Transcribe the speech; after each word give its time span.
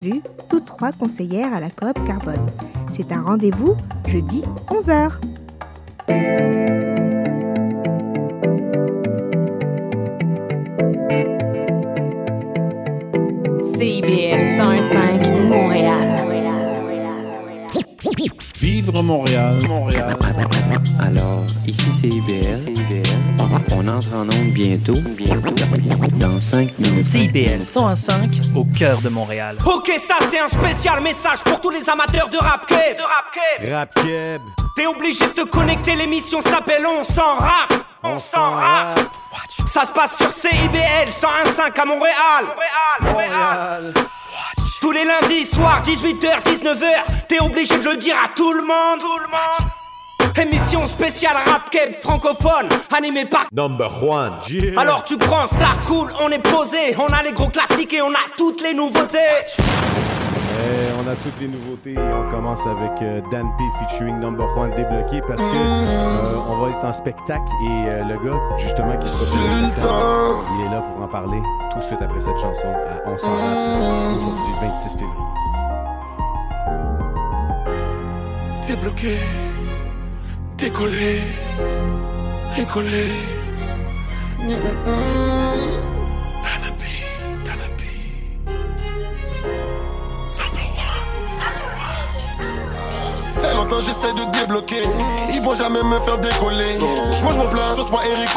Vues, 0.00 0.22
toutes 0.48 0.64
trois 0.64 0.92
conseillères 0.92 1.52
à 1.52 1.58
la 1.58 1.70
coop 1.70 1.98
Carbone. 2.06 2.46
C'est 2.92 3.10
un 3.10 3.20
rendez-vous 3.20 3.76
jeudi 4.06 4.44
11h. 4.68 6.67
Montréal, 19.08 19.58
Montréal. 19.66 20.18
Alors, 21.00 21.42
ici 21.66 21.88
c'est 21.98 22.08
IBL. 22.08 22.74
On 23.72 23.88
entre 23.88 24.14
en 24.14 24.24
onde 24.24 24.52
bientôt. 24.52 24.92
Bientôt. 25.16 25.54
Dans 26.20 26.38
5 26.38 26.78
minutes. 26.78 27.06
CIBL 27.06 27.64
105 27.64 28.28
au 28.54 28.66
cœur 28.78 29.00
de 29.00 29.08
Montréal. 29.08 29.56
Ok, 29.64 29.90
ça 29.98 30.16
c'est 30.30 30.38
un 30.38 30.48
spécial 30.48 31.00
message 31.00 31.42
pour 31.42 31.58
tous 31.58 31.70
les 31.70 31.88
amateurs 31.88 32.28
de 32.28 32.36
rap 32.36 32.66
keb. 32.66 32.98
De 32.98 33.02
rap 33.02 33.32
keb. 33.32 33.72
Rap 33.72 33.94
Keb. 33.94 34.42
T'es 34.76 34.84
obligé 34.84 35.26
de 35.26 35.32
te 35.32 35.44
connecter, 35.46 35.96
l'émission 35.96 36.42
s'appelle 36.42 36.86
On 36.86 37.02
s'en 37.02 37.36
rap. 37.36 37.72
On 38.02 38.18
s'en 38.18 38.50
rap. 38.50 39.00
Ça 39.66 39.86
se 39.86 39.92
passe 39.92 40.18
sur 40.18 40.30
CIBL 40.30 41.08
101.5 41.08 41.80
à 41.80 41.84
Montréal. 41.86 42.44
Montréal. 43.00 43.94
Tous 44.80 44.92
les 44.92 45.04
lundis 45.04 45.44
soirs, 45.44 45.82
18h, 45.82 46.42
19h, 46.44 46.86
t'es 47.28 47.40
obligé 47.40 47.78
de 47.78 47.84
le 47.88 47.96
dire 47.96 48.14
à 48.24 48.28
tout 48.28 48.52
le 48.52 48.62
monde. 48.62 49.00
Tout 49.00 49.18
le 49.18 49.28
monde. 49.28 50.38
Émission 50.40 50.82
spéciale 50.82 51.36
rap 51.36 51.68
keb 51.70 51.94
francophone, 52.00 52.68
animée 52.96 53.24
par 53.24 53.46
Number 53.52 53.90
one. 54.04 54.34
Yeah. 54.48 54.80
Alors 54.80 55.02
tu 55.02 55.18
prends 55.18 55.48
ça 55.48 55.76
cool, 55.86 56.12
on 56.20 56.30
est 56.30 56.38
posé, 56.38 56.94
on 56.96 57.06
a 57.12 57.22
les 57.24 57.32
gros 57.32 57.48
classiques 57.48 57.92
et 57.92 58.02
on 58.02 58.12
a 58.12 58.24
toutes 58.36 58.62
les 58.62 58.72
nouveautés. 58.72 59.18
Eh, 60.60 60.90
on 61.00 61.06
a 61.08 61.14
toutes 61.14 61.40
les 61.40 61.46
nouveautés 61.46 61.92
et 61.94 61.98
on 61.98 62.28
commence 62.30 62.66
avec 62.66 63.00
euh, 63.02 63.20
Dan 63.30 63.46
P 63.56 63.64
featuring 63.78 64.18
Number 64.18 64.44
One 64.58 64.70
débloqué 64.74 65.20
parce 65.26 65.44
que 65.44 65.50
euh, 65.54 66.36
on 66.48 66.58
va 66.58 66.70
être 66.70 66.84
en 66.84 66.92
spectacle 66.92 67.50
et 67.62 67.88
euh, 67.88 68.04
le 68.04 68.14
gars 68.28 68.40
justement 68.58 68.96
qui 68.98 69.06
se 69.06 69.24
spectacle, 69.24 69.86
il 70.58 70.66
est 70.66 70.70
là 70.70 70.80
pour 70.82 71.04
en 71.04 71.06
parler 71.06 71.40
tout 71.70 71.78
de 71.78 71.84
suite 71.84 72.02
après 72.02 72.20
cette 72.20 72.38
chanson 72.38 72.66
à 72.66 73.08
On 73.08 73.16
s'en 73.16 73.30
rap 73.30 74.16
aujourd'hui 74.16 74.52
26 74.62 74.96
février. 74.96 75.14
Débloqué, 78.66 79.16
décollé, 80.56 81.20
récollé. 82.56 83.12
Longtemps 93.68 93.84
j'essaie 93.84 94.14
de 94.14 94.24
débloquer. 94.38 94.82
Ils 95.30 95.42
vont 95.42 95.54
jamais 95.54 95.82
me 95.82 95.98
faire 95.98 96.18
décoller. 96.18 96.78
Je 97.18 97.24
mange 97.24 97.36
mon 97.36 97.46
plat, 97.48 97.74
sauce 97.76 97.90
moi 97.90 98.00
Eric 98.06 98.30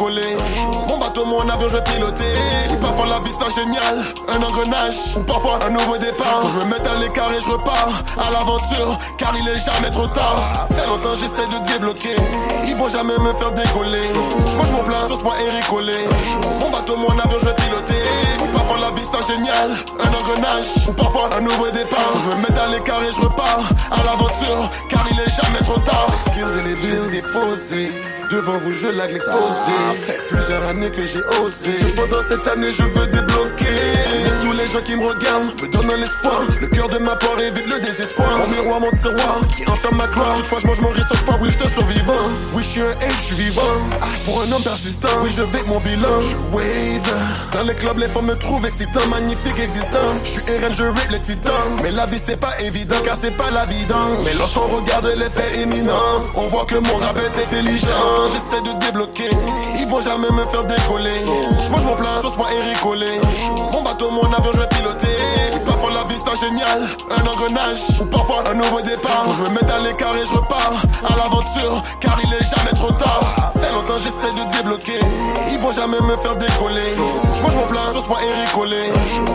Mon 0.87 0.97
bateau, 0.97 1.25
mon 1.25 1.47
avion, 1.47 1.69
je 1.69 1.77
vais 1.77 1.83
piloter. 1.83 2.33
Parfois 2.81 3.05
la 3.05 3.19
vie 3.19 3.31
c'est 3.31 3.61
génial 3.61 4.03
Un 4.27 4.43
engrenage, 4.43 5.15
ou 5.15 5.21
parfois 5.21 5.59
un 5.65 5.69
nouveau 5.69 5.97
départ. 5.97 6.43
Je 6.53 6.65
me 6.65 6.71
mets 6.71 6.87
à 6.87 6.99
l'écart 6.99 7.31
et 7.31 7.41
je 7.41 7.49
repars 7.49 8.03
à 8.17 8.31
l'aventure 8.31 8.97
Car 9.17 9.31
il 9.37 9.47
est 9.47 9.59
jamais 9.63 9.89
trop 9.91 10.07
tard. 10.07 10.67
Longtemps 10.89 11.15
j'essaie 11.21 11.47
de 11.47 11.65
débloquer. 11.71 12.15
Ils 12.67 12.75
vont 12.75 12.89
jamais 12.89 13.17
me 13.17 13.31
faire 13.31 13.53
décoller. 13.53 14.09
Je 14.51 14.57
mange 14.57 14.71
mon 14.71 14.83
plat, 14.83 15.07
sauce 15.07 15.23
moi 15.23 15.35
Eric 15.47 15.65
Mon 16.59 16.69
bateau, 16.71 16.97
mon 16.97 17.17
avion, 17.17 17.37
je 17.39 17.45
vais 17.45 17.55
piloter. 17.55 18.03
Parfois 18.53 18.79
la 18.79 18.91
vie 18.91 19.07
c'est 19.07 19.33
génial 19.33 19.71
Un 20.03 20.13
engrenage, 20.13 20.87
ou 20.89 20.91
parfois 20.91 21.29
un 21.37 21.41
nouveau 21.41 21.71
départ. 21.71 22.11
Je 22.25 22.35
me 22.35 22.41
mets 22.41 22.59
à 22.59 22.67
l'écart 22.67 23.01
et 23.01 23.13
je 23.13 23.21
repars 23.21 23.69
à 23.91 24.03
l'aventure 24.03 24.69
car 24.89 25.05
il 25.09 25.19
est 25.19 25.20
jamais 25.29 25.59
trop 25.63 25.79
tard. 25.79 26.07
Les 26.25 26.31
skills 26.31 26.59
et 26.59 26.63
les 26.63 26.75
bills 26.75 27.11
déposés. 27.11 27.91
Devant 28.29 28.57
vous, 28.59 28.71
je 28.71 28.87
lag 28.87 29.11
l'exposé. 29.11 29.71
fait 30.05 30.19
plusieurs 30.29 30.67
années 30.69 30.89
que 30.89 31.05
j'ai 31.05 31.21
osé. 31.41 31.73
Cependant, 31.73 32.23
cette 32.27 32.47
année, 32.47 32.71
je 32.71 32.83
veux 32.83 33.07
débloquer. 33.07 33.65
Et 34.61 34.65
les 34.65 34.73
gens 34.73 34.81
qui 34.81 34.95
me 34.95 35.07
regardent 35.07 35.59
me 35.59 35.67
donnent 35.67 35.99
l'espoir. 35.99 36.41
Le 36.59 36.67
cœur 36.67 36.87
de 36.87 36.97
ma 36.99 37.15
poire 37.15 37.39
évite 37.39 37.65
le 37.65 37.79
désespoir. 37.79 38.37
Mon 38.37 38.47
miroir, 38.47 38.79
mon 38.79 38.91
tiroir 38.91 39.39
qui 39.55 39.67
enferme 39.67 39.97
ma 39.97 40.07
gloire. 40.07 40.35
Toutefois, 40.37 40.59
je 40.59 40.67
mange 40.67 40.81
mon 40.81 40.93
sauce 40.93 41.21
pas. 41.25 41.37
Oui, 41.41 41.49
je 41.51 41.57
te 41.57 41.67
survivant. 41.67 42.13
Oui, 42.53 42.63
je 42.63 42.67
suis 42.67 42.81
un 42.81 42.91
H, 42.91 43.11
je 43.19 43.25
suis 43.25 43.35
vivant. 43.35 43.61
Pour 44.25 44.41
un 44.41 44.51
homme 44.51 44.61
persistant, 44.61 45.09
oui, 45.23 45.31
je 45.35 45.41
vais 45.41 45.63
mon 45.67 45.79
bilan. 45.79 46.19
Je 46.19 46.35
wave. 46.55 47.13
Dans 47.53 47.63
les 47.63 47.75
clubs, 47.75 47.97
les 47.97 48.07
femmes 48.07 48.27
me 48.27 48.35
trouvent 48.35 48.65
excitant. 48.65 49.05
Magnifique 49.09 49.57
existence. 49.57 50.21
Je 50.23 50.29
suis 50.29 50.41
RN, 50.41 50.73
je 50.73 50.83
rape 50.83 51.09
les 51.09 51.19
titans. 51.19 51.53
Mais 51.81 51.91
la 51.91 52.05
vie, 52.05 52.21
c'est 52.23 52.39
pas 52.39 52.59
évident 52.61 52.97
car 53.03 53.17
c'est 53.19 53.35
pas 53.35 53.49
la 53.51 53.65
vidange. 53.65 54.19
Mais 54.23 54.33
lorsqu'on 54.37 54.67
regarde 54.67 55.11
les 55.15 55.29
faits 55.29 55.57
éminents, 55.57 56.21
on 56.35 56.47
voit 56.47 56.65
que 56.65 56.75
mon 56.75 56.97
rap 56.97 57.17
est 57.17 57.43
intelligent. 57.43 57.87
J'essaie 58.33 58.61
de 58.61 58.79
débloquer, 58.85 59.29
ils 59.79 59.87
vont 59.87 60.01
jamais 60.01 60.29
me 60.29 60.45
faire 60.45 60.65
décoller. 60.65 61.19
Je 61.65 61.71
mange 61.71 61.83
mon 61.83 61.95
plat, 61.95 62.09
sauce 62.21 62.37
moi 62.37 62.47
Eric 62.51 62.79
Collé. 62.81 63.19
Mon 63.71 63.81
bateau, 63.81 64.11
mon 64.11 64.31
avion, 64.31 64.50
je 64.53 64.59
vais 64.59 64.67
piloter. 64.67 65.07
Parfois 65.65 65.91
la 65.91 66.03
vie 66.05 66.15
c'est 66.17 66.47
génial, 66.47 66.81
un 67.09 67.27
engrenage 67.27 67.81
ou 67.99 68.05
parfois 68.05 68.43
un 68.49 68.53
nouveau 68.55 68.81
départ. 68.81 69.25
Je 69.37 69.43
me 69.43 69.49
mets 69.49 69.71
à 69.71 69.79
l'écart 69.79 70.15
et 70.15 70.25
je 70.25 70.33
repars 70.33 70.81
à 71.03 71.15
l'aventure, 71.15 71.81
car 71.99 72.17
il 72.23 72.33
est 72.33 72.43
jamais 72.43 72.73
trop 72.75 72.91
tard. 72.91 73.53
Longtemps 73.73 73.99
j'essaie 74.03 74.33
de 74.33 74.57
débloquer, 74.57 74.99
ils 75.51 75.59
vont 75.59 75.71
jamais 75.71 75.99
me 76.01 76.15
faire 76.17 76.35
décoller. 76.35 76.93
Je 77.37 77.41
mange 77.41 77.55
mon 77.55 77.67
plat, 77.67 77.79
sauce 77.93 78.07
moi 78.07 78.19
Eric 78.21 78.51
Collé. 78.53 78.89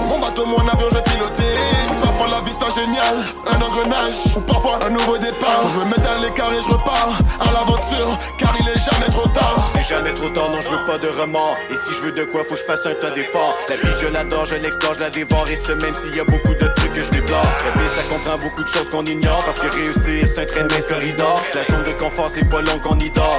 Mon 0.08 0.18
bateau, 0.18 0.44
mon 0.46 0.58
avion, 0.58 0.88
je 0.90 0.96
vais 0.96 1.02
piloter. 1.02 1.54
Parfois 2.02 2.28
la 2.28 2.40
vie 2.42 2.52
c'est 2.52 2.80
génial, 2.80 3.16
un 3.46 3.62
engrenage 3.62 4.36
ou 4.36 4.40
parfois 4.40 4.78
un 4.86 4.90
nouveau 4.90 5.16
départ. 5.18 5.62
Je 5.74 5.78
me 5.80 5.90
mets 5.90 6.06
à 6.06 6.18
l'écart 6.18 6.52
et 6.52 6.62
je 6.62 6.68
repars 6.68 7.18
à 7.40 7.52
l'aventure, 7.52 8.18
car 8.38 8.52
il 8.60 8.68
est 8.68 8.78
jamais 8.78 9.10
trop 9.10 9.28
tard. 9.28 9.70
C'est 9.72 9.82
jamais 9.82 10.12
trop 10.12 10.28
tard, 10.28 10.50
non, 10.50 10.60
je 10.60 10.68
veux 10.68 10.84
pas 10.84 10.98
de 10.98 11.08
remords. 11.08 11.56
Et 11.70 11.76
si 11.76 11.94
je 11.94 12.00
veux 12.02 12.12
de 12.12 12.24
quoi, 12.24 12.44
faut 12.44 12.54
que 12.54 12.60
je 12.60 12.64
fasse 12.64 12.84
un 12.86 12.94
tas 12.94 13.10
d'efforts. 13.10 13.56
La 13.68 13.76
vie, 13.76 13.96
je 14.00 14.08
l'adore, 14.08 14.44
je 14.44 14.56
l'explore, 14.56 14.94
je 14.94 15.00
la 15.00 15.10
dévore. 15.10 15.48
Et 15.48 15.56
ce, 15.56 15.72
même 15.72 15.94
s'il 15.94 16.14
y 16.14 16.20
a 16.20 16.24
beaucoup 16.24 16.54
de 16.54 16.66
trucs 16.76 16.92
que 16.92 17.02
je 17.02 17.10
déplore. 17.10 17.46
Rêver, 17.64 17.88
ça 17.88 18.02
comprend 18.02 18.36
beaucoup 18.36 18.62
de 18.62 18.68
choses 18.68 18.88
qu'on 18.90 19.04
ignore. 19.04 19.42
Parce 19.44 19.58
que 19.58 19.68
réussir, 19.68 20.28
c'est 20.28 20.42
un 20.42 20.46
train 20.46 20.66
de 20.66 20.74
mince 20.74 20.86
corridor. 20.86 21.40
La 21.54 21.62
zone 21.64 21.84
de 21.84 21.98
confort, 21.98 22.30
c'est 22.30 22.48
pas 22.48 22.60
long 22.60 22.78
qu'on 22.82 22.98
y 22.98 23.10
dort. 23.10 23.38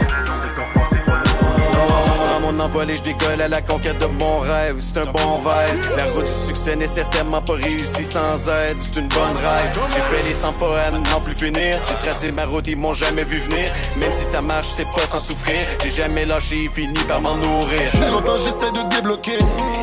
Non, 0.94 2.52
mon 2.52 2.59
envol 2.59 2.90
et 2.90 2.98
je 2.98 3.02
décolle 3.02 3.42
à 3.42 3.48
la 3.48 3.62
conquête 3.62 4.00
de 4.00 4.06
mon 4.06 4.36
rêve. 4.40 4.78
C'est 4.80 4.98
un 5.00 5.06
bon 5.06 5.40
rêve. 5.46 5.98
La 5.98 6.06
route 6.06 6.25
du 6.25 6.48
succès 6.48 6.75
n'est 6.75 6.88
certainement 6.88 7.42
pas 7.42 7.53
réussie 7.53 8.03
sans 8.03 8.48
aide. 8.50 8.78
C'est 8.80 8.98
une 9.00 9.08
bonne 9.08 9.38
rêve. 9.38 9.80
J'ai 9.94 10.02
fait 10.02 10.24
les 10.28 10.34
100 10.34 10.53
poèmes, 10.53 11.03
n'en 11.12 11.20
plus 11.20 11.36
finir. 11.36 11.80
J'ai 11.88 12.06
tracé 12.06 12.31
ma 12.31 12.46
route, 12.46 12.68
ils 12.68 12.78
m'ont 12.78 12.94
jamais 12.94 13.24
vu 13.24 13.40
venir. 13.40 13.72
Même 13.98 14.12
si 14.12 14.25
ça 14.25 14.42
marche, 14.42 14.68
c'est 14.70 14.90
pas 14.92 15.06
sans 15.08 15.20
souffrir. 15.20 15.66
J'ai 15.84 15.90
jamais 15.90 16.25
lâché 16.25 16.66
et 16.66 16.70
fini 16.70 17.00
par 17.08 17.22
m'en 17.22 17.36
nourrir. 17.36 17.90
Fait 17.90 18.12
longtemps 18.12 18.38
j'essaie 18.44 18.72
de 18.72 18.96
débloquer, 18.96 19.38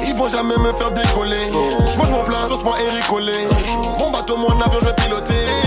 ils 0.06 0.14
vont 0.14 0.28
jamais 0.28 0.56
me 0.56 0.72
faire 0.72 0.92
décoller. 0.92 1.36
Je 1.92 1.98
mange 1.98 2.10
mon 2.10 2.24
plat, 2.24 2.36
sauce 2.48 2.64
moi 2.64 2.76
Collé. 3.08 3.32
Mon 3.98 4.10
bateau, 4.10 4.36
mon 4.36 4.60
avion, 4.60 4.80
je 4.80 4.86
vais 4.86 4.94
piloter. 4.94 5.63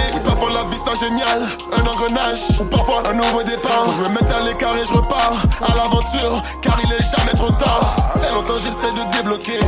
La 0.58 0.64
vie 0.64 0.82
c'est 0.84 1.06
génial, 1.06 1.44
un 1.72 1.86
engrenage 1.86 2.40
ou 2.60 2.66
parfois 2.66 3.04
un 3.08 3.14
nouveau 3.14 3.44
départ. 3.44 3.86
Je 3.96 4.10
me 4.10 4.16
mets 4.16 4.34
à 4.34 4.42
l'écart 4.42 4.76
et 4.76 4.88
je 4.88 4.92
repars 4.92 5.34
à 5.62 5.76
l'aventure, 5.76 6.42
car 6.64 6.76
il 6.84 6.92
est 6.94 7.06
jamais 7.16 7.34
trop 7.36 7.52
tard. 7.52 7.96
Fait 8.16 8.34
longtemps 8.34 8.58
j'essaie 8.64 8.92
de 8.92 9.18
débloquer, 9.18 9.60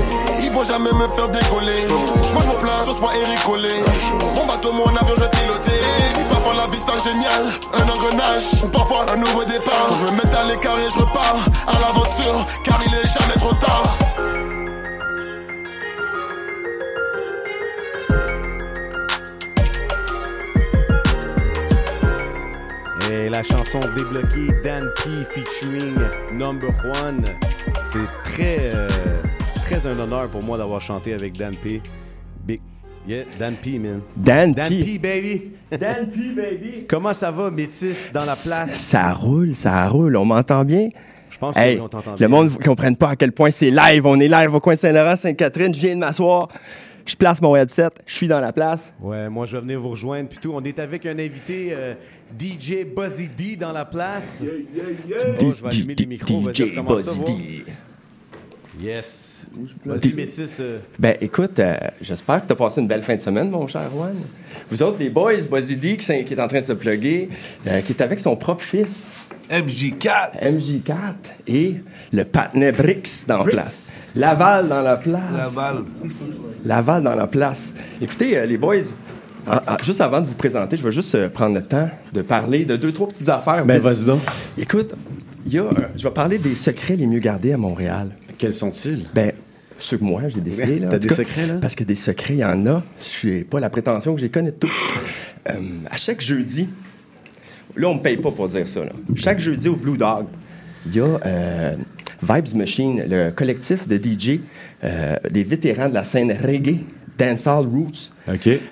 ils 0.41 0.51
vont 0.51 0.63
jamais 0.63 0.91
me 0.91 1.07
faire 1.09 1.29
décoller. 1.29 1.85
Je 1.85 2.33
mange 2.33 2.47
mon 2.47 2.55
plat, 2.55 2.71
sauce 2.85 2.99
moi 3.01 3.11
Eric 3.15 3.43
Collé. 3.45 3.83
Mon 4.33 4.47
bateau, 4.47 4.73
mon 4.73 4.87
avion, 4.87 5.13
je 5.15 5.37
piloter. 5.37 5.79
Parfois 6.31 6.55
la 6.55 6.65
vie 6.65 6.79
c'est 6.81 7.11
génial, 7.11 7.45
un 7.75 7.87
engrenage 7.87 8.63
ou 8.63 8.67
parfois 8.69 9.05
un 9.13 9.17
nouveau 9.17 9.43
départ. 9.43 9.89
Je 9.99 10.11
me 10.11 10.17
mets 10.17 10.35
à 10.35 10.45
l'écart 10.45 10.79
et 10.79 10.89
je 10.89 10.97
repars 10.97 11.37
à 11.67 11.73
l'aventure, 11.73 12.47
car 12.63 12.79
il 12.83 12.95
est 12.95 13.07
jamais 13.07 13.37
trop 13.37 13.53
tard. 13.53 14.08
Et 23.11 23.27
la 23.27 23.41
chanson 23.41 23.79
débloquée 23.95 24.47
Dan 24.63 24.87
P 24.95 25.09
featuring 25.29 25.95
Number 26.33 26.69
One. 27.03 27.23
C'est 27.85 28.05
très 28.23 28.71
euh, 28.75 28.87
très 29.63 29.87
un 29.87 29.97
honneur 29.97 30.27
pour 30.29 30.43
moi 30.43 30.59
d'avoir 30.59 30.79
chanté 30.79 31.13
avec 31.13 31.35
Dan 31.35 31.55
P. 31.55 31.81
Big 32.45 32.61
Yeah, 33.07 33.23
Dan 33.39 33.55
P, 33.55 33.79
man. 33.79 34.01
Dan, 34.15 34.53
Dan 34.53 34.69
P. 34.69 34.83
P, 34.83 34.99
baby. 34.99 35.51
Dan 35.71 36.11
P, 36.11 36.33
baby. 36.35 36.85
Comment 36.89 37.13
ça 37.13 37.31
va, 37.31 37.49
Métis, 37.49 38.11
dans 38.13 38.19
la 38.19 38.25
place? 38.25 38.75
Ça 38.75 39.13
roule, 39.13 39.55
ça 39.55 39.87
roule. 39.87 40.15
On 40.15 40.25
m'entend 40.25 40.63
bien? 40.63 40.89
Je 41.31 41.37
pense 41.39 41.57
Hey, 41.57 41.77
t'entend 41.77 42.15
le 42.19 42.27
monde 42.27 42.51
ne 42.51 42.63
comprenne 42.63 42.95
pas 42.95 43.09
à 43.09 43.15
quel 43.15 43.31
point 43.31 43.49
c'est 43.49 43.71
live. 43.71 44.05
On 44.05 44.19
est 44.19 44.27
live 44.27 44.53
au 44.53 44.59
coin 44.59 44.75
de 44.75 44.79
Saint-Laurent, 44.79 45.15
Sainte-Catherine. 45.15 45.73
Je 45.73 45.79
viens 45.79 45.95
de 45.95 45.99
m'asseoir. 45.99 46.49
Je 47.09 47.15
place 47.15 47.41
mon 47.41 47.55
headset. 47.55 47.89
Je 48.05 48.13
suis 48.13 48.27
dans 48.27 48.39
la 48.39 48.53
place. 48.53 48.93
Ouais, 49.01 49.29
moi 49.29 49.47
je 49.47 49.57
vais 49.57 49.61
venir 49.61 49.79
vous 49.79 49.89
rejoindre 49.89 50.29
puis 50.29 50.37
tout. 50.37 50.51
On 50.53 50.61
est 50.61 50.77
avec 50.77 51.07
un 51.07 51.17
invité 51.17 51.69
euh, 51.71 51.95
DJ 52.37 52.85
Buzzy 52.95 53.29
D 53.29 53.55
dans 53.55 53.71
la 53.71 53.85
place. 53.85 54.43
Oh, 54.43 55.53
je 55.55 55.61
vais 55.61 55.67
allumer 55.67 55.95
les 55.95 56.05
micros. 56.05 56.41
Vas-y, 56.41 56.53
DJ 56.55 56.75
Buzzy 56.75 57.15
voir. 57.17 57.25
D. 57.37 57.63
Yes. 58.81 59.47
Vas-y, 59.85 60.13
métis. 60.13 60.57
euh, 60.61 60.77
Ben, 60.97 61.17
écoute, 61.19 61.59
euh, 61.59 61.75
j'espère 62.01 62.41
que 62.41 62.47
tu 62.47 62.53
as 62.53 62.55
passé 62.55 62.79
une 62.79 62.87
belle 62.87 63.03
fin 63.03 63.15
de 63.15 63.21
semaine, 63.21 63.49
mon 63.49 63.67
cher 63.67 63.89
Juan. 63.93 64.15
Vous 64.71 64.81
autres, 64.83 64.97
les 64.99 65.09
boys, 65.09 65.33
qui, 65.35 65.97
s'est- 65.99 66.23
qui 66.23 66.33
est 66.33 66.39
en 66.39 66.47
train 66.47 66.61
de 66.61 66.65
se 66.65 66.73
plugger, 66.73 67.29
euh, 67.67 67.81
qui 67.81 67.91
est 67.91 68.01
avec 68.01 68.19
son 68.21 68.37
propre 68.37 68.61
fils, 68.63 69.07
MJ4. 69.51 70.31
MJ4, 70.41 70.93
et 71.47 71.75
le 72.13 72.23
patinet 72.23 72.71
Brix 72.71 73.25
dans 73.27 73.39
la 73.39 73.45
place. 73.45 74.11
Laval 74.15 74.69
dans 74.69 74.81
la 74.81 74.95
place. 74.95 75.21
Laval. 75.35 75.83
Laval 76.63 77.03
dans 77.03 77.15
la 77.15 77.27
place. 77.27 77.73
Écoutez, 78.01 78.37
euh, 78.37 78.45
les 78.45 78.57
boys, 78.57 78.75
ah, 79.47 79.63
ah, 79.67 79.77
juste 79.81 80.01
avant 80.01 80.21
de 80.21 80.25
vous 80.27 80.35
présenter, 80.35 80.77
je 80.77 80.83
vais 80.83 80.91
juste 80.91 81.15
euh, 81.15 81.29
prendre 81.29 81.55
le 81.55 81.63
temps 81.63 81.89
de 82.13 82.21
parler 82.21 82.65
de 82.65 82.75
deux, 82.75 82.91
trois 82.91 83.07
petites 83.07 83.29
affaires. 83.29 83.65
Ben, 83.65 83.79
vas-y 83.81 84.05
donc. 84.05 84.21
Écoute, 84.57 84.93
il 85.45 85.53
y 85.53 85.59
a, 85.59 85.63
euh, 85.63 85.71
je 85.95 86.03
vais 86.03 86.13
parler 86.13 86.37
des 86.37 86.55
secrets 86.55 86.95
les 86.95 87.07
mieux 87.07 87.19
gardés 87.19 87.53
à 87.53 87.57
Montréal. 87.57 88.11
Quels 88.37 88.53
sont-ils? 88.53 89.05
Ben, 89.13 89.31
ceux 89.77 89.97
que 89.97 90.03
moi, 90.03 90.23
j'ai 90.27 90.41
décidé. 90.41 90.79
là, 90.79 90.87
T'as 90.89 90.97
tout 90.97 91.03
des 91.03 91.07
cas, 91.09 91.15
secrets, 91.15 91.47
là? 91.47 91.55
Parce 91.61 91.75
que 91.75 91.83
des 91.83 91.95
secrets, 91.95 92.35
il 92.35 92.39
y 92.39 92.45
en 92.45 92.65
a. 92.67 92.83
Je 93.21 93.27
n'ai 93.29 93.43
pas 93.43 93.59
la 93.59 93.69
prétention 93.69 94.13
que 94.13 94.19
je 94.19 94.25
les 94.25 94.31
connais 94.31 94.51
tous. 94.51 94.71
Euh, 95.49 95.53
à 95.89 95.97
chaque 95.97 96.21
jeudi, 96.21 96.67
là, 97.75 97.87
on 97.89 97.95
me 97.95 98.01
paye 98.01 98.17
pas 98.17 98.31
pour 98.31 98.47
dire 98.47 98.67
ça. 98.67 98.81
là. 98.83 98.91
Chaque 99.15 99.39
jeudi 99.39 99.69
au 99.69 99.75
Blue 99.75 99.97
Dog, 99.97 100.25
il 100.85 100.95
y 100.95 100.99
a 100.99 101.19
euh, 101.25 101.75
Vibes 102.21 102.55
Machine, 102.55 103.03
le 103.09 103.31
collectif 103.31 103.87
de 103.87 103.95
DJ, 103.97 104.41
euh, 104.83 105.15
des 105.31 105.43
vétérans 105.43 105.89
de 105.89 105.93
la 105.93 106.03
scène 106.03 106.31
reggae, 106.31 106.79
dancehall 107.19 107.65
roots. 107.67 108.11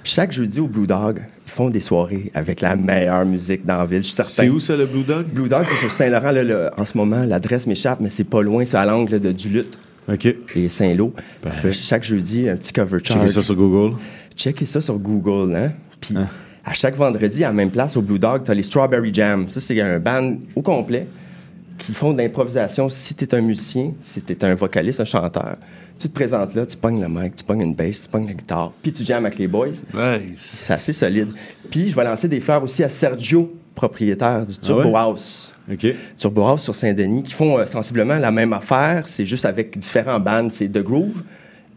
Chaque 0.04 0.32
jeudi 0.32 0.60
au 0.60 0.68
Blue 0.68 0.88
Dog, 0.88 1.20
ils 1.46 1.52
font 1.52 1.70
des 1.70 1.80
soirées 1.80 2.32
avec 2.34 2.62
la 2.62 2.76
meilleure 2.76 3.26
musique 3.26 3.66
dans 3.66 3.78
la 3.78 3.86
ville. 3.86 4.00
Je 4.00 4.08
suis 4.08 4.16
certain. 4.16 4.32
C'est 4.32 4.50
où 4.50 4.60
ça, 4.60 4.76
le 4.76 4.86
Blue 4.86 5.04
Dog? 5.04 5.26
Blue 5.28 5.50
Dog, 5.50 5.66
c'est 5.68 5.76
sur 5.78 5.92
Saint-Laurent. 5.92 6.34
en 6.78 6.86
ce 6.86 6.98
moment, 6.98 7.24
l'adresse 7.26 7.68
m'échappe, 7.68 8.00
mais 8.00 8.10
c'est 8.10 8.24
pas 8.24 8.42
loin. 8.42 8.64
C'est 8.66 8.78
à 8.78 8.86
l'angle 8.86 9.20
de 9.20 9.32
Duluth 9.32 9.78
OK. 10.12 10.26
et 10.56 10.70
Saint-Lô. 10.70 11.14
Parfait. 11.42 11.72
Chaque 11.74 12.04
jeudi, 12.04 12.48
un 12.50 12.56
petit 12.58 12.72
cover 12.74 13.00
Checkez 13.00 13.20
charge. 13.20 13.32
ça 13.32 13.44
sur 13.44 13.56
Google. 13.56 13.96
Checkez 14.36 14.66
ça 14.66 14.82
sur 14.82 14.98
Google, 14.98 15.56
hein? 15.56 15.72
Puis 16.00 16.16
Hein. 16.16 16.28
à 16.64 16.74
chaque 16.74 16.96
vendredi, 16.96 17.44
à 17.44 17.48
la 17.48 17.54
même 17.54 17.72
place, 17.72 17.98
au 17.98 18.02
Blue 18.02 18.20
Dog, 18.20 18.44
t'as 18.46 18.54
les 18.54 18.64
Strawberry 18.64 19.14
Jam. 19.14 19.50
Ça, 19.50 19.60
c'est 19.60 19.80
un 19.82 20.00
band 20.00 20.36
au 20.56 20.62
complet 20.62 21.08
qui 21.88 21.94
font 21.94 22.12
de 22.12 22.18
l'improvisation. 22.18 22.90
Si 22.90 23.16
t'es 23.16 23.34
un 23.34 23.40
musicien, 23.40 23.94
si 24.02 24.22
t'es 24.22 24.44
un 24.44 24.54
vocaliste, 24.56 25.00
un 25.00 25.06
chanteur, 25.06 25.56
tu 25.98 26.10
te 26.10 26.14
présentes 26.14 26.54
là, 26.54 26.66
tu 26.66 26.76
pognes 26.76 27.02
le 27.02 27.08
mic, 27.08 27.34
tu 27.34 27.46
pognes 27.46 27.62
une 27.62 27.76
bass, 27.76 28.04
tu 28.04 28.10
pognes 28.10 28.28
la 28.28 28.34
guitare, 28.34 28.74
puis 28.84 28.92
tu 28.92 29.06
jammes 29.06 29.26
avec 29.26 29.40
les 29.40 29.48
boys. 29.48 29.68
Nice. 29.68 30.58
C'est 30.66 30.74
assez 30.74 30.92
solide. 30.92 31.30
Puis 31.72 31.90
je 31.90 31.96
vais 31.96 32.04
lancer 32.04 32.28
des 32.28 32.42
fleurs 32.42 32.62
aussi 32.62 32.84
à 32.84 32.90
Sergio, 32.90 33.56
propriétaire 33.74 34.46
du 34.46 34.58
Turbo 34.58 34.90
ouais? 34.90 34.96
House. 34.96 35.56
OK. 35.72 35.88
Turbo 36.18 36.46
House 36.46 36.64
sur 36.64 36.76
Saint-Denis, 36.76 37.24
qui 37.24 37.32
font 37.34 37.58
euh, 37.58 37.66
sensiblement 37.66 38.18
la 38.18 38.32
même 38.32 38.52
affaire. 38.52 39.08
C'est 39.08 39.26
juste 39.26 39.46
avec 39.46 39.80
différents 39.80 40.20
bands. 40.20 40.50
C'est 40.52 40.68
The 40.68 40.84
Groove 40.84 41.24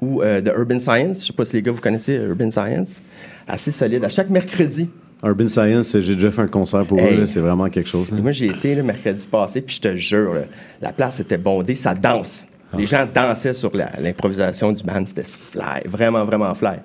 ou 0.01 0.23
euh, 0.23 0.41
The 0.41 0.51
Urban 0.57 0.81
Science. 0.81 1.21
Je 1.21 1.27
sais 1.27 1.33
pas 1.33 1.45
si 1.45 1.55
les 1.55 1.63
gars, 1.63 1.71
vous 1.71 1.81
connaissez 1.81 2.15
Urban 2.15 2.51
Science. 2.51 3.01
Assez 3.47 3.71
solide. 3.71 4.05
À 4.05 4.09
chaque 4.09 4.29
mercredi. 4.29 4.89
Urban 5.23 5.49
Science, 5.49 5.99
j'ai 6.01 6.15
déjà 6.15 6.31
fait 6.31 6.43
un 6.43 6.49
concert 6.49 6.85
pour 6.87 6.99
Hey. 6.99 7.19
eux. 7.21 7.27
C'est 7.27 7.41
vraiment 7.41 7.69
quelque 7.69 7.89
chose. 7.89 8.11
Et 8.11 8.15
hein. 8.15 8.21
Moi, 8.23 8.33
j'ai 8.33 8.47
été 8.47 8.75
le 8.75 8.83
mercredi 8.83 9.27
passé, 9.27 9.61
puis 9.61 9.77
je 9.77 9.81
te 9.81 9.95
jure, 9.95 10.35
là, 10.35 10.43
la 10.81 10.93
place 10.93 11.21
était 11.21 11.39
bondée, 11.39 11.75
ça 11.75 11.95
danse. 11.95 12.45
Ah. 12.73 12.77
Les 12.79 12.87
gens 12.87 13.05
dansaient 13.13 13.55
sur 13.55 13.73
l'improvisation 14.01 14.73
du 14.73 14.83
band, 14.85 15.03
c'était 15.07 15.23
fly, 15.25 15.83
vraiment, 15.87 16.25
vraiment 16.25 16.55
fly. 16.55 16.77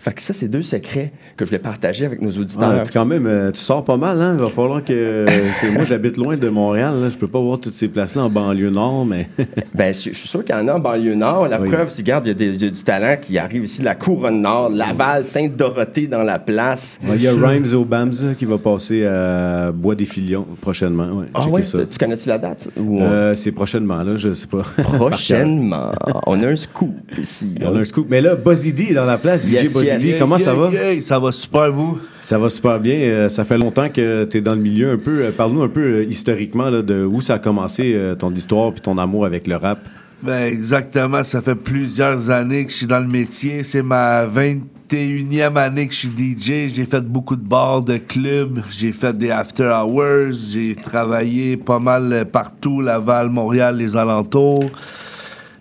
Fait 0.00 0.12
que 0.12 0.20
ça, 0.20 0.32
c'est 0.32 0.48
deux 0.48 0.62
secrets 0.62 1.12
que 1.36 1.44
je 1.44 1.50
voulais 1.50 1.60
partager 1.60 2.06
avec 2.06 2.20
nos 2.22 2.30
auditeurs. 2.32 2.72
Ah, 2.80 2.82
tu, 2.84 2.92
quand 2.92 3.04
même, 3.04 3.26
euh, 3.26 3.50
tu 3.52 3.60
sors 3.60 3.84
pas 3.84 3.96
mal, 3.96 4.20
hein? 4.20 4.34
Il 4.36 4.40
va 4.44 4.50
falloir 4.50 4.82
que. 4.82 4.92
euh, 4.92 5.26
moi, 5.74 5.84
j'habite 5.84 6.16
loin 6.16 6.36
de 6.36 6.48
Montréal. 6.48 6.94
Là. 7.00 7.08
Je 7.08 7.16
peux 7.16 7.28
pas 7.28 7.40
voir 7.40 7.60
toutes 7.60 7.74
ces 7.74 7.88
places-là 7.88 8.22
en 8.24 8.30
banlieue 8.30 8.70
nord, 8.70 9.04
mais. 9.06 9.28
Ben, 9.74 9.94
je, 9.94 10.10
je 10.10 10.14
suis 10.16 10.26
sûr 10.28 10.44
qu'il 10.44 10.54
y 10.56 10.58
en 10.58 10.66
a 10.66 10.74
en 10.74 10.80
banlieue 10.80 11.14
nord. 11.14 11.46
La 11.48 11.60
Oui. 11.60 11.70
preuve, 11.70 11.88
c'est, 11.90 12.02
regarde, 12.02 12.26
il 12.26 12.40
y, 12.42 12.48
a 12.64 12.66
y 12.66 12.70
du 12.72 12.82
talent 12.82 13.16
qui 13.20 13.38
arrive 13.38 13.62
ici 13.64 13.78
de 13.80 13.84
la 13.84 13.94
Couronne 13.94 14.40
Nord, 14.42 14.70
Laval, 14.70 15.24
Sainte-Dorothée 15.24 16.08
dans 16.08 16.24
la 16.24 16.38
place. 16.40 16.98
Il 17.14 17.22
y 17.22 17.28
a 17.28 17.32
Rhymes 17.32 17.74
au 17.74 17.84
Bams 17.84 18.10
qui 18.36 18.44
va 18.44 18.58
passer 18.58 19.06
à 19.06 19.70
Bois 19.72 19.94
des 19.94 20.04
Filions 20.04 20.46
prochainement. 20.60 21.04
Ouais, 21.06 21.26
Ah 21.34 21.40
checkez 21.42 21.52
ouais, 21.52 21.62
ça. 21.62 21.78
tu 21.86 21.96
connais-tu 21.98 22.28
la 22.28 22.38
date? 22.38 22.68
Ou 22.76 23.00
Euh, 23.02 23.34
c'est 23.36 23.52
prochainement, 23.52 24.02
là, 24.02 24.16
je 24.16 24.32
sais 24.32 24.48
pas. 24.48 24.62
Prochainement. 25.28 25.92
on 26.26 26.42
a 26.42 26.48
un 26.48 26.56
scoop 26.56 26.94
ici. 27.16 27.54
On 27.62 27.74
a 27.76 27.80
un 27.80 27.84
scoop. 27.84 28.06
Mais 28.08 28.20
là, 28.20 28.34
Buzzy 28.34 28.74
est 28.90 28.94
dans 28.94 29.04
la 29.04 29.18
place. 29.18 29.44
DJ 29.44 29.52
Yes, 29.52 29.74
Buzzy 29.74 29.86
yes. 29.86 30.04
D, 30.04 30.16
comment 30.18 30.38
ça 30.38 30.54
va? 30.54 30.70
Ça 31.00 31.18
va 31.18 31.32
super, 31.32 31.72
vous? 31.72 31.98
Ça 32.20 32.38
va 32.38 32.48
super 32.48 32.80
bien. 32.80 32.94
Euh, 32.94 33.28
ça 33.28 33.44
fait 33.44 33.58
longtemps 33.58 33.88
que 33.88 34.24
tu 34.24 34.38
es 34.38 34.40
dans 34.40 34.54
le 34.54 34.60
milieu 34.60 34.90
un 34.90 34.98
peu. 34.98 35.24
Euh, 35.24 35.32
Parle-nous 35.32 35.62
un 35.62 35.68
peu 35.68 35.80
euh, 35.80 36.04
historiquement 36.04 36.70
là, 36.70 36.82
de 36.82 37.04
où 37.04 37.20
ça 37.20 37.34
a 37.34 37.38
commencé, 37.38 37.92
euh, 37.94 38.14
ton 38.14 38.30
histoire 38.32 38.72
puis 38.72 38.80
ton 38.80 38.98
amour 38.98 39.26
avec 39.26 39.46
le 39.46 39.56
rap. 39.56 39.80
Ben, 40.22 40.46
exactement. 40.46 41.22
Ça 41.22 41.42
fait 41.42 41.54
plusieurs 41.54 42.30
années 42.30 42.64
que 42.64 42.72
je 42.72 42.76
suis 42.78 42.86
dans 42.86 42.98
le 42.98 43.06
métier. 43.06 43.62
C'est 43.62 43.82
ma 43.82 44.26
21e 44.26 45.56
année 45.56 45.86
que 45.86 45.94
je 45.94 45.98
suis 45.98 46.08
DJ. 46.08 46.74
J'ai 46.74 46.84
fait 46.84 47.02
beaucoup 47.02 47.36
de 47.36 47.42
bars, 47.42 47.82
de 47.82 47.98
clubs. 47.98 48.60
J'ai 48.70 48.92
fait 48.92 49.16
des 49.16 49.30
after 49.30 49.64
hours. 49.64 50.32
J'ai 50.50 50.74
travaillé 50.74 51.56
pas 51.56 51.78
mal 51.78 52.26
partout, 52.32 52.80
Laval, 52.80 53.28
Montréal, 53.28 53.76
les 53.76 53.96
alentours. 53.96 54.70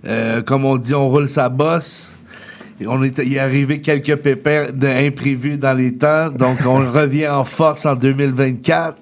Euh, 0.05 0.41
comme 0.41 0.65
on 0.65 0.77
dit, 0.77 0.94
on 0.94 1.09
roule 1.09 1.29
sa 1.29 1.49
bosse. 1.49 2.13
On 2.85 3.01
est, 3.03 3.17
il 3.25 3.35
est 3.35 3.39
arrivé 3.39 3.81
quelques 3.81 4.15
pépins 4.17 4.67
de- 4.71 4.88
imprévus 5.07 5.57
dans 5.57 5.73
les 5.73 5.94
temps, 5.94 6.29
donc 6.29 6.59
on 6.65 6.75
revient 6.91 7.27
en 7.27 7.44
force 7.44 7.88
en 7.88 7.95
2024. 7.95 8.95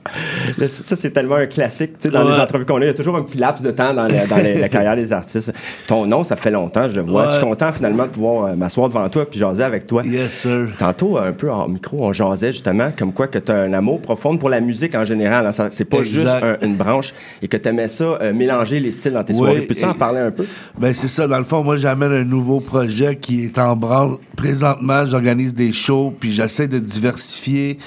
Ça, 0.68 0.96
c'est 0.96 1.12
tellement 1.12 1.36
un 1.36 1.46
classique. 1.46 1.94
Tu 1.98 2.04
sais, 2.04 2.10
dans 2.10 2.24
les 2.28 2.36
Ouais. 2.36 2.42
entrevues 2.42 2.66
qu'on 2.66 2.78
a, 2.78 2.86
il 2.86 2.88
y 2.88 2.90
a 2.90 2.94
toujours 2.94 3.16
un 3.16 3.24
petit 3.24 3.38
laps 3.38 3.62
de 3.64 3.72
temps 3.72 3.94
dans, 3.94 4.06
le- 4.08 4.28
dans 4.30 4.38
les- 4.38 4.60
la 4.60 4.70
carrière 4.70 4.96
des 4.96 5.12
artistes. 5.14 5.54
Ton 5.88 6.06
nom, 6.06 6.24
ça 6.24 6.36
fait 6.36 6.52
longtemps, 6.52 6.90
je 6.90 6.96
le 6.96 7.02
vois. 7.02 7.24
Ouais. 7.24 7.28
Je 7.30 7.36
suis 7.36 7.44
content 7.44 7.72
finalement 7.72 8.04
de 8.04 8.10
pouvoir 8.10 8.46
euh, 8.52 8.56
m'asseoir 8.56 8.90
devant 8.90 9.08
toi 9.10 9.30
puis 9.30 9.40
jaser 9.40 9.64
avec 9.64 9.88
toi. 9.88 10.04
Yes, 10.06 10.32
sir. 10.42 10.68
Tantôt, 10.78 11.18
un 11.18 11.34
peu 11.34 11.52
en 11.52 11.68
micro, 11.68 12.06
on 12.06 12.14
jasait 12.14 12.52
justement 12.52 12.92
comme 12.98 13.14
quoi 13.14 13.28
que 13.28 13.40
tu 13.40 13.52
as 13.52 13.56
un 13.62 13.74
amour 13.74 14.02
profond 14.02 14.38
pour 14.38 14.50
la 14.50 14.62
musique 14.62 14.96
en 14.96 15.06
général. 15.06 15.46
hein. 15.48 15.68
C'est 15.72 15.86
pas 15.86 15.98
Exact. 16.00 16.22
juste 16.22 16.36
un- 16.42 16.66
une 16.66 16.76
branche 16.76 17.14
et 17.42 17.48
que 17.48 17.58
tu 17.58 17.68
aimais 17.70 17.88
ça, 17.88 18.18
euh, 18.22 18.34
mélanger 18.34 18.80
les 18.80 18.92
styles 18.92 19.14
dans 19.14 19.24
tes 19.24 19.34
soirées. 19.34 19.60
Oui, 19.60 19.66
Peux-tu 19.66 19.86
en 19.86 19.94
parler 19.94 20.20
un 20.20 20.32
peu? 20.32 20.46
Ben 20.80 20.94
c'est 20.94 21.08
ça, 21.08 21.28
dans 21.28 21.38
le 21.40 21.44
fond, 21.46 21.64
moi 21.64 21.76
j'amène 21.78 22.12
un 22.12 22.24
nouveau 22.24 22.60
projet 22.60 23.16
qui 23.16 23.46
est 23.46 23.58
en 23.58 23.76
branle. 23.76 24.18
Présentement, 24.36 25.06
j'organise 25.06 25.54
des 25.56 25.72
shows, 25.74 26.14
puis 26.20 26.32
j'essaie 26.34 26.68
de 26.68 26.78
diversifier 26.80 27.80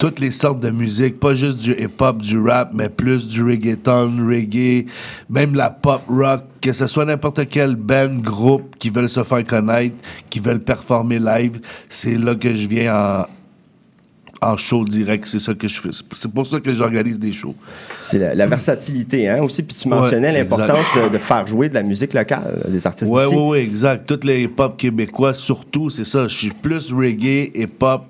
toutes 0.00 0.18
les 0.18 0.30
sortes 0.30 0.60
de 0.60 0.70
musique, 0.70 1.20
pas 1.20 1.34
juste 1.34 1.60
du 1.60 1.72
hip-hop, 1.72 2.22
du 2.22 2.40
rap, 2.40 2.70
mais 2.72 2.88
plus 2.88 3.28
du 3.28 3.44
reggaeton, 3.44 4.26
reggae, 4.26 4.86
même 5.28 5.54
la 5.54 5.68
pop 5.68 6.00
rock, 6.08 6.42
que 6.62 6.72
ce 6.72 6.86
soit 6.86 7.04
n'importe 7.04 7.46
quel 7.50 7.76
band, 7.76 8.14
groupe 8.14 8.76
qui 8.78 8.88
veulent 8.88 9.10
se 9.10 9.22
faire 9.22 9.44
connaître, 9.44 9.96
qui 10.30 10.40
veulent 10.40 10.62
performer 10.62 11.18
live, 11.18 11.60
c'est 11.90 12.16
là 12.16 12.34
que 12.34 12.56
je 12.56 12.66
viens 12.66 12.94
en 12.94 13.26
en 14.42 14.56
show 14.56 14.84
direct, 14.84 15.26
c'est 15.26 15.38
ça 15.38 15.52
que 15.54 15.68
je 15.68 15.80
fais. 15.80 15.90
C'est 16.14 16.30
pour 16.32 16.46
ça 16.46 16.60
que 16.60 16.72
j'organise 16.72 17.18
des 17.20 17.32
shows. 17.32 17.54
C'est 18.00 18.18
la, 18.18 18.34
la 18.34 18.46
versatilité, 18.46 19.28
hein, 19.28 19.42
aussi. 19.42 19.62
Puis 19.62 19.76
tu 19.76 19.88
mentionnais 19.88 20.28
Ouais, 20.28 20.38
l'importance 20.38 20.86
de, 20.96 21.12
de 21.12 21.18
faire 21.18 21.46
jouer 21.46 21.68
de 21.68 21.74
la 21.74 21.82
musique 21.82 22.14
locale, 22.14 22.64
des 22.68 22.86
artistes 22.86 23.12
d'ici. 23.12 23.34
ouais, 23.34 23.48
ouais, 23.48 23.62
exact. 23.62 24.06
Toutes 24.06 24.24
les 24.24 24.42
hip-hop 24.44 24.76
québécois, 24.78 25.34
surtout, 25.34 25.90
c'est 25.90 26.04
ça. 26.06 26.26
Je 26.26 26.34
suis 26.36 26.50
plus 26.50 26.90
reggae, 26.92 27.50
hip-hop 27.54 28.04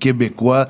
québécois. 0.00 0.68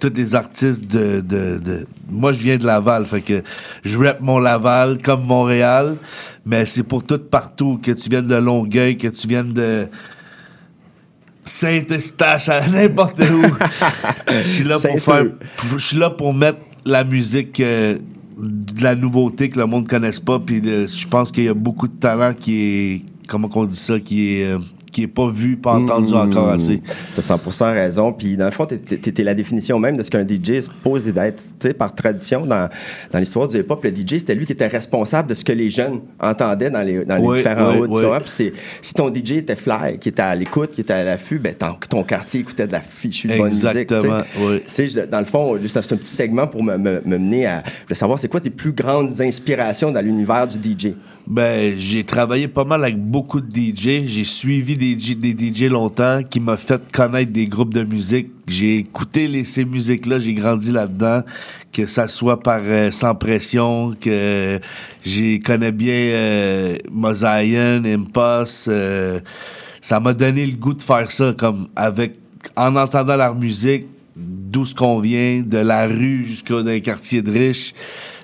Tous 0.00 0.12
les 0.14 0.34
artistes 0.34 0.86
de, 0.86 1.20
de, 1.20 1.58
de- 1.58 1.86
Moi, 2.08 2.32
je 2.32 2.38
viens 2.40 2.56
de 2.56 2.66
Laval, 2.66 3.06
fait 3.06 3.20
que 3.20 3.42
je 3.84 3.98
rappe 3.98 4.20
mon 4.20 4.38
Laval 4.38 4.98
comme 5.02 5.24
Montréal, 5.24 5.96
mais 6.44 6.66
c'est 6.66 6.82
pour 6.82 7.04
tout 7.04 7.18
partout. 7.18 7.78
Que 7.82 7.92
tu 7.92 8.08
viennes 8.10 8.26
de 8.28 8.34
Longueuil, 8.34 8.98
que 8.98 9.08
tu 9.08 9.28
viennes 9.28 9.52
de... 9.52 9.86
Saint-Eustache, 11.44 12.48
à 12.48 12.66
n'importe 12.68 13.20
où. 13.20 13.42
Je 14.30 14.36
suis 14.36 14.64
là 14.64 14.76
pour 14.80 15.00
faire... 15.00 15.24
Je 15.72 15.78
suis 15.84 15.96
là 15.98 16.10
pour 16.10 16.32
mettre 16.34 16.58
la 16.84 17.04
musique... 17.04 17.60
euh, 17.60 17.98
de 18.36 18.82
la 18.82 18.96
nouveauté 18.96 19.48
que 19.48 19.60
le 19.60 19.66
monde 19.66 19.84
ne 19.84 19.88
connaisse 19.88 20.18
pas. 20.18 20.40
Puis 20.40 20.60
de- 20.60 20.86
je 20.88 21.06
pense 21.06 21.30
qu'il 21.30 21.44
y 21.44 21.48
a 21.48 21.54
beaucoup 21.54 21.86
de 21.86 21.92
talent 21.94 22.34
qui 22.34 22.56
est, 22.62 23.02
comment 23.28 23.48
qu'on 23.48 23.64
dit 23.64 23.76
ça, 23.76 24.00
qui 24.00 24.38
est, 24.40 24.44
euh, 24.46 24.58
qui 24.94 25.02
est 25.02 25.06
pas 25.08 25.28
vu, 25.28 25.56
pas 25.56 25.74
entendu 25.74 26.14
encore 26.14 26.48
assez. 26.50 26.80
T'as 27.14 27.20
100% 27.22 27.72
raison. 27.72 28.12
Puis 28.12 28.36
dans 28.36 28.44
le 28.46 28.50
fond, 28.52 28.64
t'es- 28.66 29.24
la 29.24 29.34
définition 29.34 29.78
même 29.78 29.96
de 29.96 30.02
ce 30.02 30.10
qu'un 30.10 30.24
DJ 30.26 30.50
est 30.50 30.62
supposé 30.62 31.12
d'être. 31.12 31.42
Tu 31.58 31.68
sais, 31.68 31.74
par 31.74 31.94
tradition, 31.94 32.46
dans, 32.46 32.68
dans 33.12 33.18
l'histoire 33.18 33.48
du 33.48 33.58
hip-hop, 33.58 33.82
le 33.82 33.90
DJ, 33.90 34.18
c'était 34.18 34.34
lui 34.34 34.46
qui 34.46 34.52
était 34.52 34.66
responsable 34.68 35.28
de 35.30 35.34
ce 35.34 35.44
que 35.44 35.52
les 35.52 35.68
jeunes 35.70 36.00
entendaient 36.20 36.70
dans 36.70 36.82
les, 36.82 37.04
dans 37.04 37.16
les 37.16 37.22
Oui, 37.22 37.36
différents 37.36 37.72
oui, 37.76 37.88
tu 38.00 38.06
oui. 38.06 38.18
Puis 38.24 38.52
si 38.80 38.94
ton 38.94 39.12
DJ 39.12 39.32
était 39.38 39.56
fly, 39.56 39.98
qui 39.98 40.10
était 40.10 40.22
à 40.22 40.34
l'écoute, 40.34 40.70
qui 40.72 40.82
était 40.82 40.92
à 40.92 41.04
l'affût, 41.04 41.38
ben 41.38 41.54
ton, 41.54 41.74
ton 41.90 42.02
quartier 42.04 42.40
écoutait 42.40 42.66
de 42.66 42.72
la 42.72 42.80
fichue 42.80 43.26
de 43.28 43.36
bonne 43.36 43.46
musique. 43.48 43.64
Exactement, 43.64 44.20
oui. 44.40 44.62
Tu 44.66 44.88
sais, 44.88 44.88
je- 44.88 45.06
dans 45.06 45.18
le 45.18 45.24
fond, 45.24 45.58
c'est 45.66 45.76
un 45.78 45.82
c'est 45.82 45.94
un 45.94 45.98
petit 45.98 46.14
segment 46.14 46.46
pour 46.46 46.62
me, 46.62 46.76
me- 46.78 47.00
me 47.04 47.18
mener 47.18 47.46
à 47.46 47.62
de 47.88 47.94
savoir 47.94 48.18
c'est 48.18 48.28
quoi 48.28 48.40
tes 48.40 48.50
plus 48.50 48.72
grandes 48.72 49.20
inspirations 49.20 49.90
dans 49.90 50.00
l'univers 50.00 50.46
du 50.46 50.56
DJ. 50.58 50.94
Ben, 51.26 51.78
j'ai 51.78 52.04
travaillé 52.04 52.48
pas 52.48 52.64
mal 52.64 52.84
avec 52.84 52.98
beaucoup 52.98 53.40
de 53.40 53.48
DJ. 53.48 54.04
J'ai 54.04 54.24
suivi 54.24 54.74
DJ, 54.74 55.16
des 55.16 55.32
DJ 55.32 55.70
longtemps, 55.70 56.22
qui 56.22 56.38
m'a 56.38 56.58
fait 56.58 56.82
connaître 56.92 57.32
des 57.32 57.46
groupes 57.46 57.72
de 57.72 57.82
musique. 57.82 58.30
J'ai 58.46 58.76
écouté 58.78 59.42
ces 59.44 59.64
musiques-là, 59.64 60.18
j'ai 60.18 60.34
grandi 60.34 60.70
là-dedans, 60.70 61.22
que 61.72 61.86
ça 61.86 62.08
soit 62.08 62.40
par 62.40 62.60
euh, 62.62 62.90
Sans 62.90 63.14
Pression, 63.14 63.94
que 63.98 64.60
j'ai 65.02 65.38
connais 65.40 65.72
bien 65.72 65.94
euh, 65.94 66.76
Mosaïen, 66.90 67.82
euh, 67.86 69.20
ça 69.80 70.00
m'a 70.00 70.12
donné 70.12 70.44
le 70.44 70.56
goût 70.56 70.74
de 70.74 70.82
faire 70.82 71.10
ça, 71.10 71.34
comme 71.36 71.68
avec 71.74 72.16
en 72.54 72.76
entendant 72.76 73.16
leur 73.16 73.34
musique, 73.34 73.86
d'où 74.14 74.66
ce 74.66 74.74
qu'on 74.74 75.00
vient, 75.00 75.42
de 75.44 75.58
la 75.58 75.86
rue 75.86 76.26
jusqu'au 76.26 76.62
quartier 76.80 77.22
de 77.22 77.30
riche. 77.30 77.72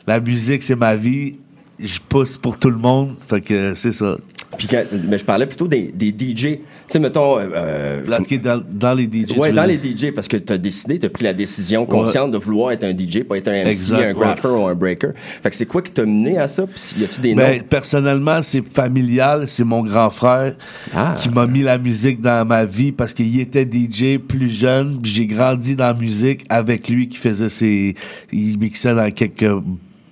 La 0.07 0.21
musique, 0.21 0.63
c'est 0.63 0.77
ma 0.77 0.97
vie. 0.97 1.37
Je 1.83 1.99
pousse 2.09 2.37
pour 2.37 2.59
tout 2.59 2.71
le 2.71 2.77
monde. 2.79 3.13
Fait 3.29 3.41
que 3.41 3.75
c'est 3.75 3.93
ça. 3.93 4.17
Puis 4.59 4.67
quand- 4.67 4.83
mais 5.09 5.17
je 5.17 5.25
parlais 5.25 5.47
plutôt 5.47 5.69
des, 5.69 5.93
des 5.95 6.09
DJ. 6.09 6.35
Tu 6.43 6.59
sais, 6.89 6.99
mettons. 6.99 7.39
euh, 7.39 8.03
Là, 8.07 8.19
est 8.29 8.39
dans, 8.39 8.61
dans 8.69 8.95
les 8.95 9.05
DJ. 9.05 9.37
Ouais, 9.39 9.51
tu 9.51 9.55
dans 9.55 9.65
les. 9.65 9.77
DJ, 9.77 10.11
parce 10.13 10.27
que 10.27 10.37
tu 10.37 10.53
as 10.53 10.59
décidé, 10.59 10.99
tu 10.99 11.07
as 11.07 11.09
pris 11.09 11.23
la 11.25 11.33
décision 11.33 11.87
consciente 11.87 12.33
de 12.33 12.37
vouloir 12.39 12.73
être 12.73 12.83
un 12.85 12.91
DJ, 12.91 13.23
pas 13.23 13.37
être 13.39 13.47
un 13.49 13.63
MC, 13.63 13.69
Exact, 13.69 14.03
un 14.03 14.13
grapher 14.13 14.49
ou 14.49 14.67
un 14.67 14.75
breaker. 14.75 15.11
Fait 15.43 15.51
que 15.51 15.57
c'est 15.57 15.67
quoi 15.67 15.81
qui 15.83 15.93
t'a 15.93 16.05
mené 16.05 16.37
à 16.37 16.49
ça? 16.49 16.67
Puis 16.67 17.01
y 17.01 17.05
a-tu 17.05 17.21
des 17.21 17.35
Ben, 17.37 17.59
noms? 17.59 17.65
personnellement, 17.71 18.43
c'est 18.43 18.63
familial. 18.69 19.47
C'est 19.47 19.65
mon 19.65 19.83
grand 19.85 20.11
frère 20.11 20.55
Ah. 20.93 21.15
qui 21.17 21.31
m'a 21.31 21.47
mis 21.47 21.63
la 21.63 21.79
musique 21.79 22.21
dans 22.21 22.45
ma 22.45 22.65
vie 22.65 22.91
parce 22.91 23.15
qu'il 23.15 23.39
était 23.41 23.65
DJ 23.65 24.19
plus 24.19 24.51
jeune. 24.51 25.01
puis 25.01 25.11
J'ai 25.13 25.27
grandi 25.27 25.77
dans 25.77 25.85
la 25.85 25.95
musique 25.95 26.45
avec 26.49 26.89
lui 26.89 27.09
qui 27.09 27.17
faisait 27.19 27.49
ses... 27.51 27.95
Il 28.33 28.59
mixait 28.59 28.95
dans 28.97 29.11
quelques 29.13 29.47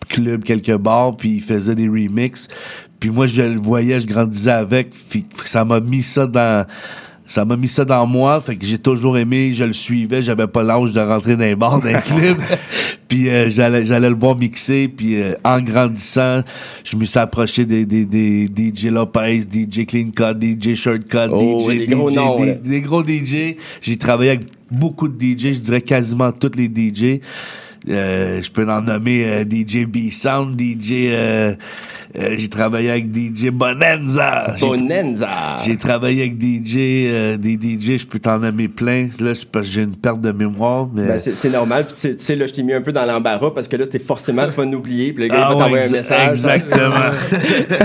clubs, 0.08 0.42
quelques 0.42 0.76
bars, 0.76 1.16
puis 1.16 1.34
il 1.36 1.42
faisait 1.42 1.74
des 1.74 1.88
remixes. 1.88 2.48
Puis 3.00 3.10
moi, 3.10 3.26
je 3.26 3.42
le 3.42 3.60
voyais, 3.60 4.00
je 4.00 4.06
grandissais 4.06 4.50
avec. 4.50 4.90
Puis 5.08 5.24
ça 5.44 5.64
m'a 5.64 5.80
mis 5.80 6.02
ça 6.02 6.26
dans... 6.26 6.66
Ça 7.26 7.44
m'a 7.44 7.56
mis 7.56 7.68
ça 7.68 7.84
dans 7.84 8.06
moi, 8.06 8.40
fait 8.40 8.56
que 8.56 8.64
j'ai 8.64 8.78
toujours 8.78 9.18
aimé, 9.18 9.52
je 9.52 9.62
le 9.62 9.74
suivais, 9.74 10.22
j'avais 10.22 10.46
pas 10.46 10.62
l'âge 10.62 10.92
de 10.92 11.00
rentrer 11.00 11.36
dans 11.36 11.44
les 11.44 11.54
bars, 11.54 11.78
dans 11.78 11.86
les 11.86 11.92
clubs. 12.06 12.40
puis 13.06 13.28
euh, 13.28 13.50
j'allais 13.50 13.84
j'allais 13.84 14.08
le 14.08 14.16
voir 14.16 14.34
mixer, 14.34 14.88
puis 14.88 15.20
euh, 15.20 15.34
en 15.44 15.60
grandissant, 15.60 16.40
je 16.84 16.96
me 16.96 17.04
suis 17.04 17.18
approché 17.18 17.66
des, 17.66 17.84
des, 17.84 18.06
des 18.06 18.46
DJ 18.72 18.86
Lopez, 18.86 19.42
DJ 19.42 19.84
Clean 19.84 20.08
Cut, 20.16 20.40
DJ 20.40 20.74
Shortcut, 20.74 21.28
Oh, 21.30 21.70
DJ, 21.70 21.86
gros 21.90 22.08
DJ, 22.08 22.14
des, 22.38 22.54
des 22.54 22.80
gros 22.80 23.02
DJ. 23.02 23.56
J'ai 23.82 23.98
travaillé 23.98 24.30
avec 24.30 24.46
beaucoup 24.70 25.06
de 25.06 25.22
DJ, 25.22 25.52
je 25.52 25.60
dirais 25.60 25.82
quasiment 25.82 26.32
tous 26.32 26.52
les 26.56 26.66
DJ. 26.66 27.20
Euh, 27.88 28.42
je 28.42 28.50
peux 28.50 28.68
en 28.70 28.82
nommer 28.82 29.25
euh, 29.26 29.44
DJ 29.44 29.87
B-Sound, 29.87 30.61
DJ... 30.61 31.56
euh, 32.16 32.34
j'ai 32.36 32.48
travaillé 32.48 32.90
avec 32.90 33.06
DJ 33.14 33.50
Bonanza. 33.50 34.54
Bonanza! 34.60 35.58
j'ai 35.64 35.76
travaillé 35.76 36.22
avec 36.22 36.40
DJ, 36.40 36.76
euh, 36.78 37.36
des 37.36 37.54
DJ, 37.54 37.98
je 37.98 38.06
peux 38.06 38.18
t'en 38.18 38.38
nommer 38.38 38.68
plein. 38.68 39.08
Là, 39.20 39.34
c'est 39.34 39.50
parce 39.50 39.66
que 39.68 39.74
j'ai 39.74 39.82
une 39.82 39.96
perte 39.96 40.20
de 40.20 40.32
mémoire, 40.32 40.88
mais. 40.92 41.06
Ben, 41.06 41.18
c'est 41.18 41.50
normal. 41.50 41.86
Puis, 41.86 41.96
tu 42.00 42.14
sais- 42.18 42.36
là, 42.36 42.46
je 42.46 42.52
t'ai 42.52 42.62
mis 42.62 42.72
un 42.72 42.80
peu 42.80 42.92
dans 42.92 43.04
l'embarras 43.04 43.50
parce 43.50 43.68
que 43.68 43.76
là, 43.76 43.86
t'es 43.86 43.98
forcément, 43.98 44.46
tu 44.48 44.56
vas 44.56 44.64
nous 44.64 44.78
oublier. 44.78 45.12
Puis 45.12 45.24
le 45.24 45.28
gars, 45.28 45.40
Ah 45.42 45.48
il 45.50 45.56
va 45.56 45.64
t'envoyer 45.64 45.84
ouais, 45.84 45.88
un 45.88 45.98
message. 45.98 46.28
Exactement. 46.30 47.10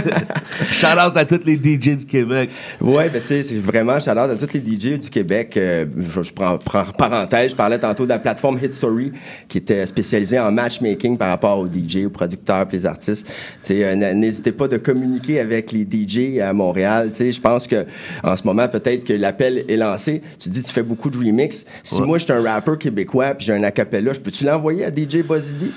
Shout 0.72 0.86
out 0.88 1.18
à 1.18 1.26
tous 1.26 1.46
les 1.46 1.56
DJ 1.56 1.98
du 1.98 2.06
Québec. 2.06 2.50
Ouais, 2.80 3.10
ben 3.10 3.22
tu 3.22 3.28
sais, 3.28 3.44
c'est 3.44 3.58
vraiment 3.58 4.00
shout 4.00 4.10
à 4.10 4.36
tous 4.36 4.54
les 4.54 4.60
DJ 4.60 5.00
du 5.00 5.10
Québec. 5.10 5.56
Euh, 5.58 5.86
je, 5.98 6.24
je 6.24 6.34
prends, 6.34 6.58
prends 6.58 6.86
parenthèse, 6.98 7.52
je 7.52 7.56
parlais 7.56 7.80
tantôt 7.80 8.04
de 8.04 8.10
la 8.10 8.20
plateforme 8.20 8.60
Hit 8.62 8.74
Story 8.74 9.12
qui 9.48 9.58
était 9.58 9.86
spécialisée 9.86 10.40
en 10.40 10.52
matchmaking 10.52 11.18
par 11.18 11.30
rapport 11.30 11.60
aux 11.60 11.68
DJ, 11.68 12.06
aux 12.06 12.10
producteurs, 12.10 12.68
puis 12.68 12.78
les 12.78 12.86
artistes. 12.86 13.28
Tu 13.28 13.34
sais, 13.76 14.13
n'hésitez 14.14 14.52
pas 14.52 14.68
de 14.68 14.78
communiquer 14.78 15.40
avec 15.40 15.72
les 15.72 15.84
DJ 15.90 16.40
à 16.40 16.54
Montréal. 16.54 17.10
Tu 17.12 17.18
sais, 17.20 17.32
je 17.32 17.42
pense 17.42 17.68
que 17.68 17.86
en 18.24 18.36
ce 18.36 18.44
moment 18.44 18.68
peut-être 18.68 19.04
que 19.04 19.14
l'appel 19.14 19.66
est 19.68 19.78
lancé. 19.78 20.22
Tu 20.40 20.50
dis 20.50 20.62
tu 20.64 20.72
fais 20.72 20.84
beaucoup 20.84 21.10
de 21.10 21.18
remix. 21.18 21.66
Si 21.84 22.00
Ouais. 22.02 22.08
moi 22.08 22.18
je 22.18 22.24
suis 22.24 22.34
un 22.34 22.42
rappeur 22.42 22.78
québécois 22.78 23.34
puis 23.36 23.46
j'ai 23.48 23.54
un 23.54 23.64
acapella, 23.64 24.14
je 24.14 24.20
peux-tu 24.20 24.46
l'envoyer 24.46 24.86
à 24.86 24.90
DJ 24.90 25.24
D 25.24 25.24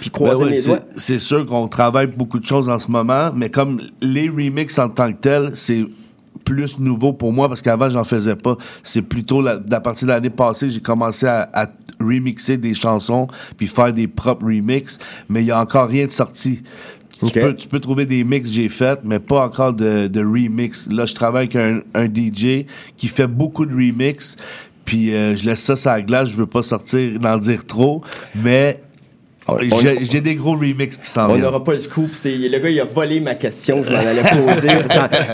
puis 0.00 0.10
croiser 0.10 0.40
Ben 0.40 0.44
ouais, 0.46 0.50
mes 0.52 0.58
c'est- 0.58 0.66
doigts? 0.68 0.80
C'est 0.96 1.18
sûr 1.18 1.46
qu'on 1.46 1.68
travaille 1.68 2.06
beaucoup 2.08 2.38
de 2.38 2.46
choses 2.46 2.68
en 2.68 2.78
ce 2.78 2.90
moment, 2.90 3.30
mais 3.34 3.50
comme 3.50 3.80
les 4.00 4.28
remixes 4.28 4.78
en 4.78 4.88
tant 4.88 5.12
que 5.12 5.18
tels, 5.18 5.50
c'est 5.54 5.84
plus 6.44 6.78
nouveau 6.78 7.12
pour 7.12 7.32
moi 7.32 7.48
parce 7.48 7.60
qu'avant 7.62 7.90
j'en 7.90 8.04
faisais 8.04 8.36
pas. 8.36 8.56
C'est 8.84 9.02
plutôt 9.02 9.42
la, 9.42 9.58
à 9.70 9.80
partir 9.80 10.06
de 10.06 10.12
l'année 10.12 10.30
passée 10.30 10.70
j'ai 10.70 10.80
commencé 10.80 11.26
à, 11.26 11.50
à 11.52 11.66
remixer 11.98 12.56
des 12.58 12.74
chansons 12.74 13.26
puis 13.56 13.66
faire 13.66 13.92
des 13.92 14.06
propres 14.06 14.44
remixes, 14.46 14.98
mais 15.28 15.42
il 15.42 15.46
y 15.46 15.50
a 15.50 15.60
encore 15.60 15.88
rien 15.88 16.06
de 16.06 16.10
sorti. 16.12 16.62
Tu, 17.18 17.40
peux, 17.40 17.54
tu 17.54 17.68
peux 17.68 17.80
trouver 17.80 18.04
des 18.04 18.24
mix 18.24 18.50
que 18.50 18.54
j'ai 18.54 18.68
fait, 18.68 19.00
mais 19.04 19.18
pas 19.18 19.44
encore 19.44 19.72
de, 19.72 20.06
de 20.06 20.20
remix. 20.20 20.88
Là, 20.90 21.06
je 21.06 21.14
travaille 21.14 21.48
avec 21.52 21.56
un, 21.56 21.80
un 21.94 22.06
DJ 22.06 22.66
qui 22.96 23.08
fait 23.08 23.26
beaucoup 23.26 23.64
de 23.64 23.72
remix, 23.72 24.36
puis 24.84 25.14
euh, 25.14 25.34
je 25.34 25.44
laisse 25.44 25.60
ça 25.60 25.76
sur 25.76 25.90
la 25.90 26.02
glace. 26.02 26.30
Je 26.30 26.36
veux 26.36 26.46
pas 26.46 26.62
sortir, 26.62 27.18
d'en 27.18 27.38
dire 27.38 27.64
trop, 27.64 28.02
mais 28.34 28.80
j'ai 30.08 30.20
des 30.20 30.34
gros 30.34 30.52
remix 30.56 30.96
qui 30.98 31.08
s'en 31.08 31.24
On 31.24 31.28
viennent. 31.28 31.42
n'aura 31.42 31.62
pas 31.62 31.74
le 31.74 31.80
scoop. 31.80 32.10
Le 32.24 32.58
gars, 32.58 32.68
il 32.70 32.80
a 32.80 32.84
volé 32.84 33.20
ma 33.20 33.34
question. 33.34 33.82
Je 33.84 33.90
m'en 33.90 33.98
allais 33.98 34.22
poser 34.22 34.68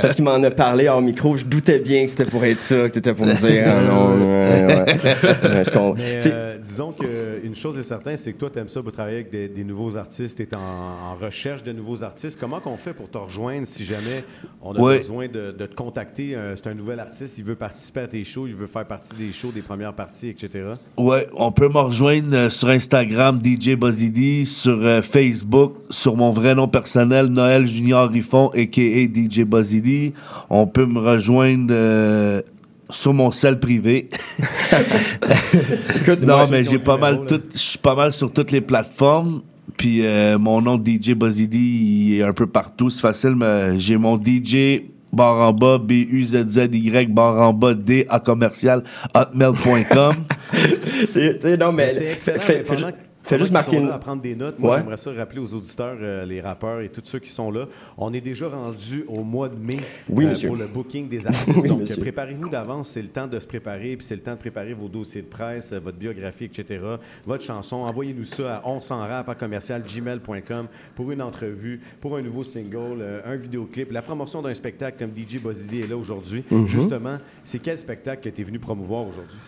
parce, 0.01 0.15
qu'il 0.15 0.25
m'en 0.25 0.43
a 0.43 0.51
parlé 0.51 0.89
hors 0.89 1.01
micro. 1.01 1.37
Je 1.37 1.45
doutais 1.45 1.81
bien 1.81 2.05
que 2.05 2.11
c'était 2.11 2.27
pour 2.27 2.45
être 2.45 2.61
ça, 2.61 2.89
que 2.89 2.93
t'étais 2.93 3.15
pour 3.15 3.27
me 3.27 3.35
dire. 3.35 3.65
Ah 3.67 3.83
non, 3.83 4.19
ouais, 4.19 4.67
ouais. 4.67 4.83
Ouais, 5.53 5.65
je 5.65 5.71
comprends. 5.71 5.95
Mais 5.95 6.17
Tu 6.17 6.23
sais, 6.23 6.31
euh, 6.33 6.59
disons 6.59 6.93
qu'une 6.93 7.55
chose 7.55 7.79
est 7.79 7.83
certaine, 7.83 8.17
c'est 8.17 8.33
que 8.33 8.39
toi, 8.39 8.51
tu 8.53 8.59
aimes 8.59 8.69
ça 8.69 8.83
pour 8.83 8.93
travailler 8.93 9.17
avec 9.17 9.31
des, 9.31 9.49
des 9.49 9.65
nouveaux 9.65 9.97
artistes, 9.97 10.37
tu 10.37 10.43
es 10.43 10.55
en, 10.55 10.59
en 10.61 11.15
recherche 11.21 11.63
de 11.63 11.73
nouveaux 11.73 12.03
artistes. 12.05 12.39
Comment 12.41 12.61
qu'on 12.61 12.77
fait 12.77 12.93
pour 12.93 13.09
te 13.11 13.19
rejoindre 13.19 13.67
si 13.67 13.85
jamais 13.85 14.25
on 14.63 14.75
a 14.75 14.81
Ouais. 14.81 14.99
besoin 14.99 15.27
de, 15.29 15.55
de 15.59 15.67
te 15.67 15.75
contacter? 15.75 16.35
euh, 16.35 16.55
c'est 16.57 16.69
un 16.69 16.75
nouvel 16.75 17.01
artiste, 17.01 17.39
il 17.39 17.45
veut 17.45 17.55
participer 17.55 18.01
à 18.01 18.07
tes 18.09 18.25
shows, 18.25 18.47
il 18.47 18.55
veut 18.55 18.67
faire 18.67 18.85
partie 18.85 19.15
des 19.17 19.33
shows, 19.33 19.53
des 19.53 19.63
premières 19.63 19.93
parties, 19.95 20.29
etc. 20.29 20.65
Ouais, 20.99 21.27
on 21.37 21.53
peut 21.53 21.69
me 21.69 21.79
rejoindre 21.79 22.35
euh, 22.35 22.51
sur 22.51 22.69
Instagram, 22.69 23.41
DJ 23.43 23.71
Buzzy 23.77 24.02
sur 24.47 24.79
euh, 24.83 25.03
Facebook, 25.03 25.75
sur 25.91 26.17
mon 26.17 26.31
vrai 26.31 26.55
nom 26.55 26.67
personnel, 26.67 27.27
Noël 27.27 27.67
Junior 27.67 28.09
Riffon, 28.09 28.49
a.k.a. 28.49 29.05
DJ 29.05 29.45
Buzzy 29.45 30.13
On 30.51 30.67
peut 30.67 30.87
me 30.87 30.99
rejoindre 30.99 31.69
euh, 31.71 32.43
sur 32.91 33.15
mon 33.15 33.31
sel 33.31 33.61
privé. 33.61 34.09
écoute, 36.01 36.23
non, 36.23 36.47
mais 36.51 36.65
j'ai 36.65 36.79
pas 36.79 36.97
mal 36.97 37.21
tout, 37.27 37.41
je 37.53 37.59
suis 37.59 37.79
pas 37.79 37.95
mal 37.95 38.13
sur 38.13 38.33
toutes 38.33 38.51
les 38.51 38.61
plateformes. 38.61 39.43
Puis 39.77 40.05
euh, 40.05 40.39
mon 40.39 40.61
nom 40.61 40.77
DJ 40.77 41.11
il 41.11 42.19
est 42.19 42.23
un 42.23 42.33
peu 42.33 42.47
partout, 42.47 42.91
c'est 42.91 43.01
facile, 43.01 43.35
mais 43.37 43.79
j'ai 43.79 43.97
mon 43.97 44.17
DJ 44.17 44.83
barre 45.13 45.49
en 45.49 45.53
bas, 45.53 45.79
B-U-Z-Z-Y, 45.79 47.13
barre 47.13 47.41
en 47.41 47.53
bas, 47.53 47.75
D 47.75 48.07
à 48.09 48.19
commercial, 48.19 48.83
hotmail.com. 49.15 50.15
non, 51.61 51.73
mais 51.73 51.91
c'est 51.91 52.13
excellent. 52.13 52.41
fais, 52.41 52.59
mais 52.59 52.65
fais 52.65 52.75
pendant 52.77 52.91
pendant 53.31 53.45
juste 53.45 53.61
sont 53.63 53.73
une. 53.73 53.89
à 53.91 53.99
prendre 53.99 54.23
des 54.23 54.35
notes. 54.35 54.59
Moi, 54.59 54.71
Ouais. 54.73 54.79
j'aimerais 54.79 54.97
ça 54.97 55.13
rappeler 55.13 55.41
aux 55.41 55.55
auditeurs, 55.55 55.97
euh, 56.01 56.25
les 56.25 56.41
rappeurs 56.41 56.81
et 56.81 56.89
tous 56.89 57.03
ceux 57.05 57.19
qui 57.19 57.31
sont 57.31 57.51
là. 57.51 57.67
On 57.97 58.13
est 58.13 58.21
déjà 58.21 58.49
rendu 58.49 59.05
au 59.09 59.23
mois 59.23 59.49
de 59.49 59.57
mai 59.57 59.79
Oui, 60.09 60.27
euh, 60.27 60.47
pour 60.47 60.57
le 60.57 60.67
booking 60.67 61.09
des 61.09 61.27
artistes. 61.29 61.53
Oui, 61.63 61.69
Donc, 61.69 61.85
préparez-vous 62.01 62.49
d'avance. 62.49 62.91
C'est 62.91 63.03
le 63.03 63.09
temps 63.09 63.27
de 63.27 63.39
se 63.39 63.47
préparer, 63.47 63.97
puis 63.97 64.07
c'est 64.07 64.17
le 64.17 64.23
temps 64.23 64.33
de 64.33 64.39
préparer 64.39 64.75
vos 64.75 64.89
dossiers 64.89 65.23
de 65.23 65.27
presse, 65.29 65.73
euh, 65.73 65.81
votre 65.81 65.99
biographie, 65.99 66.45
etc. 66.45 66.85
Votre 67.27 67.45
chanson. 67.45 67.77
Envoyez-nous 67.77 68.25
ça 68.25 68.57
à 68.57 68.63
on 68.69 68.81
s'en 68.81 68.99
rap 69.01 69.29
à 69.29 69.35
commercial 69.35 69.83
gmail.com 69.83 70.67
pour 70.95 71.11
une 71.13 71.23
entrevue, 71.23 71.81
pour 72.01 72.17
un 72.17 72.23
nouveau 72.23 72.43
single, 72.45 72.99
euh, 73.01 73.21
un 73.25 73.37
vidéoclip, 73.37 73.93
la 73.93 74.03
promotion 74.03 74.43
d'un 74.43 74.55
spectacle 74.55 74.99
comme 74.99 75.11
DJ 75.17 75.39
Bozidi 75.41 75.81
est 75.81 75.87
là 75.89 75.97
aujourd'hui. 75.97 76.45
Mm-hmm. 76.51 76.67
Justement, 76.67 77.19
c'est 77.45 77.59
quel 77.61 77.79
spectacle 77.79 78.23
que 78.23 78.35
tu 78.35 78.41
es 78.43 78.45
venu 78.45 78.59
promouvoir 78.59 79.07
aujourd'hui? 79.07 79.39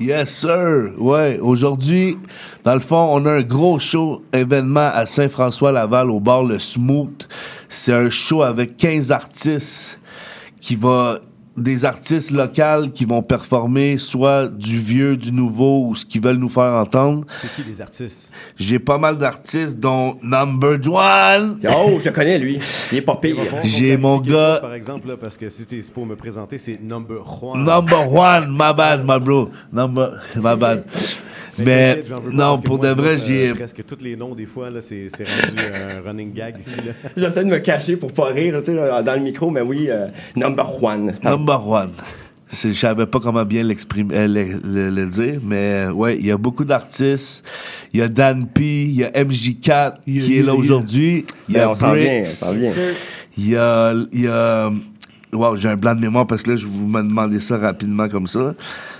Yes, 0.00 0.30
sir. 0.30 0.92
Ouais, 0.96 1.38
aujourd'hui, 1.42 2.16
dans 2.64 2.72
le 2.72 2.80
fond, 2.80 3.10
on 3.12 3.26
a 3.26 3.32
un 3.32 3.42
gros 3.42 3.78
show 3.78 4.22
événement 4.32 4.90
à 4.94 5.04
Saint-François-Laval 5.04 6.10
au 6.10 6.18
bar 6.18 6.42
Le 6.42 6.58
Smooth. 6.58 7.28
C'est 7.68 7.92
un 7.92 8.08
show 8.08 8.42
avec 8.42 8.78
15 8.78 9.12
artistes 9.12 10.00
qui 10.58 10.74
va 10.74 11.18
des 11.56 11.84
artistes 11.84 12.30
locaux 12.30 12.88
qui 12.94 13.04
vont 13.04 13.22
performer 13.22 13.98
soit 13.98 14.48
du 14.48 14.78
vieux, 14.78 15.16
du 15.16 15.32
nouveau 15.32 15.86
ou 15.88 15.94
ce 15.94 16.06
qu'ils 16.06 16.22
veulent 16.22 16.36
nous 16.38 16.48
faire 16.48 16.72
entendre. 16.74 17.24
C'est 17.40 17.52
qui 17.54 17.62
les 17.68 17.80
artistes? 17.82 18.32
J'ai 18.56 18.78
pas 18.78 18.98
mal 18.98 19.18
d'artistes 19.18 19.78
dont 19.78 20.16
Number 20.22 20.78
One. 20.88 21.58
Oh, 21.76 21.98
je 22.02 22.10
connais, 22.10 22.38
lui. 22.38 22.58
Il 22.92 22.98
est 22.98 23.02
pas 23.02 23.16
pire. 23.16 23.36
J'ai 23.64 23.96
mon 23.96 24.18
gars- 24.18 24.52
chose, 24.54 24.60
par 24.60 24.74
exemple, 24.74 25.08
là, 25.08 25.16
parce 25.16 25.36
que 25.36 25.48
si 25.48 25.66
tu 25.66 25.78
es 25.78 25.82
pour 25.92 26.06
me 26.06 26.16
présenter, 26.16 26.56
c'est 26.58 26.80
Number 26.80 27.24
Juan. 27.24 27.62
Number 27.62 28.12
One, 28.12 28.50
my 28.50 28.72
bad, 28.76 29.04
my 29.04 29.18
bro. 29.18 29.50
Number, 29.72 30.18
my 30.36 30.56
bad. 30.56 30.84
Mais 31.58 32.02
non, 32.32 32.58
pour 32.58 32.78
moi, 32.78 32.86
de 32.88 33.00
vrai, 33.00 33.16
j'ai 33.18 33.50
euh, 33.50 33.54
presque 33.54 33.84
tous 33.86 34.02
les 34.02 34.16
noms, 34.16 34.34
des 34.34 34.46
fois, 34.46 34.70
là, 34.70 34.80
c'est 34.80 35.08
c'est 35.08 35.24
rendu 35.24 35.62
un 36.04 36.08
running 36.08 36.32
gag 36.32 36.56
ici. 36.58 36.76
Là. 36.86 36.92
J'essaie 37.16 37.44
de 37.44 37.50
me 37.50 37.58
cacher 37.58 37.96
pour 37.96 38.12
pas 38.12 38.26
rire, 38.26 38.56
tu 38.60 38.66
sais, 38.66 38.74
là, 38.74 39.02
dans 39.02 39.14
le 39.14 39.20
micro, 39.20 39.50
mais 39.50 39.60
oui, 39.60 39.86
euh, 39.88 40.06
number 40.36 40.82
one. 40.82 41.12
Number 41.22 41.66
one. 41.68 41.90
C'est- 42.52 42.72
Je 42.72 42.78
savais 42.78 43.06
pas 43.06 43.20
comment 43.20 43.44
bien 43.44 43.62
l'exprimer, 43.62 44.14
euh, 44.16 44.26
le, 44.26 44.58
le- 44.64 44.90
le 44.90 45.06
dire, 45.06 45.40
mais 45.44 45.86
euh, 45.86 45.92
ouais, 45.92 46.16
il 46.18 46.26
y 46.26 46.32
a 46.32 46.36
beaucoup 46.36 46.64
d'artistes. 46.64 47.44
Il 47.92 48.00
y 48.00 48.02
a 48.02 48.08
Dan 48.08 48.46
P, 48.46 48.62
il 48.64 48.92
y 48.96 49.04
a 49.04 49.10
MJ4 49.10 49.94
qui 50.04 50.38
est 50.38 50.42
là 50.42 50.54
aujourd'hui. 50.54 51.24
Il 51.48 51.52
y 51.54 51.58
Ben, 51.58 51.64
a 51.64 51.70
on 51.70 51.74
s'en 51.74 51.92
vient, 51.92 52.04
Bricks. 52.20 52.22
on 52.22 52.46
s'en 52.46 52.54
vient. 52.56 52.72
Il 53.38 53.48
y 53.50 53.56
a, 53.56 53.94
il 54.12 54.20
y 54.22 54.26
a 54.26 54.70
Wow, 55.32 55.54
j'ai 55.56 55.68
un 55.68 55.76
blanc 55.76 55.94
de 55.94 56.00
mémoire 56.00 56.26
parce 56.26 56.42
que 56.42 56.50
là, 56.50 56.56
je 56.56 56.66
vous 56.66 56.88
me 56.88 57.02
demandez 57.02 57.38
ça 57.38 57.56
rapidement 57.56 58.08
comme 58.08 58.26
ça. 58.26 58.52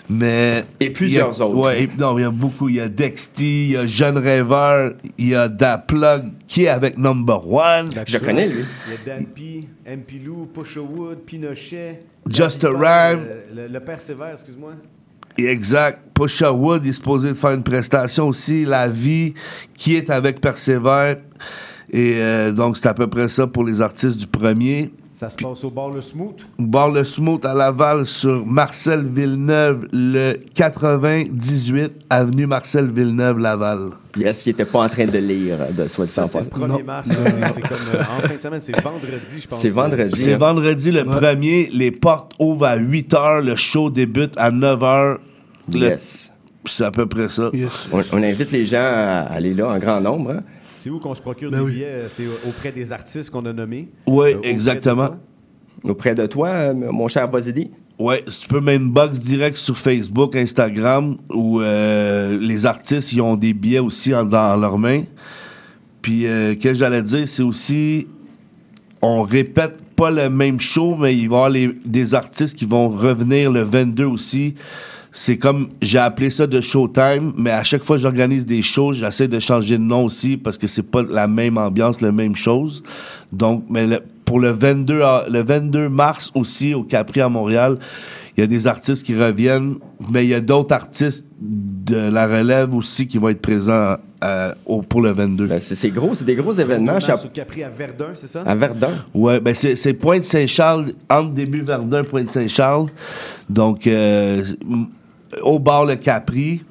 Mais. 0.08 0.64
Et 0.78 0.90
plusieurs 0.90 1.36
y 1.36 1.42
a- 1.42 1.46
autres. 1.46 1.56
Ouais, 1.56 1.82
et- 1.84 1.90
non, 1.98 2.16
il 2.18 2.22
y 2.22 2.24
a 2.24 2.30
beaucoup. 2.30 2.68
Il 2.68 2.76
y 2.76 2.80
a 2.80 2.88
Dexty, 2.88 3.64
il 3.64 3.70
y 3.72 3.76
a 3.76 3.84
Jeune 3.84 4.16
Rêveur, 4.16 4.92
il 5.18 5.28
y 5.30 5.34
a 5.34 5.48
Da 5.48 5.76
Plug 5.78 6.26
qui 6.46 6.64
est 6.64 6.68
avec 6.68 6.96
Number 6.98 7.52
One. 7.52 7.90
Je 8.06 8.18
connais, 8.18 8.46
lui. 8.46 8.62
Il 8.86 8.92
y 9.08 9.10
a 9.10 9.16
Dan 9.16 9.26
P, 9.26 9.64
MP 9.86 10.20
Lou, 10.24 10.46
Pusha 10.54 10.80
Wood, 10.80 11.18
Pinochet. 11.26 12.00
Just 12.28 12.62
a 12.64 12.68
Rhyme. 12.68 13.18
Paul, 13.18 13.28
euh, 13.56 13.66
Le, 13.66 13.72
le 13.72 13.80
père 13.80 14.00
sévère, 14.00 14.32
excuse-moi. 14.34 14.74
Exact. 15.36 16.00
Pusha 16.14 16.52
Wood 16.52 16.86
est 16.86 16.92
supposé 16.92 17.28
de 17.30 17.34
faire 17.34 17.52
une 17.52 17.62
prestation 17.62 18.28
aussi. 18.28 18.64
La 18.64 18.88
vie 18.88 19.34
qui 19.74 19.96
est 19.96 20.10
avec 20.10 20.40
Persévère. 20.40 21.16
Et 21.92 22.14
euh, 22.18 22.52
donc, 22.52 22.76
c'est 22.76 22.86
à 22.88 22.94
peu 22.94 23.08
près 23.08 23.28
ça 23.28 23.46
pour 23.48 23.64
les 23.64 23.80
artistes 23.82 24.18
du 24.20 24.26
premier. 24.26 24.92
Ça 25.20 25.28
se 25.28 25.36
passe 25.36 25.64
au 25.64 25.70
bar 25.70 25.90
Le 25.90 26.00
Smooth. 26.00 26.38
Bar 26.58 26.88
Le 26.92 27.04
Smooth 27.04 27.44
à 27.44 27.52
Laval 27.52 28.06
sur 28.06 28.46
Marcel 28.46 29.04
Villeneuve, 29.04 29.86
le 29.92 30.38
98 30.54 31.92
avenue 32.08 32.46
Marcel 32.46 32.90
Villeneuve, 32.90 33.38
Laval. 33.38 33.90
Yes, 34.16 34.46
il 34.46 34.50
était 34.50 34.64
pas 34.64 34.78
en 34.78 34.88
train 34.88 35.04
de 35.04 35.18
lire, 35.18 35.58
de 35.76 35.86
soit 35.88 36.06
dit 36.06 36.18
en 36.18 36.24
c'est 36.24 36.38
le 36.40 36.44
passant. 36.46 36.66
1er 36.78 36.84
mars. 36.84 37.08
C'est- 37.08 37.60
comme 37.60 37.76
euh, 37.94 38.00
en 38.00 38.26
fin 38.26 38.34
de 38.34 38.40
semaine, 38.40 38.60
c'est 38.62 38.80
vendredi, 38.80 39.40
je 39.40 39.46
pense. 39.46 39.60
C'est 39.60 39.68
vendredi. 39.68 40.10
C'est 40.22 40.36
vendredi 40.36 40.90
le 40.90 41.04
premier. 41.04 41.68
Les 41.70 41.90
portes 41.90 42.32
ouvrent 42.38 42.64
à 42.64 42.76
8 42.76 43.12
h. 43.12 43.44
Le 43.44 43.56
show 43.56 43.90
débute 43.90 44.32
à 44.38 44.50
9 44.50 44.80
h. 44.80 45.16
Yes. 45.70 46.32
C'est 46.64 46.84
à 46.84 46.90
peu 46.90 47.04
près 47.04 47.28
ça. 47.28 47.50
On, 47.92 48.00
on 48.12 48.22
invite 48.22 48.52
les 48.52 48.64
gens 48.64 48.78
à 48.80 49.26
aller 49.30 49.52
là 49.52 49.68
en 49.68 49.78
grand 49.78 50.00
nombre. 50.00 50.30
hein. 50.30 50.42
C'est 50.80 50.88
où 50.88 50.98
qu'on 50.98 51.14
se 51.14 51.20
procure 51.20 51.50
Ben 51.50 51.58
des 51.58 51.64
oui. 51.66 51.72
billets? 51.72 52.04
C'est 52.08 52.26
auprès 52.48 52.72
des 52.72 52.90
artistes 52.90 53.28
qu'on 53.28 53.44
a 53.44 53.52
nommés? 53.52 53.90
Oui, 54.06 54.32
Euh, 54.32 54.40
de 54.40 54.46
exactement. 54.46 55.10
Auprès 55.84 56.14
de 56.14 56.24
toi, 56.24 56.48
euh, 56.48 56.72
mon 56.74 57.06
cher 57.06 57.28
Bozidi? 57.30 57.70
Ouais, 57.98 58.24
si 58.26 58.40
tu 58.40 58.48
peux 58.48 58.60
mainbox 58.62 59.20
direct 59.20 59.58
sur 59.58 59.76
Facebook, 59.76 60.34
Instagram, 60.36 61.18
où 61.34 61.60
euh, 61.60 62.38
les 62.40 62.64
artistes 62.64 63.12
ils 63.12 63.20
ont 63.20 63.36
des 63.36 63.52
billets 63.52 63.78
aussi 63.78 64.14
en- 64.14 64.24
dans 64.24 64.56
leurs 64.58 64.78
mains. 64.78 65.02
Puis, 66.00 66.26
euh, 66.26 66.54
qu'est-ce 66.54 66.72
que 66.72 66.78
j'allais 66.78 67.02
dire, 67.02 67.28
c'est 67.28 67.42
aussi, 67.42 68.06
on 69.02 69.22
répète 69.22 69.82
pas 69.94 70.10
le 70.10 70.30
même 70.30 70.60
show, 70.60 70.96
mais 70.96 71.14
il 71.14 71.28
va 71.28 71.34
y 71.34 71.36
avoir 71.36 71.50
les- 71.50 71.74
des 71.84 72.14
artistes 72.14 72.56
qui 72.56 72.64
vont 72.64 72.88
revenir 72.88 73.52
le 73.52 73.60
22 73.60 74.06
aussi. 74.06 74.54
C'est 75.12 75.38
comme, 75.38 75.70
j'ai 75.82 75.98
appelé 75.98 76.30
ça 76.30 76.46
de 76.46 76.60
Showtime, 76.60 77.32
mais 77.36 77.50
à 77.50 77.64
chaque 77.64 77.82
fois 77.82 77.96
que 77.96 78.02
j'organise 78.02 78.46
des 78.46 78.62
shows, 78.62 78.92
j'essaie 78.92 79.26
de 79.26 79.40
changer 79.40 79.76
de 79.76 79.82
nom 79.82 80.04
aussi 80.04 80.36
parce 80.36 80.56
que 80.56 80.66
c'est 80.68 80.88
pas 80.90 81.02
la 81.02 81.26
même 81.26 81.58
ambiance, 81.58 82.00
la 82.00 82.12
même 82.12 82.36
chose. 82.36 82.82
Donc, 83.32 83.64
mais 83.68 83.86
le- 83.86 84.00
pour 84.24 84.38
le 84.38 84.50
22, 84.50 85.02
a- 85.02 85.24
le 85.28 85.42
22 85.42 85.88
mars 85.88 86.30
aussi 86.36 86.74
au 86.74 86.84
Capri 86.84 87.20
à 87.20 87.28
Montréal, 87.28 87.78
il 88.36 88.40
y 88.40 88.44
a 88.44 88.46
des 88.46 88.68
artistes 88.68 89.04
qui 89.04 89.16
reviennent, 89.16 89.74
mais 90.12 90.24
il 90.24 90.28
y 90.28 90.34
a 90.34 90.40
d'autres 90.40 90.72
artistes 90.72 91.26
de 91.40 91.96
la 92.08 92.28
relève 92.28 92.72
aussi 92.74 93.08
qui 93.08 93.18
vont 93.18 93.30
être 93.30 93.42
présents 93.42 93.96
euh, 94.22 94.52
au- 94.66 94.82
pour 94.82 95.00
le 95.00 95.12
22. 95.12 95.46
Ben, 95.46 95.60
c'est 95.62 95.88
gros, 95.90 96.14
c'est 96.14 96.26
des 96.26 96.36
gros 96.36 96.52
événements. 96.52 96.98
Au 96.98 97.28
Capri 97.32 97.64
à 97.64 97.70
Verdun, 97.70 98.10
c'est 98.14 98.28
ça? 98.28 98.42
à, 98.46 98.54
Verdun. 98.54 98.90
Ouais, 99.14 99.40
ben 99.40 99.54
c'est, 99.54 99.74
c'est 99.76 99.94
Pointe-Saint-Charles, 99.94 100.92
entre 101.08 101.30
début 101.32 101.62
Verdun, 101.62 102.04
Pointe-Saint-Charles. 102.04 102.86
Donc, 103.48 103.86
euh, 103.86 104.44
au 105.42 105.58
bar 105.58 105.84
Le 105.84 105.96
Capri. 105.96 106.62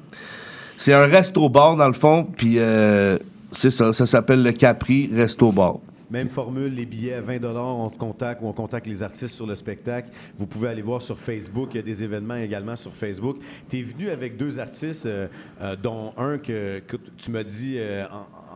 C'est 0.76 0.92
un 0.94 1.06
resto-bar, 1.06 1.76
dans 1.76 1.86
le 1.88 1.92
fond, 1.92 2.24
puis 2.24 2.58
euh, 2.58 3.18
c'est 3.50 3.70
ça, 3.70 3.92
ça 3.92 4.06
s'appelle 4.06 4.42
Le 4.42 4.52
Capri 4.52 5.10
Resto-Bar. 5.14 5.78
Même 6.10 6.26
formule, 6.26 6.74
les 6.74 6.86
billets 6.86 7.14
à 7.14 7.20
20 7.20 7.44
on 7.54 7.88
te 7.88 7.96
contacte 7.96 8.42
ou 8.42 8.46
on 8.48 8.52
contacte 8.52 8.88
les 8.88 9.02
artistes 9.04 9.34
sur 9.34 9.46
le 9.46 9.54
spectacle. 9.54 10.10
Vous 10.36 10.46
pouvez 10.46 10.68
aller 10.68 10.82
voir 10.82 11.00
sur 11.00 11.16
Facebook. 11.18 11.68
Il 11.72 11.76
y 11.76 11.80
a 11.80 11.82
des 11.82 12.02
événements 12.02 12.34
également 12.34 12.74
sur 12.74 12.92
Facebook. 12.92 13.36
Tu 13.68 13.78
es 13.78 13.82
venu 13.82 14.10
avec 14.10 14.36
deux 14.36 14.58
artistes, 14.58 15.06
euh, 15.06 15.28
euh, 15.62 15.76
dont 15.80 16.12
un 16.16 16.38
que, 16.38 16.80
que 16.80 16.96
tu 17.16 17.30
m'as 17.30 17.44
dit 17.44 17.74
euh, 17.76 18.06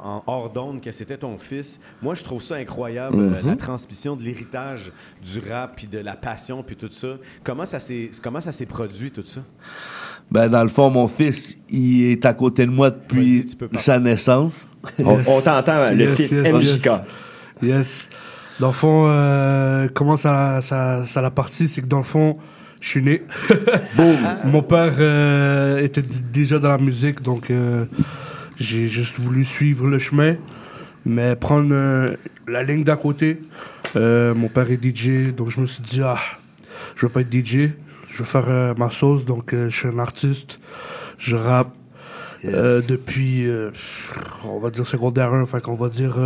en, 0.03 0.17
en 0.17 0.23
hors 0.27 0.51
d'onde 0.51 0.81
que 0.81 0.91
c'était 0.91 1.17
ton 1.19 1.39
fils. 1.39 1.81
Moi, 2.03 2.17
je 2.17 2.25
trouve 2.25 2.43
ça 2.43 2.57
incroyable, 2.57 3.19
euh, 3.21 3.41
Mhm. 3.43 3.47
la 3.51 3.57
transmission 3.57 4.17
de 4.17 4.23
l'héritage 4.25 4.93
du 5.23 5.39
rap, 5.49 5.77
puis 5.77 5.87
de 5.87 5.99
la 5.99 6.17
passion, 6.17 6.65
puis 6.65 6.75
tout 6.75 6.89
ça. 6.91 7.17
Comment 7.45 7.67
ça 7.67 7.79
s'est, 7.79 8.11
comment 8.21 8.41
ça 8.41 8.51
s'est 8.51 8.67
produit, 8.67 9.13
tout 9.13 9.25
ça? 9.25 9.43
Ben, 10.31 10.49
dans 10.49 10.63
le 10.63 10.69
fond, 10.69 10.91
mon 10.91 11.07
fils, 11.07 11.59
il 11.71 12.11
est 12.11 12.25
à 12.25 12.33
côté 12.35 12.67
de 12.67 12.71
moi 12.71 12.91
depuis 12.91 13.47
sa 13.73 13.99
naissance. 14.01 14.67
On, 14.99 15.19
on 15.27 15.41
t'entend, 15.41 15.77
hein, 15.77 15.93
le 15.93 16.05
Yes, 16.07 16.17
fils 16.17 16.33
yes, 16.33 16.53
MJK. 16.53 16.87
yes. 16.87 17.01
Yes. 17.63 18.09
Dans 18.61 18.69
le 18.69 18.73
fond, 18.73 19.07
euh, 19.09 19.89
comment 19.95 20.17
ça, 20.17 20.61
ça, 20.63 21.05
ça 21.07 21.21
l'a 21.21 21.31
parti, 21.31 21.69
c'est 21.69 21.83
que 21.83 21.87
dans 21.87 21.99
le 21.99 22.03
fond, 22.05 22.37
je 22.81 22.89
suis 22.89 23.03
né. 23.03 23.23
Mon 24.47 24.63
père 24.63 24.93
euh, 24.99 25.79
était 25.83 26.03
déjà 26.33 26.59
dans 26.59 26.69
la 26.71 26.79
musique, 26.79 27.23
donc 27.23 27.51
euh, 27.51 27.85
j'ai 28.59 28.89
juste 28.89 29.19
voulu 29.21 29.45
suivre 29.45 29.87
le 29.87 29.99
chemin, 29.99 30.37
mais 31.07 31.37
prendre 31.37 31.69
euh, 31.73 32.15
la 32.49 32.63
ligne 32.63 32.83
d'à 32.85 32.97
côté. 32.97 33.39
Euh, 33.97 34.35
mon 34.35 34.49
père 34.49 34.69
est 34.71 34.83
DJ, 34.85 35.33
donc 35.35 35.51
je 35.51 35.61
me 35.61 35.67
suis 35.67 35.83
dit, 35.83 36.01
ah, 36.03 36.19
je 36.97 37.07
veux 37.07 37.13
pas 37.13 37.21
être 37.21 37.33
DJ, 37.33 37.71
je 38.15 38.19
veux 38.21 38.25
faire 38.25 38.47
euh, 38.49 38.75
ma 38.79 38.91
sauce, 38.91 39.25
donc 39.25 39.53
euh, 39.53 39.69
je 39.69 39.77
suis 39.77 39.89
un 39.89 39.99
artiste, 39.99 40.61
je 41.19 41.37
rappe. 41.37 41.73
Euh, 42.47 42.83
depuis, 42.87 43.47
on 44.45 44.59
va 44.59 44.69
dire 44.69 44.87
secondaire 44.87 45.33
1, 45.33 45.47
fait 45.47 45.63
qu'on 45.63 45.73
va 45.77 45.89
dire 45.89 46.17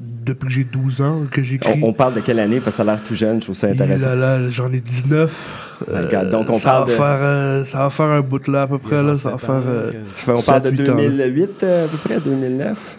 depuis 0.00 0.48
que 0.48 0.52
j'ai 0.52 0.64
12 0.64 1.00
ans 1.00 1.22
que 1.30 1.44
j'écris. 1.44 1.78
On, 1.80 1.90
on 1.90 1.92
parle 1.92 2.14
de 2.14 2.20
quelle 2.20 2.40
année? 2.40 2.58
Parce 2.58 2.74
que 2.74 2.82
t'as 2.82 2.84
l'air 2.92 3.00
tout 3.00 3.14
jeune, 3.14 3.38
je 3.38 3.44
trouve 3.44 3.54
ça 3.54 3.68
intéressant. 3.68 4.06
là, 4.16 4.36
là, 4.40 4.48
j'en 4.50 4.72
ai 4.72 4.80
19. 4.80 5.86
Regarde, 5.88 6.30
donc 6.30 6.50
on 6.50 6.58
ça 6.58 6.64
parle 6.70 6.90
va 6.90 6.90
de- 6.90 6.96
Faire, 6.96 7.66
ça 7.66 7.78
va 7.84 7.90
faire 7.90 8.06
un 8.06 8.20
bout 8.20 8.48
là 8.48 8.62
à 8.62 8.66
peu 8.66 8.78
près. 8.78 9.00
Là, 9.00 9.14
ça 9.14 9.30
va 9.30 9.38
faire. 9.38 9.54
ans, 9.54 9.92
on 10.26 10.42
parle 10.42 10.62
de 10.62 10.70
sept, 10.70 10.78
huit 10.80 10.88
ans, 10.90 10.96
là. 10.96 11.08
2008 11.08 11.62
euh, 11.62 11.84
à 11.84 11.88
peu 11.88 11.96
près, 11.98 12.18
2009? 12.20 12.96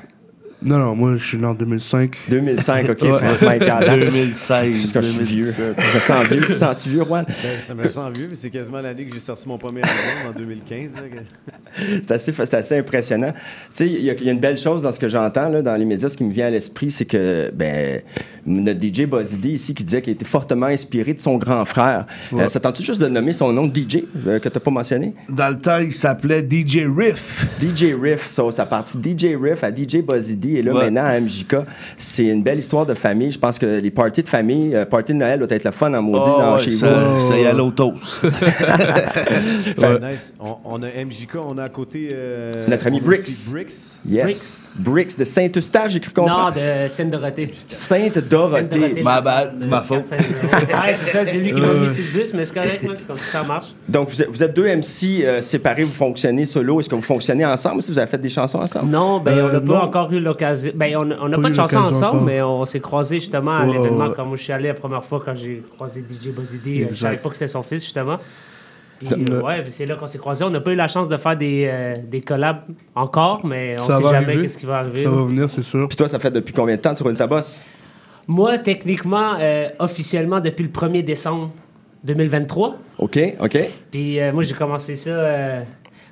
Non, 0.64 0.78
non, 0.78 0.96
moi 0.96 1.16
je 1.16 1.26
suis 1.26 1.38
né 1.38 1.46
en 1.46 1.54
2005. 1.54 2.16
2005, 2.30 2.90
OK. 2.90 3.02
Ouais. 3.02 3.10
my 3.42 3.60
God. 3.60 3.86
2016, 3.88 4.82
Parce 4.82 4.92
que 4.94 5.02
je 5.02 5.10
suis 5.12 5.24
vieux. 5.42 5.54
2017. 5.58 5.76
Je 5.80 5.96
me 5.96 6.00
sens 6.02 6.28
vieux. 6.28 6.42
Tu 6.42 6.48
te 6.54 6.60
sens-tu 6.60 6.90
vieux, 6.90 7.04
Juan? 7.04 7.26
Ben, 7.28 7.62
ça 7.62 7.74
me 7.74 7.88
sent 7.90 8.00
vieux, 8.16 8.28
mais 8.30 8.36
c'est 8.36 8.50
quasiment 8.50 8.82
l'année 8.82 9.06
que 9.06 9.14
j'ai 9.14 9.20
sorti 9.20 9.48
mon 9.48 9.58
premier 9.58 9.82
album 9.82 10.30
en 10.36 10.38
2015. 10.38 10.92
là, 10.96 11.02
que- 11.02 11.22
C'est 12.04 12.12
assez, 12.12 12.32
c'est 12.34 12.54
assez 12.54 12.78
impressionnant. 12.78 13.32
Tu 13.32 13.38
sais, 13.76 13.88
il 13.88 14.04
y, 14.04 14.10
a- 14.10 14.14
il 14.14 14.24
y 14.26 14.30
a 14.30 14.34
une 14.34 14.40
belle 14.42 14.58
chose 14.58 14.84
dans 14.84 14.92
ce 14.92 15.00
que 15.00 15.08
j'entends 15.08 15.48
là, 15.50 15.62
dans 15.62 15.76
les 15.78 15.86
médias, 15.86 16.10
ce 16.10 16.18
qui 16.18 16.26
me 16.26 16.34
vient 16.34 16.48
à 16.48 16.50
l'esprit, 16.50 16.92
c'est 16.92 17.06
que 17.06 17.50
ben, 17.56 18.02
notre 18.46 18.80
DJ 18.82 19.06
Buzzy 19.06 19.38
D 19.38 19.50
ici 19.50 19.74
qui 19.74 19.84
disait 19.86 20.02
qu'il 20.02 20.12
était 20.14 20.26
fortement 20.26 20.66
inspiré 20.66 21.14
de 21.14 21.20
son 21.20 21.38
grand 21.38 21.64
frère. 21.64 22.06
Euh, 22.34 22.50
ça 22.50 22.60
tente-tu 22.60 22.84
juste 22.84 23.02
de 23.02 23.08
nommer 23.08 23.32
son 23.34 23.54
nom 23.54 23.68
de 23.68 23.74
DJ 23.80 24.04
euh, 24.28 24.40
que 24.40 24.50
tu 24.50 24.60
pas 24.60 24.70
mentionné? 24.72 25.14
Dans 25.30 25.50
le 25.50 25.60
temps, 25.60 25.78
il 25.80 25.94
s'appelait 25.94 26.42
DJ 26.48 26.82
Riff. 26.94 27.48
DJ 27.62 27.96
Riff, 28.00 28.28
ça, 28.28 28.44
ça 28.52 28.66
partit 28.66 28.98
de 28.98 29.10
DJ 29.10 29.36
Riff 29.42 29.64
à 29.64 29.72
DJ 29.74 29.98
Buzzy 30.06 30.36
D 30.54 30.60
et 30.60 30.62
là 30.62 30.74
Ouais. 30.74 30.86
maintenant 30.86 31.06
à 31.06 31.20
MJK. 31.20 31.58
C'est 31.98 32.26
une 32.28 32.44
belle 32.44 32.60
histoire 32.60 32.86
de 32.86 32.94
famille. 32.94 33.32
Je 33.32 33.40
pense 33.40 33.60
que 33.60 33.66
les 33.66 33.92
parties 33.92 34.24
de 34.24 34.28
famille, 34.28 34.76
euh, 34.76 34.86
parties 34.86 35.14
de 35.14 35.18
Noël 35.20 35.40
doit 35.40 35.48
être 35.52 35.64
le 35.66 35.72
fun 35.72 35.94
en 35.94 36.02
maudit 36.02 36.30
Oh, 36.34 36.40
dans 36.40 36.54
ouais, 36.54 36.60
chez 36.60 36.72
ça, 36.72 36.88
vous. 36.88 37.20
ça 37.20 37.38
y 37.38 37.46
toast. 37.76 38.18
C'est 39.78 40.02
nice. 40.02 40.34
On, 40.40 40.56
on 40.66 40.84
a 40.84 40.88
MJK, 40.88 41.36
on 41.48 41.58
a 41.58 41.64
à 41.64 41.70
côté. 41.70 42.10
euh, 42.14 42.68
Notre 42.68 42.88
ami 42.88 43.02
aussi 43.06 43.52
Brix. 43.52 44.00
Yes. 44.08 44.72
Bricks 44.76 45.18
de 45.18 45.26
Saint-Eustache, 45.26 45.92
j'ai 45.94 46.00
cru 46.00 46.12
comprendre. 46.12 46.54
Non, 46.56 46.62
de 46.84 46.88
Seine-Dorothée. 46.88 47.52
Sainte-Dorothée. 47.68 48.68
Seine-Dorothée. 48.70 49.04
Ma 49.04 49.22
bad, 49.22 49.68
ma 49.70 49.82
faute. 49.82 50.06
4-5 50.06 50.12
Ouais, 50.12 50.96
c'est 51.04 51.12
ça, 51.12 51.26
c'est 51.26 51.38
lui 51.38 51.48
qui 51.50 51.60
m'a 51.60 51.74
mis 51.74 51.90
sur 51.90 52.04
le 52.04 52.20
bus, 52.20 52.34
mais 52.34 52.46
c'est 52.46 52.54
correct, 52.54 52.84
moi, 52.84 52.94
comme 53.08 53.18
ça 53.18 53.26
que 53.26 53.32
ça 53.32 53.44
marche. 53.44 53.68
Donc, 53.88 54.10
vous 54.10 54.22
êtes, 54.22 54.30
vous 54.30 54.44
êtes 54.44 54.56
deux 54.56 54.68
MC 54.68 55.24
euh, 55.24 55.42
séparés, 55.42 55.84
vous 55.84 55.94
fonctionnez 55.94 56.46
solo. 56.46 56.80
Est-ce 56.80 56.90
que 56.90 56.96
vous 56.96 57.02
fonctionnez 57.02 57.46
ensemble? 57.46 57.78
Ou 57.78 57.82
si 57.82 57.92
vous 57.92 58.00
avez 58.00 58.08
fait 58.10 58.18
des 58.18 58.30
chansons 58.30 58.60
ensemble? 58.60 58.90
Non, 58.92 59.20
ben 59.20 59.32
Euh, 59.38 59.50
on 59.50 59.54
n'a 59.54 59.62
pas 59.62 59.82
encore 59.86 60.12
eu 60.14 60.20
l'occasion. 60.20 60.41
Ben 60.76 60.96
on 60.98 61.06
n'a 61.30 61.38
Pas 61.38 61.50
de 61.50 61.56
chanson 61.56 61.78
ensemble, 61.78 62.16
encore. 62.18 62.22
mais 62.24 62.42
on 62.42 62.66
s'est 62.66 62.80
croisés 62.80 63.20
justement 63.20 63.58
à 63.58 63.66
l'événement 63.66 64.08
ouais. 64.08 64.14
quand 64.16 64.26
moi 64.26 64.38
je 64.38 64.44
suis 64.44 64.54
allé 64.54 64.68
la 64.70 64.74
première 64.74 65.04
fois 65.04 65.22
quand 65.24 65.36
j'ai 65.36 65.64
croisé 65.76 66.02
DJ 66.08 66.30
Bozidi. 66.30 66.84
euh, 66.84 66.88
Je 66.92 66.96
savais 66.96 67.18
pas 67.18 67.30
que 67.30 67.36
c'était 67.36 67.48
son 67.48 67.64
fils 67.64 67.84
justement. 67.84 68.18
Puis, 69.00 69.10
euh, 69.32 69.42
ouais, 69.42 69.64
c'est 69.70 69.88
là 69.88 69.96
qu'on 69.96 70.08
s'est 70.08 70.20
croisés. 70.20 70.44
On 70.44 70.52
n'a 70.52 70.60
pas 70.62 70.72
eu 70.72 70.76
la 70.76 70.88
chance 70.88 71.10
de 71.10 71.18
faire 71.18 71.36
des, 71.36 71.68
euh, 71.68 71.96
des 72.06 72.22
collabs 72.22 72.62
encore, 72.94 73.44
mais 73.44 73.76
on 73.80 73.86
Ça 73.86 73.98
sait 73.98 74.04
jamais 74.10 74.38
qu'est-ce 74.40 74.60
qui 74.60 74.68
va 74.68 74.78
arriver. 74.80 75.04
Ça 75.04 75.10
va 75.10 75.24
venir, 75.24 75.50
c'est 75.50 75.64
sûr. 75.64 75.88
Puis 75.88 75.98
toi, 75.98 76.08
ça 76.08 76.20
fait 76.20 76.30
depuis 76.30 76.54
combien 76.54 76.76
de 76.76 76.82
temps 76.82 76.92
que 76.94 76.98
tu 76.98 77.04
roules 77.04 77.18
ta 77.18 77.26
bosse? 77.26 77.64
Moi, 78.28 78.60
techniquement, 78.60 79.38
euh, 79.40 79.70
officiellement 79.80 80.40
depuis 80.40 80.62
le 80.64 80.70
1er 80.70 81.02
décembre 81.04 81.50
2023. 82.04 82.76
OK, 83.00 83.20
OK. 83.42 83.60
Puis 83.90 84.20
euh, 84.20 84.32
moi, 84.32 84.44
j'ai 84.44 84.54
commencé 84.54 84.96
ça 84.96 85.10
euh, 85.10 85.62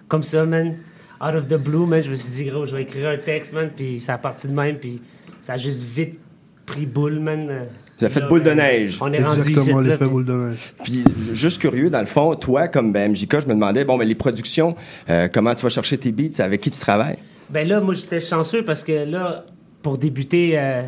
comme 0.08 0.24
ça, 0.24 0.44
man. 0.46 0.74
Out 1.22 1.36
of 1.36 1.48
the 1.48 1.56
blue, 1.58 1.86
man. 1.86 2.02
Je 2.02 2.10
me 2.10 2.16
suis 2.16 2.32
dit, 2.32 2.46
gros, 2.46 2.66
je 2.66 2.76
vais 2.76 2.84
écrire 2.84 3.10
un 3.10 3.18
texte, 3.18 3.54
man. 3.54 3.70
Puis 3.76 4.00
ça 4.00 4.14
a 4.16 4.18
parti 4.18 4.48
de 4.48 4.54
même. 4.54 4.78
Puis 4.78 5.02
ça 5.42 5.54
a 5.54 5.58
juste 5.58 5.84
vite 5.84 6.18
pris 6.66 6.86
boule, 6.86 7.20
man. 7.20 7.68
Vous 8.00 8.06
avez 8.06 8.14
fait 8.14 8.28
boule 8.28 8.40
de 8.40 8.46
ben, 8.46 8.58
neige. 8.58 8.98
On 9.02 9.12
est 9.12 9.22
rendu 9.22 9.42
ici. 9.42 9.50
Exactement, 9.50 9.82
l'effet 9.82 9.98
puis- 9.98 10.08
boule 10.08 10.26
de 10.26 10.34
neige. 10.34 10.74
Puis, 10.84 11.04
juste 11.34 11.60
curieux, 11.60 11.90
dans 11.90 12.00
le 12.00 12.06
fond, 12.06 12.34
toi, 12.36 12.70
comme 12.70 12.94
ben, 12.94 13.12
MJK, 13.12 13.42
je 13.42 13.48
me 13.48 13.54
demandais, 13.54 13.84
bon, 13.84 13.98
ben, 13.98 14.08
les 14.08 14.16
productions, 14.16 14.76
euh, 15.10 15.28
comment 15.34 15.54
tu 15.54 15.64
vas 15.64 15.70
chercher 15.70 15.98
tes 15.98 16.14
beats, 16.14 16.42
avec 16.42 16.62
qui 16.62 16.72
tu 16.72 16.80
travailles? 16.80 17.18
Ben 17.50 17.68
là, 17.68 17.82
moi, 17.82 17.94
j'étais 17.94 18.22
chanceux 18.22 18.64
parce 18.64 18.84
que 18.84 19.04
là, 19.04 19.44
pour 19.82 19.98
débuter, 19.98 20.58
euh, 20.58 20.84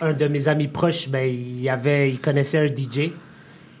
un 0.00 0.12
de 0.12 0.26
mes 0.28 0.48
amis 0.48 0.68
proches, 0.68 1.08
ben, 1.10 1.26
il, 1.28 1.68
avait, 1.68 2.10
il 2.10 2.18
connaissait 2.18 2.58
un 2.58 2.66
DJ. 2.66 3.10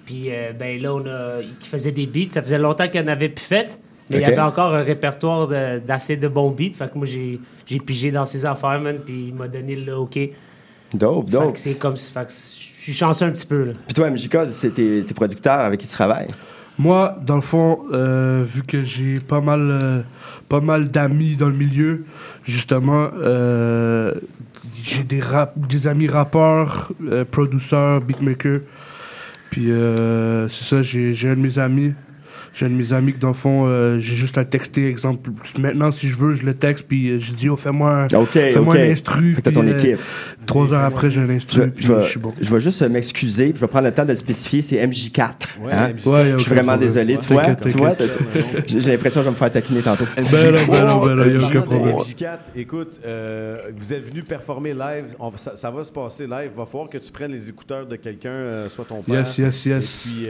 Puis 0.04 0.26
euh, 0.28 0.52
ben, 0.52 0.80
là, 0.80 0.94
on 0.94 1.06
a, 1.06 1.40
qui 1.60 1.68
faisait 1.68 1.92
des 1.92 2.06
beats. 2.06 2.32
Ça 2.32 2.42
faisait 2.42 2.58
longtemps 2.58 2.88
qu'il 2.88 3.00
n'en 3.00 3.12
avait 3.12 3.30
plus 3.30 3.44
fait. 3.44 3.80
Mais 4.10 4.18
il 4.18 4.22
y 4.22 4.24
avait 4.24 4.38
encore 4.40 4.74
un 4.74 4.82
répertoire 4.82 5.48
d'assez 5.48 6.16
de, 6.16 6.28
bons 6.28 6.50
beats. 6.50 6.72
Fait 6.72 6.90
que 6.90 6.96
moi, 6.96 7.06
j'ai 7.06 7.80
pigé 7.80 8.10
dans 8.10 8.26
ses 8.26 8.46
affaires, 8.46 8.80
man. 8.80 8.98
Puis 9.04 9.28
il 9.28 9.34
m'a 9.34 9.48
donné 9.48 9.76
le 9.76 9.96
OK. 9.96 10.18
Dope, 10.94 11.26
Fait 11.26 11.32
dope. 11.32 11.52
que 11.54 11.58
c'est 11.58 11.74
comme 11.74 11.94
que 11.94 12.00
je 12.00 12.82
suis 12.82 12.92
chanceux 12.92 13.26
un 13.26 13.32
petit 13.32 13.46
peu, 13.46 13.64
là. 13.64 13.72
Puis 13.86 13.94
toi, 13.94 14.08
MJK, 14.10 14.52
c'est 14.52 14.74
tes, 14.74 15.04
tes 15.04 15.14
producteurs 15.14 15.60
avec 15.60 15.80
qui 15.80 15.86
tu 15.86 15.92
travailles? 15.92 16.28
Moi, 16.78 17.18
dans 17.24 17.36
le 17.36 17.40
fond, 17.40 17.80
euh, 17.92 18.44
vu 18.46 18.62
que 18.62 18.84
j'ai 18.84 19.18
pas 19.18 19.40
mal, 19.40 19.78
euh, 19.82 20.02
pas 20.48 20.60
mal 20.60 20.90
d'amis 20.90 21.34
dans 21.34 21.48
le 21.48 21.54
milieu, 21.54 22.04
justement, 22.44 23.08
euh, 23.16 24.14
j'ai 24.82 25.02
des, 25.02 25.20
rap, 25.20 25.54
des 25.56 25.86
amis 25.86 26.06
rappeurs, 26.06 26.92
euh, 27.08 27.24
producteurs, 27.24 28.00
beatmakers. 28.00 28.60
Puis 29.50 29.70
euh, 29.70 30.48
c'est 30.48 30.64
ça, 30.64 30.82
j'ai 30.82 31.12
j'ai 31.14 31.30
un 31.30 31.34
de 31.34 31.40
mes 31.40 31.58
amis. 31.58 31.94
J'ai 32.56 32.64
un 32.64 32.70
de 32.70 32.74
mes 32.74 32.94
amis 32.94 33.12
que 33.12 33.18
dans 33.18 33.28
le 33.28 33.34
fond, 33.34 33.66
euh, 33.66 33.98
j'ai 33.98 34.14
juste 34.14 34.38
à 34.38 34.44
texter, 34.46 34.88
exemple. 34.88 35.28
Maintenant, 35.58 35.92
si 35.92 36.08
je 36.08 36.16
veux, 36.16 36.34
je 36.34 36.42
le 36.42 36.54
texte, 36.54 36.86
puis 36.88 37.10
euh, 37.10 37.18
je 37.18 37.32
dis, 37.32 37.50
oh, 37.50 37.56
fais-moi 37.56 37.90
un, 37.90 38.06
OK, 38.06 38.30
fais-moi 38.32 38.74
OK. 38.74 38.80
un 38.80 38.90
instru. 38.90 39.34
Fait 39.34 39.42
que 39.42 39.50
t'as 39.50 39.50
puis, 39.50 39.60
ton 39.60 39.66
euh, 39.66 39.78
équipe. 39.78 39.98
Trois 40.46 40.72
heures 40.72 40.84
après, 40.84 41.10
j'ai 41.10 41.20
un 41.20 41.26
Je, 41.26 41.32
instru, 41.32 41.70
puis 41.70 41.84
je 41.84 41.92
vais, 41.92 42.02
je 42.02 42.08
suis 42.08 42.18
bon. 42.18 42.32
je 42.40 42.54
vais 42.54 42.60
juste 42.62 42.80
euh, 42.80 42.88
m'excuser, 42.88 43.50
puis 43.50 43.56
je 43.56 43.60
vais 43.60 43.68
prendre 43.68 43.84
le 43.84 43.92
temps 43.92 44.04
de 44.04 44.08
le 44.08 44.14
spécifier, 44.14 44.62
c'est 44.62 44.76
MJ4. 44.76 45.20
Ouais, 45.60 45.70
hein? 45.70 45.90
MJ4. 45.90 46.08
Ouais, 46.08 46.28
y 46.30 46.32
a 46.32 46.38
je 46.38 46.44
suis 46.44 46.54
vraiment 46.54 46.78
désolé, 46.78 47.18
tu 47.18 47.30
vois. 47.30 47.44
J'ai 48.66 48.90
l'impression 48.92 49.20
que 49.20 49.24
je 49.24 49.28
vais 49.28 49.30
me 49.32 49.36
faire 49.36 49.52
taquiner 49.52 49.82
tantôt. 49.82 50.06
Ben 50.16 50.22
là, 50.22 50.30
ben 50.30 50.40
là, 50.40 51.00
ben 51.04 51.14
là, 51.14 51.26
y 51.26 51.36
a 51.36 51.38
Parlant 51.38 51.48
aucun 51.48 51.60
de 51.60 51.64
problème. 51.64 51.96
MJ4, 51.96 52.38
écoute, 52.56 53.00
euh, 53.04 53.58
vous 53.76 53.92
êtes 53.92 54.08
venu 54.08 54.22
performer 54.22 54.72
live. 54.72 55.14
On 55.18 55.30
ça, 55.36 55.56
ça 55.56 55.70
va 55.70 55.84
se 55.84 55.92
passer 55.92 56.26
live. 56.26 56.52
Il 56.54 56.56
va 56.56 56.64
falloir 56.64 56.88
que 56.88 56.96
tu 56.96 57.12
prennes 57.12 57.32
les 57.32 57.50
écouteurs 57.50 57.84
de 57.84 57.96
quelqu'un, 57.96 58.66
soit 58.70 58.86
ton 58.86 59.02
père. 59.02 59.16
Yes, 59.16 59.36
yes, 59.36 59.66
yes. 59.66 60.06
Et 60.06 60.08
puis, 60.08 60.28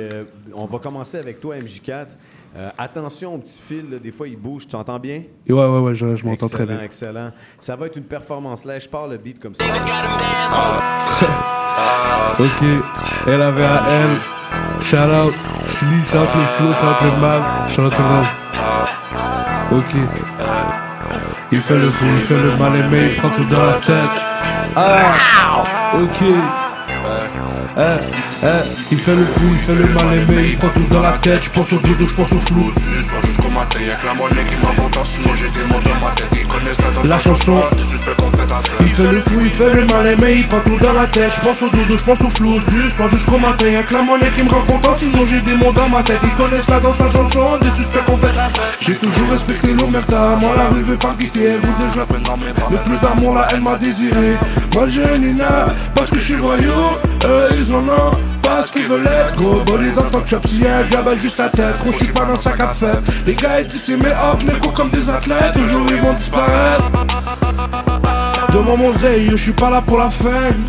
on 0.54 0.66
va 0.66 0.80
commencer 0.80 1.18
avec 1.18 1.40
toi, 1.40 1.54
MJ4. 1.56 2.15
Euh, 2.57 2.70
attention 2.79 3.35
au 3.35 3.38
petit 3.38 3.61
fil, 3.61 3.90
là, 3.90 3.98
des 3.98 4.11
fois 4.11 4.26
il 4.29 4.37
bouge. 4.38 4.66
Tu 4.66 4.74
entends 4.76 4.98
bien? 4.98 5.22
Et 5.46 5.52
ouais, 5.52 5.66
ouais, 5.66 5.79
ouais, 5.81 5.94
je, 5.94 6.14
je 6.14 6.24
m'entends 6.24 6.48
très 6.48 6.62
Excellent, 6.62 6.76
bien. 6.76 6.85
Excellent. 6.85 7.31
Ça 7.59 7.76
va 7.76 7.87
être 7.87 7.96
une 7.96 8.05
performance 8.05 8.64
là. 8.64 8.79
Je 8.79 8.88
pars 8.88 9.07
le 9.07 9.16
beat 9.18 9.38
comme 9.38 9.55
ça. 9.55 9.64
Ok, 12.38 12.64
elle 13.26 13.40
avait 13.42 13.64
à 13.64 13.83
elle. 13.88 14.83
Shout 14.83 14.96
out, 14.96 15.33
Slee, 15.64 16.05
shout 16.05 16.18
out 16.18 16.29
le 16.35 16.42
flow, 16.44 16.72
shout 16.74 16.87
out 16.87 17.00
le 17.02 17.20
mal, 17.20 17.40
shout 17.70 17.83
out 17.83 17.92
le. 19.70 19.76
Ok. 19.79 19.94
Il 21.52 21.61
fait 21.61 21.74
le 21.79 21.81
fou, 21.83 22.05
il 22.14 22.20
fait 22.20 22.35
le 22.42 22.57
mal 22.57 22.76
aimé, 22.76 23.11
il 23.12 23.16
prend 23.20 23.31
tout 23.31 23.44
dans 23.44 23.64
la 23.64 23.72
tête. 23.74 23.94
Ah, 24.76 25.14
ok. 25.94 26.22
Eh, 27.79 27.98
eh, 28.42 28.49
il 28.90 28.99
fait 28.99 29.16
le 29.16 29.25
fou, 29.25 29.46
il 29.53 29.59
fait 29.59 29.75
le 29.75 29.87
mal 29.94 30.14
aimé, 30.14 30.51
il 30.51 30.57
prend 30.57 30.68
tout 30.68 30.87
dans 30.90 31.01
la 31.01 31.12
tête. 31.12 31.42
Je 31.44 31.51
pense 31.51 31.72
au 31.72 31.79
dodo, 31.79 32.07
je 32.07 32.14
pense 32.14 32.33
au 32.33 32.40
flou. 32.40 32.70
Soir 32.70 33.22
jusqu'au 33.25 33.49
matin, 33.49 33.81
y'a 33.81 33.94
que 33.94 34.07
la 34.07 34.14
monnaie 34.14 34.44
qui 34.44 34.55
m'invente 34.57 34.99
sinon 35.05 35.31
j'ai 35.37 35.49
des 35.49 35.66
mots 35.66 35.81
dans 35.81 36.07
ma 36.07 36.12
tête. 36.12 36.29
Ils 36.33 36.46
connaissent 36.46 36.79
la 36.79 36.90
danse 36.90 37.07
La 37.09 37.18
chanson. 37.18 37.62
Il 38.81 38.88
fait 38.88 39.12
le 39.12 39.20
fou, 39.20 39.40
il 39.42 39.51
fait 39.51 39.75
le 39.75 39.87
mal 39.87 40.07
aimé, 40.07 40.35
il 40.37 40.49
prend 40.49 40.61
tout 40.61 40.77
dans 40.79 40.92
la 40.92 41.07
tête. 41.07 41.33
Je 41.35 41.40
pense 41.40 41.62
au 41.62 41.70
dodo, 41.70 41.96
je 41.96 42.05
pense 42.05 42.20
au 42.20 42.31
flou. 42.31 42.61
Du 42.68 42.90
soir 42.90 43.09
jusqu'au 43.09 43.38
matin, 43.38 43.68
y'a 43.68 43.83
que 43.83 43.94
la 43.94 44.03
monnaie 44.03 44.31
qui 44.35 44.42
me 44.42 44.51
rend 44.51 44.62
content. 44.62 44.94
Sinon 44.96 45.25
j'ai 45.27 45.40
des 45.40 45.57
mots 45.57 45.72
dans 45.72 45.88
ma 45.88 46.03
tête. 46.03 46.20
Ils 46.22 46.35
connaissent 46.35 46.68
la 46.68 46.81
danse, 46.81 46.99
la 46.99 47.11
chanson, 47.11 47.59
des 47.61 47.70
suspects 47.70 48.05
qu'on 48.05 48.16
fait 48.16 48.29
affaire. 48.29 48.77
J'ai 48.81 48.94
toujours 48.96 49.31
respecté 49.31 49.72
l'omerta. 49.72 50.37
Moi 50.40 50.55
la 50.57 50.68
rue 50.68 50.83
veut 50.83 50.99
pas 50.99 51.12
me 51.12 51.18
quitter. 51.18 51.57
Vous 51.62 51.88
déjà 51.88 52.07
le 52.70 52.77
plus 52.79 52.99
d'amour, 52.99 53.35
la 53.35 53.46
haine 53.53 53.62
m'a 53.62 53.77
désiré. 53.77 54.37
Moi 54.75 54.87
j'ai 54.88 55.16
une 55.16 55.42
parce 55.94 56.11
que 56.11 56.18
je 56.18 56.25
suis 56.25 56.35
voyou. 56.35 56.72
Eux 57.25 57.49
ils 57.59 57.75
en 57.75 57.81
ont 57.81 58.25
parce 58.46 58.70
qu'ils 58.70 58.87
veulent 58.87 59.06
être 59.06 59.35
gros. 59.35 59.61
Bolé 59.64 59.90
dans 59.90 60.02
ton 60.02 60.24
chop, 60.24 60.44
a 60.44 60.78
un 60.78 61.12
elle 61.12 61.18
juste 61.18 61.38
la 61.38 61.48
tête. 61.48 61.78
Gros, 61.80 61.92
je 61.92 62.04
suis 62.04 62.12
pas 62.12 62.24
dans 62.24 62.40
sa 62.40 62.52
cap 62.52 62.74
faire. 62.74 63.00
Les 63.26 63.35
gars 63.35 63.59
c'est 63.68 63.96
mes 63.96 64.11
hops, 64.11 64.44
mes 64.44 64.59
coups 64.61 64.74
comme 64.74 64.90
des 64.90 65.11
athlètes. 65.11 65.56
Un 65.56 65.64
jour 65.64 65.87
ils 65.90 66.00
vont 66.00 66.12
disparaître. 66.12 66.90
Demande 68.52 68.78
mon 68.78 68.92
zeille, 68.92 69.30
je 69.32 69.37
suis 69.37 69.52
pas 69.52 69.70
là 69.70 69.82
pour 69.85 69.98
la 69.98 70.11
fame. 70.11 70.62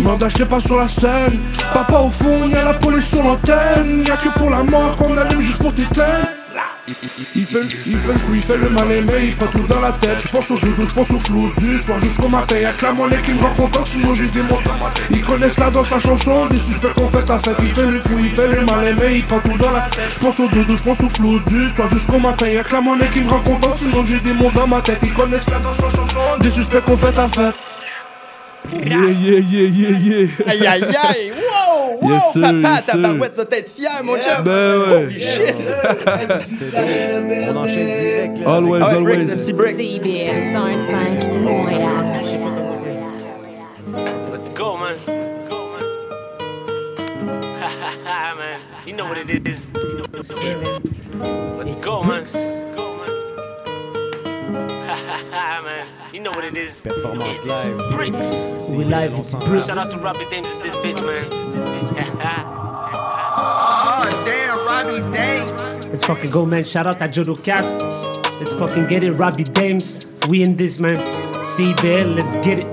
Manda, 0.00 0.28
j'étais 0.28 0.44
pas 0.44 0.60
sur 0.60 0.76
la 0.76 0.88
scène. 0.88 1.40
Papa 1.72 1.98
au 1.98 2.10
fond, 2.10 2.48
y'a 2.48 2.62
la 2.62 2.74
police 2.74 3.08
sur 3.08 3.22
l'antenne. 3.22 4.04
Y'a 4.06 4.16
que 4.16 4.28
pour 4.38 4.50
la 4.50 4.62
mort 4.62 4.96
qu'on 4.96 5.16
allume 5.16 5.40
juste 5.40 5.58
pour 5.58 5.74
t'éteindre. 5.74 6.45
Il 7.34 7.44
fait, 7.44 7.58
il 7.84 7.98
fait 7.98 8.08
le 8.08 8.14
fou, 8.14 8.34
il 8.34 8.42
fait 8.42 8.56
le 8.56 8.70
mal 8.70 8.92
aimé, 8.92 9.12
il 9.24 9.34
prend 9.34 9.46
tout 9.46 9.66
dans 9.66 9.80
la 9.80 9.90
tête. 9.92 10.20
Je 10.22 10.28
pense 10.28 10.50
au 10.52 10.58
doudou, 10.58 10.86
je 10.88 10.94
pense 10.94 11.10
au 11.10 11.18
flou. 11.18 11.50
Du 11.58 11.78
soir 11.78 11.98
jusqu'au 11.98 12.28
matin, 12.28 12.56
y'a 12.58 12.72
que 12.72 12.84
la 12.84 12.92
monnaie 12.92 13.20
qui 13.24 13.32
me 13.32 13.40
rend 13.40 13.54
content, 13.54 13.84
sinon 13.84 14.14
j'ai 14.14 14.26
des 14.26 14.42
mots 14.42 14.60
dans 14.64 14.84
ma 14.84 14.90
tête. 14.90 15.06
Ils 15.10 15.24
connaissent 15.24 15.58
la 15.58 15.70
danse, 15.70 15.90
la 15.90 15.98
chanson, 15.98 16.46
des 16.46 16.58
suspects 16.58 16.94
qu'on 16.94 17.08
fait 17.08 17.24
ta 17.24 17.38
fête. 17.40 17.56
Il 17.60 17.68
fait 17.70 17.90
le 17.90 17.98
fou, 18.00 18.18
il 18.20 18.30
fait 18.30 18.46
le 18.46 18.64
mal 18.66 18.86
aimé, 18.86 19.16
il 19.16 19.24
prend 19.24 19.40
tout 19.40 19.58
dans 19.58 19.72
la 19.72 19.80
tête. 19.80 20.10
Je 20.14 20.20
pense 20.20 20.38
au 20.38 20.48
doudou, 20.48 20.76
je 20.76 20.82
pense 20.82 21.00
au 21.00 21.08
flou. 21.08 21.40
Du 21.48 21.68
soir 21.70 21.88
jusqu'au 21.88 22.18
matin, 22.18 22.46
y'a 22.46 22.62
que 22.62 22.72
la 22.72 22.80
monnaie 22.80 23.08
qui 23.12 23.20
me 23.20 23.30
rend 23.30 23.40
content, 23.40 23.74
sinon 23.76 24.04
j'ai 24.04 24.20
des 24.20 24.32
mots 24.32 24.52
dans 24.54 24.68
ma 24.68 24.80
tête. 24.80 25.00
Ils 25.02 25.12
connaissent 25.12 25.50
la 25.50 25.58
danse, 25.58 25.80
la 25.82 25.90
chanson, 25.90 26.20
des 26.40 26.50
suspects 26.50 26.82
qu'on 26.84 26.96
fait 26.96 27.12
ta 27.12 27.28
fête. 27.28 27.75
Yeah, 28.72 29.06
yeah, 29.08 29.38
yeah, 29.38 29.68
yeah, 29.68 29.98
yeah. 29.98 30.46
Aïe, 30.46 30.66
aïe, 30.66 30.84
aïe! 30.84 31.32
Wow! 31.32 31.98
Wow! 32.00 32.08
Yes, 32.10 32.32
sir, 32.32 32.40
Papa, 32.40 32.56
yes, 32.62 32.86
ta 32.86 32.92
sir. 32.92 32.98
barouette 33.00 33.36
va 33.36 33.42
être 33.52 33.70
fière, 33.70 34.00
mon 34.04 34.16
chum! 34.16 34.44
Ben 34.44 34.78
ouais. 34.78 35.04
Holy 35.04 35.20
shit! 35.20 35.54
C'est 36.46 36.70
bon. 36.70 36.78
On 37.50 37.56
enchaîne 37.56 37.86
direct. 37.86 38.38
là, 38.44 38.50
Always, 38.54 38.82
avec- 38.82 38.86
Ah 38.86 38.96
always. 38.96 39.26
Bricks, 39.26 39.28
MC 39.28 39.52
Bricks. 39.54 39.78
CIBL 39.78 40.52
105 40.52 41.26
Montréal. 41.42 41.80
Let's 44.32 44.48
go, 44.54 44.76
man. 44.76 44.94
Let's 45.06 45.48
go, 45.48 45.58
man. 45.72 45.84
man. 48.36 48.60
You 48.86 48.92
know 48.94 49.06
what 49.06 49.18
it 49.18 49.28
is. 49.30 49.60
You 49.74 49.80
know 49.82 50.04
what 50.12 50.20
it 50.20 50.62
is. 50.62 50.80
Let's 51.20 51.84
go, 51.84 52.02
man. 52.02 52.24
Go, 52.24 52.32
man. 52.72 52.75
You 56.16 56.22
know 56.22 56.30
what 56.30 56.46
it 56.46 56.56
is. 56.56 56.78
Performance 56.80 57.44
live. 57.44 57.76
Bricks. 57.92 58.70
We 58.70 58.84
live, 58.84 59.12
on 59.12 59.20
it's 59.20 59.34
s'en 59.34 59.40
bricks. 59.44 59.66
passe. 59.66 59.76
Shout 59.76 59.86
out 59.86 59.92
to 59.92 59.98
Robbie 60.02 60.24
Dames 60.30 60.50
in 60.50 60.58
this 60.60 60.74
bitch, 60.76 61.04
man. 61.04 61.28
Oh, 63.38 64.22
damn, 64.24 64.56
Robbie 64.64 65.14
Dames. 65.14 65.52
Let's 65.88 66.06
fucking 66.06 66.30
go, 66.30 66.46
man. 66.46 66.64
Shout 66.64 66.86
out 66.86 66.98
to 67.12 67.20
Jodo 67.20 67.34
Cast. 67.44 67.80
Let's 68.40 68.54
fucking 68.54 68.86
get 68.86 69.04
it, 69.04 69.12
Robbie 69.12 69.44
Dames. 69.44 70.06
We 70.30 70.42
in 70.42 70.56
this, 70.56 70.78
man. 70.80 70.96
CBL, 71.44 72.14
let's 72.14 72.36
get 72.36 72.60
it. 72.62 72.66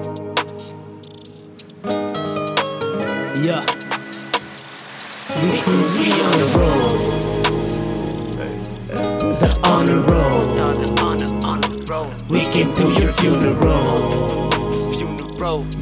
Yeah. 3.45 3.72
Came 12.63 12.75
to 12.75 13.01
your 13.01 13.11
funeral. 13.13 13.97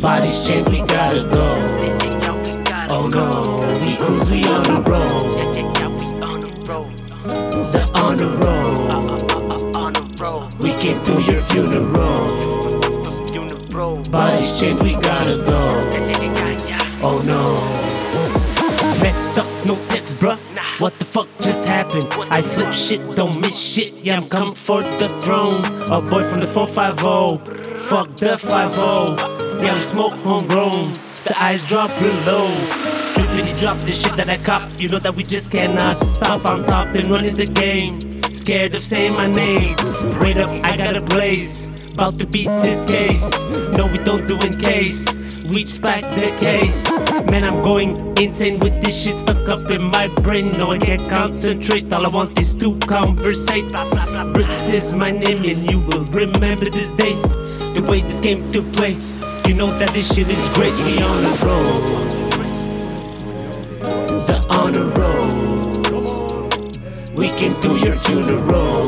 Bodies 0.01 0.47
change, 0.47 0.67
we 0.69 0.79
gotta 0.79 1.23
go. 1.29 1.67
Oh 2.93 3.05
no, 3.11 3.53
we 3.85 3.95
cruise, 3.97 4.29
we 4.31 4.43
on 4.45 4.63
the 4.63 4.81
road. 4.89 5.21
The 7.73 7.83
on 7.93 8.17
the 8.17 8.29
road. 10.19 10.53
We 10.63 10.71
came 10.81 11.03
to 11.03 11.13
your 11.31 11.41
funeral. 11.41 12.27
Bodies 14.09 14.59
change, 14.59 14.81
we 14.81 14.93
gotta 14.93 15.37
go. 15.47 15.81
Oh 17.03 17.19
no. 17.25 18.00
Messed 19.01 19.37
up, 19.37 19.47
no 19.65 19.75
text, 19.87 20.17
bruh. 20.17 20.37
What 20.79 20.97
the 20.99 21.05
fuck 21.05 21.27
just 21.39 21.67
happened? 21.67 22.07
I 22.29 22.41
flip 22.41 22.71
shit, 22.71 23.01
don't 23.15 23.39
miss 23.41 23.59
shit. 23.59 23.93
Yeah, 23.93 24.17
I'm 24.17 24.29
coming 24.29 24.53
for 24.53 24.83
the 24.83 25.09
throne. 25.21 25.65
A 25.91 26.01
boy 26.01 26.23
from 26.23 26.39
the 26.39 26.45
450. 26.45 27.79
Fuck 27.79 28.15
the 28.17 28.37
50. 28.37 29.63
Yeah, 29.63 29.75
we 29.75 29.81
smoke 29.81 30.13
homegrown. 30.13 30.93
The 31.23 31.33
eyes 31.37 31.67
drop 31.67 31.89
real 31.99 32.13
low. 32.25 32.49
Drippity 33.13 33.59
drop 33.59 33.79
the 33.79 33.91
shit 33.91 34.15
that 34.17 34.29
I 34.29 34.37
cop. 34.37 34.71
You 34.79 34.89
know 34.89 34.99
that 34.99 35.15
we 35.15 35.23
just 35.23 35.51
cannot 35.51 35.95
stop 35.95 36.45
on 36.45 36.65
top 36.65 36.93
and 36.95 37.07
running 37.07 37.33
the 37.33 37.47
game. 37.47 38.21
Scared 38.23 38.75
of 38.75 38.81
saying 38.81 39.13
my 39.13 39.27
name. 39.27 39.75
Wait 40.21 40.37
up, 40.37 40.49
I 40.63 40.77
got 40.77 40.95
a 40.95 41.01
blaze. 41.01 41.69
About 41.95 42.17
to 42.19 42.27
beat 42.27 42.47
this 42.63 42.85
case. 42.85 43.31
No, 43.77 43.87
we 43.87 43.97
don't 43.97 44.27
do 44.27 44.39
in 44.41 44.57
case. 44.59 45.20
Reach 45.49 45.81
back 45.81 46.01
the 46.15 46.31
case. 46.39 46.87
Man, 47.29 47.43
I'm 47.43 47.61
going 47.61 47.95
insane 48.17 48.59
with 48.59 48.79
this 48.81 49.03
shit 49.03 49.17
stuck 49.17 49.49
up 49.49 49.69
in 49.71 49.81
my 49.81 50.07
brain. 50.23 50.45
No, 50.59 50.71
I 50.71 50.77
can't 50.77 51.07
concentrate. 51.09 51.91
All 51.93 52.05
I 52.05 52.09
want 52.09 52.39
is 52.39 52.53
to 52.55 52.77
conversate. 52.79 53.69
Bricks 54.33 54.69
is 54.69 54.93
my 54.93 55.11
name, 55.11 55.39
and 55.39 55.59
you 55.69 55.81
will 55.81 56.05
remember 56.13 56.69
this 56.69 56.91
day. 56.91 57.15
The 57.73 57.85
way 57.89 57.99
this 57.99 58.19
came 58.19 58.51
to 58.53 58.61
play. 58.61 58.97
You 59.47 59.55
know 59.57 59.67
that 59.79 59.91
this 59.93 60.13
shit 60.13 60.29
is 60.29 60.49
great. 60.53 60.77
We 60.85 61.01
on 61.01 61.19
the 61.19 61.33
road. 61.43 61.81
The 64.27 64.37
on 64.49 64.73
the 64.73 64.85
road. 65.01 65.41
We 67.17 67.29
came 67.29 67.59
to 67.59 67.69
your 67.79 67.95
funeral. 67.95 68.85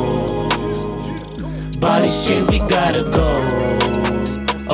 Bodies 1.80 2.26
change, 2.26 2.50
we 2.50 2.60
gotta 2.60 3.04
go. 3.12 3.63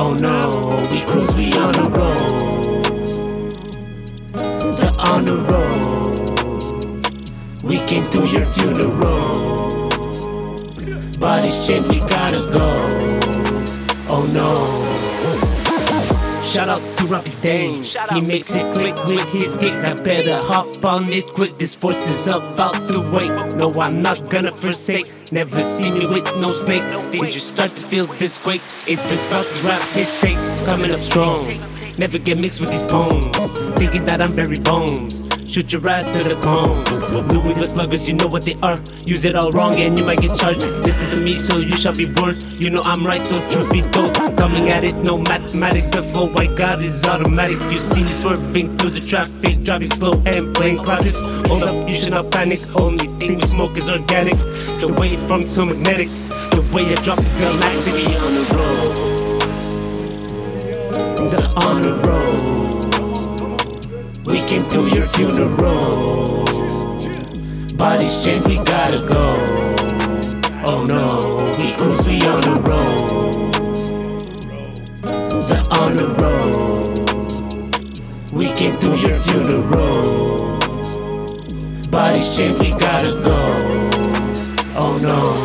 Oh 0.02 0.14
no, 0.22 0.62
we 0.90 1.02
cruise, 1.02 1.34
we 1.34 1.52
on 1.58 1.72
the 1.72 1.82
road. 1.82 3.04
The 4.80 4.90
on 4.98 5.26
the 5.26 5.36
road. 5.52 7.06
We 7.62 7.80
came 7.86 8.08
to 8.08 8.24
your 8.26 8.46
funeral. 8.46 9.68
Bodies 11.18 11.66
changed, 11.66 11.90
we 11.90 12.00
gotta 12.00 12.38
go. 12.50 12.88
Oh 14.08 14.24
no. 14.32 15.09
Shout 16.50 16.68
out 16.68 16.82
to 16.98 17.06
Robbie 17.06 17.30
Dames. 17.42 17.96
He 18.10 18.20
makes 18.20 18.52
it 18.56 18.66
click 18.74 18.96
with 19.04 19.22
his 19.32 19.54
kick. 19.54 19.72
I 19.84 19.94
better 19.94 20.36
hop 20.36 20.84
on 20.84 21.12
it 21.12 21.28
quick. 21.28 21.58
This 21.58 21.76
force 21.76 22.04
is 22.08 22.26
about 22.26 22.88
to 22.88 23.00
wait. 23.12 23.30
No, 23.54 23.72
I'm 23.80 24.02
not 24.02 24.28
gonna 24.30 24.50
forsake. 24.50 25.06
Never 25.30 25.60
see 25.60 25.92
me 25.92 26.08
with 26.08 26.26
no 26.38 26.50
snake. 26.50 26.82
Did 27.12 27.32
you 27.32 27.40
start 27.40 27.76
to 27.76 27.80
feel 27.80 28.06
this 28.18 28.36
quake? 28.38 28.62
It's 28.88 29.00
been 29.00 29.24
about 29.28 29.46
to 29.46 29.66
rap 29.68 29.80
his 29.90 30.10
take. 30.20 30.38
Coming 30.66 30.92
up 30.92 31.02
strong. 31.02 31.38
Never 31.98 32.18
get 32.18 32.38
mixed 32.38 32.60
with 32.60 32.70
these 32.70 32.86
poems. 32.86 33.36
Thinking 33.78 34.04
that 34.04 34.20
I'm 34.20 34.32
very 34.32 34.58
bones. 34.58 35.24
Shoot 35.50 35.72
your 35.72 35.88
ass 35.88 36.06
to 36.06 36.22
the 36.22 36.36
bone. 36.36 36.84
Louis 37.34 37.54
the 37.54 37.66
sluggers, 37.66 38.06
you 38.08 38.14
know 38.14 38.28
what 38.28 38.44
they 38.44 38.54
are. 38.62 38.78
Use 39.08 39.24
it 39.24 39.34
all 39.34 39.50
wrong 39.50 39.74
and 39.80 39.98
you 39.98 40.04
might 40.04 40.20
get 40.20 40.36
charged. 40.38 40.62
Listen 40.86 41.10
to 41.10 41.24
me, 41.24 41.34
so 41.34 41.58
you 41.58 41.76
shall 41.76 41.92
be 41.92 42.06
warned. 42.06 42.40
You 42.60 42.70
know 42.70 42.82
I'm 42.82 43.02
right, 43.02 43.26
so 43.26 43.40
truth 43.50 43.72
be 43.72 43.82
told. 43.82 44.14
Coming 44.38 44.70
at 44.70 44.84
it, 44.84 44.94
no 45.04 45.18
mathematics. 45.18 45.88
The 45.88 46.02
flow 46.02 46.32
I 46.36 46.46
got 46.54 46.84
is 46.84 47.04
automatic. 47.04 47.58
You 47.72 47.80
see 47.82 48.02
me 48.02 48.12
swerving 48.12 48.78
through 48.78 48.90
the 48.90 49.00
traffic, 49.00 49.64
driving 49.64 49.90
slow 49.90 50.12
and 50.24 50.54
playing 50.54 50.78
classics. 50.78 51.18
Hold 51.48 51.64
up, 51.64 51.90
you 51.90 51.98
should 51.98 52.12
not 52.12 52.30
panic. 52.30 52.58
Only 52.78 53.08
thing 53.18 53.34
we 53.34 53.42
smoke 53.42 53.76
is 53.76 53.90
organic. 53.90 54.38
The 54.78 54.94
way 55.00 55.08
from 55.26 55.42
so 55.42 55.64
magnetic. 55.64 56.06
The 56.54 56.62
way 56.72 56.86
I 56.86 56.94
drop 57.02 57.18
is 57.18 57.34
galactic. 57.42 57.96
Be 57.96 58.06
on 58.06 58.34
the 58.38 58.44
road. 58.54 58.89
The 61.20 61.44
on 61.66 61.82
the 61.82 61.94
road. 62.08 62.40
We 64.26 64.40
came 64.46 64.64
to 64.70 64.80
your 64.88 65.06
funeral. 65.06 66.44
Bodies 67.76 68.24
changed, 68.24 68.48
we 68.48 68.56
gotta 68.56 69.00
go. 69.06 69.46
Oh 70.66 70.80
no, 70.88 71.30
we 71.58 71.72
cruise, 71.74 72.06
we 72.06 72.22
on 72.26 72.40
the 72.40 72.60
road. 72.68 73.52
The 75.50 75.58
on 75.70 75.96
the 75.96 76.08
road. 76.22 76.86
We 78.32 78.46
came 78.54 78.78
to 78.80 78.88
your 78.98 79.20
funeral. 79.20 80.38
Bodies 81.90 82.36
changed, 82.36 82.60
we 82.60 82.70
gotta 82.70 83.12
go. 83.22 83.58
Oh 84.74 84.94
no. 85.02 85.36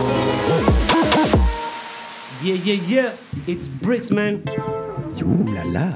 Yeah, 2.41 2.55
yeah, 2.55 2.81
yeah, 2.87 3.15
it's 3.47 3.67
bricks, 3.67 4.11
man. 4.11 4.43
Ouh 5.23 5.53
là 5.53 5.61
là. 5.71 5.87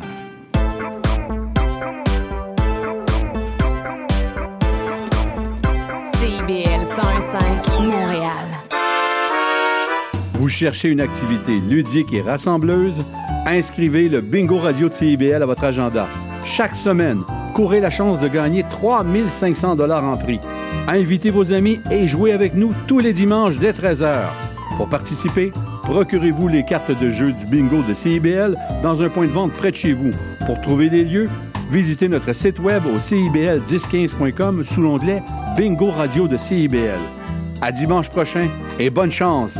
CIBL 6.13 6.83
101.5 6.83 7.81
Montréal. 7.83 8.47
Vous 10.35 10.47
cherchez 10.47 10.87
une 10.89 11.01
activité 11.01 11.59
ludique 11.59 12.13
et 12.13 12.21
rassembleuse? 12.21 13.03
Inscrivez 13.45 14.07
le 14.07 14.21
Bingo 14.21 14.57
Radio 14.57 14.87
de 14.87 14.93
CIBL 14.93 15.43
à 15.43 15.45
votre 15.45 15.65
agenda. 15.65 16.07
Chaque 16.45 16.75
semaine, 16.75 17.21
courez 17.53 17.81
la 17.81 17.89
chance 17.89 18.21
de 18.21 18.27
gagner 18.29 18.63
3500 18.69 19.75
dollars 19.75 20.05
en 20.05 20.15
prix. 20.17 20.39
Invitez 20.87 21.29
vos 21.29 21.53
amis 21.53 21.79
et 21.91 22.07
jouez 22.07 22.31
avec 22.31 22.55
nous 22.55 22.73
tous 22.87 22.99
les 22.99 23.13
dimanches 23.13 23.57
dès 23.59 23.73
13h. 23.73 24.29
Pour 24.77 24.87
participer, 24.87 25.51
procurez-vous 25.89 26.47
les 26.47 26.63
cartes 26.63 26.91
de 26.91 27.09
jeu 27.09 27.31
du 27.31 27.47
bingo 27.47 27.81
de 27.81 27.95
CIBL 27.95 28.55
dans 28.83 29.01
un 29.01 29.09
point 29.09 29.25
de 29.25 29.31
vente 29.31 29.53
près 29.53 29.71
de 29.71 29.75
chez 29.75 29.93
vous. 29.93 30.11
Pour 30.45 30.61
trouver 30.61 30.87
des 30.87 31.03
lieux, 31.03 31.27
visitez 31.71 32.07
notre 32.07 32.31
site 32.33 32.59
web 32.59 32.83
au 32.85 32.97
cibl1015.com 32.97 34.63
sous 34.63 34.83
l'onglet 34.83 35.23
Bingo 35.57 35.89
Radio 35.89 36.27
de 36.27 36.37
CIBL. 36.37 36.99
À 37.61 37.71
dimanche 37.71 38.09
prochain 38.09 38.49
et 38.77 38.91
bonne 38.91 39.11
chance! 39.11 39.59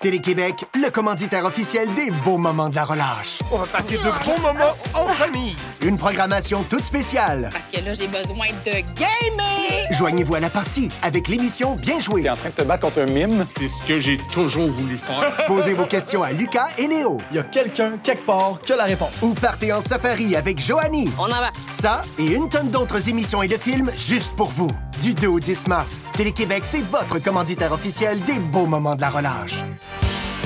Télé-Québec, 0.00 0.64
le 0.76 0.90
commanditaire 0.90 1.44
officiel 1.44 1.92
des 1.94 2.12
beaux 2.24 2.38
moments 2.38 2.68
de 2.68 2.76
la 2.76 2.84
relâche. 2.84 3.40
On 3.50 3.58
va 3.58 3.66
passer 3.66 3.96
de 3.96 4.24
bons 4.24 4.40
moments 4.40 4.76
en 4.94 5.08
famille. 5.08 5.56
Une 5.82 5.96
programmation 5.96 6.62
toute 6.70 6.84
spéciale. 6.84 7.50
Parce 7.52 7.64
que 7.64 7.84
là, 7.84 7.94
j'ai 7.94 8.06
besoin 8.06 8.46
de 8.64 8.70
gamer. 8.94 9.88
Joignez-vous 9.90 10.36
à 10.36 10.40
la 10.40 10.50
partie 10.50 10.88
avec 11.02 11.26
l'émission 11.26 11.74
Bien 11.74 11.98
joué. 11.98 12.22
T'es 12.22 12.30
en 12.30 12.36
train 12.36 12.50
de 12.50 12.54
te 12.54 12.62
battre 12.62 12.82
contre 12.82 13.00
un 13.00 13.06
mime? 13.06 13.44
C'est 13.48 13.66
ce 13.66 13.82
que 13.82 13.98
j'ai 13.98 14.18
toujours 14.30 14.70
voulu 14.70 14.96
faire. 14.96 15.46
Posez 15.48 15.74
vos 15.74 15.86
questions 15.86 16.22
à 16.22 16.30
Lucas 16.30 16.68
et 16.78 16.86
Léo. 16.86 17.20
Il 17.32 17.38
y 17.38 17.40
a 17.40 17.42
quelqu'un, 17.42 17.98
quelque 18.00 18.24
part, 18.24 18.60
qui 18.64 18.72
a 18.74 18.76
la 18.76 18.84
réponse. 18.84 19.20
Ou 19.22 19.34
partez 19.34 19.72
en 19.72 19.80
safari 19.80 20.36
avec 20.36 20.60
Joanie. 20.64 21.10
On 21.18 21.24
en 21.24 21.40
va. 21.40 21.50
Ça 21.72 22.02
et 22.20 22.26
une 22.26 22.48
tonne 22.48 22.70
d'autres 22.70 23.08
émissions 23.08 23.42
et 23.42 23.48
de 23.48 23.56
films 23.56 23.90
juste 23.96 24.36
pour 24.36 24.50
vous. 24.50 24.70
Du 25.02 25.14
2 25.14 25.28
au 25.28 25.38
10 25.38 25.68
mars, 25.68 26.00
Télé-Québec, 26.14 26.64
c'est 26.64 26.80
votre 26.80 27.20
commanditaire 27.20 27.72
officiel 27.72 28.20
des 28.24 28.40
beaux 28.40 28.66
moments 28.66 28.96
de 28.96 29.00
la 29.00 29.10
relâche. 29.10 29.54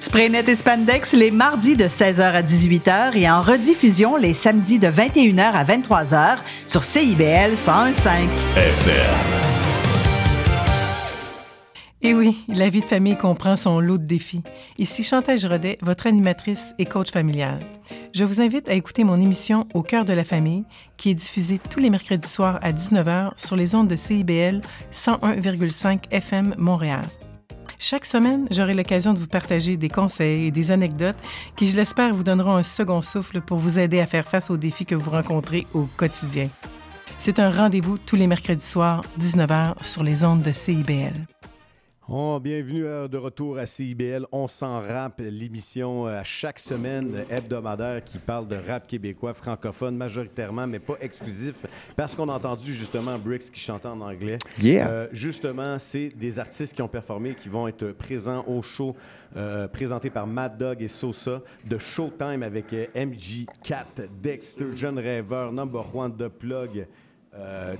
Spraynet 0.00 0.44
et 0.48 0.54
Spandex 0.54 1.12
les 1.12 1.30
mardis 1.30 1.76
de 1.76 1.84
16h 1.84 2.22
à 2.22 2.42
18h 2.42 3.16
et 3.16 3.28
en 3.28 3.42
rediffusion 3.42 4.16
les 4.16 4.32
samedis 4.32 4.78
de 4.78 4.86
21h 4.86 5.40
à 5.40 5.64
23h 5.64 6.38
sur 6.64 6.82
CIBL 6.82 7.54
101.5. 7.54 8.28
FM. 8.56 9.48
Et 12.00 12.14
oui, 12.14 12.38
la 12.46 12.68
vie 12.68 12.80
de 12.80 12.86
famille 12.86 13.16
comprend 13.16 13.56
son 13.56 13.80
lot 13.80 13.98
de 13.98 14.04
défis. 14.04 14.44
Ici 14.78 15.02
Chantal 15.02 15.38
Rodet, 15.44 15.78
votre 15.82 16.06
animatrice 16.06 16.74
et 16.78 16.84
coach 16.84 17.10
familial. 17.10 17.58
Je 18.14 18.24
vous 18.24 18.40
invite 18.40 18.70
à 18.70 18.74
écouter 18.74 19.02
mon 19.02 19.16
émission 19.16 19.66
Au 19.74 19.82
cœur 19.82 20.04
de 20.04 20.12
la 20.12 20.22
famille, 20.22 20.64
qui 20.96 21.10
est 21.10 21.14
diffusée 21.14 21.60
tous 21.70 21.80
les 21.80 21.90
mercredis 21.90 22.28
soirs 22.28 22.60
à 22.62 22.72
19h 22.72 23.30
sur 23.36 23.56
les 23.56 23.74
ondes 23.74 23.88
de 23.88 23.96
CIBL 23.96 24.60
101,5 24.92 26.04
FM 26.12 26.54
Montréal. 26.56 27.02
Chaque 27.80 28.06
semaine, 28.06 28.46
j'aurai 28.50 28.74
l'occasion 28.74 29.14
de 29.14 29.18
vous 29.18 29.28
partager 29.28 29.76
des 29.76 29.88
conseils 29.88 30.46
et 30.46 30.50
des 30.50 30.72
anecdotes 30.72 31.18
qui, 31.54 31.68
je 31.68 31.76
l'espère, 31.76 32.12
vous 32.12 32.24
donneront 32.24 32.56
un 32.56 32.64
second 32.64 33.02
souffle 33.02 33.40
pour 33.40 33.58
vous 33.58 33.78
aider 33.78 34.00
à 34.00 34.06
faire 34.06 34.26
face 34.26 34.50
aux 34.50 34.56
défis 34.56 34.84
que 34.84 34.96
vous 34.96 35.10
rencontrez 35.10 35.66
au 35.74 35.88
quotidien. 35.96 36.48
C'est 37.18 37.38
un 37.38 37.50
rendez-vous 37.50 37.96
tous 37.96 38.16
les 38.16 38.26
mercredis 38.26 38.66
soirs, 38.66 39.02
19h, 39.20 39.82
sur 39.82 40.02
les 40.02 40.24
ondes 40.24 40.42
de 40.42 40.52
CIBL. 40.52 41.14
Oh, 42.10 42.40
bienvenue 42.42 42.84
de 42.84 43.16
retour 43.18 43.58
à 43.58 43.66
CIBL. 43.66 44.24
On 44.32 44.46
s'en 44.46 44.80
rap, 44.80 45.20
l'émission 45.20 46.06
euh, 46.06 46.20
à 46.20 46.24
chaque 46.24 46.58
semaine 46.58 47.22
hebdomadaire 47.28 48.02
qui 48.02 48.16
parle 48.16 48.48
de 48.48 48.56
rap 48.56 48.86
québécois 48.86 49.34
francophone 49.34 49.94
majoritairement, 49.94 50.66
mais 50.66 50.78
pas 50.78 50.94
exclusif, 51.02 51.66
parce 51.96 52.14
qu'on 52.14 52.30
a 52.30 52.32
entendu 52.32 52.72
justement 52.72 53.18
Bricks 53.18 53.50
qui 53.50 53.60
chantait 53.60 53.88
en 53.88 54.00
anglais. 54.00 54.38
Yeah. 54.58 54.88
Euh, 54.88 55.08
justement, 55.12 55.78
c'est 55.78 56.08
des 56.08 56.38
artistes 56.38 56.74
qui 56.74 56.80
ont 56.80 56.88
performé, 56.88 57.34
qui 57.34 57.50
vont 57.50 57.68
être 57.68 57.88
présents 57.88 58.42
au 58.46 58.62
show 58.62 58.96
euh, 59.36 59.68
présenté 59.68 60.08
par 60.08 60.26
Mad 60.26 60.56
Dog 60.56 60.80
et 60.80 60.88
Sosa 60.88 61.42
de 61.66 61.76
Showtime 61.76 62.42
avec 62.42 62.72
euh, 62.72 62.86
MG4, 62.96 64.08
Dexter, 64.22 64.74
Jeune 64.74 64.98
Rêveur, 64.98 65.52
Number 65.52 65.84
One, 65.94 66.16
The 66.16 66.28
Plug. 66.28 66.86
euh, 67.34 67.74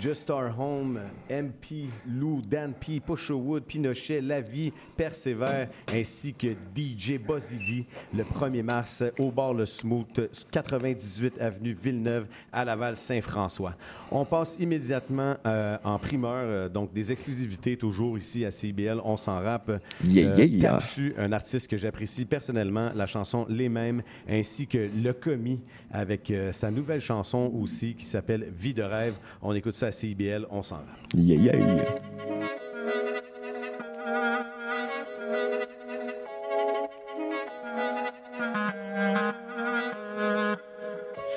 Just 0.00 0.30
Our 0.30 0.50
Home, 0.58 1.00
MP, 1.30 1.88
Lou, 2.06 2.40
Dan 2.46 2.74
P, 2.74 3.00
Pusherwood, 3.00 3.64
Pinochet, 3.64 4.20
La 4.20 4.40
Vie, 4.40 4.72
Persévère, 4.96 5.68
ainsi 5.92 6.34
que 6.34 6.48
DJ 6.74 7.18
Bozzy 7.18 7.86
le 8.14 8.24
1er 8.24 8.62
mars 8.62 9.04
au 9.18 9.30
bar 9.30 9.54
Le 9.54 9.64
Smooth, 9.66 10.30
98 10.50 11.40
avenue 11.40 11.72
Villeneuve 11.72 12.26
à 12.52 12.64
Laval-Saint-François. 12.64 13.74
On 14.10 14.24
passe 14.24 14.56
immédiatement 14.60 15.36
euh, 15.46 15.76
en 15.84 15.98
primeur, 15.98 16.32
euh, 16.36 16.68
donc 16.68 16.92
des 16.92 17.12
exclusivités 17.12 17.76
toujours 17.76 18.18
ici 18.18 18.44
à 18.44 18.50
CBL, 18.50 19.00
on 19.04 19.16
s'en 19.16 19.40
rappe. 19.40 19.80
Yeah, 20.04 20.34
yeah, 20.36 20.44
yeah. 20.44 20.70
Tape-Su, 20.70 21.14
un 21.18 21.32
artiste 21.32 21.68
que 21.68 21.76
j'apprécie 21.76 22.24
personnellement, 22.24 22.90
la 22.94 23.06
chanson 23.06 23.46
Les 23.48 23.68
Mêmes, 23.68 24.02
ainsi 24.28 24.66
que 24.66 24.88
Le 25.02 25.12
Commis 25.12 25.62
avec 25.90 26.30
euh, 26.30 26.52
sa 26.52 26.70
nouvelle 26.70 27.00
chanson 27.00 27.52
aussi 27.54 27.94
qui 27.94 28.04
s'appelle 28.04 28.52
Vie 28.56 28.74
de 28.74 28.82
rêve. 28.82 29.14
On 29.42 29.54
écoute 29.54 29.74
ça 29.74 29.83
à 29.84 29.92
CIBL, 29.92 30.46
on 30.50 30.62
s'en 30.62 30.76
va. 30.76 30.82
Yeah, 31.14 31.36
yeah, 31.36 31.56
yeah. 31.56 31.84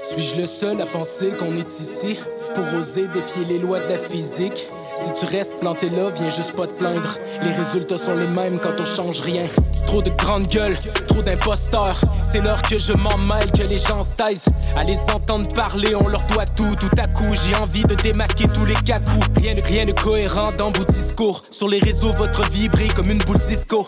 Suis-je 0.04 0.42
le 0.42 0.48
seul 0.48 0.82
à 0.82 0.86
penser 0.86 1.32
qu'on 1.38 1.56
est 1.56 1.80
ici 1.80 2.18
pour 2.56 2.66
oser 2.80 3.08
défier 3.08 3.46
les 3.46 3.60
lois 3.60 3.80
de 3.80 3.90
la 3.90 3.98
physique? 3.98 4.68
Si 5.00 5.14
tu 5.20 5.26
restes 5.26 5.54
planté 5.60 5.90
là, 5.90 6.10
viens 6.10 6.30
juste 6.30 6.54
pas 6.54 6.66
te 6.68 6.78
plaindre. 6.78 7.18
Les 7.44 7.52
résultats 7.52 7.98
sont 7.98 8.16
les 8.16 8.28
mêmes 8.28 8.60
quand 8.60 8.74
on 8.80 8.86
change 8.86 9.20
rien. 9.20 9.46
Trop 9.86 10.02
de 10.02 10.10
grandes 10.10 10.48
gueules, 10.48 10.78
trop 11.08 11.22
d'imposteurs. 11.22 12.02
C'est 12.24 12.42
l'heure 12.42 12.62
que 12.62 12.78
je 12.78 12.94
m'en 12.94 13.18
mêle, 13.18 13.52
que 13.52 13.64
les 13.70 13.78
gens 13.78 14.04
se 14.04 14.14
taisent. 14.16 14.46
À 14.76 14.84
les 14.84 14.98
entendre 15.14 15.46
parler, 15.56 15.96
on 15.96 16.08
leur 16.08 16.22
doit 16.34 16.46
tout. 16.46 16.76
Tout 16.80 16.90
à 16.98 17.08
coup, 17.08 17.34
j'ai 17.46 17.56
envie 17.56 17.84
de 17.84 17.96
démasquer 17.96 18.48
tous 18.48 18.66
les 18.66 18.74
cacous. 18.74 19.14
Rien, 19.38 19.54
de- 19.54 19.62
rien 19.62 19.86
de 19.86 19.92
cohérent 19.94 20.52
dans 20.58 20.72
vos 20.72 20.84
discours. 20.86 21.44
Sur 21.52 21.70
les 21.70 21.80
réseaux, 21.80 22.12
votre 22.18 22.50
vie 22.50 22.68
brille 22.68 22.90
comme 22.94 23.10
une 23.10 23.20
boule 23.20 23.38
disco. 23.48 23.88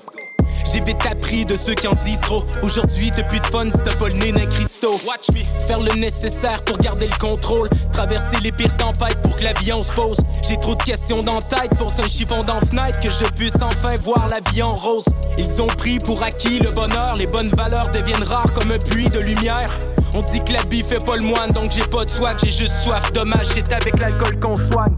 J'ai 0.72 0.82
vite 0.82 1.04
appris 1.10 1.46
de 1.46 1.56
ceux 1.56 1.74
qui 1.74 1.88
en 1.88 1.96
disent 2.06 2.22
trop. 2.22 2.44
Aujourd'hui, 2.62 3.10
t'as 3.10 3.24
plus 3.24 3.40
de 3.40 3.46
fun 3.48 3.66
si 3.72 3.78
t'as 3.84 3.96
pas 3.96 4.08
le 4.08 4.20
nez 4.20 4.32
d'un 4.32 4.46
Christo. 4.46 5.00
Watch 5.08 5.30
me. 5.34 5.44
Faire 5.66 5.80
le 5.80 5.94
nécessaire 6.00 6.62
pour 6.64 6.78
garder 6.78 7.08
le 7.08 7.18
contrôle. 7.18 7.70
Traverser 7.92 8.40
les 8.44 8.52
pires 8.52 8.76
tempêtes 8.78 9.20
pour 9.24 9.36
que 9.36 9.44
l'avion 9.44 9.82
se 9.82 9.92
pose. 9.94 10.18
J'ai 10.48 10.58
trop 10.58 10.76
de 10.76 10.84
questions 10.84 11.20
dans 11.26 11.36
la 11.36 11.42
tête 11.42 11.76
pour 11.78 11.92
un 12.04 12.08
chiffon 12.08 12.44
dans 12.44 12.56
la 12.56 12.62
fenêtre 12.62 13.00
que 13.00 13.10
je 13.10 13.26
puisse 13.36 13.56
enfin 13.56 13.96
voir 14.02 14.28
la 14.30 14.40
vie 14.52 14.62
en 14.62 14.76
rose. 14.76 15.06
Ils 15.40 15.62
ont 15.62 15.68
pris 15.68 15.98
pour 15.98 16.22
acquis 16.22 16.60
le 16.60 16.70
bonheur. 16.70 17.16
Les 17.16 17.28
bonnes 17.28 17.50
valeurs 17.50 17.88
deviennent 17.90 18.24
rares 18.24 18.54
comme 18.54 18.72
un 18.72 18.78
puits 18.78 19.10
de 19.10 19.20
lumière. 19.20 19.70
On 20.14 20.22
dit 20.22 20.44
que 20.44 20.54
l'habit 20.54 20.84
fait 20.84 21.04
pas 21.04 21.18
le 21.18 21.24
moine, 21.24 21.52
donc 21.52 21.72
j'ai 21.72 21.86
pas 21.86 22.06
de 22.06 22.12
swag, 22.12 22.38
j'ai 22.44 22.52
juste 22.52 22.76
soif. 22.76 23.12
Dommage, 23.12 23.48
c'est 23.54 23.74
avec 23.74 24.00
l'alcool 24.00 24.40
qu'on 24.40 24.56
soigne. 24.56 24.96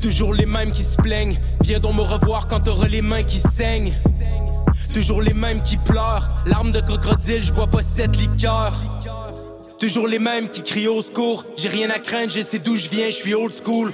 Toujours 0.00 0.32
les 0.32 0.46
mêmes 0.46 0.70
qui 0.70 0.82
se 0.82 0.96
plaignent. 0.96 1.38
Viens 1.62 1.80
donc 1.80 1.96
me 1.96 2.02
revoir 2.02 2.46
quand 2.46 2.60
t'auras 2.60 2.86
les 2.86 3.02
mains 3.02 3.24
qui 3.24 3.38
saignent. 3.38 3.94
Toujours 4.92 5.22
les 5.22 5.34
mêmes 5.34 5.62
qui 5.62 5.76
pleurent. 5.76 6.28
Larmes 6.46 6.72
de 6.72 6.80
crocodile, 6.80 7.42
je 7.42 7.52
bois 7.52 7.66
pas 7.66 7.82
cette 7.82 8.16
liqueur. 8.16 8.72
Toujours 9.78 10.08
les 10.08 10.18
mêmes 10.18 10.48
qui 10.48 10.62
crient 10.62 10.88
au 10.88 11.02
secours. 11.02 11.44
J'ai 11.56 11.68
rien 11.68 11.90
à 11.90 11.98
craindre, 11.98 12.32
je 12.32 12.42
sais 12.42 12.58
d'où 12.58 12.76
je 12.76 12.88
viens, 12.88 13.06
je 13.06 13.16
suis 13.16 13.34
old 13.34 13.52
school. 13.52 13.92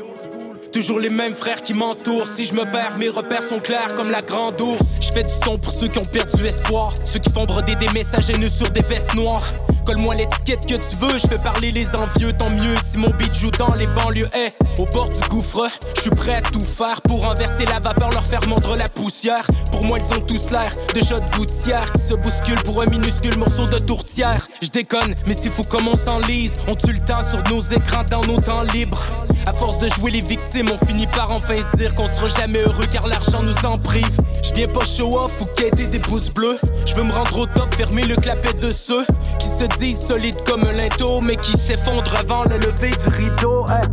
Toujours 0.73 0.99
les 0.99 1.11
mêmes 1.11 1.35
frères 1.35 1.63
qui 1.63 1.75
m'entourent. 1.75 2.27
Si 2.27 2.47
je 2.47 2.55
me 2.55 2.65
perds, 2.65 2.97
mes 2.99 3.09
repères 3.09 3.43
sont 3.43 3.61
clairs 3.61 3.95
comme 3.95 4.11
la 4.11 4.23
grande 4.23 4.61
ours. 4.61 4.83
Je 5.01 5.13
fais 5.13 5.25
du 5.25 5.33
son 5.45 5.59
pour 5.59 5.73
ceux 5.73 5.89
qui 5.89 5.99
ont 5.99 6.05
perdu 6.05 6.45
espoir. 6.47 6.95
Ceux 7.05 7.19
qui 7.19 7.31
font 7.31 7.45
broder 7.45 7.77
des 7.77 7.89
messages 7.93 8.31
haineux 8.31 8.49
sur 8.49 8.71
des 8.71 8.83
vestes 8.83 9.15
noires. 9.15 9.47
Colle-moi 9.85 10.15
l'étiquette 10.15 10.65
que 10.67 10.75
tu 10.75 10.97
veux, 10.97 11.19
je 11.19 11.27
fais 11.27 11.39
parler 11.39 11.71
les 11.71 11.95
envieux, 11.95 12.33
tant 12.33 12.51
mieux 12.51 12.75
si 12.91 12.97
mon 12.97 13.11
beat 13.11 13.35
joue 13.35 13.51
dans 13.59 13.75
les 13.75 13.87
banlieues. 13.89 14.29
Hey, 14.33 14.53
au 14.79 14.87
bord 14.87 15.11
du 15.11 15.21
gouffre, 15.29 15.69
je 15.97 16.01
suis 16.01 16.11
prêt 16.11 16.37
à 16.37 16.41
tout 16.41 16.65
faire 16.65 17.03
pour 17.03 17.23
renverser 17.23 17.67
la 17.67 17.81
vapeur, 17.81 18.11
leur 18.11 18.25
faire 18.25 18.41
mordre 18.49 18.77
la 18.77 18.89
poussière. 18.89 19.47
Pour 19.71 19.85
moi, 19.85 19.99
ils 19.99 20.19
ont 20.19 20.23
tous 20.23 20.51
l'air 20.51 20.73
de 20.95 21.01
shots 21.01 21.21
de 21.21 21.37
gouttière 21.37 21.93
qui 21.93 22.01
se 22.01 22.15
bousculent 22.15 22.63
pour 22.65 22.81
un 22.81 22.87
minuscule 22.87 23.37
morceau 23.37 23.67
de 23.67 23.79
tourtière. 23.79 24.49
Je 24.63 24.69
déconne, 24.69 25.15
mais 25.27 25.35
c'est 25.35 25.51
fou 25.51 25.63
comme 25.69 25.87
on 25.87 25.97
s'enlise. 25.99 26.55
On 26.67 26.75
tue 26.75 26.93
le 26.93 27.01
temps 27.01 27.23
sur 27.31 27.43
nos 27.55 27.61
écrans 27.61 28.05
dans 28.11 28.23
nos 28.27 28.41
temps 28.41 28.63
libres. 28.73 29.05
À 29.47 29.53
force 29.53 29.77
de 29.79 29.91
jouer 29.91 30.11
les 30.11 30.23
victimes, 30.23 30.71
on 30.73 30.87
finit 30.87 31.07
par 31.09 31.31
enfin 31.31 31.57
se 31.59 31.77
dire 31.77 31.95
qu'on 31.95 32.07
sera 32.07 32.29
jamais 32.41 32.61
heureux 32.61 32.87
car 32.91 33.07
l'argent 33.07 33.43
nous 33.43 33.69
en 33.69 33.79
prive. 33.79 34.17
Je 34.43 34.55
viens 34.55 34.69
pas 34.69 34.85
show 34.85 35.11
off 35.19 35.33
ou 35.43 35.45
quêter 35.57 35.87
des 35.87 35.99
pouces 35.99 36.31
bleus. 36.31 36.59
Je 36.87 36.95
veux 36.95 37.03
me 37.03 37.13
rendre 37.13 37.41
au 37.41 37.47
top, 37.47 37.75
fermer 37.75 38.05
le 38.05 38.17
clapet 38.17 38.55
de 38.55 38.73
ceux 38.73 39.05
qui 39.39 39.49
se 39.49 39.65
solides 39.93 40.43
comme 40.45 40.65
un 40.65 40.73
linteau, 40.73 41.21
mais 41.27 41.37
qui 41.37 41.53
s'effondrent 41.53 42.15
avant 42.19 42.45
le 42.45 42.57
lever 42.57 42.91
du 42.91 43.17
rideau. 43.17 43.65
Hey. 43.69 43.89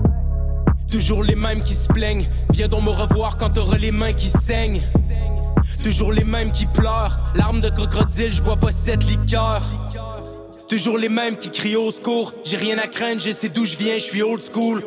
Toujours 0.91 1.24
les 1.24 1.36
mêmes 1.36 1.62
qui 1.63 1.74
se 1.74 1.88
plaignent. 1.88 2.28
Viens 2.52 2.67
donc 2.67 2.84
me 2.84 2.89
revoir 2.89 3.38
quand 3.38 3.50
t'auras 3.52 3.78
les 3.78 3.91
mains 3.91 4.13
qui 4.13 4.30
saignent. 4.30 4.82
Toujours 5.84 6.12
les 6.12 6.24
mêmes 6.24 6.52
qui 6.52 6.65
pleurent. 6.65 7.20
Larmes 7.36 7.62
de 7.62 7.70
crocodile, 7.70 8.32
je 8.32 8.41
bois 8.41 8.58
pas 8.58 8.72
cette 8.72 9.04
liqueur. 9.04 9.62
Toujours 10.67 10.98
les 10.98 11.10
mêmes 11.10 11.38
qui 11.38 11.50
crient 11.50 11.76
au 11.76 11.91
secours. 11.91 12.34
J'ai 12.44 12.58
rien 12.58 12.78
à 12.78 12.88
craindre, 12.88 13.22
je 13.22 13.32
sais 13.32 13.50
d'où 13.50 13.65
je 13.65 13.78
viens, 13.78 13.96
je 13.96 14.04
suis 14.04 14.22
old 14.22 14.41
school. 14.41 14.84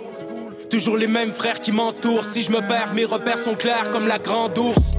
Toujours 0.71 0.97
les 0.97 1.09
mêmes 1.09 1.31
frères 1.31 1.61
qui 1.61 1.73
m'entourent. 1.73 2.25
Si 2.25 2.43
je 2.43 2.51
me 2.51 2.61
perds, 2.61 2.95
mes 2.95 3.05
repères 3.05 3.39
sont 3.39 3.55
clairs 3.55 3.91
comme 3.91 4.07
la 4.07 4.19
grande 4.19 4.57
ours. 4.59 4.99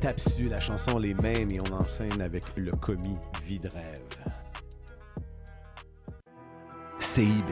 Tape 0.00 0.16
dessus 0.16 0.48
la 0.48 0.58
chanson 0.58 0.98
Les 0.98 1.12
Mêmes 1.12 1.50
et 1.50 1.58
on 1.70 1.74
enchaîne 1.74 2.22
avec 2.22 2.44
le 2.56 2.70
commis 2.72 3.18
Vie 3.44 3.58
de 3.58 3.68
rêve. 3.68 4.00
CIB. 6.98 7.50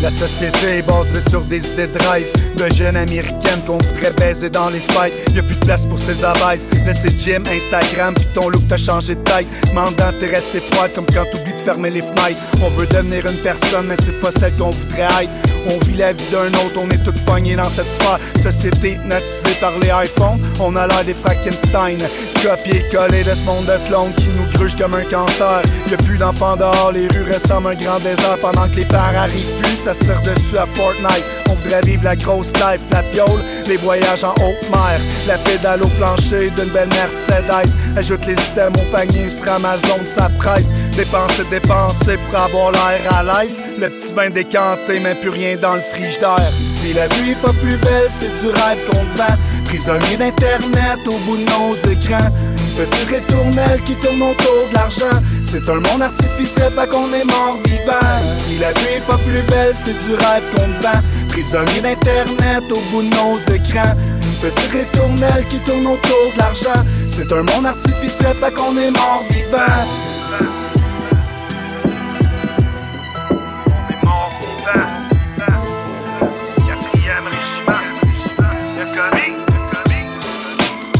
La 0.00 0.10
société 0.10 0.78
est 0.78 0.82
basée 0.82 1.20
sur 1.28 1.42
des 1.42 1.66
idées 1.70 1.88
de 1.88 1.98
drive 1.98 2.26
De 2.56 2.72
jeunes 2.72 2.96
américaines 2.96 3.60
qu'on 3.66 3.78
voudrait 3.78 4.12
baiser 4.12 4.48
dans 4.48 4.68
les 4.68 4.78
fights 4.78 5.12
Y'a 5.34 5.42
plus 5.42 5.56
de 5.56 5.64
place 5.64 5.84
pour 5.86 5.98
ces 5.98 6.24
abaisses 6.24 6.68
Laissez 6.86 7.10
gym, 7.18 7.42
Instagram, 7.50 8.14
puis 8.14 8.26
ton 8.32 8.48
look 8.48 8.66
t'a 8.68 8.76
changé 8.76 9.16
de 9.16 9.20
taille 9.22 9.46
Mandant 9.74 10.12
t'es 10.20 10.26
resté 10.26 10.60
froid 10.60 10.88
comme 10.94 11.06
quand 11.06 11.24
t'oublies 11.32 11.52
de 11.52 11.60
fermer 11.60 11.90
les 11.90 12.02
fenêtres. 12.02 12.38
On 12.62 12.70
veut 12.70 12.86
devenir 12.86 13.26
une 13.26 13.38
personne 13.38 13.86
mais 13.88 13.96
c'est 14.04 14.20
pas 14.20 14.30
celle 14.30 14.54
qu'on 14.54 14.70
voudrait 14.70 15.24
être 15.24 15.57
on 15.68 15.78
vit 15.84 15.96
la 15.96 16.12
vie 16.12 16.30
d'un 16.30 16.48
autre, 16.64 16.78
on 16.78 16.88
est 16.90 17.02
tous 17.04 17.18
pognés 17.22 17.56
dans 17.56 17.64
cette 17.64 17.86
sphère. 17.86 18.18
Société 18.42 18.92
hypnotisée 18.92 19.56
par 19.60 19.72
les 19.78 19.88
iPhones 19.88 20.40
On 20.60 20.74
a 20.76 20.86
l'air 20.86 21.04
des 21.04 21.14
Frankenstein. 21.14 21.98
Copier-coller 22.42 23.24
de 23.24 23.34
ce 23.34 23.44
monde 23.44 23.66
de 23.66 23.88
clones 23.88 24.12
Qui 24.16 24.28
nous 24.28 24.48
gruge 24.52 24.76
comme 24.76 24.94
un 24.94 25.04
cancer. 25.04 25.62
Y'a 25.90 25.96
plus 25.98 26.18
d'enfants 26.18 26.56
dehors, 26.56 26.92
les 26.92 27.08
rues 27.08 27.32
ressemblent 27.32 27.68
à 27.68 27.70
un 27.70 27.82
grand 27.82 27.98
désert 27.98 28.38
Pendant 28.40 28.68
que 28.68 28.76
les 28.76 28.84
parents 28.84 29.18
arrivent 29.18 29.58
plus, 29.62 29.76
ça 29.76 29.94
se 29.94 29.98
tire 30.00 30.20
dessus 30.22 30.58
à 30.58 30.66
Fortnite 30.66 31.37
On 31.48 31.54
voudrait 31.54 31.80
vivre 31.82 32.04
la 32.04 32.16
grosse 32.16 32.52
life, 32.54 32.80
la 32.92 33.02
piole 33.02 33.40
Les 33.66 33.76
voyages 33.76 34.24
en 34.24 34.32
haute 34.32 34.70
mer 34.70 35.00
La 35.26 35.38
pédale 35.38 35.82
au 35.82 35.88
plancher 35.88 36.50
d'une 36.50 36.70
belle 36.70 36.88
Mercedes. 36.88 37.70
Ajoute 37.96 38.26
les 38.26 38.34
items 38.34 38.80
au 38.80 38.84
panier 38.92 39.28
sur 39.28 39.50
Amazon, 39.52 40.00
ça 40.14 40.28
presse. 40.38 40.72
Dépenser, 40.96 41.44
dépenser 41.50 42.16
pour 42.16 42.38
avoir 42.38 42.72
l'air 42.72 43.00
à 43.12 43.22
l'aise. 43.22 43.58
Le 43.78 43.88
petit 43.88 44.12
vin 44.12 44.30
décanté, 44.30 45.00
mais 45.02 45.14
plus 45.14 45.30
rien 45.30 45.56
dans 45.60 45.74
le 45.74 45.80
frigidaire. 45.80 46.52
Si 46.60 46.92
la 46.92 47.06
vie 47.08 47.32
est 47.32 47.42
pas 47.42 47.52
plus 47.52 47.76
belle, 47.76 48.08
c'est 48.10 48.32
du 48.40 48.48
rêve 48.48 48.84
qu'on 48.86 49.04
te 49.04 49.18
vend. 49.18 49.36
Prisonnier 49.64 50.16
d'internet 50.16 50.98
au 51.06 51.18
bout 51.26 51.36
de 51.36 51.44
nos 51.44 51.74
écrans 51.90 52.30
petite 52.78 53.08
ritournelle 53.08 53.82
qui 53.84 53.94
tourne 53.96 54.22
autour 54.22 54.68
de 54.70 54.74
l'argent. 54.74 55.18
C'est 55.42 55.68
un 55.68 55.80
monde 55.80 56.02
artificiel, 56.02 56.72
fait 56.72 56.88
qu'on 56.88 57.12
est 57.12 57.24
mort 57.24 57.58
vivant. 57.64 58.16
Si 58.46 58.58
la 58.58 58.72
vie 58.72 58.96
est 58.96 59.06
pas 59.06 59.18
plus 59.18 59.42
belle, 59.42 59.74
c'est 59.74 59.98
du 60.06 60.14
rêve 60.14 60.44
qu'on 60.54 60.68
vend. 60.80 61.02
Prisonnier 61.28 61.80
d'internet 61.80 62.64
au 62.70 62.80
bout 62.90 63.02
de 63.02 63.10
nos 63.16 63.38
écrans. 63.52 63.94
Petite 64.40 64.70
ritournelle 64.70 65.44
qui 65.50 65.58
tourne 65.60 65.86
autour 65.86 66.32
de 66.34 66.38
l'argent. 66.38 66.84
C'est 67.08 67.32
un 67.32 67.42
monde 67.42 67.66
artificiel, 67.66 68.34
fait 68.36 68.54
qu'on 68.54 68.76
est 68.76 68.92
mort 68.92 69.24
vivant 69.30 70.57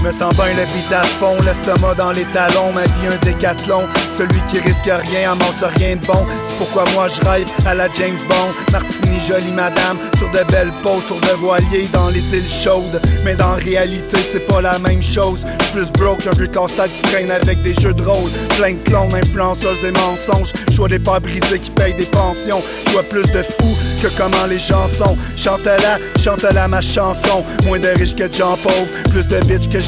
Me 0.09 0.12
sens 0.12 0.35
bien 0.37 0.55
le 0.55 0.64
beat 0.73 0.90
à 0.90 1.03
fond, 1.03 1.37
l'estomac 1.44 1.94
dans 1.97 2.12
les 2.12 2.25
talons, 2.33 2.73
ma 2.73 2.85
vie 2.85 3.09
un 3.12 3.27
décathlon. 3.27 3.83
Celui 4.16 4.40
qui 4.51 4.59
risque 4.59 4.87
rien, 4.87 5.33
amasse 5.33 5.62
rien 5.77 5.97
de 5.97 6.07
bon. 6.07 6.25
C'est 6.44 6.57
pourquoi 6.57 6.85
moi 6.94 7.09
je 7.09 7.21
rêve 7.29 7.47
à 7.66 7.75
la 7.75 7.92
James 7.92 8.16
Bond. 8.27 8.55
Martini, 8.73 9.21
jolie 9.29 9.53
madame, 9.53 9.99
sur 10.16 10.31
de 10.31 10.51
belles 10.51 10.73
peaux, 10.83 11.03
sur 11.07 11.21
de 11.21 11.37
voiliers 11.37 11.88
dans 11.92 12.09
les 12.09 12.25
îles 12.35 12.49
chaudes. 12.49 13.03
Mais 13.23 13.35
dans 13.35 13.55
réalité, 13.57 14.16
c'est 14.33 14.47
pas 14.47 14.62
la 14.62 14.79
même 14.79 15.03
chose. 15.03 15.44
Plus 15.75 15.92
broke 15.92 16.25
qu'un 16.25 16.31
vieux 16.31 16.47
casse 16.47 16.73
qui 16.73 17.03
traîne 17.03 17.31
avec 17.31 17.62
des 17.62 17.75
jeux 17.75 17.92
de 17.92 18.01
rôle. 18.01 18.31
Plein 18.57 18.73
de 18.73 18.88
clones, 18.88 19.14
influenceuses 19.14 19.85
et 19.85 19.90
mensonges. 19.90 20.55
J'vois 20.73 20.88
des 20.88 21.01
pères 21.01 21.21
brisés 21.21 21.59
qui 21.59 21.71
payent 21.71 21.92
des 21.92 22.07
pensions. 22.07 22.62
J'vois 22.87 23.03
plus 23.03 23.31
de 23.31 23.42
fous 23.42 23.77
que 24.03 24.09
comment 24.16 24.47
les 24.49 24.59
chansons. 24.59 25.18
Chante-la, 25.37 25.99
chante-la 26.18 26.66
ma 26.66 26.81
chanson. 26.81 27.44
Moins 27.66 27.79
de 27.79 27.88
riches 27.88 28.17
que 28.17 28.25
de 28.25 28.33
gens 28.33 28.56
pauvres, 28.63 29.11
plus 29.11 29.27
de 29.27 29.38
bitches 29.40 29.69
que 29.69 29.79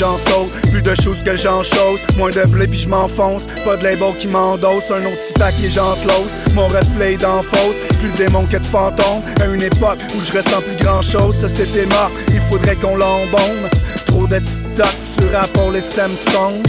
Plus 0.70 0.82
de 0.82 0.94
choses 0.94 1.22
que 1.22 1.36
j'en 1.36 1.62
chose. 1.62 2.00
Moins 2.16 2.30
de 2.30 2.42
blé 2.48 2.66
puis 2.66 2.78
je 2.78 2.88
m'enfonce. 2.88 3.46
Pas 3.64 3.76
de 3.76 3.84
label 3.84 4.14
qui 4.18 4.28
m'endosse. 4.28 4.90
Un 4.90 5.04
autre 5.04 5.16
petit 5.26 5.38
paquet 5.38 5.70
j'enclose. 5.70 6.32
Mon 6.54 6.68
reflet 6.68 7.16
dans 7.16 7.42
fausse. 7.42 7.76
Plus 8.00 8.10
de 8.10 8.16
démons 8.16 8.46
que 8.46 8.56
de 8.56 8.66
fantômes. 8.66 9.22
À 9.40 9.46
une 9.46 9.62
époque 9.62 9.98
où 10.14 10.20
je 10.20 10.36
ressens 10.36 10.62
plus 10.62 10.84
grand 10.84 11.02
chose. 11.02 11.36
Société 11.40 11.86
morte, 11.86 12.12
il 12.28 12.40
faudrait 12.40 12.76
qu'on 12.76 12.96
l'embaume. 12.96 13.68
Trop 14.06 14.26
de 14.26 14.38
TikTok 14.38 14.94
sur 15.18 15.38
Apple 15.38 15.76
et 15.76 15.80
Samsung. 15.80 16.62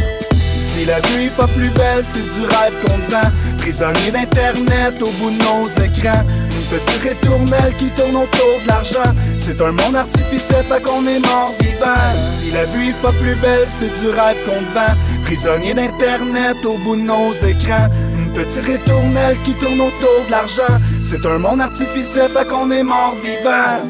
Si 0.56 0.86
la 0.86 1.00
vie 1.00 1.26
est 1.26 1.36
pas 1.36 1.48
plus 1.48 1.70
belle, 1.70 2.04
c'est 2.04 2.22
du 2.22 2.46
rêve 2.46 2.74
qu'on 2.86 2.98
vend. 3.10 3.30
Prisonnier 3.58 4.12
d'internet 4.12 5.02
au 5.02 5.10
bout 5.12 5.32
de 5.32 5.38
nos 5.44 5.68
écrans. 5.84 6.24
Une 6.24 6.62
Petit 6.72 7.10
ritournelle 7.10 7.76
qui 7.78 7.90
tourne 7.98 8.16
autour 8.16 8.62
de 8.64 8.68
l'argent. 8.68 9.14
C'est 9.44 9.60
un 9.60 9.72
monde 9.72 9.96
artificiel, 9.96 10.64
fait 10.66 10.84
qu'on 10.84 11.02
est 11.08 11.20
mort 11.20 11.52
vivant. 11.60 12.14
Si 12.38 12.52
la 12.52 12.66
vie 12.66 12.90
est 12.90 13.02
pas 13.02 13.12
plus 13.12 13.34
belle, 13.36 13.68
c'est 13.68 13.90
du 14.00 14.10
rêve 14.10 14.38
qu'on 14.46 14.62
vend. 14.72 14.96
Prisonnier 15.24 15.74
d'internet 15.74 16.58
au 16.64 16.78
bout 16.78 16.96
de 16.96 17.02
nos 17.02 17.34
écrans. 17.34 17.88
Petit 18.36 18.60
ritournelle 18.60 19.42
qui 19.44 19.54
tourne 19.56 19.82
autour 19.82 20.26
de 20.28 20.32
l'argent. 20.32 20.78
C'est 21.02 21.26
un 21.26 21.40
monde 21.40 21.60
artificiel, 21.60 22.30
fait 22.30 22.48
qu'on 22.48 22.70
est 22.70 22.84
mort 22.84 23.16
vivant. 23.16 23.82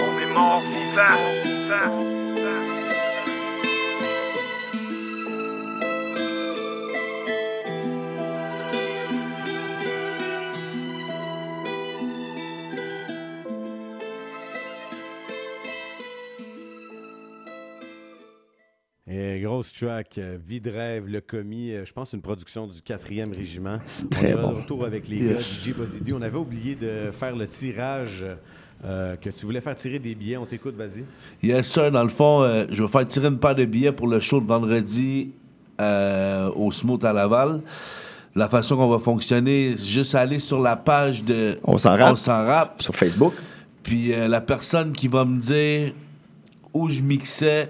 On 0.00 0.20
est 0.20 0.34
mort 0.34 0.62
vivant. 0.62 2.07
Grosse 19.42 19.72
track, 19.72 20.16
euh, 20.18 20.38
Vie 20.46 20.60
de 20.60 20.70
rêve, 20.70 21.04
le 21.06 21.20
commis, 21.20 21.72
euh, 21.72 21.84
je 21.84 21.92
pense 21.92 22.12
une 22.12 22.20
production 22.22 22.66
du 22.66 22.80
4e 22.80 23.34
régiment. 23.36 23.78
très 24.10 24.34
On 24.34 24.42
bon. 24.42 24.48
retour 24.60 24.84
avec 24.84 25.08
les 25.08 25.16
Yes. 25.16 25.28
gars 25.32 25.38
du 25.38 25.64
J 25.64 25.72
Posidi. 25.72 26.12
On 26.12 26.22
avait 26.22 26.38
oublié 26.38 26.74
de 26.74 27.10
faire 27.12 27.34
le 27.36 27.46
tirage 27.46 28.24
euh, 28.84 29.16
que 29.16 29.30
tu 29.30 29.44
voulais 29.44 29.60
faire 29.60 29.74
tirer 29.74 29.98
des 29.98 30.14
billets. 30.14 30.36
On 30.36 30.46
t'écoute, 30.46 30.76
vas-y. 30.76 31.04
Yes, 31.42 31.70
sir. 31.70 31.90
Dans 31.90 32.02
le 32.02 32.08
fond, 32.08 32.42
euh, 32.42 32.64
je 32.70 32.82
vais 32.82 32.88
faire 32.88 33.06
tirer 33.06 33.26
une 33.28 33.38
paire 33.38 33.54
de 33.54 33.64
billets 33.64 33.92
pour 33.92 34.06
le 34.08 34.20
show 34.20 34.40
de 34.40 34.46
vendredi 34.46 35.30
euh, 35.80 36.50
au 36.54 36.70
Smooth 36.72 37.04
à 37.04 37.12
Laval. 37.12 37.60
La 38.34 38.48
façon 38.48 38.76
qu'on 38.76 38.88
va 38.88 38.98
fonctionner, 38.98 39.74
c'est 39.76 39.88
juste 39.88 40.14
aller 40.14 40.38
sur 40.38 40.60
la 40.60 40.76
page 40.76 41.24
de 41.24 41.56
On 41.64 41.76
s'en 41.76 41.96
rappe. 41.96 42.12
On 42.12 42.16
s'en 42.16 42.44
rappe. 42.46 42.82
Sur 42.82 42.94
Facebook. 42.94 43.34
Puis 43.82 44.12
euh, 44.12 44.28
la 44.28 44.40
personne 44.40 44.92
qui 44.92 45.08
va 45.08 45.24
me 45.24 45.40
dire 45.40 45.92
où 46.74 46.88
je 46.88 47.00
mixais 47.02 47.68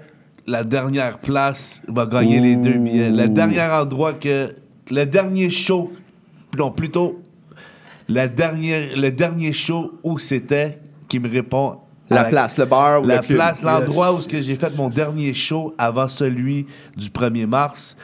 la 0.49 0.63
dernière 0.63 1.19
place 1.19 1.83
va 1.87 2.05
gagner 2.05 2.39
les 2.39 2.55
deux 2.55 2.77
billets. 2.77 3.11
Le 3.11 3.29
dernier 3.29 3.61
endroit 3.61 4.13
que. 4.13 4.55
Le 4.89 5.05
dernier 5.05 5.49
show. 5.51 5.93
Non, 6.57 6.71
plutôt. 6.71 7.21
La 8.07 8.27
dernière, 8.27 8.97
le 8.97 9.11
dernier 9.11 9.53
show 9.53 9.99
où 10.03 10.17
c'était 10.17 10.79
qui 11.07 11.19
me 11.19 11.29
répond. 11.29 11.77
La 12.09 12.23
place, 12.23 12.57
le 12.57 12.65
bar 12.65 13.03
ou 13.03 13.05
La 13.05 13.17
le 13.17 13.21
place, 13.21 13.61
l'endroit 13.61 14.11
où 14.11 14.19
j'ai 14.27 14.55
fait 14.55 14.75
mon 14.75 14.89
dernier 14.89 15.31
show 15.35 15.75
avant 15.77 16.07
celui 16.07 16.65
du 16.97 17.09
1er 17.09 17.45
mars. 17.45 17.95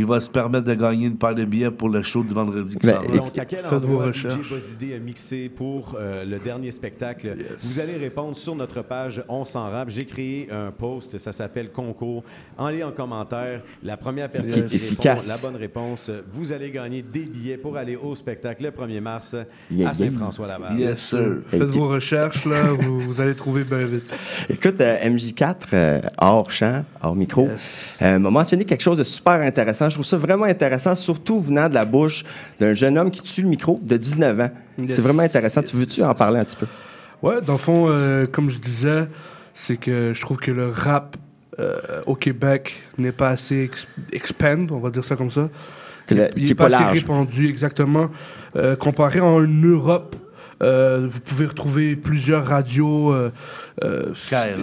Il 0.00 0.06
va 0.06 0.18
se 0.18 0.30
permettre 0.30 0.64
de 0.64 0.72
gagner 0.72 1.08
une 1.08 1.18
paire 1.18 1.34
de 1.34 1.44
billets 1.44 1.70
pour 1.70 1.90
le 1.90 2.02
show 2.02 2.22
du 2.22 2.32
vendredi 2.32 2.74
qui 2.78 2.86
va. 2.86 3.02
Donc, 3.14 3.38
à 3.38 3.44
quel 3.44 3.60
Faites 3.60 3.84
vos 3.84 3.98
recherches. 3.98 4.34
DJ 4.34 4.48
Bosidé 4.48 4.94
a 4.94 4.98
mixé 4.98 5.50
pour 5.50 5.94
euh, 5.98 6.24
le 6.24 6.38
dernier 6.38 6.70
spectacle? 6.70 7.36
Vous 7.62 7.78
allez 7.80 7.98
répondre 7.98 8.34
sur 8.34 8.54
notre 8.54 8.80
page 8.80 9.22
On 9.28 9.44
s'en 9.44 9.68
rappe. 9.68 9.90
J'ai 9.90 10.06
créé 10.06 10.48
un 10.50 10.70
post, 10.70 11.18
ça 11.18 11.32
s'appelle 11.32 11.70
Concours. 11.70 12.24
Enlevez 12.56 12.82
en 12.82 12.92
commentaire 12.92 13.60
la 13.82 13.98
première 13.98 14.30
personne 14.30 14.66
qui 14.68 14.78
répond 14.78 15.22
la 15.28 15.36
bonne 15.42 15.56
réponse. 15.56 16.10
Vous 16.32 16.50
allez 16.50 16.70
gagner 16.70 17.02
des 17.02 17.26
billets 17.26 17.58
pour 17.58 17.76
aller 17.76 17.96
au 17.96 18.14
spectacle 18.14 18.64
le 18.64 18.70
1er 18.70 19.00
mars 19.02 19.36
Yeah, 19.70 19.90
à 19.90 19.94
Saint-François-Laval. 19.94 20.78
Yes, 20.78 20.98
sir. 20.98 21.42
Faites 21.50 21.62
vos 21.74 21.88
recherches, 21.88 22.46
là, 22.46 22.72
vous, 22.78 23.00
vous 23.00 23.20
allez 23.20 23.34
trouver 23.34 23.64
bien 23.64 23.84
vite. 23.84 24.06
Écoute, 24.48 24.80
euh, 24.80 24.96
MJ4, 25.04 25.54
euh, 25.74 26.00
hors 26.18 26.50
champ, 26.50 26.84
hors 27.02 27.14
micro, 27.14 27.50
euh, 28.00 28.18
m'a 28.18 28.30
mentionné 28.30 28.64
quelque 28.64 28.82
chose 28.82 28.96
de 28.98 29.04
super 29.04 29.34
intéressant. 29.34 29.89
Je 29.90 29.96
trouve 29.96 30.06
ça 30.06 30.16
vraiment 30.16 30.44
intéressant, 30.46 30.94
surtout 30.94 31.40
venant 31.40 31.68
de 31.68 31.74
la 31.74 31.84
bouche 31.84 32.24
d'un 32.58 32.72
jeune 32.74 32.96
homme 32.96 33.10
qui 33.10 33.22
tue 33.22 33.42
le 33.42 33.48
micro 33.48 33.78
de 33.82 33.96
19 33.96 34.40
ans. 34.40 34.50
C'est 34.88 35.02
vraiment 35.02 35.22
intéressant. 35.22 35.62
Tu 35.62 35.76
veux-tu 35.76 36.02
en 36.02 36.14
parler 36.14 36.40
un 36.40 36.44
petit 36.44 36.56
peu? 36.56 36.66
Ouais, 37.22 37.40
dans 37.42 37.52
le 37.54 37.58
fond, 37.58 37.86
euh, 37.88 38.26
comme 38.26 38.48
je 38.48 38.58
disais, 38.58 39.06
c'est 39.52 39.76
que 39.76 40.12
je 40.14 40.20
trouve 40.22 40.38
que 40.38 40.50
le 40.50 40.68
rap 40.70 41.16
euh, 41.58 41.78
au 42.06 42.14
Québec 42.14 42.80
n'est 42.96 43.12
pas 43.12 43.28
assez 43.30 43.64
ex- 43.64 43.86
expand, 44.12 44.70
on 44.72 44.78
va 44.78 44.88
dire 44.88 45.04
ça 45.04 45.16
comme 45.16 45.30
ça. 45.30 45.50
Le- 46.08 46.28
il 46.36 46.44
n'est 46.44 46.50
est 46.50 46.54
pas, 46.54 46.70
pas 46.70 46.76
assez 46.80 47.00
répandu, 47.00 47.48
exactement. 47.48 48.08
Euh, 48.56 48.74
comparé 48.76 49.20
en 49.20 49.40
Europe, 49.46 50.16
euh, 50.62 51.06
vous 51.08 51.20
pouvez 51.20 51.46
retrouver 51.46 51.96
plusieurs 51.96 52.44
radios. 52.46 53.12
euh, 53.12 53.30
euh, 53.84 54.10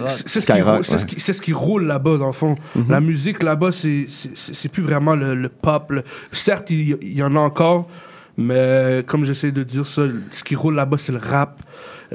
c'est- 0.08 0.28
ce, 0.40 0.46
qui 0.46 0.52
ce 0.98 1.04
qui- 1.06 1.20
c'est 1.20 1.32
ce 1.32 1.42
qui 1.42 1.52
roule 1.52 1.84
là-bas, 1.86 2.18
dans 2.18 2.26
le 2.26 2.32
fond. 2.32 2.54
Mhm. 2.76 2.86
La 2.90 3.00
musique 3.00 3.42
là-bas, 3.42 3.72
c'est- 3.72 4.06
c'est 4.08 4.36
c'est- 4.36 4.54
c'est 4.54 4.68
plus 4.68 4.82
vraiment 4.82 5.14
le, 5.16 5.34
le 5.34 5.48
pop. 5.48 5.90
le- 5.90 6.02
Certes, 6.30 6.70
il, 6.70 6.96
il 7.02 7.16
y 7.18 7.22
en 7.22 7.34
a 7.34 7.40
encore, 7.40 7.88
mais 8.38 9.02
comme 9.06 9.24
j'essaie 9.24 9.50
de 9.52 9.62
dire 9.64 9.86
ça, 9.86 10.02
ce 10.30 10.42
qui 10.44 10.54
roule 10.54 10.76
là-bas, 10.76 10.96
c'est 10.98 11.12
le 11.12 11.18
rap. 11.18 11.60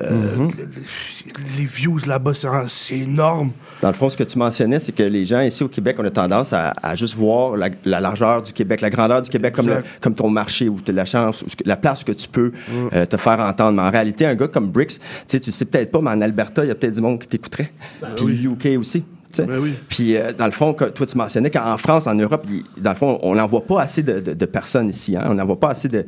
Euh, 0.02 0.36
Mhm. 0.38 0.52
le- 0.58 0.64
le- 0.64 1.58
les 1.60 1.66
views 1.66 2.00
là-bas, 2.08 2.32
c'est 2.68 2.98
énorme. 2.98 3.52
Dans 3.82 3.90
le 3.90 3.94
fond, 3.94 4.10
ce 4.10 4.18
que 4.18 4.24
tu 4.24 4.40
mentionnais, 4.40 4.80
c'est 4.80 4.92
que 4.92 5.04
les 5.04 5.24
gens 5.24 5.42
ici 5.42 5.62
au 5.64 5.68
Québec, 5.68 5.98
on 6.00 6.06
a 6.06 6.10
tendance 6.10 6.52
à, 6.52 6.74
à 6.82 6.96
juste 6.96 7.14
voir 7.16 7.56
la, 7.58 7.70
la 7.86 8.00
largeur 8.02 8.42
du 8.42 8.54
Québec, 8.54 8.82
la 8.82 8.90
grandeur 8.90 9.22
du 9.22 9.30
Québec 9.30 9.54
comme, 9.54 9.68
le- 9.68 9.84
comme 10.02 10.16
ton 10.16 10.30
marché 10.30 10.68
ou 10.68 10.80
la 10.88 11.06
chance, 11.06 11.46
la 11.66 11.76
place 11.78 12.04
que 12.04 12.12
tu 12.14 12.28
peux 12.28 12.52
euh, 12.94 13.06
te 13.06 13.18
faire 13.18 13.40
entendre. 13.42 13.74
Mais 13.74 13.84
en 13.88 13.92
réalité, 13.92 14.26
un 14.26 14.34
gars 14.34 14.48
comme 14.48 14.72
Bricks, 14.72 14.94
tu 15.00 15.00
sais, 15.28 15.40
tu 15.40 15.50
le 15.50 15.54
sais 15.54 15.66
peut-être 15.66 15.92
pas, 15.92 16.02
mais 16.02 16.10
en 16.10 16.22
Alberta, 16.22 16.64
il 16.66 16.70
y 16.70 16.72
a 16.72 16.76
peut-être 16.76 16.96
du 16.96 17.02
monde 17.02 17.20
qui 17.20 17.28
t'écouterait. 17.28 17.72
Puis 18.16 18.46
UK 18.46 18.80
aussi. 18.80 19.04
Sais. 19.36 19.48
Puis, 19.90 20.16
euh, 20.16 20.32
dans 20.34 20.46
le 20.46 20.52
fond, 20.52 20.74
que, 20.74 20.86
toi, 20.86 21.06
tu 21.06 21.18
mentionnais 21.18 21.50
qu'en 21.50 21.78
France, 21.78 22.08
en 22.08 22.16
Europe, 22.16 22.46
dans 22.82 22.92
le 22.92 22.96
fond, 22.96 23.20
on 23.24 23.36
n'en 23.36 23.46
voit 23.48 23.66
pas 23.66 23.82
assez 23.82 24.04
de, 24.04 24.20
de- 24.20 24.34
de 24.34 24.46
personnes 24.46 24.90
ici. 24.90 25.16
Hein? 25.16 25.26
On 25.30 25.34
n'en 25.36 25.46
voit 25.46 25.60
pas 25.60 25.70
assez 25.70 25.88
de. 25.90 26.06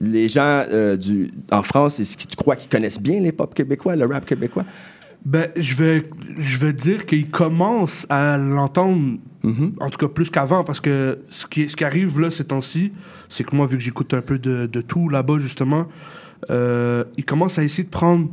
Les 0.00 0.28
gens 0.28 0.62
euh, 0.72 0.96
du, 0.96 1.30
en 1.50 1.62
France, 1.62 2.00
est-ce 2.00 2.16
que 2.16 2.22
tu 2.24 2.36
crois 2.36 2.56
qu'ils 2.56 2.68
connaissent 2.70 3.00
bien 3.00 3.20
les 3.20 3.32
pop 3.32 3.52
québécois, 3.54 3.96
le 3.96 4.06
rap 4.06 4.24
québécois? 4.24 4.64
Ben, 5.24 5.48
je 5.56 5.74
vais, 5.74 6.04
je 6.38 6.58
vais 6.58 6.72
dire 6.72 7.04
qu'ils 7.04 7.28
commencent 7.28 8.06
à 8.08 8.36
l'entendre, 8.38 9.18
Mm-hmm. 9.44 9.74
en 9.80 9.88
tout 9.88 9.98
cas 9.98 10.08
plus 10.12 10.30
qu'avant, 10.30 10.64
parce 10.64 10.80
que 10.80 11.20
ce 11.30 11.46
qui, 11.46 11.68
ce 11.70 11.76
qui 11.76 11.84
arrive 11.84 12.18
là 12.18 12.28
ces 12.28 12.42
temps-ci, 12.42 12.90
c'est 13.28 13.44
que 13.44 13.54
moi, 13.54 13.66
vu 13.68 13.76
que 13.78 13.82
j'écoute 13.84 14.12
un 14.12 14.20
peu 14.20 14.36
de, 14.36 14.66
de 14.66 14.80
tout 14.80 15.08
là-bas, 15.08 15.38
justement, 15.38 15.86
euh, 16.50 17.04
ils 17.16 17.24
commencent 17.24 17.56
à 17.58 17.62
essayer 17.62 17.84
de 17.84 17.88
prendre 17.88 18.28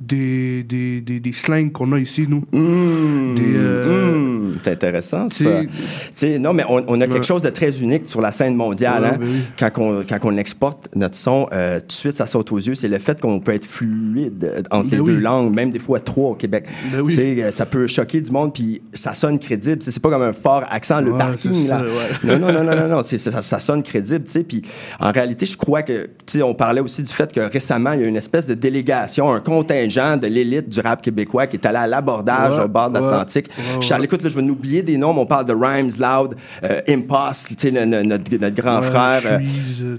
des, 0.00 0.62
des, 0.62 1.00
des, 1.00 1.20
des 1.20 1.32
slangs 1.32 1.68
qu'on 1.70 1.92
a 1.92 1.98
ici, 1.98 2.26
nous. 2.28 2.42
Des, 2.52 3.56
euh, 3.56 4.14
Mmh, 4.48 4.58
c'est 4.62 4.70
intéressant, 4.72 5.28
ça. 5.28 5.36
c'est- 5.44 5.66
Tu 5.66 5.70
sais, 6.14 6.38
non, 6.38 6.52
mais 6.52 6.64
on, 6.68 6.82
on 6.88 7.00
a 7.00 7.06
quelque 7.06 7.18
Ouais. 7.18 7.22
chose 7.22 7.42
de 7.42 7.50
très 7.50 7.80
unique 7.80 8.08
sur 8.08 8.20
la 8.20 8.32
scène 8.32 8.54
mondiale. 8.54 9.02
Ouais, 9.02 9.08
hein. 9.08 9.16
ben 9.20 9.26
oui. 9.28 9.40
quand, 9.58 9.70
on, 9.78 10.04
quand 10.08 10.18
on 10.24 10.36
exporte 10.36 10.88
notre 10.94 11.16
son, 11.16 11.48
euh, 11.52 11.80
tout 11.80 11.86
de 11.88 11.92
suite, 11.92 12.16
ça 12.16 12.26
saute 12.26 12.50
aux 12.52 12.58
yeux. 12.58 12.74
C'est 12.74 12.88
le 12.88 12.98
fait 12.98 13.20
qu'on 13.20 13.40
peut 13.40 13.52
être 13.54 13.64
fluide 13.64 14.44
euh, 14.44 14.62
entre 14.70 14.90
Ben 14.90 14.96
les 14.96 15.00
oui. 15.00 15.06
deux 15.06 15.18
langues, 15.20 15.52
même 15.54 15.70
des 15.70 15.78
fois 15.78 16.00
trois 16.00 16.30
au 16.30 16.34
Québec. 16.34 16.66
Ben 16.92 17.00
oui. 17.00 17.14
Euh, 17.18 17.50
Ça 17.50 17.66
peut 17.66 17.86
choquer 17.86 18.20
du 18.20 18.30
monde, 18.30 18.52
puis 18.54 18.80
ça 18.92 19.14
sonne 19.14 19.38
crédible. 19.38 19.82
C'est 19.82 20.00
pas 20.02 20.10
comme 20.10 20.22
un 20.22 20.32
fort 20.32 20.64
accent, 20.70 21.00
le 21.00 21.12
Ouais, 21.12 21.18
parking. 21.18 21.68
Là. 21.68 21.82
ça. 22.22 22.26
Non, 22.26 22.38
non, 22.38 22.52
non, 22.64 22.76
non, 22.76 22.88
non, 22.88 23.02
Ça, 23.02 23.42
ça 23.42 23.58
sonne 23.58 23.82
crédible. 23.82 24.24
Puis 24.46 24.62
en 25.00 25.10
réalité, 25.10 25.44
je 25.46 25.56
crois 25.56 25.82
que, 25.82 26.08
on 26.42 26.54
parlait 26.54 26.80
aussi 26.80 27.02
du 27.02 27.12
fait 27.12 27.32
que 27.32 27.40
récemment, 27.40 27.92
il 27.92 28.00
y 28.00 28.04
a 28.04 28.06
une 28.06 28.16
espèce 28.16 28.46
de 28.46 28.54
délégation, 28.54 29.32
un 29.32 29.40
contingent 29.40 29.87
de 30.16 30.26
l'élite 30.26 30.68
du 30.68 30.80
rap 30.80 31.02
québécois 31.02 31.46
qui 31.46 31.56
est 31.56 31.66
allé 31.66 31.78
à 31.78 31.86
l'abordage 31.86 32.58
Ouais, 32.58 32.64
au 32.64 32.68
bord 32.68 32.90
de 32.90 32.94
l'Atlantique. 32.98 33.48
ouais, 33.56 33.80
Charles, 33.80 34.04
écoute, 34.04 34.22
là, 34.22 34.30
je 34.30 34.34
vais 34.34 34.42
nous 34.42 34.52
oublier 34.54 34.82
des 34.82 34.96
noms, 34.96 35.12
mais 35.14 35.20
on 35.20 35.26
parle 35.26 35.44
de 35.46 35.52
Rhymes 35.54 35.90
Loud, 35.98 36.34
euh, 36.64 36.80
Impost, 36.88 37.50
notre, 37.72 38.38
notre 38.38 38.54
grand 38.54 38.82
frère. 38.82 39.20
euh, 39.24 39.38
euh, 39.80 39.96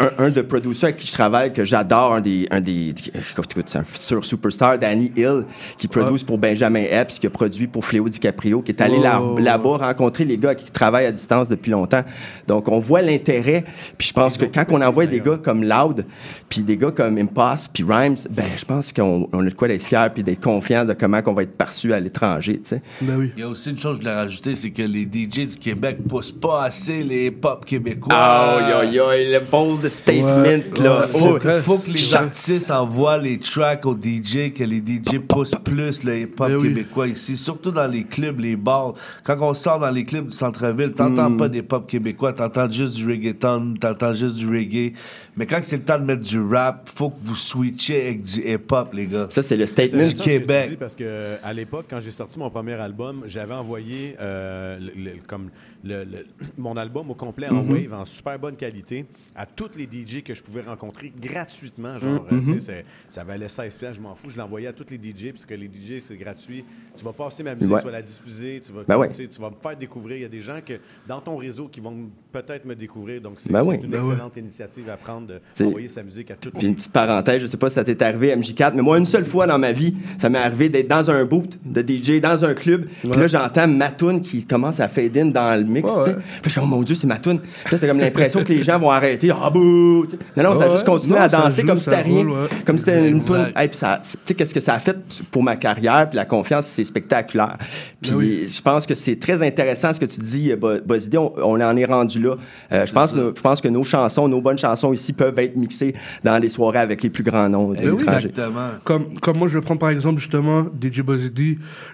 euh, 0.00 0.10
un, 0.18 0.24
un 0.26 0.30
de 0.30 0.42
producers 0.42 0.84
avec 0.88 0.96
qui 0.98 1.06
je 1.06 1.12
travaille, 1.12 1.52
que 1.52 1.64
j'adore, 1.64 2.14
un 2.14 2.20
des, 2.20 2.46
un 2.50 2.60
des, 2.60 2.90
écoute, 2.90 3.54
un 3.74 3.84
futur 3.84 4.24
superstar, 4.24 4.78
Danny 4.78 5.12
Hill, 5.16 5.44
qui 5.76 5.88
produit 5.88 6.22
pour 6.24 6.38
Benjamin 6.38 6.82
Epps, 6.90 7.18
qui 7.18 7.26
a 7.26 7.30
produit 7.30 7.66
pour 7.66 7.84
Fléau 7.84 8.08
DiCaprio, 8.08 8.62
qui 8.62 8.72
est 8.72 8.80
allé 8.80 8.98
là- 8.98 9.20
Oh. 9.22 9.36
là-bas 9.38 9.76
rencontrer 9.78 10.24
les 10.24 10.36
gars 10.38 10.54
qui 10.54 10.70
travaillent 10.70 11.06
à 11.06 11.12
distance 11.12 11.48
depuis 11.48 11.70
longtemps. 11.70 12.02
Donc, 12.48 12.68
on 12.68 12.80
voit 12.80 13.00
l'intérêt. 13.02 13.64
Puis 13.96 14.08
je 14.08 14.12
pense 14.12 14.36
que 14.36 14.44
quand 14.44 14.64
on 14.70 14.80
envoie 14.82 15.06
des 15.06 15.20
gars 15.20 15.38
comme 15.42 15.62
Loud, 15.64 16.04
puis 16.48 16.62
des 16.62 16.76
gars 16.76 16.90
comme 16.90 17.16
Impost, 17.18 17.70
puis 17.72 17.84
Rhymes, 17.88 18.16
ben, 18.30 18.44
je 18.56 18.64
pense 18.64 18.92
qu'on 18.92 19.23
on 19.32 19.40
a 19.46 19.50
de 19.50 19.54
quoi 19.54 19.68
d'être 19.68 19.82
fier 19.82 20.12
puis 20.12 20.22
d'être 20.22 20.40
confiant 20.40 20.84
de 20.84 20.92
comment 20.92 21.22
qu'on 21.22 21.34
va 21.34 21.42
être 21.42 21.56
perçu 21.56 21.92
à 21.92 22.00
l'étranger, 22.00 22.54
tu 22.62 22.68
sais. 22.70 22.82
Ben 23.00 23.16
oui. 23.18 23.32
Il 23.36 23.40
y 23.40 23.42
a 23.44 23.48
aussi 23.48 23.70
une 23.70 23.78
chose 23.78 23.98
que 23.98 24.04
je 24.04 24.08
voulais 24.08 24.20
rajouter, 24.20 24.56
c'est 24.56 24.70
que 24.70 24.82
les 24.82 25.02
DJ 25.04 25.46
du 25.46 25.56
Québec 25.58 25.98
poussent 26.08 26.32
pas 26.32 26.64
assez 26.64 27.02
les 27.02 27.30
pop 27.30 27.64
québécois. 27.64 28.14
Oh, 28.14 28.84
yo, 28.84 28.90
yo, 28.90 29.04
le 29.10 29.40
bold 29.50 29.88
statement, 29.88 30.24
Ouais, 30.42 30.64
là. 30.82 31.00
ouais, 31.00 31.06
Oh, 31.14 31.18
faut, 31.18 31.34
que, 31.38 31.60
faut 31.60 31.78
que 31.78 31.90
les 31.90 32.14
artistes 32.14 32.70
envoient 32.70 33.18
les 33.18 33.38
tracks 33.38 33.84
aux 33.86 33.94
DJ, 33.96 34.52
que 34.52 34.64
les 34.64 34.78
DJ 34.78 35.18
poussent 35.26 35.54
plus 35.64 36.04
le 36.04 36.18
hip-hop 36.20 36.48
Ben 36.48 36.56
oui. 36.56 36.68
québécois 36.68 37.08
ici, 37.08 37.36
surtout 37.36 37.70
dans 37.70 37.86
les 37.86 38.04
clubs, 38.04 38.38
les 38.40 38.56
bars. 38.56 38.94
Quand 39.22 39.36
on 39.40 39.54
sort 39.54 39.78
dans 39.78 39.90
les 39.90 40.04
clubs 40.04 40.28
du 40.28 40.36
centre-ville, 40.36 40.92
t'entends 40.92 41.30
Mm. 41.30 41.36
pas 41.36 41.48
des 41.48 41.62
pop 41.62 41.86
québécois, 41.88 42.32
t'entends 42.32 42.70
juste 42.70 42.94
du 42.94 43.06
reggaeton, 43.06 43.74
t'entends 43.80 44.12
juste 44.14 44.36
du 44.36 44.46
reggae. 44.48 44.92
Mais 45.36 45.46
quand 45.46 45.58
c'est 45.62 45.78
le 45.78 45.82
temps 45.82 45.98
de 45.98 46.04
mettre 46.04 46.22
du 46.22 46.40
rap, 46.40 46.88
faut 46.94 47.10
que 47.10 47.16
vous 47.22 47.34
switchiez 47.34 48.02
avec 48.02 48.22
du 48.22 48.40
hip-hop, 48.40 48.92
les 48.92 49.06
gars. 49.06 49.26
Ça, 49.30 49.42
c'est 49.42 49.56
le 49.56 49.66
statement 49.66 49.98
du 49.98 50.04
intéressant 50.04 50.16
ce 50.16 50.24
que 50.24 50.30
tu 50.30 50.38
Québec. 50.40 50.68
dis 50.70 50.76
parce 50.76 50.94
que 50.94 51.34
à 51.42 51.52
l'époque, 51.52 51.86
quand 51.90 51.98
j'ai 52.00 52.12
sorti 52.12 52.38
mon 52.38 52.50
premier 52.50 52.74
album, 52.74 53.24
j'avais 53.26 53.54
envoyé 53.54 54.14
euh, 54.20 54.78
le- 54.78 55.02
le- 55.02 55.10
comme 55.26 55.50
le- 55.84 56.04
le- 56.04 56.26
mon 56.58 56.76
album 56.76 57.10
au 57.10 57.14
complet 57.14 57.48
en 57.48 57.62
Mhm. 57.62 57.72
wave, 57.72 57.92
en 57.94 58.04
super 58.04 58.38
bonne 58.38 58.56
qualité, 58.56 59.04
à 59.36 59.46
tous 59.46 59.70
les 59.76 59.84
DJ 59.86 60.22
que 60.22 60.34
je 60.34 60.42
pouvais 60.42 60.62
rencontrer 60.62 61.12
gratuitement. 61.20 61.98
Genre, 61.98 62.26
sais, 62.46 62.58
c'est- 62.60 62.84
ça 63.08 63.24
valait 63.24 63.48
16 63.48 63.76
piastres, 63.76 63.96
je 63.96 64.02
m'en 64.02 64.14
fous. 64.14 64.30
Je 64.30 64.38
l'envoyais 64.38 64.68
à 64.68 64.72
tous 64.72 64.86
les 64.90 64.98
DJ, 64.98 65.32
parce 65.32 65.44
que 65.46 65.54
les 65.54 65.68
DJ, 65.68 66.00
c'est 66.00 66.16
gratuit. 66.16 66.64
Tu 66.96 67.04
vas 67.04 67.12
passer 67.12 67.42
ma 67.42 67.54
musique, 67.54 67.70
Ouais. 67.72 67.80
tu 67.80 67.86
vas 67.86 67.92
la 67.92 68.02
diffuser, 68.02 68.62
tu 68.64 68.72
vas, 68.72 68.82
Ben 68.86 68.96
ouais. 68.96 69.10
tu 69.10 69.40
vas 69.40 69.50
me 69.50 69.56
faire 69.60 69.76
découvrir. 69.76 70.16
Il 70.16 70.22
y 70.22 70.26
a 70.26 70.28
des 70.28 70.40
gens 70.40 70.60
que 70.64 70.74
dans 71.06 71.20
ton 71.20 71.36
réseau 71.36 71.68
qui 71.68 71.80
vont 71.80 71.94
peut-être 72.32 72.64
me 72.64 72.74
découvrir. 72.74 73.20
Donc, 73.20 73.34
c'est 73.38 73.52
Ben 73.52 73.62
oui. 73.64 73.76
une 73.82 73.90
Ben 73.90 74.00
excellente 74.02 74.36
initiative 74.36 74.88
à 74.88 74.96
prendre 74.96 75.40
d'envoyer 75.58 75.88
sa 75.88 76.02
musique 76.02 76.30
à 76.30 76.36
toutes 76.36 76.54
Puis 76.54 76.66
une 76.66 76.74
petite 76.76 76.92
parenthèse, 76.92 77.42
je 77.42 77.46
sais 77.46 77.56
pas 77.56 77.68
si 77.68 77.74
ça 77.74 77.84
t'est 77.84 78.00
arrivé 78.02 78.34
MJ4, 78.34 78.74
mais 78.74 78.82
moi 78.82 78.98
une 78.98 79.06
seule 79.06 79.24
fois 79.24 79.46
dans 79.46 79.58
ma 79.58 79.72
vie, 79.72 79.94
ça 80.18 80.28
m'est 80.30 80.38
arrivé 80.38 80.68
d'être 80.68 80.88
dans 80.88 81.10
un 81.10 81.24
boot 81.24 81.58
de 81.64 81.82
DJ, 81.82 82.20
dans 82.20 82.44
un 82.44 82.54
club, 82.54 82.86
puis 83.02 83.10
là 83.10 83.28
j'entends 83.28 83.68
ma 83.68 83.90
tune 83.90 84.20
qui 84.22 84.46
commence 84.46 84.80
à 84.80 84.88
fade 84.88 85.16
in 85.16 85.26
dans 85.26 85.58
le 85.58 85.64
mix, 85.74 85.90
Ouais, 85.90 85.98
ouais. 85.98 86.14
Puis 86.14 86.22
je 86.44 86.48
suis 86.50 86.60
comme, 86.60 86.72
oh 86.72 86.76
mon 86.76 86.82
dieu, 86.82 86.94
c'est 86.94 87.06
ma 87.06 87.18
tune. 87.18 87.38
Puis 87.40 87.72
là 87.72 87.78
t'as 87.78 87.86
comme 87.88 87.98
l'impression 87.98 88.42
que 88.42 88.52
les 88.52 88.62
gens 88.62 88.78
vont 88.78 88.90
arrêter, 88.90 89.30
ah 89.30 89.50
bouh. 89.50 90.06
Non 90.36 90.42
non, 90.42 90.56
ça 90.58 90.64
a 90.66 90.70
juste 90.70 90.84
continué 90.86 91.16
Non, 91.16 91.22
à 91.22 91.28
danser 91.28 91.60
joue, 91.62 91.66
comme 91.68 91.78
si 91.78 91.84
c'était 91.84 92.02
rien, 92.02 92.26
comme 92.64 92.78
si 92.78 92.84
c'était 92.84 93.08
une 93.08 93.20
tune. 93.20 93.46
Hey, 93.56 93.68
puis 93.68 93.76
ça, 93.76 94.00
tu 94.02 94.10
sais 94.24 94.34
qu'est-ce 94.34 94.54
que 94.54 94.60
ça 94.60 94.74
a 94.74 94.78
fait 94.78 94.96
pour 95.30 95.42
ma 95.42 95.56
carrière, 95.56 96.08
puis 96.08 96.16
la 96.16 96.24
confiance, 96.24 96.66
c'est 96.66 96.84
spectaculaire. 96.84 97.56
Puis 98.00 98.10
Ben 98.12 98.50
je 98.50 98.60
pense 98.62 98.86
que 98.86 98.94
c'est 98.94 99.16
très 99.18 99.42
intéressant 99.46 99.92
ce 99.92 100.00
que 100.00 100.06
tu 100.06 100.20
dis, 100.20 100.52
euh, 100.52 100.56
Bo- 100.56 100.80
Bozidé, 100.84 101.18
on, 101.18 101.32
on 101.42 101.60
en 101.60 101.76
est 101.76 101.84
rendu 101.84 102.20
là. 102.20 102.36
Euh, 102.72 102.84
je 102.84 102.92
pense, 102.92 103.12
que 103.12 103.16
nos- 103.18 103.34
je 103.34 103.40
pense 103.40 103.60
que 103.60 103.68
nos 103.68 103.82
chansons, 103.82 104.28
nos 104.28 104.40
bonnes 104.40 104.58
chansons 104.58 104.92
ici 104.92 105.12
peuvent 105.12 105.38
être 105.38 105.56
mixées 105.56 105.94
dans 106.22 106.38
les 106.38 106.48
soirées 106.48 106.78
avec 106.80 107.02
les 107.02 107.10
plus 107.10 107.24
grands 107.24 107.48
noms 107.48 107.72
Ben 107.72 107.88
oui. 107.90 107.94
Exactement. 108.02 108.68
Comme, 108.84 109.18
comme 109.20 109.38
moi, 109.38 109.48
je 109.48 109.58
vais 109.58 109.64
prendre 109.64 109.80
par 109.80 109.90
exemple 109.90 110.20
justement 110.20 110.66
DJ 110.80 111.00
Buzzy 111.00 111.24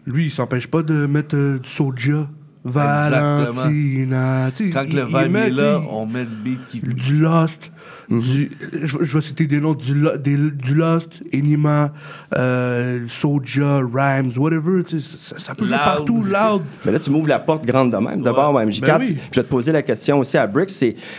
lui, 0.06 0.24
il 0.26 0.30
s'empêche 0.30 0.66
pas 0.66 0.82
de 0.82 1.06
mettre 1.06 1.36
euh, 1.36 1.58
du 1.58 1.68
Soulja, 1.68 2.28
Valentina. 2.64 4.50
tu 4.54 4.66
sais, 4.66 4.70
Quand 4.72 4.84
il- 4.86 4.96
le 4.96 5.04
vibe 5.04 5.36
est 5.36 5.50
là, 5.50 5.80
on 5.90 6.06
met 6.06 6.20
le 6.24 6.26
beat 6.44 6.60
qui. 6.68 6.80
du 6.80 7.16
Lost. 7.20 7.70
Mhm. 8.08 8.20
Du, 8.20 8.50
je, 8.82 8.96
je 9.04 9.14
vais 9.18 9.20
citer 9.24 9.46
des 9.46 9.60
noms 9.60 9.74
du, 9.74 9.94
Lo- 9.94 10.16
des- 10.16 10.36
du 10.36 10.74
Lost, 10.74 11.22
Enima, 11.32 11.92
euh, 12.36 13.04
Soulja, 13.08 13.78
Rhymes, 13.92 14.32
whatever. 14.36 14.82
tu 14.82 15.00
sais, 15.00 15.16
Ça, 15.20 15.38
ça 15.38 15.54
peut 15.54 15.64
jouer 15.64 15.76
Loud. 15.76 15.84
partout, 15.84 16.24
loud. 16.24 16.62
Mais 16.84 16.90
là, 16.92 16.98
tu 16.98 17.10
m'ouvres 17.10 17.28
la 17.28 17.38
porte 17.38 17.64
grande 17.64 17.92
de 17.92 17.96
même. 17.98 18.20
D'abord, 18.22 18.52
Ouais. 18.54 18.64
MJ4. 18.66 18.98
Ben 18.98 19.06
oui. 19.06 19.16
Je 19.32 19.38
vais 19.40 19.44
te 19.44 19.48
poser 19.50 19.70
la 19.70 19.82
question 19.82 20.18
aussi 20.18 20.36
à 20.36 20.46
Brix. 20.48 20.66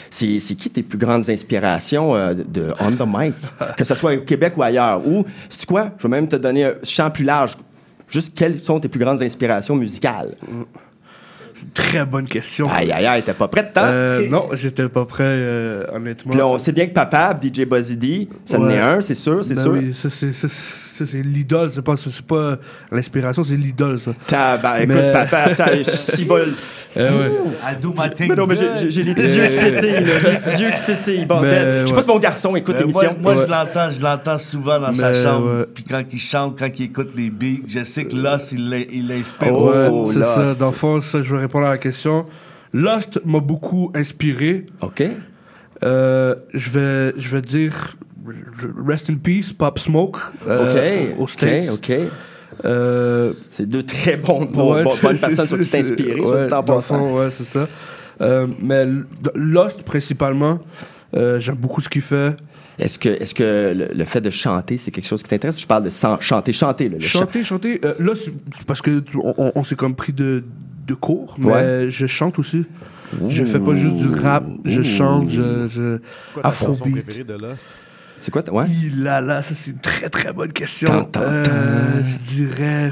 C'est, 0.10 0.36
qui 0.56 0.70
tes 0.70 0.84
plus 0.84 0.98
grandes 0.98 1.30
inspirations 1.30 2.14
euh, 2.14 2.34
de, 2.34 2.44
de 2.44 2.74
on 2.82 2.92
the 2.92 3.08
mic? 3.08 3.36
que 3.78 3.84
ce 3.86 3.96
soit 3.96 4.14
au 4.16 4.22
Québec 4.22 4.54
ou 4.58 4.64
ailleurs. 4.64 5.02
Ou, 5.08 5.24
c'est 5.48 5.66
quoi? 5.66 5.92
Je 5.98 6.04
vais 6.04 6.10
même 6.10 6.28
te 6.28 6.36
donner 6.36 6.66
un 6.66 6.74
champ 6.84 7.10
plus 7.10 7.24
large. 7.24 7.58
Juste 8.10 8.34
quelles 8.38 8.60
sont 8.60 8.82
tes 8.82 8.90
plus 8.90 9.00
grandes 9.00 9.22
inspirations 9.22 9.78
musicales? 9.78 10.36
Très 11.74 12.06
bonne 12.06 12.26
question. 12.28 12.70
Aïe, 12.72 12.92
aïe, 12.92 13.06
aïe, 13.06 13.24
t'es 13.24 13.34
pas 13.34 13.48
prêt 13.48 13.64
de 13.64 13.70
temps? 13.74 13.82
Euh, 13.86 14.28
non, 14.30 14.50
j'étais 14.54 14.88
pas 14.90 15.06
prêt, 15.06 15.24
euh, 15.26 15.86
honnêtement. 15.94 16.32
Puis 16.32 16.40
là, 16.40 16.48
on 16.48 16.58
sait 16.60 16.72
bien 16.72 16.88
que 16.88 16.94
papa, 16.94 17.38
DJ 17.42 17.66
Buzzy 17.66 17.98
D, 17.98 18.30
ça 18.46 18.60
en 18.60 18.66
Ouais. 18.66 18.76
est 18.76 18.80
un, 18.80 19.02
c'est 19.02 19.16
sûr, 19.16 19.44
c'est 19.46 19.56
Ben 19.56 19.62
sûr. 19.62 19.72
oui, 19.72 19.94
ça 19.94 20.10
c'est 20.10 20.34
c'est 20.94 21.14
l'idole, 21.24 21.72
c'est 21.74 21.82
pas 21.82 21.96
c'est 21.98 22.22
pas 22.22 22.58
l'inspiration, 22.92 23.44
c'est 23.44 23.56
l'idole 23.56 24.00
ça. 24.00 24.12
T'as- 24.28 24.58
ben, 24.58 24.76
écoute, 24.76 24.96
Mais- 24.96 25.12
papa, 25.12 25.38
attends, 25.52 25.66
je 25.78 25.84
suis 25.84 25.98
si 26.18 26.26
bol. 26.26 26.54
Eh 26.94 27.00
ouais. 27.04 27.32
I 27.64 27.76
do 27.82 27.94
my 27.98 28.10
thing 28.14 28.28
Mais 28.28 28.36
non, 28.36 28.46
mais 28.46 28.56
j'ai- 28.56 29.04
les 29.04 29.14
petits 29.16 29.38
yeux 29.38 29.48
qui 29.48 29.56
pétillent, 29.56 29.92
les 30.04 30.38
petits 30.40 30.62
yeux 30.62 30.70
qui 30.72 30.92
pétillent, 30.92 31.26
bordel. 31.26 31.84
Je 31.84 31.88
sais 31.88 31.94
pas 31.94 32.02
si 32.02 32.08
mon 32.10 32.20
garçon 32.20 32.54
écoute 32.58 32.76
Euh, 32.76 32.86
moi, 32.88 33.02
l'émission. 33.04 33.16
moi, 33.24 33.34
Ouais. 33.36 33.46
je 33.46 33.50
l'entends, 33.50 33.92
je 33.92 34.02
l'entends 34.02 34.38
souvent 34.38 34.78
dans 34.78 34.92
sa 34.94 35.14
chambre. 35.14 35.60
ouais. 35.60 35.66
Puis 35.74 35.86
quand 35.86 36.04
il 36.12 36.20
chante, 36.20 36.60
quand 36.60 36.68
il 36.78 36.84
écoute 36.88 37.12
les 37.16 37.30
beats, 37.30 37.62
je 37.66 37.86
sais 37.86 38.04
que 38.04 38.18
là, 38.18 38.38
il 38.52 38.70
l'in- 38.70 38.84
il 38.92 39.08
l'inspire. 39.08 39.54
Oh, 39.56 39.70
Ouais, 39.70 40.14
c'est 40.14 40.20
Lost. 40.20 40.36
ça. 40.36 40.56
Dans 40.56 40.66
le 40.72 40.72
fond, 40.76 41.00
ça, 41.00 41.22
je 41.24 41.34
vais 41.34 41.40
répondre 41.44 41.66
à 41.68 41.70
la 41.72 41.78
question. 41.78 42.26
Lost 42.74 43.22
m'a 43.24 43.40
beaucoup 43.40 43.90
inspiré. 43.96 44.66
OK. 44.82 45.02
Euh, 45.84 46.36
je 46.54 46.70
vais, 46.72 47.14
je 47.18 47.36
vais 47.38 47.42
dire 47.42 47.96
Rest 48.86 49.10
in 49.10 49.16
Peace, 49.16 49.52
Pop 49.58 49.80
Smoke. 49.80 50.18
euh, 50.48 51.12
OK. 51.14 51.20
Aux 51.20 51.24
OK, 51.24 51.30
States. 51.30 51.70
OK. 51.72 51.92
Euh, 52.66 53.34
C'est 53.52 53.68
deux 53.68 53.84
très 53.84 54.18
bons, 54.18 54.46
bons- 54.46 54.74
ouais, 54.76 54.84
bonnes 54.84 54.94
c'est- 55.18 55.20
personnes 55.28 55.48
sur 55.48 55.60
qui 55.60 55.66
t'inspirer, 55.70 56.20
ouais, 56.22 56.48
soit 56.48 56.54
en 56.58 56.64
passant. 56.64 57.18
ouais, 57.18 57.30
c'est 57.32 57.46
ça. 57.46 57.68
Euh, 58.22 58.48
mais 58.62 58.86
Lost, 59.36 59.84
principalement, 59.84 60.60
euh, 61.16 61.40
j'aime 61.40 61.56
beaucoup 61.56 61.82
ce 61.82 61.90
qu'il 61.90 62.02
fait. 62.02 62.36
Est-ce 62.78 63.00
que, 63.00 63.10
est-ce 63.10 63.34
que 63.36 63.74
le, 63.76 63.88
le 63.96 64.04
fait 64.06 64.22
de 64.22 64.30
chanter, 64.30 64.78
c'est 64.78 64.92
quelque 64.92 65.08
chose 65.08 65.24
qui 65.24 65.30
t'intéresse? 65.30 65.60
Je 65.60 65.68
parle 65.68 65.84
de 65.84 65.90
san- 65.90 66.20
chanter, 66.22 66.54
chanter. 66.54 66.90
Là. 66.90 66.98
Chanter, 67.00 67.44
chanter. 67.44 67.82
euh, 67.84 67.94
là, 68.00 68.14
c'est 68.16 68.32
parce 68.66 68.82
que 68.82 69.04
on, 69.56 69.64
s'est 69.64 69.76
comme 69.76 69.96
pris 69.96 70.14
de, 70.14 70.44
de 70.88 70.94
cours, 70.94 71.36
mais 71.40 71.48
Ouais. 71.48 71.88
je 71.90 72.06
chante 72.06 72.38
aussi. 72.40 72.66
Je 73.28 73.44
fais 73.44 73.60
pas 73.60 73.76
juste 73.76 73.96
du 73.98 74.08
rap, 74.08 74.46
je 74.66 74.82
chante, 74.84 75.30
je, 75.30 75.68
je 75.68 75.98
Quoi 76.34 76.44
ta 76.44 76.50
chanson 76.52 76.90
préférée 76.90 77.24
de 77.26 77.34
Lost? 77.34 77.76
C'est 78.22 78.32
quoi? 78.32 78.44
ta- 78.44 78.52
Ouais? 78.54 78.66
Il 78.70 79.04
là, 79.04 79.20
là, 79.22 79.42
ça 79.42 79.54
c'est 79.56 79.72
une 79.72 79.80
très 79.80 80.10
très 80.10 80.32
bonne 80.34 80.52
question. 80.54 80.88
Tan, 80.88 81.04
tan, 81.06 81.22
Euh, 81.24 81.44
tan. 81.44 81.52
je 82.08 82.34
dirais. 82.36 82.92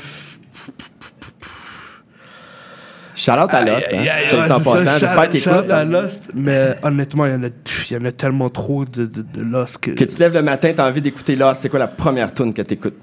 Shout 3.15 3.31
out 3.31 3.53
à 3.53 3.65
Lost, 3.65 3.89
hein? 3.91 3.97
Ça, 3.97 3.99
ouais, 3.99 4.23
c'est 4.29 4.51
en 4.53 4.57
c'est 4.59 4.63
passant. 4.63 4.97
J'espère 4.99 5.29
qu'il 5.29 5.39
shout 5.41 5.49
écoute. 5.49 5.65
out 5.65 5.71
à. 5.71 5.83
Lost, 5.83 6.19
mais 6.33 6.75
honnêtement, 6.83 7.25
il 7.25 7.31
y, 7.33 7.35
en 7.35 7.43
a, 7.43 7.47
il 7.89 7.93
y 7.93 7.97
en 7.97 8.05
a 8.05 8.11
tellement 8.13 8.49
trop 8.49 8.85
de, 8.85 9.05
de, 9.05 9.21
de 9.21 9.41
Lost 9.41 9.77
que. 9.79 9.91
Que 9.91 10.05
tu 10.05 10.15
te 10.15 10.19
lèves 10.19 10.33
le 10.33 10.41
matin, 10.41 10.71
t'as 10.73 10.87
envie 10.87 11.01
d'écouter 11.01 11.35
Lost. 11.35 11.61
C'est 11.61 11.69
quoi 11.69 11.79
la 11.79 11.87
première 11.87 12.33
tune 12.33 12.53
que 12.53 12.61
t'écoutes? 12.61 12.95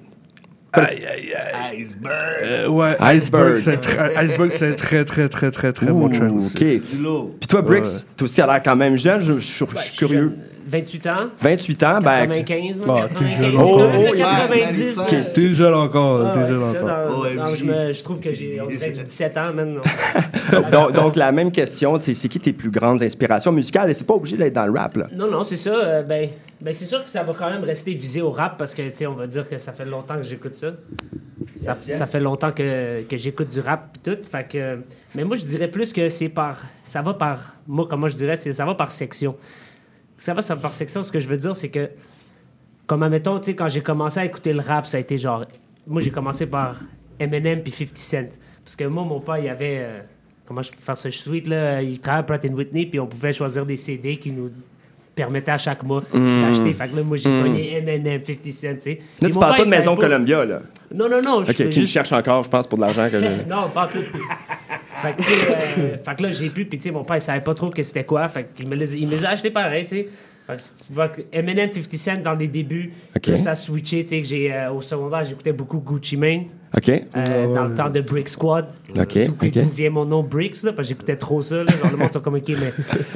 Aïe, 0.72 0.84
aïe, 1.06 1.32
aïe. 1.34 1.80
Iceberg. 1.82 2.12
Euh, 2.44 2.68
ouais, 2.68 2.96
Iceberg. 3.00 3.56
Iceberg, 3.58 3.60
c'est 3.60 3.74
un 3.74 3.76
très- 3.78 4.50
c'est 4.50 4.76
très, 4.76 5.04
très, 5.04 5.28
très, 5.28 5.50
très, 5.50 5.72
très 5.72 5.86
bon 5.86 6.08
track. 6.08 6.30
OK. 6.32 6.54
Puis 6.58 7.48
toi, 7.48 7.62
Brix, 7.62 7.80
Ouais. 7.80 7.86
toi 8.16 8.24
aussi, 8.24 8.36
t'as 8.36 8.46
l'air 8.46 8.62
quand 8.62 8.76
même 8.76 8.98
jeune. 8.98 9.20
Je, 9.20 9.34
je 9.34 9.38
suis- 9.40 9.64
je 9.76 9.82
suis 9.82 9.96
curieux. 9.98 10.34
28 10.68 11.06
ans? 11.06 11.16
28 11.38 11.82
ans, 11.84 12.00
ben... 12.00 12.26
95, 12.26 12.80
moi. 12.84 13.00
Ah, 13.04 13.08
t'es 13.08 13.14
95, 13.24 13.38
jeune 13.38 13.54
Oh, 13.56 13.60
encore. 13.60 13.90
oh, 14.10 14.14
90. 14.16 14.98
Ok, 14.98 15.12
euh, 15.12 15.22
T'es 15.34 15.50
jeune 15.52 15.74
encore, 15.74 16.26
ah, 16.26 16.32
t'es 16.34 16.52
jeune 16.52 16.62
encore. 16.62 17.56
je, 17.56 17.64
me- 17.64 17.92
je 17.92 18.02
trouve 18.02 18.18
que 18.20 18.32
j'ai 18.32 18.60
on 18.60 18.66
dirait 18.66 18.90
que 18.90 18.96
j'ai 18.98 19.04
17 19.04 19.36
ans, 19.36 19.52
même. 19.52 19.80
donc, 20.72 20.92
donc, 20.92 21.16
la 21.16 21.30
même 21.32 21.52
question, 21.52 21.98
c'est 22.00 22.14
c'est 22.14 22.28
qui 22.28 22.40
tes 22.40 22.52
plus 22.52 22.70
grandes 22.70 23.02
inspirations 23.02 23.52
musicales? 23.52 23.90
Et 23.90 23.94
c'est 23.94 24.06
pas 24.06 24.14
obligé 24.14 24.36
d'être 24.36 24.54
dans 24.54 24.66
le 24.66 24.72
rap, 24.78 24.96
là. 24.96 25.06
Non, 25.12 25.30
non, 25.30 25.44
c'est 25.44 25.56
ça. 25.56 25.70
euh, 25.74 26.02
ben, 26.02 26.28
ben 26.60 26.74
c'est 26.74 26.84
sûr 26.86 27.04
que 27.04 27.10
ça 27.10 27.22
va 27.22 27.32
quand 27.32 27.48
même 27.50 27.62
rester 27.64 27.94
visé 27.94 28.20
au 28.22 28.30
rap 28.30 28.58
parce 28.58 28.74
que, 28.74 28.82
tu 28.82 28.94
sais, 28.94 29.06
on 29.06 29.14
va 29.14 29.26
dire 29.26 29.48
que 29.48 29.58
ça 29.58 29.72
fait 29.72 29.84
longtemps 29.84 30.16
que 30.16 30.24
j'écoute 30.24 30.56
ça. 30.56 30.68
Ça, 31.54 31.72
Yes, 31.72 31.86
yes. 31.88 31.96
ça 31.98 32.06
fait 32.06 32.20
longtemps 32.20 32.50
que, 32.52 33.02
que 33.02 33.16
j'écoute 33.16 33.48
du 33.50 33.60
rap 33.60 33.96
et 33.96 34.10
tout. 34.10 34.18
Fait 34.30 34.46
que, 34.46 34.78
mais 35.14 35.24
moi, 35.24 35.36
je 35.36 35.44
dirais 35.44 35.68
plus 35.68 35.92
que 35.92 36.08
c'est 36.08 36.28
par. 36.28 36.58
Ça 36.84 37.02
va 37.02 37.14
par. 37.14 37.54
Moi, 37.68 37.86
comment 37.88 38.08
je 38.08 38.16
dirais, 38.16 38.36
c'est 38.36 38.52
ça 38.52 38.66
va 38.66 38.74
par 38.74 38.90
section. 38.90 39.36
Ça 40.18 40.34
va 40.34 40.42
ça 40.42 40.54
va 40.54 40.60
par 40.62 40.72
section. 40.74 41.02
Ce 41.02 41.12
que 41.12 41.20
je 41.20 41.28
veux 41.28 41.36
dire, 41.38 41.54
c'est 41.54 41.68
que. 41.68 41.90
Comme, 42.86 43.02
admettons, 43.02 43.38
tu 43.40 43.46
sais, 43.46 43.54
quand 43.56 43.68
j'ai 43.68 43.80
commencé 43.82 44.20
à 44.20 44.24
écouter 44.24 44.52
le 44.52 44.60
rap, 44.60 44.86
ça 44.86 44.96
a 44.96 45.00
été 45.00 45.18
genre. 45.18 45.44
Moi, 45.86 46.00
j'ai 46.02 46.10
commencé 46.10 46.46
par 46.46 46.76
Eminem 47.18 47.62
puis 47.62 47.72
50 47.72 47.96
Cent. 47.98 48.38
Parce 48.64 48.76
que 48.76 48.84
moi, 48.84 49.04
mon 49.04 49.20
père, 49.20 49.38
il 49.38 49.48
avait. 49.48 49.78
euh, 49.80 50.00
comment 50.46 50.62
je 50.62 50.70
peux 50.70 50.80
faire 50.80 50.96
ce 50.98 51.10
suite, 51.10 51.48
là? 51.48 51.82
Il 51.82 52.00
travaillait 52.00 52.20
à 52.20 52.22
Pratt 52.24 52.44
Whitney, 52.44 52.86
puis 52.86 53.00
on 53.00 53.06
pouvait 53.06 53.32
choisir 53.32 53.66
des 53.66 53.76
CD 53.76 54.16
qui 54.18 54.30
nous 54.30 54.50
permettaient 55.14 55.50
à 55.52 55.58
chaque 55.58 55.82
mois 55.82 56.02
Mm. 56.12 56.42
d'acheter. 56.42 56.72
Fait 56.74 56.88
que 56.88 56.96
là, 56.96 57.02
moi, 57.02 57.16
j'ai 57.16 57.28
Mm. 57.28 57.42
pogné 57.42 57.74
Eminem, 57.76 58.22
50 58.24 58.52
Cent, 58.52 58.74
tu 58.74 58.80
sais. 58.80 58.98
Là, 59.20 59.28
tu 59.28 59.38
parles 59.38 59.56
pas 59.56 59.64
de 59.64 59.70
Maison 59.70 59.96
Columbia, 59.96 60.44
là. 60.44 60.60
Non, 60.94 61.08
non, 61.08 61.20
non. 61.22 61.38
OK, 61.42 61.52
qui 61.52 61.64
me 61.64 61.70
juste- 61.70 61.92
cherche 61.92 62.12
encore, 62.12 62.44
je 62.44 62.50
pense, 62.50 62.66
pour 62.68 62.78
de 62.78 62.82
l'argent 62.84 63.08
que 63.10 63.20
je... 63.20 63.26
non, 63.48 63.68
pas 63.74 63.88
tout. 63.88 63.98
Fait, 65.02 65.16
que, 65.16 65.22
euh, 65.80 65.96
fait 66.04 66.14
que 66.16 66.22
là, 66.22 66.30
j'ai 66.30 66.50
pu, 66.50 66.64
puis 66.64 66.78
tu 66.78 66.84
sais, 66.84 66.90
mon 66.90 67.04
père, 67.04 67.16
il 67.16 67.20
savait 67.20 67.40
pas 67.40 67.54
trop 67.54 67.68
que 67.68 67.82
c'était 67.82 68.04
quoi. 68.04 68.28
Fait 68.28 68.48
qu'il 68.54 68.68
me 68.68 68.74
les, 68.74 68.96
il 68.96 69.06
me 69.06 69.12
les 69.12 69.24
a 69.24 69.30
achetés 69.30 69.50
pareil, 69.50 69.84
tu 69.84 69.96
sais. 69.96 70.08
Fait 70.46 70.56
que 70.56 70.62
tu 70.62 70.92
vois 70.92 71.08
que 71.08 71.22
Eminem 71.32 71.72
50 71.72 71.92
Cent 71.96 72.22
dans 72.22 72.34
les 72.34 72.46
débuts, 72.46 72.92
OK. 73.16 73.26
là, 73.26 73.36
ça 73.36 73.50
a 73.50 73.54
switché, 73.56 74.04
tu 74.04 74.10
sais, 74.10 74.22
que 74.22 74.28
j'ai, 74.28 74.54
euh, 74.54 74.70
au 74.70 74.80
secondaire, 74.80 75.24
j'écoutais 75.24 75.52
beaucoup 75.52 75.80
Gucci 75.80 76.16
Mane. 76.16 76.44
OK. 76.76 76.88
euh, 76.88 77.54
dans 77.54 77.64
le 77.64 77.74
temps 77.74 77.90
de 77.90 78.00
Brick 78.00 78.28
Squad. 78.28 78.66
OK. 78.96 79.18
D'où 79.52 79.70
vient 79.74 79.90
mon 79.90 80.04
nom 80.04 80.22
Bricks, 80.22 80.62
là, 80.62 80.72
parce 80.72 80.86
que 80.86 80.94
j'écoutais 80.94 81.16
trop 81.16 81.42
ça, 81.42 81.56
là. 81.56 81.64
Genre, 81.66 81.90
le 81.90 81.96
monde 81.96 82.22
comme, 82.22 82.34
OK, 82.34 82.48
mais 82.48 82.72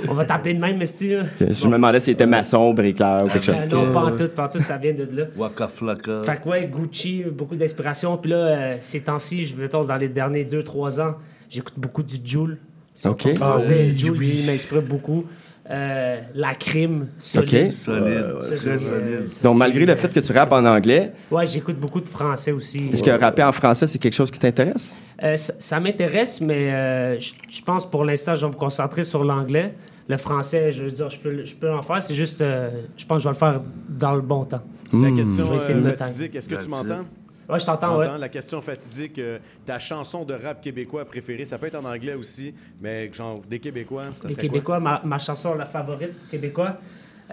on 0.09 0.15
va 0.15 0.25
t'appeler 0.25 0.55
de 0.55 0.61
même, 0.61 0.77
mais 0.79 0.87
là? 1.09 1.23
OK, 1.23 1.53
Je 1.53 1.67
me 1.69 1.73
demandais 1.75 2.01
s'il 2.01 2.15
était 2.15 2.27
maçon, 2.27 2.75
bricoleur 2.75 3.25
ou 3.25 3.29
quelque 3.29 3.45
chose. 3.45 3.55
Non, 3.71 3.93
pas 3.93 4.05
en 4.07 4.17
tout, 4.17 4.29
pas 4.29 4.47
en 4.47 4.49
tout, 4.49 4.59
ça 4.59 4.79
vient 4.79 4.95
de 4.95 5.09
là. 5.13 5.25
Waka 5.37 5.69
Flocka. 5.69 6.23
Fait 6.25 6.41
que 6.43 6.49
ouais, 6.49 6.69
Gucci, 6.73 7.23
beaucoup 7.31 7.55
d'inspiration. 7.55 8.17
Puis 8.17 8.31
là, 8.33 8.37
euh, 8.37 8.77
ces 8.81 9.03
temps-ci, 9.03 9.45
je 9.45 9.55
mettons, 9.55 9.85
dans 9.85 9.97
les 9.97 10.09
derniers 10.09 10.45
2-3 10.45 11.01
ans, 11.01 11.15
j'écoute 11.51 11.75
beaucoup 11.77 12.03
du 12.03 12.17
Joule. 12.25 12.57
OK. 13.05 13.29
Ah, 13.41 13.59
oui, 13.69 13.99
Joule, 13.99 14.13
oui. 14.13 14.19
lui, 14.19 14.39
il 14.41 14.47
m'inspire 14.47 14.83
beaucoup. 14.83 15.25
euh, 15.73 16.21
la 16.35 16.55
crime 16.57 17.07
solide. 17.19 17.67
OK. 17.67 17.73
Solide, 17.73 18.25
très 18.41 18.57
c'est, 18.57 18.69
euh, 18.71 18.79
solide. 18.79 19.43
Donc, 19.45 19.57
malgré 19.57 19.87
le 19.87 19.95
fait 19.95 20.13
que 20.13 20.19
tu 20.19 20.33
rappes 20.33 20.51
en 20.53 20.65
anglais, 20.65 21.13
Ouais, 21.31 21.47
j'écoute 21.47 21.79
beaucoup 21.79 22.01
de 22.01 22.09
français 22.09 22.51
aussi. 22.51 22.89
est-ce 22.93 23.03
que 23.05 23.11
rapper 23.11 23.45
en 23.45 23.53
français, 23.53 23.87
c'est 23.87 23.99
quelque 23.99 24.15
chose 24.15 24.31
qui 24.33 24.41
t'intéresse? 24.41 24.95
Euh, 25.23 25.37
ça 25.37 25.53
ça 25.61 25.79
m'intéresse, 25.79 26.41
mais 26.41 26.73
euh, 26.73 27.21
je 27.21 27.33
je 27.49 27.63
pense 27.63 27.89
pour 27.89 28.05
l'instant, 28.05 28.35
je 28.35 28.47
vais 28.47 28.53
me 28.53 28.57
concentrer 28.57 29.05
sur 29.05 29.23
l'anglais. 29.23 29.75
Le 30.09 30.17
français, 30.17 30.73
je 30.73 30.85
veux 30.85 30.91
dire, 30.91 31.09
je 31.09 31.19
peux, 31.21 31.45
je 31.45 31.67
en 31.69 31.83
faire. 31.83 32.03
C'est 32.03 32.15
juste, 32.15 32.41
euh, 32.41 32.69
je 32.97 33.07
pense 33.07 33.19
que 33.19 33.23
je 33.23 33.29
vais 33.29 33.35
le 33.35 33.39
faire 33.39 33.63
dans 33.89 34.15
le 34.17 34.23
bon 34.23 34.45
temps. 34.45 34.63
La 34.93 35.09
Je 35.11 35.15
question 35.15 35.45
vais 35.45 35.57
essayer 35.59 35.75
de 35.75 35.81
me 35.85 35.91
taire. 35.95 36.09
fatidique, 36.09 36.35
est-ce 36.35 36.49
que 36.49 36.57
tu 36.61 36.69
m'entends? 36.69 37.05
Ouais, 37.51 37.61
je 37.61 37.67
t'entends, 37.67 37.99
ouais. 37.99 38.07
La 38.19 38.29
question 38.29 38.61
fatidique, 38.61 39.19
euh, 39.19 39.39
ta 39.67 39.79
chanson 39.79 40.25
de 40.25 40.35
rap 40.35 40.61
québécois 40.61 41.05
préférée, 41.05 41.45
ça 41.45 41.59
peut 41.59 41.67
être 41.67 41.79
en 41.79 41.85
anglais 41.85 42.15
aussi, 42.15 42.55
mais 42.81 43.11
genre 43.13 43.41
des 43.49 43.59
Québécois, 43.59 44.05
ça 44.17 44.29
quoi? 44.29 44.37
Québécois, 44.37 44.81
ma, 44.81 45.01
ma 45.05 45.19
chanson, 45.19 45.55
la 45.55 45.67
favorite 45.67 46.13
québécois, 46.31 46.77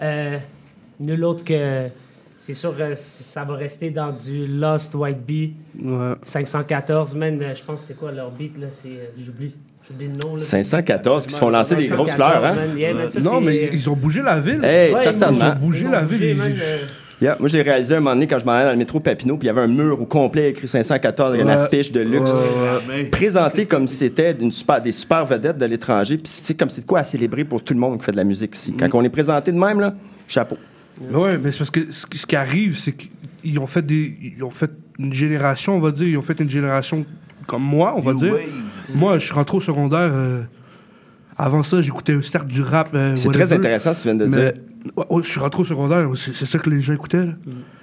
euh, 0.02 0.38
nul 1.00 1.24
autre 1.24 1.44
que. 1.44 1.88
C'est 2.40 2.54
sûr, 2.54 2.72
euh, 2.78 2.94
ça 2.94 3.44
va 3.44 3.56
rester 3.56 3.90
dans 3.90 4.12
du 4.12 4.46
Lost 4.46 4.94
White 4.94 5.26
Bee. 5.26 5.54
514, 6.22 7.14
man, 7.16 7.40
euh, 7.42 7.54
je 7.54 7.62
pense 7.64 7.80
que 7.80 7.86
c'est 7.88 7.96
quoi 7.96 8.12
leur 8.12 8.30
beat, 8.30 8.56
là? 8.58 8.68
C'est. 8.70 9.10
J'oublie. 9.18 9.54
J'oublie 9.86 10.06
le 10.06 10.12
nom, 10.24 10.36
là. 10.36 10.42
514 10.42 11.26
qui 11.26 11.34
se 11.34 11.38
font 11.38 11.50
lancer 11.50 11.74
des 11.74 11.88
grosses 11.88 12.12
fleurs, 12.12 12.44
hein? 12.44 12.54
man, 12.54 12.78
yeah, 12.78 12.94
man, 12.94 13.10
ça, 13.10 13.20
Non, 13.20 13.40
mais 13.40 13.70
ils 13.72 13.90
ont 13.90 13.96
bougé 13.96 14.22
la 14.22 14.38
ville. 14.38 14.62
Hey, 14.64 14.92
Ouais, 14.94 15.02
certainement. 15.02 15.46
Ils 15.46 15.56
ont 15.56 15.66
bougé 15.66 15.88
la 15.88 16.02
ville. 16.02 16.18
bougé, 16.18 16.34
man, 16.34 16.56
euh, 16.60 16.86
Yeah, 17.20 17.36
Moi, 17.40 17.48
j'ai 17.48 17.62
réalisé 17.62 17.96
un 17.96 18.00
moment 18.00 18.14
donné 18.14 18.28
quand 18.28 18.38
je 18.38 18.44
m'en 18.44 18.52
allais 18.52 18.66
dans 18.66 18.70
le 18.72 18.76
métro 18.78 19.00
Papineau, 19.00 19.36
puis 19.38 19.46
il 19.46 19.48
y 19.48 19.50
avait 19.50 19.62
un 19.62 19.66
mur 19.66 20.00
au 20.00 20.06
complet 20.06 20.50
écrit 20.50 20.68
514, 20.68 21.34
il 21.34 21.38
y 21.38 21.40
a 21.40 21.42
une 21.42 21.50
affiche 21.50 21.90
de 21.90 22.00
luxe, 22.00 22.32
Ouais, 22.32 22.40
ouais. 22.94 23.04
présenté 23.06 23.66
comme 23.66 23.88
si 23.88 23.96
c'était 23.96 24.36
super, 24.52 24.80
des 24.80 24.92
super 24.92 25.26
vedettes 25.26 25.58
de 25.58 25.66
l'étranger, 25.66 26.16
puis 26.16 26.30
c'est 26.32 26.54
comme 26.54 26.70
c'est 26.70 26.82
de 26.82 26.86
quoi 26.86 27.00
à 27.00 27.04
célébrer 27.04 27.44
pour 27.44 27.62
tout 27.64 27.74
le 27.74 27.80
monde 27.80 27.98
qui 27.98 28.04
fait 28.04 28.12
de 28.12 28.16
la 28.16 28.24
musique 28.24 28.54
ici. 28.54 28.72
Quand 28.72 28.88
on 28.94 29.02
est 29.02 29.08
présenté 29.08 29.50
de 29.50 29.58
même, 29.58 29.80
là, 29.80 29.94
chapeau. 30.28 30.56
Ouais, 31.12 31.38
mais 31.38 31.50
c'est 31.50 31.58
parce 31.58 31.70
que 31.70 31.80
ce 31.90 32.06
qui, 32.26 32.36
arrive, 32.36 32.78
c'est 32.78 32.92
qu'ils 32.92 33.58
ont 33.58 33.66
fait 33.66 33.82
des, 33.82 34.16
ils 34.36 34.44
ont 34.44 34.50
fait 34.50 34.70
une 35.00 35.12
génération, 35.12 35.76
on 35.76 35.80
va 35.80 35.90
dire, 35.90 36.06
ils 36.06 36.16
ont 36.18 36.22
fait 36.22 36.38
une 36.38 36.50
génération 36.50 37.04
comme 37.48 37.62
moi, 37.62 37.94
on 37.96 38.00
va 38.00 38.14
dire. 38.14 38.32
wave. 38.32 38.42
Moi, 38.94 39.18
je 39.18 39.24
suis 39.24 39.34
rentré 39.34 39.56
au 39.56 39.60
secondaire. 39.60 40.10
euh, 40.12 40.42
avant 41.36 41.62
ça, 41.62 41.80
j'écoutais 41.80 42.20
certes 42.22 42.48
du 42.48 42.62
rap. 42.62 42.90
euh, 42.94 43.14
C'est 43.16 43.30
très 43.30 43.52
intéressant 43.52 43.94
ce 43.94 44.04
que 44.04 44.10
tu 44.10 44.16
viens 44.16 44.26
de 44.26 44.30
Mais, 44.34 44.52
dire. 44.52 44.52
Ouais, 44.96 45.04
ouais, 45.10 45.22
je 45.22 45.28
suis 45.28 45.40
rentré 45.40 45.62
au 45.62 45.64
secondaire, 45.64 46.08
c'est 46.16 46.46
ça 46.46 46.58
que 46.58 46.70
les 46.70 46.80
gens 46.80 46.94
écoutaient. 46.94 47.26
Là. 47.26 47.32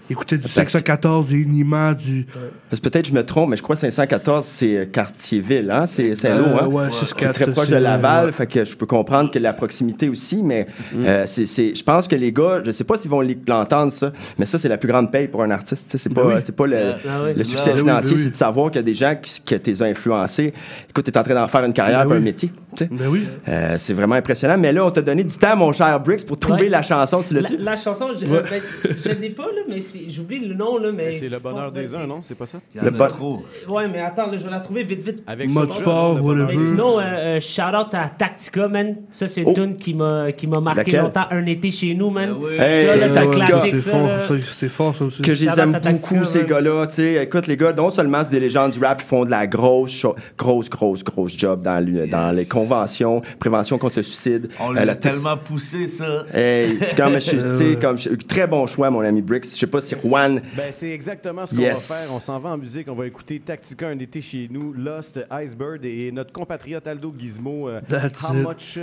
Ils 0.08 0.14
écoutaient 0.14 0.38
du 0.38 0.48
514, 0.48 1.30
du 1.30 1.41
Inima, 1.46 1.96
du. 1.96 2.28
Parce 2.70 2.80
peut-être 2.80 3.08
je 3.08 3.14
me 3.14 3.24
trompe, 3.26 3.50
mais 3.50 3.58
je 3.58 3.64
crois 3.64 3.76
que 3.76 3.80
514, 3.89 4.46
c'est 4.46 4.78
euh, 4.78 4.86
quartier-ville, 4.86 5.72
hein? 5.72 5.88
C'est 5.88 6.16
Saint-Lô, 6.16 6.43
Euh, 6.46 6.58
hein? 6.62 6.68
ouais, 6.68 6.84
C'est 6.91 7.06
6-4, 7.06 7.32
très 7.34 7.48
proche 7.52 7.70
de 7.70 7.76
Laval, 7.78 8.28
ouais. 8.28 8.32
fait 8.32 8.46
que 8.46 8.64
je 8.66 8.78
peux 8.78 8.86
comprendre 8.86 9.32
que 9.32 9.39
la 9.39 9.54
proximité 9.54 10.08
aussi, 10.08 10.43
mais 10.43 10.68
euh, 10.96 11.24
c'est, 11.26 11.48
c'est- 11.48 11.74
je 11.74 11.84
pense 11.84 12.08
que 12.08 12.16
les 12.16 12.32
gars, 12.32 12.62
je 12.64 12.70
sais 12.70 12.84
pas 12.84 13.00
s'ils 13.00 13.10
vont 13.10 13.24
l'entendre, 13.48 13.91
ça, 13.91 14.12
mais 14.38 14.46
ça, 14.46 14.60
c'est 14.60 14.70
la 14.70 14.78
plus 14.78 14.88
grande 14.89 15.12
paye 15.12 15.28
pour 15.28 15.41
un 15.41 15.50
artiste. 15.50 15.89
sais, 15.89 15.98
C'est 15.98 16.14
pas, 16.14 16.22
Ben 16.24 16.36
oui. 16.36 16.41
c'est 16.46 16.56
pas 16.56 16.68
le, 16.68 16.78
Ah 17.10 17.24
le 17.36 17.43
succès 17.43 17.72
Ben 17.72 17.80
financier, 17.80 18.12
ben 18.12 18.18
oui. 18.18 18.24
c'est 18.26 18.30
de 18.32 18.36
savoir 18.36 18.70
qu'il 18.70 18.76
y 18.78 18.84
a 18.84 18.84
des 18.84 18.93
gens 18.93 19.16
qui, 19.20 19.41
qui 19.41 19.60
t'es 19.60 19.82
influencé. 19.82 20.54
Écoute, 20.88 21.06
t'es 21.06 21.18
en 21.18 21.24
train 21.24 21.34
d'en 21.34 21.48
faire 21.48 21.64
une 21.64 21.74
carrière, 21.74 22.04
Ben 22.04 22.10
puis 22.12 22.18
un 22.20 22.22
métier. 22.22 22.52
Ben 22.84 23.07
oui. 23.09 23.23
Euh, 23.47 23.76
c'est 23.78 23.93
vraiment 23.93 24.15
impressionnant. 24.15 24.57
Mais 24.57 24.71
là, 24.73 24.86
on 24.86 24.91
t'a 24.91 25.01
donné 25.01 25.23
du 25.23 25.36
temps, 25.38 25.55
mon 25.55 25.71
cher 25.73 25.99
Briggs, 25.99 26.26
pour 26.26 26.38
trouver 26.39 26.63
Ouais. 26.63 26.69
la 26.69 26.82
chanson. 26.82 27.21
Tu 27.23 27.34
La, 27.34 27.41
l'as-tu? 27.41 27.57
la 27.57 27.76
chanson, 27.76 28.07
je 28.19 28.30
Ouais. 28.30 28.41
ben, 28.49 29.17
l'ai 29.21 29.30
pas, 29.30 29.43
là, 29.45 29.61
mais 29.69 29.82
c'est- 29.82 30.09
j'oublie 30.09 30.39
le 30.39 30.53
nom, 30.55 30.78
là, 30.78 30.91
mais... 30.93 31.11
Ben, 31.11 31.17
c'est 31.19 31.30
le 31.30 31.39
bonheur 31.39 31.71
des 31.71 31.95
uns, 31.95 32.07
non? 32.07 32.19
C'est 32.21 32.36
pas 32.36 32.45
ça? 32.45 32.59
Il 32.73 32.82
y 32.82 32.84
en 32.84 32.99
a 32.99 33.07
trop. 33.07 33.43
Ouais, 33.69 33.88
mais 33.88 34.01
attends, 34.01 34.30
là, 34.30 34.38
je 34.38 34.43
vais 34.43 34.51
la 34.51 34.59
trouver 34.59 34.84
vite, 34.84 35.01
vite. 35.03 35.23
Avec 35.28 35.51
Mode 35.51 35.71
sport, 35.73 36.15
le 36.15 36.21
whatever. 36.21 36.45
Mais 36.53 36.57
sinon, 36.57 36.99
euh, 36.99 37.03
euh, 37.03 37.39
shout-out 37.39 37.93
à 37.93 38.09
Tactica, 38.09 38.67
man. 38.67 38.95
Ça, 39.09 39.28
c'est 39.28 39.41
une 39.41 39.49
Oh. 39.49 39.53
tune 39.53 39.78
qui 39.78 39.93
m'a 39.93 40.32
qui 40.32 40.47
m'a 40.47 40.59
marqué 40.59 40.80
Laquelle? 40.91 41.01
longtemps. 41.01 41.26
Un 41.32 41.45
été 41.45 41.71
chez 41.71 41.93
nous, 41.95 42.09
man. 42.09 42.36
Hey, 42.59 42.86
ça, 42.86 42.95
là, 42.95 43.09
c'est 43.09 43.17
un 43.19 43.26
Tactica. 43.26 43.45
classique, 43.47 43.73
C'est 43.76 43.82
ça. 43.82 43.91
fort, 43.91 44.09
ça, 44.28 44.47
c'est 44.53 44.69
fort, 44.69 44.95
ça 44.95 45.05
aussi. 45.05 45.21
que 45.21 45.36
je 45.36 45.45
les 45.45 45.59
aime 45.59 45.71
beaucoup, 45.71 46.23
ces 46.26 46.43
gars-là. 46.43 46.88
tu 46.88 46.95
sais. 46.95 47.23
Écoute, 47.23 47.47
les 47.47 47.57
gars, 47.57 47.73
non 47.73 47.89
seulement 47.91 48.23
c'est 48.23 48.32
des 48.32 48.39
légendes 48.39 48.71
du 48.71 48.80
rap, 48.84 49.01
ils 49.01 49.05
font 49.07 49.26
de 49.26 49.30
la 49.30 49.47
grosse, 49.47 50.05
grosse, 50.38 50.69
grosse, 50.69 51.03
grosse 51.03 51.38
job 51.38 51.61
dans, 51.61 51.84
le- 51.86 52.07
dans 52.07 52.36
les 52.66 52.70
conventions, 52.70 53.22
prévention 53.39 53.78
contre 53.78 53.97
le 53.97 54.03
suicide. 54.03 54.49
On 54.59 54.76
Euh, 54.76 54.84
l'a 54.86 54.95
tellement 54.95 55.38
poussé, 55.38 55.88
ça. 55.88 56.26
Hey, 56.34 56.78
c'est 56.82 56.97
comme, 56.97 57.13
je- 57.13 57.32
tu 57.32 57.57
sais, 57.74 57.78
comme, 57.80 57.97
je- 57.97 58.09
très 58.28 58.47
bon 58.47 58.66
choix, 58.68 58.89
mon 58.89 59.01
ami 59.01 59.22
Brix. 59.22 59.41
Je 59.53 59.59
sais 59.59 59.68
pas 59.68 59.82
si 59.82 59.95
Juan. 60.03 60.41
Ben, 60.55 60.72
c'est 60.72 60.89
exactement 60.89 61.45
ce 61.45 61.55
qu'on 61.55 61.61
Yes. 61.61 61.89
va 61.89 61.95
faire. 61.95 62.16
On 62.16 62.20
s'en 62.20 62.39
va 62.39 62.49
en 62.49 62.57
musique. 62.57 62.88
On 62.89 62.95
va 62.95 63.05
écouter 63.07 63.39
Tactica, 63.39 63.88
un 63.89 63.99
été 63.99 64.22
chez 64.22 64.47
nous, 64.51 64.74
Lost, 64.74 65.20
Icebird 65.32 65.86
et 65.86 66.11
notre 66.11 66.32
compatriote 66.32 66.86
Aldo 66.88 67.13
Gizmo, 67.18 67.70
euh, 67.70 67.82
That's 67.88 68.22
How 68.24 68.34
it. 68.36 68.47
Much 68.47 68.80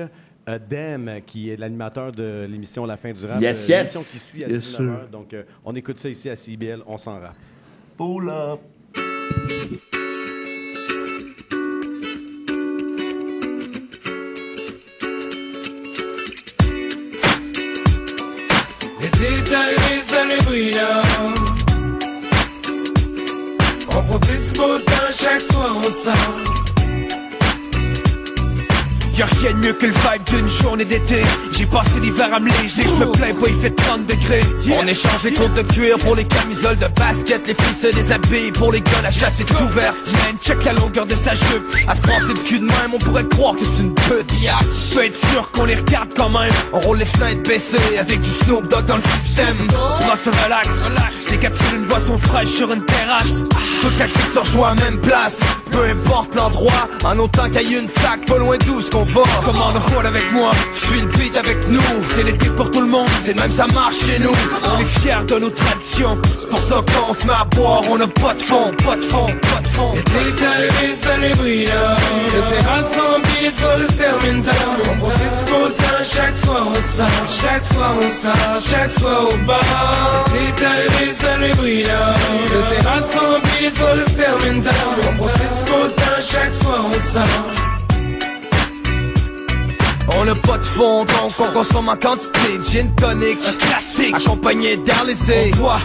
a 0.46 0.58
Damn, 0.58 1.20
qui 1.26 1.50
est 1.50 1.56
l'animateur 1.56 2.10
de 2.12 2.46
l'émission 2.50 2.84
La 2.86 2.96
fin 2.96 3.12
du 3.12 3.24
rap. 3.26 3.40
Yes, 3.40 3.68
euh, 3.70 3.72
yes. 3.74 3.92
Qui 4.12 4.18
suit 4.18 4.44
à 4.44 4.48
Yes, 4.48 4.62
19h. 4.64 4.76
sir. 4.76 5.08
Donc, 5.10 5.32
euh, 5.34 5.42
on 5.64 5.74
écoute 5.76 5.98
ça 5.98 6.08
ici 6.08 6.28
à 6.30 6.36
CBL. 6.36 6.80
On 6.86 6.98
s'en 6.98 7.12
rap. 7.20 7.34
Pull 7.96 8.28
up. 8.28 8.60
Mieux 29.62 29.72
que 29.72 29.86
le 29.86 29.92
vibe 29.92 30.24
d'une 30.26 30.48
journée 30.48 30.84
d'été. 30.84 31.22
J'ai 31.52 31.66
passé 31.66 32.00
l'hiver 32.00 32.28
à 32.34 32.40
me 32.40 32.48
léger, 32.62 32.82
je 32.84 32.94
me 32.94 33.06
plains 33.12 33.34
pas, 33.34 33.48
il 33.48 33.60
fait 33.60 33.70
30 33.70 34.06
degrés. 34.06 34.42
On 34.80 34.86
échange 34.86 35.22
les 35.24 35.32
côtes 35.32 35.54
de 35.54 35.62
cuir 35.62 35.98
pour 35.98 36.16
les 36.16 36.24
camisoles 36.24 36.78
de 36.78 36.88
basket 36.88 37.46
Les 37.46 37.54
filles 37.54 37.74
se 37.80 37.94
déshabillent, 37.94 38.52
pour 38.52 38.72
les 38.72 38.80
gars 38.80 39.02
la 39.02 39.10
chasse 39.10 39.40
est 39.40 39.50
ouverte. 39.50 39.96
Man, 40.12 40.36
check 40.42 40.64
la 40.64 40.72
longueur 40.72 41.06
de 41.06 41.14
sa 41.14 41.34
jupe. 41.34 41.76
À 41.86 41.94
se 41.94 42.00
passer 42.00 42.28
le 42.28 42.42
cul 42.42 42.58
de 42.58 42.64
même, 42.64 42.92
on 42.94 42.98
pourrait 42.98 43.26
croire 43.28 43.54
que 43.54 43.64
c'est 43.64 43.82
une 43.82 43.94
pute. 43.94 44.26
Tu 44.28 44.94
peux 44.94 45.04
être 45.04 45.16
sûr 45.16 45.50
qu'on 45.52 45.64
les 45.64 45.76
regarde 45.76 46.10
quand 46.16 46.30
même. 46.30 46.52
On 46.72 46.80
roule 46.80 46.98
les 46.98 47.04
fenêtres 47.04 47.48
baissées 47.48 47.98
avec 47.98 48.20
du 48.20 48.30
Snoop 48.30 48.68
Dogg 48.68 48.86
dans 48.86 48.96
le 48.96 49.02
système. 49.02 49.68
On 50.10 50.16
se 50.16 50.30
relax, 50.44 50.68
c'est 51.14 51.38
capsule 51.38 51.76
une 51.76 51.86
boisson 51.86 52.18
fraîche 52.18 52.48
sur 52.48 52.72
une 52.72 52.84
terrasse. 52.84 53.44
Toute 53.80 53.98
la 53.98 54.06
clique 54.06 54.30
se 54.32 54.38
rejoint 54.38 54.72
à 54.72 54.74
la 54.74 54.84
même 54.84 55.00
place. 55.00 55.40
Peu 55.70 55.84
importe 55.84 56.34
l'endroit, 56.34 56.88
en 57.04 57.18
autant 57.18 57.48
qu'il 57.48 57.70
y 57.70 57.74
ait 57.74 57.80
une 57.80 57.88
sac 57.88 58.26
pas 58.26 58.38
loin 58.38 58.56
d'où 58.66 58.80
ce 58.80 58.90
qu'on 58.90 59.04
va 59.04 59.22
Comment 59.52 59.72
on 59.74 59.94
roule 59.94 60.06
avec 60.06 60.32
moi, 60.32 60.50
suis 60.74 61.00
le 61.00 61.06
beat 61.08 61.36
avec 61.36 61.68
nous. 61.68 61.80
C'est 62.04 62.22
l'été 62.22 62.46
pour 62.56 62.70
tout 62.70 62.80
le 62.80 62.86
monde, 62.86 63.08
c'est 63.22 63.38
même 63.38 63.50
ça 63.50 63.66
marche 63.74 63.96
chez 64.06 64.18
nous. 64.18 64.32
On 64.64 64.80
est 64.80 65.00
fiers 65.00 65.24
de 65.26 65.38
nos 65.38 65.50
traditions, 65.50 66.18
c'est 66.38 66.48
pour 66.48 66.58
ça 66.58 66.76
qu'on 66.76 67.12
se 67.12 67.26
met 67.26 67.32
à 67.32 67.44
boire 67.44 67.82
On 67.90 68.00
a 68.00 68.06
pas 68.06 68.34
de 68.34 68.42
fond, 68.42 68.72
pas 68.84 68.96
de 68.96 69.02
fond, 69.02 69.26
pas 69.26 69.60
de 69.60 69.68
fond. 69.68 69.92
Les 69.94 70.02
détails, 70.02 70.96
ça 70.96 71.16
les 71.18 71.34
brille 71.34 71.66
Les 71.66 72.56
terrasses 72.56 72.96
emplies, 72.96 73.52
sur 73.52 73.76
le 73.76 73.86
se 73.86 74.90
On 74.90 74.98
profite 74.98 75.50
beau 75.50 75.68
temps, 75.68 76.04
chaque 76.04 76.36
soir 76.36 76.66
on 76.68 76.96
sort 76.96 77.06
Chaque 77.28 77.64
soir 77.72 77.94
on 77.96 78.22
sort, 78.22 78.72
chaque 78.72 78.90
soir 78.98 79.24
au 79.24 79.46
bar. 79.46 80.24
Les 80.32 80.46
détails, 80.46 81.14
ça 81.14 81.36
les 81.38 81.52
brille 81.52 81.84
Les 81.84 82.76
terrasses 82.76 83.16
emplies, 83.16 83.70
sur 83.70 83.94
le 83.94 84.02
se 84.02 85.08
On 85.08 85.16
profite 85.16 85.66
beau 85.66 85.88
temps, 85.88 86.20
chaque 86.20 86.54
soir 86.54 86.84
on 86.86 87.12
sort 87.12 87.61
On 90.16 90.24
n'a 90.24 90.34
pas 90.34 90.58
de 90.58 90.64
fond, 90.64 91.04
donc 91.04 91.32
on 91.38 91.52
consomme 91.52 91.88
en 91.88 91.96
quantité. 91.96 92.58
Gin 92.70 92.92
tonic, 92.96 93.38
classique, 93.58 94.14
accompagné 94.14 94.76
d'Arlésé 94.76 95.52
On 95.52 95.80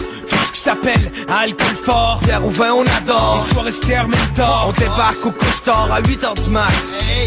qui 0.58 0.64
s'appelle 0.64 1.12
alcool 1.28 1.76
fort. 1.76 2.20
Verre 2.24 2.44
au 2.44 2.50
vin, 2.50 2.72
on 2.72 2.82
adore, 2.82 3.44
les 3.46 3.54
soirées 3.54 3.72
se 3.72 3.80
terminent 3.80 4.34
tard. 4.34 4.66
On 4.68 4.80
débarque 4.80 5.24
au 5.24 5.30
couche-tard 5.30 5.88
à 5.92 6.00
8h 6.00 6.42
du 6.42 6.50
mat. 6.50 6.66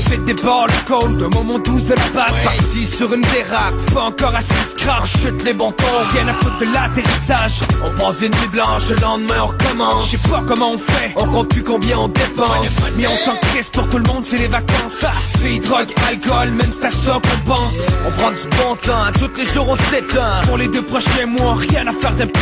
Faites 0.10 0.26
des 0.26 0.34
bords, 0.34 0.68
le 0.68 0.88
code, 0.88 1.18
de 1.18 1.26
moment 1.28 1.60
12 1.60 1.86
de 1.86 1.92
la 1.92 2.08
batte. 2.14 2.44
Parti 2.44 2.86
sur 2.86 3.14
une 3.14 3.22
dérape, 3.22 3.74
pas 3.94 4.02
encore 4.02 4.36
assez 4.36 4.54
scratch 4.66 5.18
Chute 5.22 5.46
les 5.46 5.54
bons 5.54 5.72
tons, 5.72 5.86
rien 6.14 6.28
à 6.28 6.34
foutre 6.34 6.60
de 6.60 6.66
l'atterrissage. 6.74 7.62
On 7.86 7.98
passe 7.98 8.22
une 8.22 8.32
nuit 8.32 8.50
blanche, 8.52 8.90
le 8.90 9.02
lendemain 9.02 9.44
on 9.44 9.48
recommence. 9.48 10.12
Je 10.12 10.18
sais 10.18 10.28
pas 10.28 10.44
comment 10.46 10.72
on 10.74 10.78
fait, 10.78 11.14
on 11.16 11.26
compte 11.26 11.50
plus 11.50 11.64
combien 11.64 12.00
on 12.00 12.08
dépense. 12.10 12.68
Mais 12.98 13.08
on 13.08 13.16
s'en 13.16 13.36
crisse 13.50 13.70
pour 13.70 13.90
tout 13.90 13.98
le 13.98 14.12
monde, 14.12 14.26
c'est 14.26 14.40
les 14.40 14.48
vacances. 14.48 15.06
Filles, 15.40 15.60
drogue, 15.60 15.94
alcool, 16.10 16.52
même 16.52 16.72
c'est 16.72 16.88
à 16.88 16.92
ça 16.92 17.14
qu'on 17.14 17.50
pense. 17.50 17.80
On 18.06 18.12
prend 18.12 18.32
du 18.32 18.58
bon 18.58 18.76
temps, 18.76 19.12
tous 19.14 19.40
les 19.40 19.46
jours 19.46 19.70
on 19.70 19.76
s'éteint. 19.76 20.42
Pour 20.48 20.58
les 20.58 20.68
deux 20.68 20.82
prochains 20.82 21.28
mois, 21.28 21.56
rien 21.56 21.88
à 21.88 21.94
faire 21.94 22.14
d'important. 22.16 22.42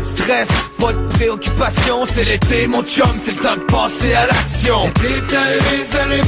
De 0.00 0.09
stress, 0.10 0.48
pas 0.78 0.92
de 0.92 1.08
préoccupation 1.08 2.04
C'est 2.06 2.24
l'été 2.24 2.66
mon 2.66 2.82
chum, 2.82 3.12
c'est 3.18 3.32
le 3.32 3.38
temps 3.38 3.56
de 3.56 3.72
passer 3.72 4.12
à 4.14 4.26
l'action. 4.26 4.90
Les 5.02 5.20
détails, 5.20 5.84
ça 5.84 6.06
les 6.06 6.22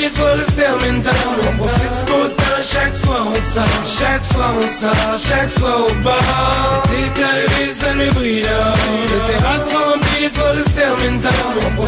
Les 0.00 0.08
le 0.36 0.44
se 0.44 0.52
termine 0.52 1.02
tard 1.02 1.12
On 1.60 2.62
chaque 2.62 2.96
soir 2.96 3.26
on 3.26 3.54
sort. 3.54 3.64
Chaque 3.86 4.24
soir 4.32 4.52
on 4.56 4.80
sort, 4.80 5.18
chaque 5.28 5.50
soir 5.50 5.80
au 5.86 5.94
bar. 6.04 6.82
Les 6.90 7.74
ça 7.74 7.94
les 7.94 8.10
brille 8.10 8.42
Les 8.42 9.32
terrasses 9.32 9.74
emplies, 9.74 10.30
sur 10.30 10.52
le 10.52 10.62
se 10.62 10.70
On 11.78 11.86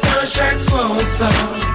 temps, 0.00 0.26
chaque 0.26 0.60
soir 0.60 0.90
on 0.90 1.18
sort 1.18 1.65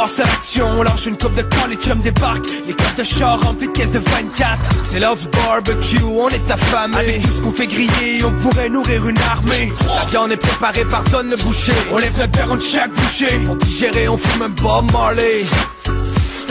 passe 0.00 0.20
à 0.20 0.24
l'action, 0.24 0.66
on 0.78 0.82
lâche 0.82 1.06
une 1.06 1.18
coupe 1.18 1.34
de 1.34 1.42
camp, 1.42 1.66
les 1.68 1.76
chums 1.76 2.00
débarquent. 2.00 2.48
Les 2.66 2.72
cartes 2.72 2.96
de 2.96 3.04
char 3.04 3.38
remplies 3.38 3.66
de 3.66 3.72
caisses 3.72 3.90
de 3.90 3.98
24 3.98 4.70
C'est 4.86 4.98
l'heure 4.98 5.16
du 5.16 5.26
barbecue, 5.28 6.02
on 6.02 6.28
est 6.30 6.50
affamé. 6.50 6.96
Avec 6.96 7.22
tout 7.22 7.28
ce 7.28 7.42
qu'on 7.42 7.52
fait 7.52 7.66
griller, 7.66 8.24
on 8.24 8.32
pourrait 8.40 8.70
nourrir 8.70 9.06
une 9.06 9.18
armée. 9.18 9.70
La 9.86 10.06
viande 10.06 10.32
est 10.32 10.38
préparée 10.38 10.86
par 10.86 11.04
tonne 11.04 11.28
le 11.28 11.36
boucher. 11.36 11.74
On 11.92 11.98
lève 11.98 12.16
notre 12.18 12.34
verre 12.34 12.56
de 12.56 12.62
chaque 12.62 12.90
boucher. 12.92 13.40
Pour 13.44 13.56
digérer, 13.56 14.08
on 14.08 14.16
fume 14.16 14.42
un 14.42 14.48
Bob 14.48 14.90
Marley 14.90 15.44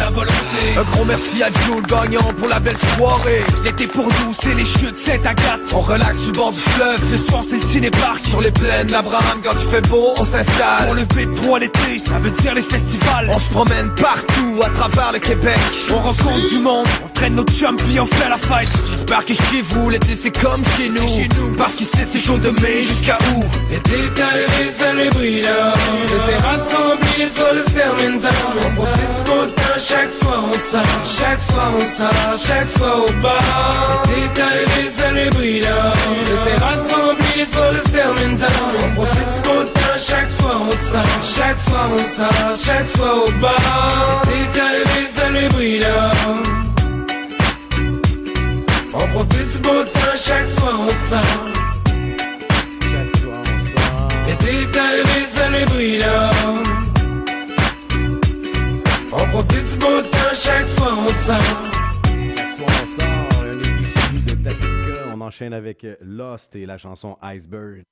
à 0.01 0.09
volonté. 0.09 0.77
Un 0.77 0.83
gros 0.83 1.05
merci 1.05 1.43
à 1.43 1.47
Jules 1.47 1.85
Gagnon 1.87 2.33
pour 2.37 2.47
la 2.47 2.59
belle 2.59 2.77
soirée. 2.95 3.43
L'été 3.63 3.87
pour 3.87 4.05
nous 4.05 4.33
c'est 4.33 4.53
les 4.53 4.65
chutes 4.65 4.97
Saint-Agathe 4.97 5.73
On 5.73 5.81
relaxe 5.81 6.17
sur 6.17 6.31
le 6.31 6.37
bord 6.37 6.51
du 6.51 6.59
fleuve 6.59 7.11
Le 7.11 7.17
soir 7.17 7.41
c'est 7.43 7.57
le 7.57 7.61
ciné-parc. 7.61 8.25
Sur 8.27 8.41
les 8.41 8.51
plaines 8.51 8.91
l'Abraham 8.91 9.39
quand 9.43 9.53
il 9.59 9.69
fait 9.69 9.87
beau 9.87 10.13
on 10.17 10.25
s'installe. 10.25 10.85
Pour 10.85 10.93
le 10.93 11.03
V3 11.03 11.59
l'été 11.59 11.99
ça 11.99 12.19
veut 12.19 12.31
dire 12.31 12.53
les 12.53 12.61
festivals. 12.61 13.29
On 13.33 13.39
se 13.39 13.49
promène 13.49 13.89
partout 13.95 14.59
à 14.63 14.69
travers 14.69 15.11
le 15.13 15.19
Québec. 15.19 15.57
On 15.91 15.99
rencontre 15.99 16.49
du 16.49 16.59
monde 16.59 16.87
On 17.05 17.09
traîne 17.09 17.35
nos 17.35 17.45
chums 17.45 17.77
puis 17.77 17.99
on 17.99 18.05
fait 18.05 18.29
la 18.29 18.37
fête. 18.37 18.69
J'espère 18.89 19.25
que 19.25 19.33
chez 19.33 19.61
vous 19.61 19.89
l'été 19.89 20.15
c'est 20.15 20.37
comme 20.39 20.63
chez 20.77 20.89
nous. 20.89 21.55
Parce 21.57 21.75
qu'ici 21.75 21.97
c'est 22.07 22.19
chaud 22.19 22.37
de 22.37 22.49
mai 22.61 22.81
jusqu'à 22.81 23.17
où 23.33 23.43
L'été 23.71 23.91
est 23.91 24.21
arrivé, 24.21 24.71
ça 24.71 24.93
les 24.93 25.09
brille 25.09 25.41
L'été 25.41 26.37
rassemblé 26.43 27.29
sur 27.33 27.53
le 27.53 27.63
On 28.67 28.75
profite 28.75 29.09
chaque 29.89 30.13
soir 30.13 30.43
on 30.45 30.53
sort 30.53 31.05
Chaque 31.05 31.41
soir 31.41 31.71
on 31.75 31.79
sort, 31.97 32.47
chaque 32.47 32.67
soir 32.77 32.97
au 32.99 33.11
bar 33.23 34.03
est 34.17 34.39
arrivé, 34.39 34.89
ça 34.89 35.11
les 35.11 35.29
brille 35.31 35.61
L'été 35.61 36.55
rassemblé 36.63 37.45
sur 37.51 37.71
le 37.71 37.79
termine 37.91 38.37
On 38.81 38.95
profite 38.95 39.41
temps, 39.41 39.97
chaque 39.97 40.31
soir 40.31 40.61
on 40.61 40.71
sort 40.91 41.13
Chaque 41.35 41.59
soir 41.67 41.89
on 41.91 41.97
sort, 42.17 42.57
chaque 42.65 42.87
soir 42.95 43.15
au 43.25 43.31
bar 43.41 44.21
arrivé, 44.59 45.07
ça 45.15 45.29
les 45.29 45.49
brille 45.49 45.87
On 48.93 49.07
profite 49.13 49.51
du 49.51 49.57
beau 49.59 49.83
temps, 49.83 50.17
chaque 50.17 50.49
soir 50.59 50.75
on 50.79 51.09
sort. 51.09 51.45
L'été 54.27 54.61
est 54.61 54.77
arrivé, 54.77 55.25
ça 55.27 55.49
les 55.49 55.65
brille 55.65 56.68
On 59.11 59.25
profite 59.31 59.71
du 59.71 59.77
beau 59.77 60.01
temps, 60.01 60.33
chaque 60.35 60.67
fois 60.67 60.93
on 60.93 61.09
sort 61.09 61.41
Chaque 62.35 62.51
soir, 62.51 62.69
on 62.83 62.87
sort 62.87 63.43
un 63.43 63.59
épisode 63.59 64.25
de 64.25 64.43
Tatica. 64.43 65.13
On 65.15 65.21
enchaîne 65.21 65.53
avec 65.53 65.83
euh, 65.83 65.95
Lost 66.01 66.55
et 66.55 66.65
la 66.65 66.77
chanson 66.77 67.17
Iceberg. 67.21 67.83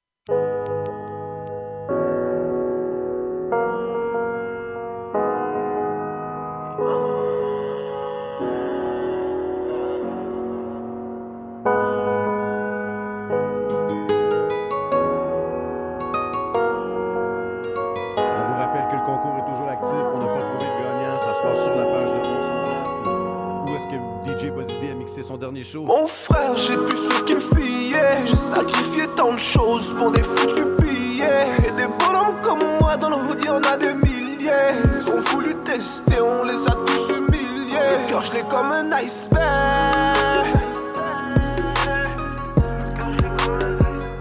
Mon 25.30 26.08
frère, 26.08 26.56
j'ai 26.56 26.78
plus 26.78 26.98
ce 26.98 27.22
qu'il 27.24 27.36
me 27.36 27.42
fiait. 27.42 28.26
J'ai 28.28 28.38
sacrifié 28.38 29.08
tant 29.14 29.34
de 29.34 29.40
choses 29.40 29.94
pour 29.98 30.10
des 30.12 30.24
foutus 30.24 30.64
billets. 30.80 31.48
Et 31.68 31.72
des 31.72 31.88
bonhommes 32.00 32.40
comme 32.42 32.60
moi 32.80 32.96
dans 32.96 33.10
le 33.10 33.18
hood, 33.18 33.44
y'en 33.44 33.62
a 33.62 33.76
des 33.76 33.94
milliers. 33.94 34.72
Ils 34.86 35.12
ont 35.12 35.20
voulu 35.32 35.54
tester, 35.66 36.22
on 36.22 36.44
les 36.46 36.66
a 36.66 36.72
tous 36.72 37.10
humiliés. 37.10 37.78
Le 38.06 38.10
cœur, 38.10 38.22
je 38.22 38.34
l'ai 38.36 38.44
comme 38.44 38.72
un 38.72 38.90
iceberg. 38.94 39.44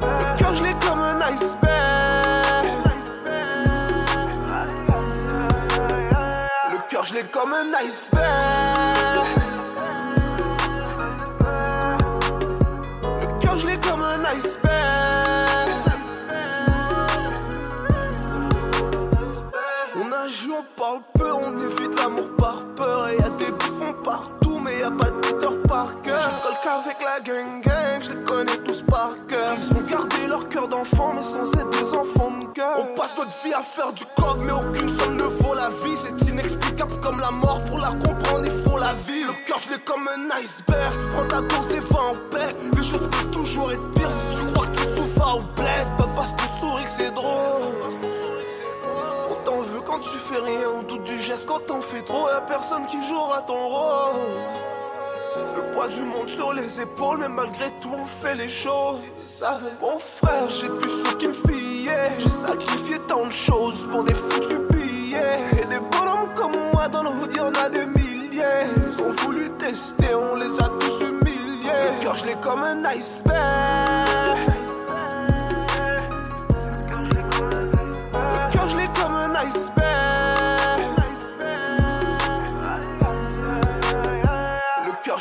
Le 0.03 0.37
cœur, 0.37 0.55
je 0.57 0.63
l'ai 0.65 0.75
comme 0.85 1.01
un 1.01 1.21
iceberg. 1.21 2.67
Le 6.73 6.79
cœur, 6.91 7.05
je 7.05 7.15
l'ai 7.15 7.25
comme 7.25 7.53
un 7.53 7.73
iceberg. 7.87 8.96
Qu'avec 26.67 26.97
la 27.01 27.21
gang 27.21 27.63
gang, 27.63 28.03
je 28.03 28.11
les 28.11 28.25
connais 28.25 28.57
tous 28.65 28.83
par 28.83 29.11
cœur. 29.29 29.55
Ils 29.57 29.77
ont 29.77 29.87
gardé 29.89 30.27
leur 30.27 30.49
cœur 30.49 30.67
d'enfant, 30.67 31.13
mais 31.15 31.23
sans 31.23 31.53
être 31.53 31.71
des 31.71 31.95
enfants 31.95 32.33
de 32.41 32.47
cœur. 32.53 32.79
On 32.81 32.97
passe 32.97 33.15
notre 33.17 33.31
vie 33.45 33.55
à 33.55 33.63
faire 33.63 33.93
du 33.93 34.05
code, 34.17 34.41
mais 34.45 34.53
aucune 34.53 34.89
somme 34.89 35.17
ne 35.17 35.23
vaut 35.23 35.55
la 35.55 35.69
vie. 35.69 35.97
C'est 35.97 36.29
inexplicable 36.29 36.99
comme 37.01 37.21
la 37.21 37.31
mort, 37.31 37.63
pour 37.65 37.79
la 37.79 37.91
comprendre, 37.91 38.45
il 38.45 38.63
faut 38.65 38.79
la 38.79 38.95
vivre. 39.07 39.33
Le 39.33 39.47
cœur, 39.47 39.61
je 39.65 39.75
l'ai 39.75 39.81
comme 39.81 40.09
un 40.09 40.37
iceberg. 40.41 40.93
Prends 41.13 41.27
ta 41.27 41.41
dose 41.41 41.71
et 41.71 41.81
va 41.81 42.01
en 42.01 42.15
paix. 42.33 42.51
Les 42.77 42.83
choses 42.83 43.09
peuvent 43.13 43.33
toujours 43.33 43.71
être 43.71 43.89
pires 43.95 44.11
si 44.11 44.39
tu 44.39 44.53
crois 44.53 44.67
que 44.67 44.77
tu 44.77 44.85
souffres 44.97 45.39
ou 45.39 45.61
blesses. 45.61 45.91
Pas 45.97 46.09
parce 46.17 46.33
qu'on 46.33 46.67
sourit 46.67 46.85
que 46.85 46.91
c'est 46.91 47.15
drôle. 47.15 47.63
On 49.31 49.35
t'en 49.45 49.61
veut 49.61 49.83
quand 49.87 50.01
tu 50.01 50.19
fais 50.19 50.41
rien, 50.41 50.69
on 50.81 50.83
doute 50.83 51.05
du 51.05 51.21
geste 51.21 51.47
quand 51.47 51.65
t'en 51.65 51.81
fais 51.81 52.03
trop. 52.03 52.29
Y'a 52.29 52.41
personne 52.41 52.87
qui 52.87 52.99
jouera 53.07 53.43
ton 53.43 53.69
rôle. 53.69 54.86
Le 55.57 55.63
poids 55.73 55.89
du 55.89 56.03
monde 56.03 56.29
sur 56.29 56.53
les 56.53 56.81
épaules, 56.81 57.19
mais 57.21 57.29
malgré 57.29 57.71
tout 57.81 57.93
on 57.93 58.07
fait 58.07 58.35
les 58.35 58.49
choses. 58.49 59.01
Mon 59.81 59.99
frère, 59.99 60.49
j'ai 60.49 60.69
plus 60.69 60.91
ce 60.91 61.15
qu'il 61.17 61.29
me 61.29 61.35
fiait. 61.35 62.11
J'ai 62.19 62.29
sacrifié 62.29 62.99
tant 63.07 63.27
de 63.27 63.33
choses 63.33 63.87
pour 63.91 64.05
des 64.05 64.15
foutus 64.15 64.59
billets. 64.71 65.41
Et 65.53 65.67
des 65.67 65.81
bonhommes 65.93 66.33
comme 66.35 66.53
moi 66.73 66.89
dans 66.89 67.03
le 67.03 67.11
hood, 67.11 67.37
y'en 67.37 67.53
a 67.53 67.69
des 67.69 67.87
milliers. 67.87 68.67
Ils 68.77 69.03
ont 69.03 69.13
voulu 69.23 69.51
tester, 69.59 70.15
on 70.15 70.37
les 70.37 70.55
a 70.61 70.69
tous 70.81 71.03
humiliés. 71.03 71.71
Le 72.03 72.15
je 72.15 72.25
l'ai 72.25 72.37
comme 72.37 72.63
un 72.63 72.85
iceberg. 72.85 73.37
Le 78.15 78.53
cœur, 78.53 78.69
je 78.71 78.77
l'ai 78.77 78.89
comme 79.01 79.15
un 79.15 79.35
iceberg. 79.35 79.76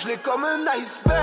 Je 0.06 0.12
l'ai 0.12 0.18
comme 0.18 0.44
un 0.44 0.60
iceberg. 0.78 1.18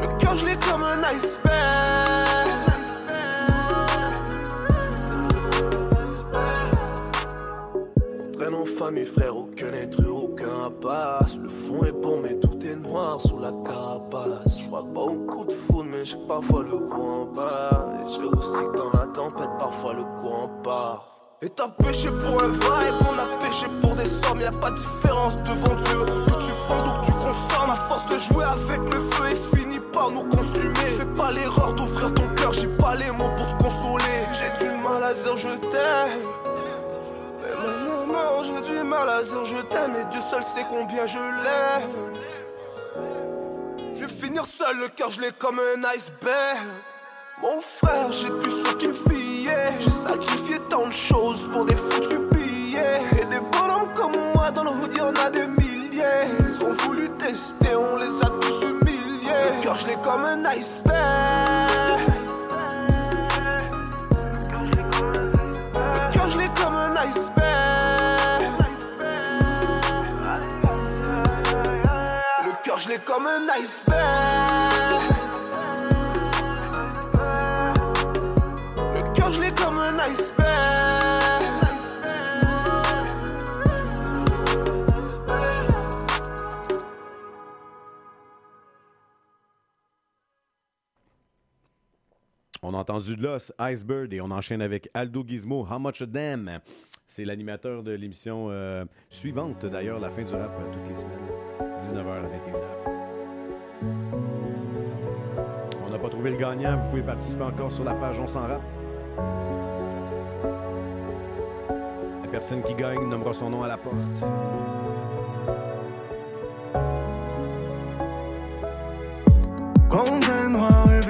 Le 0.00 0.18
cœur, 0.18 0.34
je 0.34 0.46
l'ai 0.46 0.56
comme 0.56 0.82
un 0.82 1.02
iceberg. 1.12 2.48
On 8.18 8.32
traîne 8.32 8.54
en 8.54 8.64
famille, 8.64 9.04
frère, 9.04 9.36
aucun 9.36 9.74
être, 9.74 10.02
aucun 10.08 10.64
impasse. 10.68 11.36
Le 11.36 11.50
fond 11.50 11.84
est 11.84 11.92
bon, 11.92 12.20
mais 12.22 12.36
tout 12.36 12.58
est 12.64 12.76
noir 12.76 13.20
sous 13.20 13.38
la 13.38 13.52
carapace. 13.62 14.62
Je 14.62 14.66
crois 14.68 14.86
pas 14.86 15.00
au 15.02 15.18
coup 15.26 15.44
de 15.44 15.52
foudre, 15.52 15.90
mais 15.90 16.02
j'ai 16.06 16.16
parfois 16.26 16.62
le 16.62 16.78
coup 16.78 17.02
en 17.02 17.26
bas. 17.26 17.92
Et 18.00 18.08
j'ai 18.10 18.24
aussi 18.24 18.64
que 18.64 18.74
dans 18.74 18.98
la 18.98 19.06
tempête, 19.08 19.50
parfois 19.58 19.92
le 19.92 20.04
coup 20.04 20.28
en 20.28 20.48
part. 20.62 21.11
Et 21.44 21.48
t'as 21.48 21.68
péché 21.84 22.08
pour 22.08 22.40
un 22.40 22.50
vibe, 22.50 22.94
on 23.10 23.18
a 23.18 23.26
péché 23.44 23.66
pour 23.80 23.96
des 23.96 24.06
sommes, 24.06 24.38
y 24.38 24.44
a 24.44 24.52
pas 24.52 24.70
de 24.70 24.76
différence 24.76 25.42
devant 25.42 25.74
Dieu. 25.74 26.04
Que 26.26 26.38
tu 26.38 26.52
vendes 26.68 26.86
ou 26.86 27.00
que 27.00 27.06
tu 27.06 27.12
consommes, 27.12 27.70
à 27.70 27.74
force 27.88 28.08
de 28.10 28.18
jouer 28.18 28.44
avec 28.44 28.80
le 28.94 29.00
feu 29.10 29.32
et 29.32 29.56
finit 29.56 29.80
par 29.92 30.12
nous 30.12 30.22
consumer. 30.30 30.86
Fais 31.00 31.12
pas 31.16 31.32
l'erreur 31.32 31.72
d'ouvrir 31.72 32.14
ton 32.14 32.28
cœur, 32.36 32.52
j'ai 32.52 32.68
pas 32.68 32.94
les 32.94 33.10
mots 33.10 33.30
pour 33.36 33.58
te 33.58 33.64
consoler. 33.64 34.04
J'ai 34.38 34.66
du 34.66 34.72
mal 34.84 35.02
à 35.02 35.14
dire 35.14 35.36
je 35.36 35.48
t'aime. 35.48 36.22
Mais 37.42 37.54
maintenant, 37.56 38.44
j'ai 38.44 38.72
du 38.72 38.82
mal 38.84 39.08
à 39.08 39.22
dire 39.24 39.44
je 39.44 39.62
t'aime, 39.62 39.96
et 40.00 40.04
Dieu 40.12 40.20
seul 40.20 40.44
sait 40.44 40.64
combien 40.70 41.06
je 41.06 41.18
l'aime. 41.18 42.12
Je 43.96 44.00
vais 44.02 44.08
finir 44.08 44.46
seul, 44.46 44.78
le 44.78 44.86
cœur, 44.86 45.10
je 45.10 45.20
l'ai 45.20 45.32
comme 45.32 45.58
un 45.58 45.82
iceberg. 45.92 46.58
Mon 47.42 47.60
frère, 47.60 48.12
j'ai 48.12 48.30
plus 48.30 48.52
ce 48.52 48.72
qu'il 48.76 48.90
me. 48.90 48.94
J'ai 49.80 49.90
sacrifié 49.90 50.60
tant 50.68 50.86
de 50.86 50.92
choses 50.92 51.48
pour 51.52 51.64
des 51.64 51.74
foutus 51.74 52.20
billets. 52.30 53.00
Et 53.20 53.24
des 53.24 53.40
bonhommes 53.50 53.92
comme 53.94 54.12
moi 54.34 54.50
dans 54.52 54.62
le 54.62 54.70
hood, 54.70 54.96
y'en 54.96 55.12
a 55.12 55.28
des 55.30 55.48
milliers. 55.48 56.28
Ils 56.38 56.64
ont 56.64 56.72
voulu 56.84 57.10
tester, 57.18 57.74
on 57.74 57.96
les 57.96 58.22
a 58.22 58.28
tous 58.40 58.62
humiliés. 58.62 59.56
Le 59.56 59.62
cœur, 59.62 59.76
je 59.76 59.86
l'ai 59.88 59.96
comme 59.96 60.24
un 60.24 60.44
iceberg. 60.44 60.98
Le 65.74 66.10
cœur, 66.12 66.30
je 66.30 66.38
l'ai 66.38 66.50
comme 66.62 66.76
un 66.76 66.96
iceberg. 66.96 68.42
Le 72.44 72.52
cœur, 72.62 72.78
je 72.78 72.88
l'ai 72.88 72.98
comme 72.98 73.26
un 73.26 73.48
iceberg. 73.60 74.71
Entendu 92.82 93.16
de 93.16 93.22
l'os, 93.22 93.52
Icebird, 93.60 94.12
et 94.12 94.20
on 94.20 94.32
enchaîne 94.32 94.60
avec 94.60 94.90
Aldo 94.92 95.24
Gizmo, 95.26 95.64
How 95.70 95.78
Much 95.78 96.02
a 96.02 96.06
Damn. 96.06 96.58
C'est 97.06 97.24
l'animateur 97.24 97.84
de 97.84 97.92
l'émission 97.92 98.48
euh, 98.50 98.84
suivante, 99.08 99.64
d'ailleurs, 99.66 100.00
la 100.00 100.10
fin 100.10 100.24
du 100.24 100.34
rap 100.34 100.50
euh, 100.58 100.72
toutes 100.72 100.88
les 100.88 100.96
semaines, 100.96 101.20
19h 101.78 102.08
à 102.08 102.22
21h. 102.22 102.58
On 105.86 105.90
n'a 105.90 105.98
pas 105.98 106.08
trouvé 106.08 106.32
le 106.32 106.36
gagnant, 106.36 106.76
vous 106.76 106.88
pouvez 106.88 107.02
participer 107.02 107.44
encore 107.44 107.70
sur 107.70 107.84
la 107.84 107.94
page 107.94 108.18
On 108.18 108.26
s'en 108.26 108.40
rap. 108.40 108.62
La 112.22 112.28
personne 112.28 112.64
qui 112.64 112.74
gagne 112.74 113.08
nommera 113.08 113.32
son 113.32 113.50
nom 113.50 113.62
à 113.62 113.68
la 113.68 113.76
porte. 113.76 114.22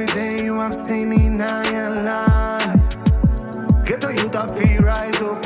Every 0.03 0.14
day 0.14 0.44
you 0.44 0.59
have 0.59 0.74
seen 0.86 1.11
me 1.11 1.28
now 1.28 1.62
your 1.70 1.90
line. 2.03 2.88
Get 3.84 4.00
to 4.00 4.11
you 4.11 4.28
to 4.30 4.48
feel 4.48 4.82
rise 4.82 5.14
up. 5.16 5.42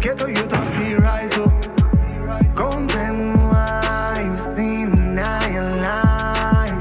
Get 0.00 0.18
to 0.18 0.28
you 0.28 0.46
to 0.46 0.58
feel 0.76 0.98
rise 0.98 1.34
up. 1.34 1.52
Golden 2.54 3.34
War 3.34 4.14
you've 4.24 4.56
seen 4.56 4.90
me 4.92 5.14
now 5.14 5.46
your 5.48 5.70
line. 5.84 6.80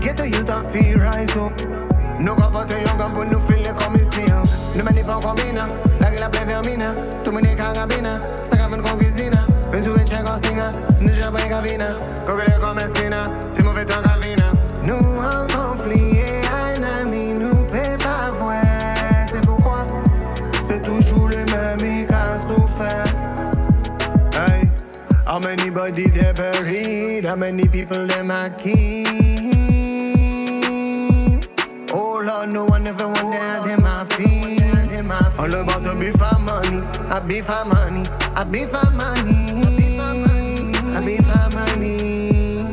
Get 0.00 0.16
to 0.18 0.28
you 0.28 0.42
to 0.44 0.62
feel 0.72 0.98
rise 0.98 1.30
up. 1.36 1.52
No 2.20 2.34
capote 2.36 2.80
yo 2.80 2.96
campo 2.96 3.24
no 3.24 3.40
feel 3.40 3.74
comme 3.74 3.96
ici. 3.96 4.24
Ne 4.76 4.82
me 4.82 5.04
pas 5.04 5.20
comme 5.20 5.40
ina. 5.48 5.68
La 6.00 6.10
que 6.10 6.20
la 6.20 6.30
play 6.30 6.44
vermina. 6.44 6.94
Tu 7.22 7.32
me 7.32 7.42
carabina. 7.54 8.20
Sacame 8.48 8.78
con 8.78 8.96
cuisina. 8.96 9.46
Penso 9.70 9.92
che 9.92 10.04
c'è 10.04 10.22
cosina. 10.22 10.70
Ne 11.00 11.12
já 11.12 11.30
vai 11.30 11.48
gavina. 11.48 11.96
Cogele 12.24 12.58
come 12.60 12.84
esquina. 12.84 13.24
Si 13.54 13.62
muove 13.62 13.84
ta 13.84 14.17
many 25.90 26.06
they 26.10 26.32
buried? 26.32 27.24
How 27.24 27.36
many 27.36 27.68
people 27.68 28.06
them 28.06 28.30
a 28.30 28.50
kill? 28.50 29.06
Oh 31.92 32.22
Lord, 32.24 32.52
no 32.52 32.64
one 32.66 32.86
ever 32.86 33.06
want 33.06 33.32
that 33.32 33.62
them 33.62 33.84
a 33.84 34.04
feel. 34.16 34.48
All 35.38 35.54
about 35.54 35.84
the 35.84 35.94
beef 35.98 36.14
for 36.16 36.38
money, 36.40 36.82
I 37.08 37.20
beef 37.20 37.46
for 37.46 37.64
money, 37.64 38.04
I 38.34 38.44
beef 38.44 38.70
for 38.70 38.90
money, 38.90 39.62
I 40.94 41.00
beef 41.04 41.24
for 41.26 41.48
money. 41.56 42.66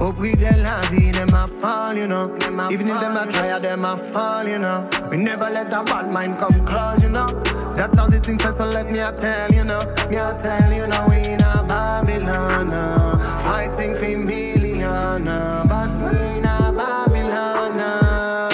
Au 0.00 0.12
prix 0.12 0.34
de 0.34 0.50
la 0.62 0.80
vie, 0.90 1.12
them 1.12 1.28
a 1.34 1.46
fall, 1.46 1.94
you 1.94 2.06
know. 2.06 2.24
Even 2.70 2.88
if 2.88 3.00
them 3.00 3.16
a 3.16 3.26
try, 3.26 3.58
them 3.58 3.84
a 3.84 3.96
fall, 3.96 4.46
you 4.46 4.58
know. 4.58 4.88
We 5.10 5.18
never 5.18 5.50
let 5.50 5.66
a 5.66 5.84
bad 5.84 6.10
mind 6.10 6.38
come 6.38 6.64
close, 6.64 7.02
you 7.02 7.10
know. 7.10 7.26
That's 7.74 7.98
how 7.98 8.08
the 8.08 8.18
things 8.18 8.42
are, 8.42 8.56
so 8.56 8.64
let 8.64 8.90
me 8.90 8.98
a 9.00 9.12
tell 9.12 9.52
you 9.52 9.64
know. 9.64 9.80
Me 10.08 10.16
a 10.16 10.36
tell 10.42 10.72
you 10.72 10.86
know, 10.86 11.06
we 11.08 11.36
in 11.70 11.76
a 11.76 12.02
Babylon, 12.02 12.72
uh, 12.72 13.38
fighting 13.38 13.94
for 13.94 14.18
million, 14.26 15.28
uh, 15.28 15.64
but 15.68 15.90
we 16.00 16.38
in 16.38 16.44
a 16.44 16.72
Babylon. 16.72 17.78
uh. 17.80 18.48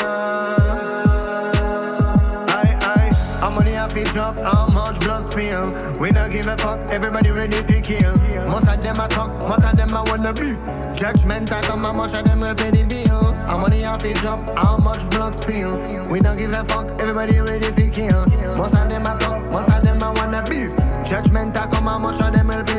Aye, 2.51 2.77
aye, 2.83 3.13
how 3.41 3.51
money 3.51 3.71
have 3.73 3.95
to 3.95 4.05
drop, 4.05 4.39
how 4.41 4.67
much 4.69 5.01
blood 5.01 5.31
spill. 5.33 5.73
We 5.99 6.11
don't 6.11 6.31
give 6.31 6.47
a 6.47 6.57
fuck, 6.59 6.91
everybody 6.91 7.31
ready 7.31 7.63
to 7.63 7.81
kill. 7.81 8.17
Most 8.49 8.69
of 8.69 8.83
them 8.83 9.01
I 9.01 9.07
talk, 9.09 9.31
most 9.49 9.65
of 9.65 9.77
them 9.77 9.95
I 9.95 10.03
wanna 10.11 10.33
be. 10.35 10.55
Judgment 10.99 11.51
I 11.53 11.61
come, 11.63 11.85
how 11.85 11.93
much 11.95 12.13
of 12.15 12.25
them 12.25 12.41
will 12.41 12.55
pay 12.55 12.71
the 12.71 12.85
bill. 12.85 13.33
How 13.47 13.57
money 13.59 13.81
have 13.83 14.03
to 14.03 14.13
drop, 14.15 14.51
how 14.51 14.77
much 14.79 15.09
blood 15.09 15.43
spill. 15.43 15.79
We 16.11 16.21
don't 16.21 16.37
give 16.37 16.53
a 16.53 16.65
fuck, 16.65 16.91
everybody 17.01 17.41
ready 17.41 17.73
to 17.73 17.91
kill. 17.91 18.27
Most 18.57 18.75
of 18.75 18.89
them 18.91 19.07
I 19.07 19.17
talk, 19.17 19.43
most 19.53 19.71
of 19.73 19.83
them 19.83 20.03
I 20.03 20.11
wanna 20.13 20.43
be. 20.51 20.69
Judgment 21.09 21.57
I 21.57 21.67
come, 21.69 21.85
how 21.85 21.99
much 21.99 22.21
of 22.21 22.33
them 22.35 22.49
will 22.49 22.65
pay 22.65 22.76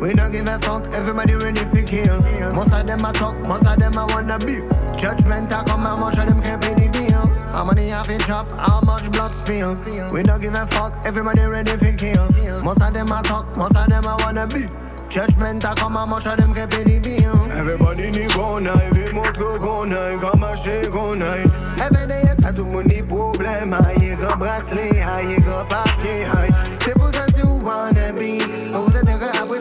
We 0.00 0.14
don't 0.14 0.32
give 0.32 0.48
a 0.48 0.58
fuck. 0.60 0.82
Everybody 0.94 1.34
ready 1.34 1.60
to 1.60 1.82
kill. 1.82 2.22
Most 2.54 2.72
of 2.72 2.86
them 2.86 3.04
a 3.04 3.12
talk. 3.12 3.36
Most 3.46 3.66
of 3.66 3.78
them 3.78 3.98
a 3.98 4.06
wanna 4.06 4.38
be. 4.38 4.62
Judgment 4.98 5.52
I 5.52 5.62
come. 5.64 5.80
How 5.80 5.96
much 5.96 6.16
of 6.16 6.26
them 6.26 6.40
can 6.40 6.58
pay 6.58 6.72
the 6.72 6.88
bill? 6.88 7.26
How 7.52 7.64
many 7.64 7.88
have 7.88 8.06
to 8.06 8.16
drop? 8.18 8.50
How 8.52 8.80
much 8.80 9.12
blood 9.12 9.30
spill? 9.30 9.76
We 10.12 10.22
don't 10.22 10.40
give 10.40 10.54
a 10.54 10.66
fuck. 10.68 11.04
Everybody 11.04 11.42
ready 11.42 11.76
to 11.76 11.92
kill. 11.96 12.28
Most 12.64 12.80
of 12.80 12.94
them 12.94 13.12
a 13.12 13.22
talk. 13.22 13.54
Most 13.58 13.76
of 13.76 13.88
them 13.88 14.04
a 14.04 14.16
wanna 14.20 14.46
be. 14.46 14.68
Judgment 15.10 15.64
I 15.66 15.74
come. 15.74 15.92
How 15.92 16.06
much 16.06 16.26
of 16.26 16.38
them 16.38 16.54
can 16.54 16.68
pay 16.68 16.82
the 16.82 16.98
bill? 16.98 17.52
Everybody 17.52 18.10
need 18.10 18.32
go 18.32 18.58
night. 18.58 18.92
Vite 18.94 19.12
mon 19.12 19.32
truc 19.34 19.60
go 19.60 19.84
night. 19.84 20.18
Comme 20.22 20.40
marcher 20.40 20.88
go 20.90 21.12
night. 21.12 21.46
Every 21.78 22.06
day 22.06 22.24
ça 22.40 22.54
tout 22.54 22.64
mon 22.64 22.82
ni 22.84 23.02
problème. 23.02 23.74
Aïe, 23.74 24.16
gros 24.16 24.36
bracelet. 24.36 25.02
Aïe, 25.02 25.36
gros 25.42 25.64
papier. 25.68 26.24
Aïe. 26.24 26.50
C'est 26.84 26.94
pour 26.94 27.10
ça 27.10 27.26
tu 27.36 27.44
wanna 27.44 28.12
be. 28.12 28.59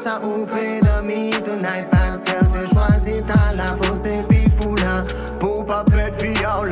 Ça 0.09 0.19
de 0.19 1.07
me 1.07 1.31
tonight. 1.43 1.87
Parce 1.91 2.17
que 2.17 2.45
c'est 2.51 2.73
choisi 2.73 3.23
t'as 3.27 3.53
la 3.53 3.67
fausse 3.77 4.05
et 4.05 4.23
puis 4.23 4.49
fou 4.59 4.75
là. 4.75 5.03
Pour 5.39 5.65
pas 5.65 5.83
vie 6.19 6.33
oh. 6.45 6.65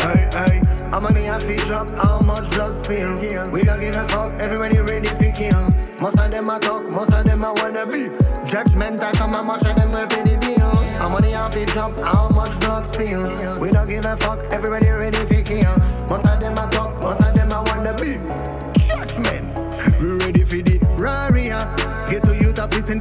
Hey, 0.00 0.28
hey. 0.32 0.62
How 0.92 1.00
many 1.00 1.24
have 1.24 1.40
to 1.40 1.56
drop? 1.64 1.90
How 1.90 2.20
much 2.20 2.50
blood 2.50 2.84
spill? 2.84 3.18
We 3.52 3.62
don't 3.62 3.80
give 3.80 3.96
a 3.96 4.06
fuck. 4.08 4.32
Everybody 4.38 4.78
ready 4.78 5.08
to 5.08 5.32
kill. 5.32 5.72
Most 6.00 6.18
of 6.18 6.30
them 6.30 6.48
a 6.48 6.58
talk. 6.60 6.84
Most 6.94 7.12
of 7.12 7.24
them 7.24 7.42
a 7.42 7.52
wanna 7.52 7.84
be. 7.84 8.10
Judgment 8.48 9.02
I 9.02 9.10
come. 9.12 9.32
How 9.32 9.42
much 9.42 9.64
of 9.66 9.74
them 9.74 9.90
will 9.90 10.06
pay 10.06 10.22
the 10.22 10.38
bill? 10.38 10.70
How 10.98 11.08
many 11.08 11.32
have 11.32 11.52
to 11.52 11.66
drop? 11.66 11.98
How 12.00 12.28
much 12.28 12.58
blood 12.60 12.94
spill? 12.94 13.24
We 13.60 13.70
don't 13.70 13.88
give 13.88 14.04
a 14.04 14.16
fuck. 14.18 14.38
Everybody 14.52 14.88
ready 14.90 15.26
to 15.26 15.42
kill. 15.42 15.87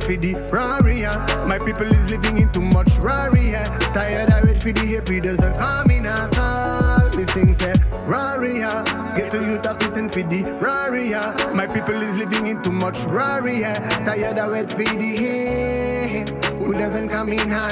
For 0.07 0.15
the 0.15 0.33
Raria. 0.55 1.11
My 1.47 1.57
people 1.59 1.85
is 1.85 2.09
living 2.09 2.37
in 2.37 2.49
too 2.49 2.61
much 2.61 2.87
Raria. 3.03 3.63
Tired 3.93 4.31
of 4.31 4.43
wait 4.45 4.57
for 4.57 4.71
the 4.71 4.85
happy 4.85 5.19
doesn't 5.19 5.57
come 5.57 5.91
in 5.91 6.07
all. 6.07 7.09
Listen 7.09 7.53
say 7.53 7.73
Raria. 8.07 8.85
Get 9.17 9.31
to 9.31 9.37
youth 9.37 9.67
of 9.67 9.81
listen 9.81 10.07
for 10.07 10.23
the 10.23 10.43
Raria. 10.63 11.53
My 11.53 11.67
people 11.67 12.01
is 12.01 12.15
living 12.15 12.47
in 12.47 12.63
too 12.63 12.71
much 12.71 12.99
Raria. 12.99 13.73
Tired 14.05 14.39
of 14.39 14.51
wait 14.51 14.71
for 14.71 14.77
the 14.77 15.11
hate. 15.17 16.45
Who 16.55 16.71
doesn't 16.71 17.09
come 17.09 17.33
in 17.33 17.51
all? 17.51 17.69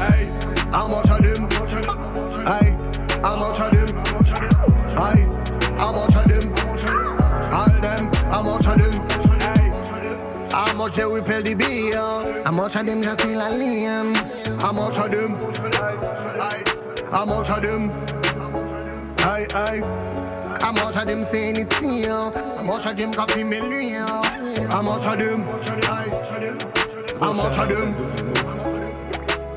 Hey, 0.00 0.24
how 0.72 0.88
much 0.88 1.10
of 1.10 1.20
them? 1.22 1.50
Hey, 2.48 2.72
how 3.20 3.36
much 3.36 3.60
of 3.60 3.70
them? 3.76 3.88
Hey, 4.96 5.20
how 5.76 5.92
much 5.92 6.16
of 6.16 6.28
them? 6.28 6.47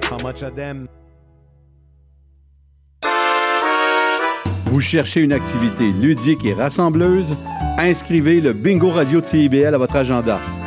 How 0.10 0.18
much 0.22 0.42
them? 0.56 0.88
Vous 4.66 4.82
cherchez 4.82 5.22
une 5.22 5.34
activité 5.34 5.92
ludique 5.92 6.46
et 6.46 6.54
rassembleuse? 6.54 7.36
Inscrivez 7.78 8.42
le 8.42 8.54
Bingo 8.54 8.90
Radio 8.90 9.22
de 9.22 9.26
CIBL 9.26 9.74
à 9.74 9.78
votre 9.78 9.96
agenda. 9.96 10.40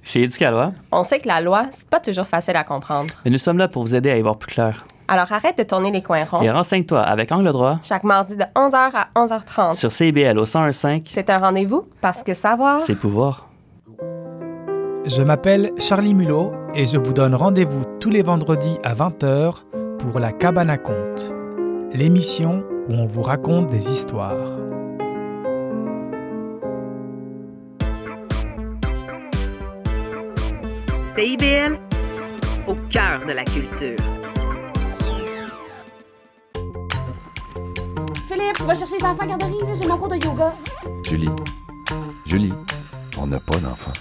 Chez 0.04 0.22
Éducalois, 0.22 0.72
On 0.92 1.02
sait 1.02 1.18
que 1.18 1.26
la 1.28 1.40
loi, 1.40 1.66
c'est 1.72 1.90
pas 1.90 1.98
toujours 2.00 2.26
facile 2.26 2.54
à 2.56 2.62
comprendre. 2.62 3.12
mais 3.24 3.30
nous 3.32 3.38
sommes 3.38 3.58
là 3.58 3.66
pour 3.68 3.82
vous 3.82 3.94
aider 3.96 4.10
à 4.10 4.18
y 4.18 4.22
voir 4.22 4.38
plus 4.38 4.52
clair. 4.52 4.84
Alors 5.08 5.30
arrête 5.32 5.56
de 5.58 5.62
tourner 5.64 5.90
les 5.92 6.02
coins 6.02 6.24
ronds. 6.24 6.42
Et 6.42 6.50
renseigne-toi 6.50 7.00
avec 7.00 7.30
Angle 7.32 7.52
droit 7.52 7.78
Chaque 7.82 8.02
mardi 8.04 8.36
de 8.36 8.42
11h 8.54 8.90
à 8.94 9.08
11h30. 9.16 9.74
sur 9.76 9.90
CIBL 9.92 10.38
au 10.38 10.44
1015, 10.44 11.02
C'est 11.06 11.28
un 11.30 11.38
rendez-vous 11.38 11.86
parce 12.00 12.22
que 12.22 12.34
savoir. 12.34 12.80
c'est 12.80 12.98
pouvoir. 12.98 13.45
Je 15.06 15.22
m'appelle 15.22 15.70
Charlie 15.78 16.14
Mulot 16.14 16.52
et 16.74 16.84
je 16.84 16.98
vous 16.98 17.12
donne 17.12 17.36
rendez-vous 17.36 17.84
tous 18.00 18.10
les 18.10 18.22
vendredis 18.22 18.76
à 18.82 18.92
20h 18.92 19.54
pour 20.00 20.18
La 20.18 20.32
Cabane 20.32 20.68
à 20.68 20.78
Conte, 20.78 21.32
l'émission 21.92 22.64
où 22.88 22.92
on 22.92 23.06
vous 23.06 23.22
raconte 23.22 23.68
des 23.68 23.88
histoires. 23.88 24.50
CIBL, 31.14 31.78
au 32.66 32.74
cœur 32.90 33.24
de 33.28 33.32
la 33.32 33.44
culture. 33.44 33.96
Philippe, 38.26 38.56
tu 38.56 38.62
vas 38.64 38.74
chercher 38.74 38.98
les 38.98 39.04
enfants 39.04 39.22
à 39.22 39.26
garderie, 39.26 39.60
là, 39.60 39.72
j'ai 39.80 39.86
mon 39.86 39.98
cours 39.98 40.08
de 40.08 40.16
yoga. 40.16 40.52
Julie, 41.04 41.30
Julie, 42.24 42.52
on 43.16 43.28
n'a 43.28 43.38
pas 43.38 43.58
d'enfant. 43.58 43.92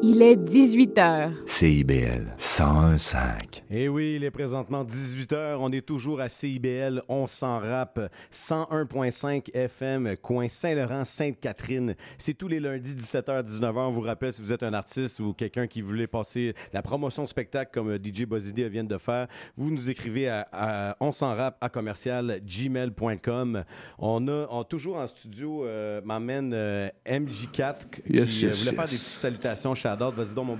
Il 0.00 0.22
est 0.22 0.36
18 0.36 0.98
heures. 0.98 1.32
CIBL 1.44 2.32
101.5. 2.38 3.62
Et 3.70 3.84
Eh 3.84 3.88
oui, 3.88 4.14
il 4.16 4.24
est 4.24 4.30
présentement 4.30 4.84
18h. 4.84 5.56
On 5.58 5.70
est 5.72 5.84
toujours 5.84 6.20
à 6.20 6.28
CIBL. 6.28 7.02
On 7.08 7.26
s'en 7.26 7.58
rappe. 7.58 7.98
101.5 8.32 9.50
FM, 9.54 10.16
coin 10.22 10.48
Saint-Laurent, 10.48 11.04
Sainte-Catherine. 11.04 11.96
C'est 12.16 12.34
tous 12.34 12.46
les 12.46 12.60
lundis, 12.60 12.94
17h, 12.94 13.42
19h. 13.44 13.76
On 13.76 13.90
vous 13.90 14.00
rappelle, 14.02 14.32
si 14.32 14.40
vous 14.40 14.52
êtes 14.52 14.62
un 14.62 14.72
artiste 14.72 15.18
ou 15.18 15.32
quelqu'un 15.32 15.66
qui 15.66 15.80
voulait 15.80 16.06
passer 16.06 16.54
la 16.72 16.80
promotion 16.82 17.24
de 17.24 17.28
spectacle 17.28 17.70
comme 17.74 17.96
DJ 17.96 18.24
Bozidé 18.24 18.68
vient 18.68 18.84
de 18.84 18.98
faire, 18.98 19.26
vous 19.56 19.70
nous 19.70 19.90
écrivez 19.90 20.28
à, 20.28 20.46
à 20.52 20.96
on 21.00 21.10
s'en 21.12 21.34
rappe 21.34 21.56
à 21.60 21.68
commercial 21.68 22.40
gmail.com. 22.46 23.64
On 23.98 24.28
a 24.28 24.46
on- 24.50 24.64
toujours 24.64 24.98
en 24.98 25.08
studio, 25.08 25.64
euh, 25.64 26.00
m'amène 26.04 26.52
euh, 26.54 26.88
MJ4 27.06 27.90
qui 27.90 28.12
Yes, 28.12 28.42
euh, 28.44 28.46
yes, 28.48 28.58
voulait 28.60 28.76
faire 28.76 28.84
des 28.86 28.96
petites 28.96 29.00
salutations. 29.06 29.74
Shout-out. 29.88 30.14
Vas-y 30.14 30.44
mon 30.44 30.58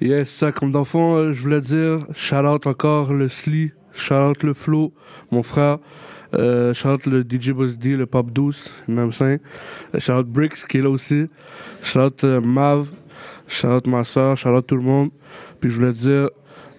Yes, 0.00 0.30
ça, 0.30 0.52
comme 0.52 0.70
d'enfant, 0.70 1.16
euh, 1.16 1.32
je 1.32 1.42
voulais 1.42 1.60
dire, 1.60 1.98
shout 2.14 2.36
out 2.36 2.68
encore 2.68 3.12
le 3.12 3.28
Sli, 3.28 3.72
shout 3.92 4.14
out 4.14 4.44
le 4.44 4.54
Flo, 4.54 4.92
mon 5.32 5.42
frère, 5.42 5.78
euh, 6.34 6.72
shout 6.72 6.90
out 6.90 7.06
le 7.06 7.22
DJ 7.22 7.50
Buzz 7.50 7.76
D, 7.76 7.96
le 7.96 8.06
Pop 8.06 8.30
Douce, 8.30 8.70
même 8.86 9.10
saint, 9.10 9.38
shout 9.98 10.12
out 10.12 10.26
Bricks 10.28 10.68
qui 10.68 10.78
est 10.78 10.82
là 10.82 10.90
aussi, 10.90 11.26
shout 11.82 11.98
out 11.98 12.22
euh, 12.22 12.40
Mav, 12.40 12.92
shout 13.48 13.66
out 13.66 13.86
ma 13.88 14.04
soeur, 14.04 14.36
shout 14.36 14.50
out 14.50 14.64
tout 14.64 14.76
le 14.76 14.82
monde. 14.82 15.10
Puis 15.58 15.68
je 15.68 15.74
voulais 15.74 15.92
dire, 15.92 16.28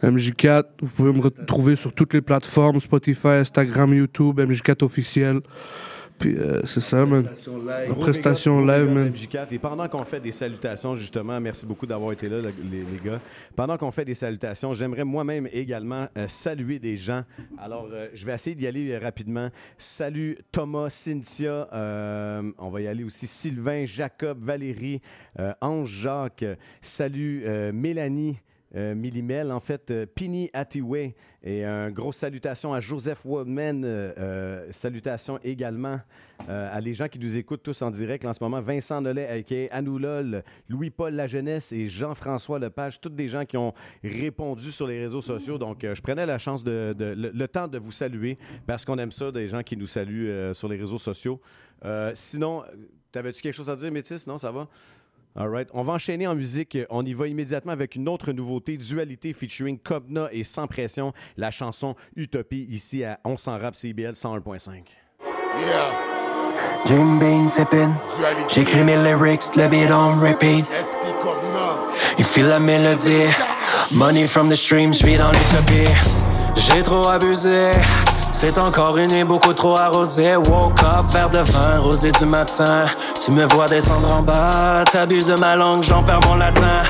MJ4, 0.01 0.63
vous 0.81 0.89
pouvez 0.95 1.11
me 1.11 1.21
retrouver 1.21 1.75
sur 1.75 1.93
toutes 1.93 2.13
les 2.13 2.21
plateformes, 2.21 2.79
Spotify, 2.79 3.39
Instagram, 3.39 3.93
YouTube, 3.93 4.39
MJ4 4.39 4.85
officiel. 4.85 5.41
Puis 6.19 6.35
euh, 6.37 6.61
c'est 6.65 6.81
ça, 6.81 7.05
man. 7.05 7.25
Gros 7.87 8.01
Prestation 8.01 8.59
live, 8.65 8.89
man. 8.91 9.09
MJ4. 9.09 9.47
Et 9.51 9.57
pendant 9.59 9.87
qu'on 9.87 10.03
fait 10.03 10.19
des 10.19 10.33
salutations, 10.33 10.93
justement, 10.93 11.39
merci 11.39 11.65
beaucoup 11.65 11.85
d'avoir 11.85 12.11
été 12.11 12.27
là, 12.27 12.41
le- 12.41 12.49
les, 12.69 12.79
les 12.79 12.99
gars. 13.09 13.19
Pendant 13.55 13.77
qu'on 13.77 13.89
fait 13.91 14.03
des 14.05 14.13
salutations, 14.15 14.73
j'aimerais 14.73 15.05
moi-même 15.05 15.47
également 15.53 16.07
euh, 16.17 16.27
saluer 16.27 16.77
des 16.77 16.97
gens. 16.97 17.23
Alors, 17.57 17.87
euh, 17.91 18.07
je 18.13 18.25
vais 18.25 18.33
essayer 18.33 18.55
d'y 18.55 18.67
aller 18.67 18.91
euh, 18.91 18.99
rapidement. 18.99 19.49
Salut 19.77 20.37
Thomas, 20.51 20.89
Cynthia, 20.89 21.67
on 22.57 22.69
va 22.69 22.81
y 22.81 22.87
aller 22.87 23.03
aussi 23.05 23.25
Sylvain, 23.25 23.85
Jacob, 23.85 24.43
Valérie, 24.43 25.01
euh, 25.39 25.53
Ange 25.61 25.89
Jacques. 25.89 26.45
Salut 26.81 27.45
Mélanie. 27.73 28.37
Euh, 28.75 28.93
Millimel, 28.93 29.51
en 29.51 29.59
fait, 29.59 29.89
euh, 29.89 30.05
Pini 30.05 30.49
Atiwe. 30.53 31.13
Et 31.43 31.63
un 31.63 31.89
gros 31.89 32.11
salutation 32.11 32.73
à 32.73 32.79
Joseph 32.79 33.25
Woodman. 33.25 33.83
euh, 33.83 34.13
euh, 34.17 34.67
salutations 34.71 35.39
également 35.43 35.99
à 36.47 36.79
les 36.79 36.93
gens 36.93 37.09
qui 37.09 37.19
nous 37.19 37.37
écoutent 37.37 37.63
tous 37.63 37.81
en 37.81 37.91
direct 37.91 38.23
en 38.25 38.33
ce 38.33 38.41
moment. 38.41 38.61
Vincent 38.61 39.01
Nollet, 39.01 39.27
a.k.a. 39.27 39.75
Anoulol, 39.75 40.41
Louis-Paul 40.69 41.13
La 41.13 41.27
Jeunesse 41.27 41.73
et 41.73 41.89
Jean-François 41.89 42.59
Lepage. 42.59 43.01
Toutes 43.01 43.13
des 43.13 43.27
gens 43.27 43.43
qui 43.43 43.57
ont 43.57 43.73
répondu 44.03 44.71
sur 44.71 44.87
les 44.87 44.99
réseaux 44.99 45.21
sociaux. 45.21 45.57
Donc, 45.57 45.81
je 45.81 46.01
prenais 46.01 46.25
la 46.25 46.37
chance 46.37 46.63
de, 46.63 46.95
le, 46.97 47.47
temps 47.47 47.67
de 47.67 47.77
vous 47.77 47.91
saluer 47.91 48.37
parce 48.65 48.85
qu'on 48.85 48.97
aime 48.97 49.11
ça, 49.11 49.33
des 49.33 49.49
gens 49.49 49.63
qui 49.63 49.75
nous 49.75 49.85
saluent 49.85 50.53
sur 50.53 50.69
les 50.69 50.77
réseaux 50.77 50.97
sociaux. 50.97 51.41
Sinon, 52.13 52.63
t'avais-tu 53.11 53.41
quelque 53.41 53.53
chose 53.53 53.69
à 53.69 53.75
dire, 53.75 53.91
Métis? 53.91 54.25
Non, 54.25 54.37
ça 54.37 54.51
va? 54.51 54.69
All 55.35 55.47
right. 55.47 55.67
On 55.73 55.83
va 55.83 55.93
enchaîner 55.93 56.27
en 56.27 56.35
musique. 56.35 56.77
On 56.89 57.05
y 57.05 57.13
va 57.13 57.27
immédiatement 57.27 57.71
avec 57.71 57.95
une 57.95 58.09
autre 58.09 58.31
nouveauté, 58.31 58.77
Dualité 58.77 59.33
featuring 59.33 59.77
Cobna 59.77 60.27
et 60.31 60.43
Sans 60.43 60.67
Pression, 60.67 61.13
la 61.37 61.51
chanson 61.51 61.95
Utopie 62.15 62.65
ici 62.69 63.03
à 63.03 63.19
On 63.23 63.37
s'en 63.37 63.57
rap 63.57 63.75
CBL 63.75 64.13
101.5. 64.13 64.83
Jim 66.85 67.19
Bean 67.19 67.47
sipping. 67.47 67.93
J'écris 68.49 68.83
mes 68.83 68.97
lyrics, 68.97 69.55
le 69.55 69.67
beat 69.67 69.91
on 69.91 70.19
repeat. 70.19 70.65
Il 72.17 72.25
file 72.25 72.47
la 72.47 72.59
mélodie. 72.59 73.27
Money 73.91 74.27
from 74.27 74.49
the 74.49 74.55
stream, 74.55 74.93
j'vis 74.93 75.17
dans 75.17 75.31
l'utopie. 75.31 75.91
J'ai 76.55 76.83
trop 76.83 77.07
abusé. 77.07 77.71
C'est 78.41 78.57
encore 78.57 78.97
une 78.97 79.11
nuit 79.11 79.25
beaucoup 79.25 79.51
trop 79.51 79.77
arrosée. 79.77 80.37
Woke 80.37 80.81
up, 80.81 81.11
verre 81.11 81.29
de 81.29 81.39
vin, 81.39 81.79
rosé 81.79 82.09
du 82.09 82.25
matin. 82.25 82.85
Tu 83.25 83.31
me 83.31 83.43
vois 83.43 83.67
descendre 83.67 84.17
en 84.17 84.21
bas. 84.21 84.85
T'abuses 84.89 85.27
de 85.27 85.37
ma 85.41 85.57
langue, 85.57 85.83
j'en 85.83 86.03
perds 86.03 86.21
mon 86.25 86.35
latin. 86.35 86.83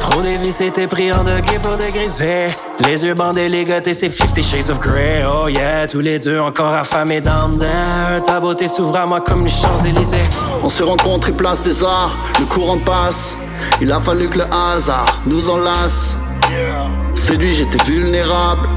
Trop 0.00 0.20
dévissé, 0.20 0.70
t'es 0.70 0.86
pris 0.86 1.10
en 1.10 1.24
degré 1.24 1.58
pour 1.62 1.78
dégriser. 1.78 2.46
Les 2.80 3.06
yeux 3.06 3.14
bandés, 3.14 3.48
ligotés, 3.48 3.94
c'est 3.94 4.10
50 4.10 4.42
Shades 4.42 4.68
of 4.68 4.80
Grey. 4.80 5.24
Oh 5.26 5.48
yeah, 5.48 5.86
tous 5.86 6.00
les 6.00 6.18
deux 6.18 6.38
encore 6.38 6.74
affamés 6.74 7.22
down 7.22 7.58
there. 7.58 8.20
Ta 8.22 8.38
beauté 8.38 8.68
s'ouvre 8.68 8.98
à 8.98 9.06
moi 9.06 9.22
comme 9.22 9.44
les 9.44 9.50
Champs-Élysées. 9.50 10.28
On 10.62 10.68
se 10.68 10.82
rencontre 10.82 11.30
et 11.30 11.32
place 11.32 11.62
des 11.62 11.82
arts, 11.82 12.18
le 12.38 12.44
courant 12.44 12.76
passe. 12.76 13.38
Il 13.80 13.90
a 13.90 13.98
fallu 13.98 14.28
que 14.28 14.40
le 14.40 14.44
hasard 14.52 15.22
nous 15.24 15.48
enlace. 15.48 16.18
Séduit, 17.14 17.54
j'étais 17.54 17.82
vulnérable. 17.82 18.68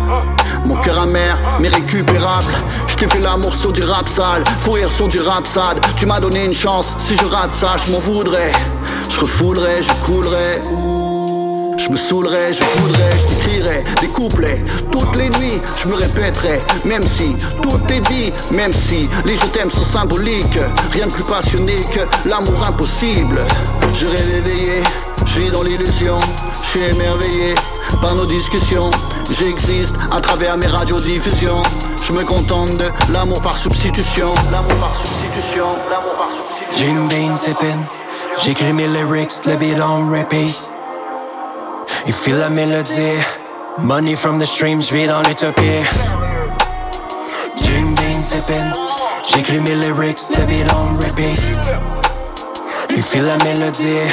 Mon 0.65 0.75
cœur 0.77 0.99
amer, 0.99 1.37
mais 1.59 1.69
récupérable. 1.69 2.45
Je 2.87 2.95
t'ai 2.95 3.07
fait 3.07 3.19
l'amour 3.19 3.53
sur 3.53 3.71
du 3.71 3.83
rap 3.83 4.07
sale, 4.09 4.43
sur 4.87 5.07
du 5.07 5.21
rap 5.21 5.45
sad. 5.45 5.77
Tu 5.95 6.05
m'as 6.05 6.19
donné 6.19 6.45
une 6.45 6.53
chance, 6.53 6.91
si 6.97 7.15
je 7.15 7.25
rate 7.25 7.51
ça, 7.51 7.75
je 7.85 7.91
m'en 7.91 7.99
voudrais. 7.99 8.51
Je 9.09 9.19
refoulerais, 9.19 9.83
je 9.83 9.93
coulerais. 10.05 10.61
Je 11.77 11.91
me 11.91 11.97
saoulerais, 11.97 12.51
je 12.53 12.63
voudrais, 12.81 13.11
je 13.19 13.27
t'écrirais 13.27 13.83
des 14.01 14.07
couplets 14.07 14.63
Toutes 14.91 15.15
les 15.15 15.29
nuits, 15.29 15.61
je 15.83 15.89
me 15.89 15.95
répéterais 15.95 16.61
Même 16.83 17.03
si 17.03 17.35
tout 17.61 17.79
est 17.89 18.01
dit, 18.09 18.31
même 18.51 18.71
si 18.71 19.07
Les 19.25 19.35
je 19.35 19.45
t'aime 19.47 19.69
sont 19.69 19.83
symboliques 19.83 20.57
Rien 20.93 21.05
de 21.05 21.13
plus 21.13 21.25
passionné 21.25 21.75
que 21.75 21.99
l'amour 22.27 22.65
impossible 22.67 23.41
Je 23.93 24.07
rêve 24.07 24.37
éveillé, 24.37 24.83
je 25.25 25.41
vis 25.41 25.51
dans 25.51 25.61
l'illusion 25.61 26.17
Je 26.53 26.57
suis 26.57 26.83
émerveillé 26.95 27.55
par 28.05 28.15
nos 28.15 28.25
discussions. 28.25 28.89
J'existe 29.31 29.95
à 30.11 30.21
travers 30.21 30.57
mes 30.57 30.67
radiodiffusions. 30.67 31.61
Je 32.07 32.13
me 32.13 32.23
contente 32.23 32.77
de 32.77 32.87
l'amour 33.11 33.41
par 33.41 33.57
substitution. 33.57 34.33
L'amour 34.51 34.75
par 34.79 34.95
substitution, 34.95 35.65
Bean 37.09 37.35
sipping, 37.35 37.81
j'écris 38.43 38.73
mes 38.73 38.87
lyrics, 38.87 39.45
le 39.45 39.55
beat 39.55 39.77
on 39.81 40.11
repeat. 40.11 40.71
Il 42.05 42.13
feel 42.13 42.37
la 42.37 42.49
mélodie, 42.49 43.17
money 43.79 44.15
from 44.15 44.39
the 44.39 44.45
stream, 44.45 44.79
j'vis 44.81 45.07
dans 45.07 45.21
l'utopie. 45.23 45.81
Jim 47.55 47.93
Bean 47.95 48.21
sipping, 48.21 48.71
j'écris 49.33 49.59
mes 49.59 49.75
lyrics, 49.75 50.19
le 50.37 50.45
beat 50.45 50.67
on 50.73 50.95
repeat. 51.03 51.41
Il 52.89 53.01
feel 53.01 53.23
la 53.23 53.37
mélodie, 53.43 54.11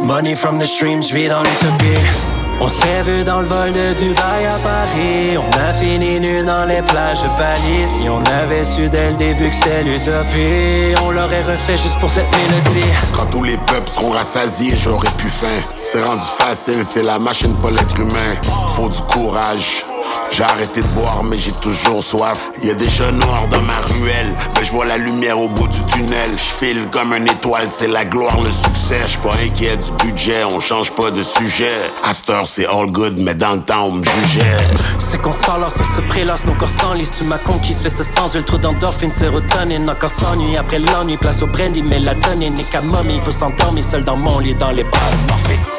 money 0.00 0.34
from 0.34 0.58
the 0.58 0.66
stream, 0.66 1.00
j'vis 1.00 1.28
dans 1.28 1.42
l'utopie. 1.42 2.37
On 2.60 2.68
s'est 2.68 3.02
vu 3.02 3.22
dans 3.24 3.40
le 3.40 3.46
vol 3.46 3.72
de 3.72 3.92
Dubaï 3.94 4.46
à 4.46 4.50
Paris. 4.50 5.38
On 5.38 5.50
a 5.68 5.72
fini 5.72 6.18
nu 6.18 6.44
dans 6.44 6.64
les 6.64 6.82
plages 6.82 7.22
de 7.22 7.28
Bali. 7.38 7.86
Si 7.86 8.08
on 8.08 8.22
avait 8.42 8.64
su 8.64 8.88
dès 8.88 9.10
le 9.10 9.16
début 9.16 9.48
que 9.50 9.56
c'était 9.56 9.84
l'utopie, 9.84 10.94
on 11.04 11.10
l'aurait 11.10 11.44
refait 11.44 11.78
juste 11.78 11.98
pour 12.00 12.10
cette 12.10 12.28
mélodie. 12.34 12.88
Quand 13.16 13.26
tous 13.26 13.44
les 13.44 13.56
peuples 13.56 13.88
seront 13.88 14.10
rassasiés, 14.10 14.76
j'aurai 14.76 15.08
plus 15.18 15.30
faim. 15.30 15.46
C'est 15.76 16.02
rendu 16.02 16.20
facile, 16.36 16.84
c'est 16.84 17.04
la 17.04 17.18
machine 17.18 17.56
pour 17.58 17.70
l'être 17.70 17.98
humain. 17.98 18.34
Faut 18.74 18.88
du 18.88 19.00
courage. 19.02 19.84
J'ai 20.30 20.42
arrêté 20.42 20.82
de 20.82 20.86
boire, 20.94 21.24
mais 21.24 21.38
j'ai 21.38 21.52
toujours 21.52 22.02
soif. 22.02 22.50
Y 22.62 22.70
a 22.70 22.74
des 22.74 22.88
jeux 22.88 23.10
noirs 23.10 23.48
dans 23.48 23.62
ma 23.62 23.78
ruelle, 23.80 24.34
mais 24.54 24.64
je 24.64 24.70
vois 24.70 24.84
la 24.84 24.96
lumière 24.96 25.38
au 25.38 25.48
bout 25.48 25.68
du 25.68 25.82
tunnel. 25.84 26.30
Je 26.30 26.66
file 26.66 26.86
comme 26.92 27.12
une 27.12 27.26
étoile, 27.26 27.66
c'est 27.68 27.88
la 27.88 28.04
gloire, 28.04 28.40
le 28.40 28.50
succès. 28.50 28.98
J'suis 29.06 29.18
pas 29.18 29.34
inquiet 29.44 29.76
du 29.76 30.04
budget, 30.04 30.44
on 30.52 30.60
change 30.60 30.92
pas 30.92 31.10
de 31.10 31.22
sujet. 31.22 31.70
À 32.04 32.14
cette 32.14 32.30
heure, 32.30 32.46
c'est 32.46 32.66
all 32.66 32.90
good, 32.90 33.18
mais 33.18 33.34
dans 33.34 33.54
le 33.54 33.60
temps, 33.60 33.86
on 33.86 33.92
me 33.92 34.04
jugeait. 34.04 34.44
C'est 34.98 35.20
qu'on 35.20 35.32
s'enlace, 35.32 35.74
on 35.80 35.96
se 35.96 36.00
prélasse, 36.02 36.44
nos 36.44 36.54
corps 36.54 36.70
s'enlisent. 36.70 37.10
Tu 37.10 37.24
m'as 37.24 37.38
conquise, 37.38 37.80
fais 37.80 37.88
ce 37.88 38.02
sens, 38.02 38.34
ultra 38.34 38.58
d'endorphine, 38.58 39.12
sérotonine. 39.12 39.88
Encore 39.88 40.10
s'ennuie 40.10 40.56
après 40.56 40.78
l'ennui, 40.78 41.16
place 41.16 41.42
au 41.42 41.46
brandy, 41.46 41.82
mélatonine. 41.82 42.54
Et 42.58 42.64
camomille 42.64 43.22
peut 43.22 43.32
s'endormir 43.32 43.84
seul 43.84 44.04
dans 44.04 44.16
mon 44.16 44.38
lit, 44.38 44.54
dans 44.54 44.70
les 44.70 44.84
bras 44.84 45.00
de 45.10 45.77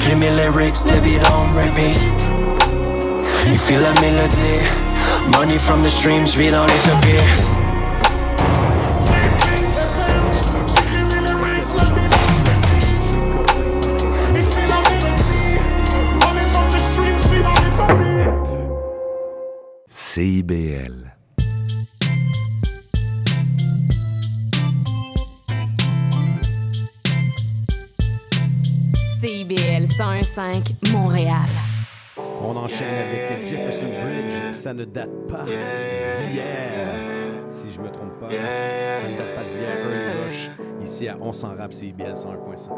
j'écris 0.00 0.16
mes 0.16 0.30
lyrics, 0.30 0.84
le 0.86 1.00
beat 1.00 1.20
on 1.30 1.54
repeat. 1.54 1.96
You 3.46 3.58
feel 3.58 3.80
la 3.80 3.92
mélodie, 4.00 4.66
money 5.32 5.58
from 5.58 5.82
the 5.82 5.90
stream, 5.90 6.26
j'vis 6.26 6.50
dans 6.50 6.66
l'utopie. 6.66 7.60
CIBL. 19.88 21.09
CIBL 29.20 29.84
101.5 29.84 30.92
Montréal. 30.92 31.44
On 32.42 32.56
enchaîne 32.56 32.88
avec 32.88 33.50
Jefferson 33.50 33.84
Bridge. 33.84 34.52
Ça 34.52 34.72
ne 34.72 34.86
date 34.86 35.10
pas 35.28 35.44
d'hier. 35.44 36.44
Si 37.50 37.70
je 37.70 37.82
me 37.82 37.90
trompe 37.90 38.18
pas. 38.18 38.30
Ça 38.30 38.36
ne 38.36 39.18
date 39.18 39.36
pas 39.36 39.42
d'hier. 39.42 39.68
Early 39.76 40.24
Rush. 40.24 40.50
Ici 40.82 41.06
à 41.06 41.18
On 41.20 41.32
s'en 41.32 41.54
rap, 41.54 41.70
CBL 41.70 42.14
101.5. 42.14 42.70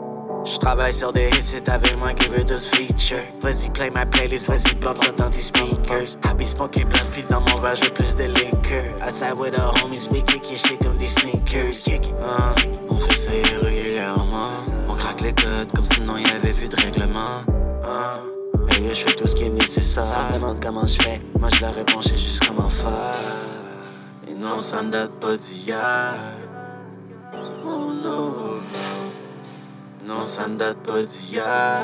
Je 0.44 0.58
travaille 0.58 0.92
sur 0.92 1.12
des 1.12 1.28
hits, 1.28 1.42
c'est 1.42 1.68
avec 1.68 1.96
moi 1.96 2.12
qui 2.12 2.28
veut 2.28 2.44
tous 2.44 2.70
feature. 2.74 3.18
Vas-y, 3.40 3.70
play 3.70 3.90
my 3.94 4.04
playlist, 4.04 4.48
vas-y, 4.48 4.74
bump 4.74 4.98
ça 4.98 5.12
dans 5.12 5.30
tes 5.30 5.40
speakers. 5.40 6.18
Happy 6.24 6.44
smoking 6.44 6.88
blunt, 6.88 7.04
speed 7.04 7.28
dans 7.30 7.40
mon 7.42 7.54
verre, 7.60 7.76
j'ai 7.76 7.90
plus 7.90 8.16
de 8.16 8.24
liquor. 8.24 8.82
Outside 9.06 9.38
with 9.38 9.52
the 9.52 9.60
homies, 9.60 10.08
we 10.10 10.20
kick 10.24 10.50
your 10.50 10.58
shit 10.58 10.80
comme 10.82 10.98
des 10.98 11.06
sneakers. 11.06 11.76
Ah, 12.20 12.56
on 12.90 12.96
fait 12.96 13.14
ça 13.14 13.30
régulièrement. 13.30 14.58
Les 15.22 15.32
codes 15.32 15.70
comme 15.74 15.84
sinon 15.84 16.16
y 16.16 16.24
avait 16.26 16.50
vu 16.50 16.68
de 16.68 16.76
règlement. 16.76 17.44
Ah, 17.84 18.20
et 18.76 18.92
je 18.92 19.00
fais 19.04 19.14
tout 19.14 19.26
ce 19.26 19.36
qui 19.36 19.44
est 19.44 19.50
nécessaire. 19.50 20.04
Ça 20.04 20.28
me 20.28 20.34
demande 20.34 20.60
comment 20.60 20.86
je 20.86 21.00
fais, 21.00 21.20
moi 21.38 21.48
je 21.54 21.60
leur 21.60 21.74
réponds, 21.74 22.00
je 22.00 22.08
sais 22.08 22.16
juste 22.16 22.44
comment 22.46 22.68
faire. 22.68 23.14
Et 24.28 24.34
non, 24.34 24.58
ça 24.58 24.82
ne 24.82 24.90
date 24.90 25.12
pas 25.20 25.36
d'hier. 25.36 26.14
Oh 27.64 27.92
non. 28.04 28.34
Non, 30.06 30.26
ça 30.26 30.48
ne 30.48 30.56
date 30.56 30.78
pas 30.78 31.02
d'hier. 31.02 31.82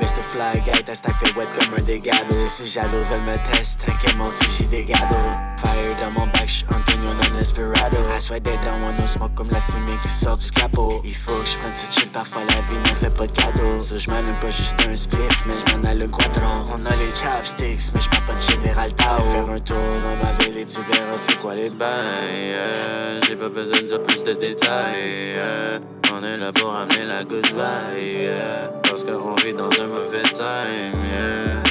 Mr. 0.00 0.22
Fly 0.22 0.60
Guy, 0.64 0.82
t'as 0.84 0.94
stacké 0.94 1.26
wet 1.36 1.48
comme 1.58 1.74
un 1.76 1.82
dégado. 1.82 2.30
Si 2.30 2.48
ces 2.48 2.66
jaloux 2.66 3.02
veulent 3.10 3.20
me 3.22 3.36
tester, 3.52 3.86
t'inquiète, 3.86 4.16
moi 4.16 4.28
aussi 4.28 4.44
j'ai 4.58 4.66
des 4.66 4.84
gado. 4.84 5.16
Fire 5.58 5.96
dans 6.00 6.10
mon 6.20 6.26
bac, 6.28 6.46
j'suis 6.46 6.64
Antonio 6.70 7.12
non 7.14 7.36
Desperado. 7.38 7.96
I 8.16 8.20
swear 8.20 8.40
they 8.40 8.56
don't 8.64 8.82
want 8.82 8.98
no 8.98 9.06
smoke 9.06 9.34
comme 9.34 9.50
la 9.50 9.60
fumée 9.60 9.96
qui 10.02 10.08
sort 10.08 10.36
du 10.36 10.50
capot. 10.50 11.00
Il 11.04 11.14
faut 11.14 11.32
que 11.32 11.46
j'prenne 11.48 11.72
ce 11.72 11.90
chill, 11.92 12.08
parfois 12.10 12.42
la 12.48 12.54
vie 12.72 12.78
n'en 12.80 12.94
fait 12.94 13.14
pas 13.16 13.26
de 13.26 13.32
cadeaux. 13.32 13.80
So 13.80 13.96
j'm'allume 13.98 14.38
pas 14.40 14.50
juste 14.50 14.76
un 14.88 14.94
spliff, 14.94 15.46
mais 15.46 15.54
j'm'en 15.66 15.82
allume 15.84 16.10
quadron. 16.10 16.66
On 16.72 16.86
a 16.86 16.90
les 16.90 17.12
chapsticks, 17.14 17.92
mais 17.94 18.00
j'parle 18.00 18.24
pas 18.26 18.34
de 18.34 18.40
général 18.42 18.92
Tao. 18.94 19.18
faire 19.32 19.50
un 19.50 19.58
tour 19.60 19.76
dans 19.76 20.24
ma 20.24 20.32
ville 20.44 20.58
et 20.58 20.64
tu 20.64 20.80
verras 20.90 21.16
c'est 21.16 21.36
quoi 21.38 21.54
les 21.54 21.70
bails. 21.70 21.88
yeah. 22.32 23.20
J'ai 23.26 23.36
pas 23.36 23.48
besoin 23.48 23.80
de 23.82 23.96
plus 23.98 24.22
de 24.24 24.32
détails. 24.32 25.34
yeah. 25.34 25.80
On 26.12 26.22
est 26.24 26.36
là 26.36 26.52
pour 26.52 26.74
amener 26.74 27.04
la 27.04 27.24
good 27.24 27.46
vibe. 27.46 28.22
yeah. 28.22 28.70
Parce 29.00 29.16
qu'on 29.16 29.34
vit 29.36 29.54
dans 29.54 29.70
un 29.80 29.86
mauvais 29.86 30.22
time. 30.32 30.98
yeah. 31.04 31.62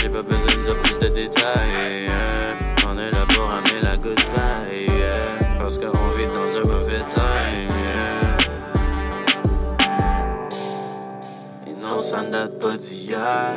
J'ai 0.00 0.08
pas 0.08 0.22
besoin 0.22 0.52
de 0.52 0.72
plus 0.80 0.98
de 0.98 1.08
détails. 1.08 2.06
On 2.86 2.96
est 2.96 3.10
là 3.10 3.26
pour 3.28 3.50
amener 3.50 3.80
la 3.82 3.96
good 3.96 4.18
vibe. 4.18 4.88
Parce 5.58 5.76
qu'on 5.76 5.90
vit 6.16 6.28
dans 6.28 6.56
un 6.56 6.62
mauvais 6.62 7.04
time. 7.10 7.68
yeah. 7.68 8.38
Et 11.66 11.74
non, 11.82 12.00
ça 12.00 12.22
ne 12.22 12.30
date 12.30 12.58
pas 12.58 12.78
d'hier. 12.78 13.54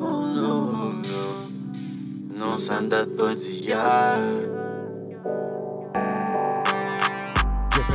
Oh 0.00 0.26
non, 0.34 0.72
non. 0.72 0.94
Non, 2.36 2.56
ça 2.56 2.80
ne 2.80 2.88
date 2.88 3.16
pas 3.16 3.36
d'hier. 3.36 4.16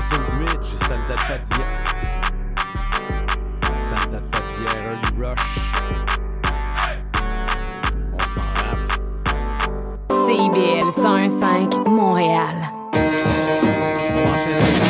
Jefferson 0.03 0.21
Bridge, 0.37 0.65
ça 0.75 0.97
ne 0.97 1.07
date 1.07 1.27
pas 1.27 1.37
d'hier. 1.37 1.67
Ça 3.77 3.95
ne 4.05 4.11
date 4.11 4.29
pas 4.31 4.39
d'hier. 4.39 4.75
Early 4.85 5.11
Rush. 5.17 5.59
On 8.13 8.27
s'en 8.27 8.41
rap. 8.41 8.79
CIBL 10.09 10.89
101.5 10.89 11.89
Montréal. 11.89 12.55
On 12.95 14.33
enchaîne 14.33 14.55
avec 14.55 14.83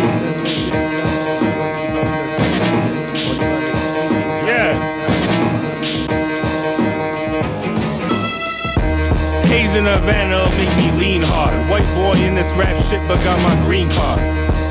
in 9.76 9.88
Havana 9.88 10.46
make 10.56 10.70
me 10.78 11.00
lean 11.00 11.22
hard. 11.24 11.68
White 11.68 11.88
boy 11.96 12.24
in 12.24 12.36
this 12.36 12.52
rap 12.54 12.78
shit, 12.84 13.02
but 13.08 13.18
got 13.24 13.42
my 13.42 13.66
green 13.66 13.90
card. 13.90 14.20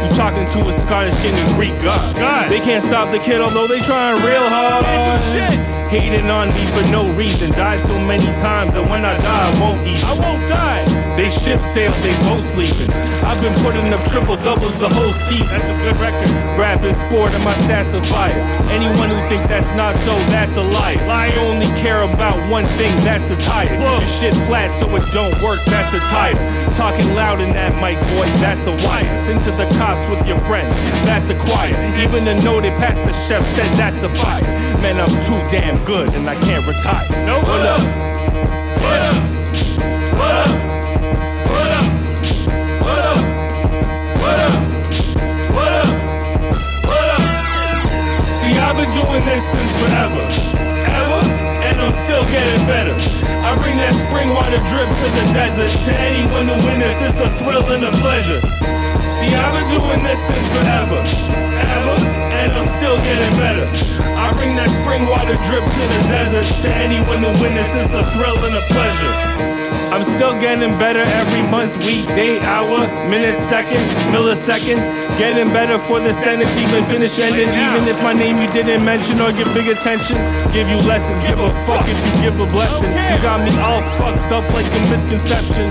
You 0.03 0.17
talking 0.17 0.47
to 0.47 0.69
a 0.69 0.73
Scottish 0.73 1.17
king 1.23 1.35
and 1.35 1.55
Greek 1.55 1.81
god. 1.81 2.17
god. 2.17 2.51
They 2.51 2.61
can't 2.61 2.85
stop 2.85 3.11
the 3.13 3.19
kid, 3.19 3.41
although 3.41 3.67
they 3.67 3.79
trying 3.81 4.23
real 4.25 4.49
hard. 4.49 5.82
Hating 5.93 6.31
on 6.31 6.49
me 6.55 6.65
for 6.73 6.81
no 6.91 7.13
reason. 7.13 7.51
Died 7.51 7.83
so 7.85 7.93
many 8.01 8.25
times 8.41 8.75
and 8.77 8.89
when 8.89 9.05
I 9.05 9.15
die, 9.19 9.53
I 9.53 9.61
won't 9.61 9.87
eat. 9.87 10.03
I 10.03 10.15
won't 10.15 10.49
die. 10.49 10.83
They 11.17 11.31
ship 11.31 11.61
sailed, 11.61 11.93
they 12.01 12.17
boat 12.25 12.47
sleeping. 12.47 12.91
I've 13.21 13.43
been 13.43 13.53
putting 13.61 13.93
up 13.93 14.01
triple 14.09 14.37
doubles 14.37 14.73
the 14.79 14.89
whole 14.89 15.13
season. 15.13 15.45
That's 15.53 15.69
a 15.69 15.77
good 15.85 15.97
record. 16.01 16.31
Rapping 16.59 16.95
sport 16.95 17.33
and 17.33 17.45
my 17.45 17.53
stats 17.61 17.93
are 17.93 18.03
fire. 18.05 18.41
Anyone 18.73 19.11
who 19.11 19.21
think 19.29 19.47
that's 19.49 19.71
not 19.73 19.95
so, 19.97 20.17
that's 20.33 20.57
a 20.57 20.63
lie. 20.63 20.97
I 21.13 21.29
only 21.45 21.67
care 21.83 22.03
about 22.03 22.41
one 22.49 22.65
thing, 22.81 22.97
that's 23.05 23.31
a 23.31 23.37
tire. 23.37 23.69
Your 23.77 24.01
shit 24.07 24.35
flat 24.49 24.71
so 24.81 24.89
it 24.97 25.05
don't 25.13 25.37
work, 25.43 25.61
that's 25.67 25.93
a 25.93 26.01
tire. 26.09 26.41
Talking 26.73 27.15
loud 27.15 27.43
in 27.43 27.53
that 27.53 27.77
mic, 27.77 28.01
boy, 28.17 28.25
that's 28.41 28.65
a 28.65 28.73
wire. 28.89 29.19
Sing 29.19 29.39
to 29.41 29.51
the 29.61 29.69
cops 29.77 30.01
with 30.09 30.27
your 30.27 30.41
friends, 30.41 30.73
that's 31.05 31.29
a 31.29 31.39
choir. 31.39 31.77
Even 32.01 32.25
the 32.25 32.41
noted 32.41 32.73
pastor 32.81 33.13
chef 33.29 33.45
said 33.55 33.69
that's 33.77 34.03
a 34.05 34.09
fire. 34.09 34.52
Man, 34.81 34.99
I'm 34.99 35.09
too 35.25 35.39
damn 35.51 35.77
good 35.85 36.13
and 36.15 36.29
I 36.29 36.35
can't 36.41 36.67
retire. 36.67 37.09
No, 37.25 37.39
what 37.39 37.67
up? 37.67 37.81
What 38.83 39.03
up? 39.03 39.17
What 40.19 40.35
up? 40.43 40.51
What 41.49 41.71
up? 41.71 41.87
What 42.83 43.01
up? 43.03 43.19
What 44.19 44.39
up? 44.43 44.55
What 45.55 45.73
up? 45.73 45.91
What 46.89 47.09
up? 47.15 47.23
See, 48.27 48.55
I've 48.59 48.75
been 48.75 48.91
doing 48.91 49.25
this 49.25 49.45
since 49.53 49.73
forever. 49.79 50.25
Ever? 50.83 51.21
And 51.63 51.81
I'm 51.81 51.93
still 51.93 52.25
getting 52.25 52.67
better. 52.67 52.97
I 53.43 53.55
bring 53.63 53.77
that 53.77 53.95
spring 53.95 54.31
water 54.31 54.59
drip 54.67 54.89
to 54.89 55.07
the 55.15 55.25
desert. 55.33 55.71
To 55.71 55.93
anyone 56.01 56.49
who 56.49 56.55
witness, 56.67 57.01
it's 57.03 57.21
a 57.21 57.29
thrill 57.39 57.65
and 57.71 57.85
a 57.85 57.93
pleasure. 58.03 58.41
See, 59.11 59.31
I've 59.35 59.53
been 59.53 59.69
doing 59.71 60.03
this 60.03 60.19
since 60.27 60.49
forever, 60.49 60.99
ever, 60.99 61.97
and 62.43 62.53
I'm 62.53 62.67
still 62.67 62.97
getting 62.97 63.39
better. 63.39 63.67
I 64.19 64.33
bring 64.33 64.57
that 64.57 64.67
spring 64.69 65.07
water 65.07 65.39
drip 65.47 65.63
to 65.63 65.83
the 65.95 66.01
desert. 66.11 66.47
To 66.67 66.69
anyone 66.75 67.23
who 67.23 67.31
witness, 67.39 67.71
it's 67.79 67.95
a 67.95 68.03
thrill 68.11 68.35
and 68.43 68.57
a 68.57 68.65
pleasure. 68.75 69.13
I'm 69.95 70.03
still 70.17 70.35
getting 70.41 70.73
better 70.79 71.05
every 71.23 71.43
month, 71.51 71.77
week, 71.87 72.07
day, 72.19 72.41
hour, 72.41 72.89
minute, 73.09 73.39
second, 73.39 73.85
millisecond. 74.11 74.81
Getting 75.19 75.53
better 75.53 75.79
for 75.79 76.01
the 76.01 76.11
sentence, 76.11 76.51
even 76.57 76.83
finish 76.87 77.19
ending. 77.21 77.47
Even 77.47 77.87
if 77.87 78.03
my 78.03 78.13
name 78.13 78.41
you 78.41 78.49
didn't 78.49 78.85
mention 78.85 79.21
or 79.21 79.31
give 79.31 79.47
big 79.55 79.69
attention, 79.69 80.17
give 80.51 80.67
you 80.67 80.79
lessons. 80.89 81.23
Give 81.23 81.39
a 81.39 81.51
fuck 81.65 81.87
if 81.87 81.99
you 82.07 82.23
give 82.27 82.41
a 82.41 82.47
blessing. 82.47 82.91
You 82.91 83.23
got 83.23 83.39
me 83.47 83.55
all 83.61 83.83
fucked 84.01 84.33
up 84.33 84.51
like 84.51 84.67
a 84.67 84.81
misconception. 84.91 85.71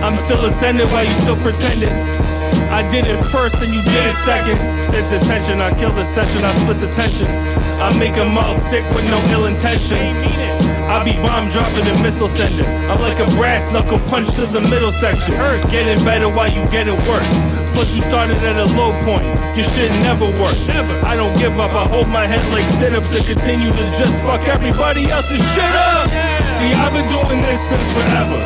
I'm 0.00 0.16
still 0.16 0.46
ascending 0.46 0.88
while 0.88 1.04
you 1.04 1.14
still 1.16 1.36
pretending. 1.36 1.92
I 2.70 2.86
did 2.88 3.06
it 3.06 3.22
first 3.26 3.56
and 3.56 3.72
you 3.72 3.82
did 3.82 4.06
it 4.06 4.16
second. 4.24 4.58
Sit 4.80 5.04
attention, 5.12 5.60
I 5.60 5.76
killed 5.78 5.94
the 5.94 6.04
session, 6.04 6.44
I 6.44 6.54
split 6.56 6.80
the 6.80 6.88
tension. 6.88 7.26
I 7.80 7.96
make 7.98 8.14
them 8.14 8.36
all 8.36 8.54
sick 8.54 8.84
with 8.90 9.04
no 9.08 9.18
ill 9.32 9.46
intention. 9.46 10.16
I 10.88 11.04
be 11.04 11.12
bomb 11.20 11.48
dropping 11.48 11.86
and 11.86 12.02
missile 12.02 12.28
sending. 12.28 12.66
I'm 12.90 12.98
like 13.00 13.18
a 13.18 13.30
brass 13.36 13.70
knuckle 13.70 13.98
punch 13.98 14.34
to 14.36 14.46
the 14.46 14.60
middle 14.62 14.90
section. 14.90 15.34
Hurt 15.34 15.62
getting 15.70 16.02
better 16.04 16.28
while 16.28 16.50
you 16.50 16.66
getting 16.68 16.96
worse. 17.06 17.38
Plus 17.74 17.94
you 17.94 18.00
started 18.00 18.38
at 18.38 18.56
a 18.56 18.76
low 18.76 18.90
point. 19.04 19.26
Your 19.54 19.64
shit 19.64 19.90
never 20.02 20.26
work. 20.26 20.56
Never. 20.66 20.98
I 21.06 21.14
don't 21.14 21.36
give 21.38 21.60
up. 21.60 21.72
I 21.72 21.86
hold 21.86 22.08
my 22.08 22.26
head 22.26 22.44
like 22.52 22.68
sit-ups 22.70 23.14
and 23.16 23.26
continue 23.26 23.70
to 23.70 23.84
just 23.98 24.24
fuck 24.24 24.48
everybody 24.48 25.10
else's 25.10 25.44
shit 25.52 25.62
up. 25.62 26.08
See, 26.58 26.72
I've 26.72 26.92
been 26.92 27.08
doing 27.08 27.42
this 27.42 27.60
since 27.68 27.92
forever. 27.92 28.40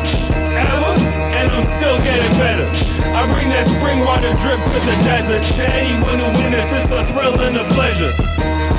Ever. 0.53 1.22
And 1.43 1.51
I'm 1.51 1.67
still 1.75 1.97
getting 1.99 2.31
better. 2.39 2.63
I 3.11 3.27
bring 3.27 3.49
that 3.51 3.67
spring 3.67 3.99
water 3.99 4.31
drip 4.39 4.63
to 4.63 4.79
the 4.87 4.95
desert. 5.03 5.43
To 5.59 5.63
anyone 5.75 6.15
who 6.15 6.31
witness, 6.39 6.71
it's 6.71 6.87
a 6.87 7.03
thrill 7.03 7.35
and 7.35 7.57
a 7.59 7.67
pleasure. 7.75 8.15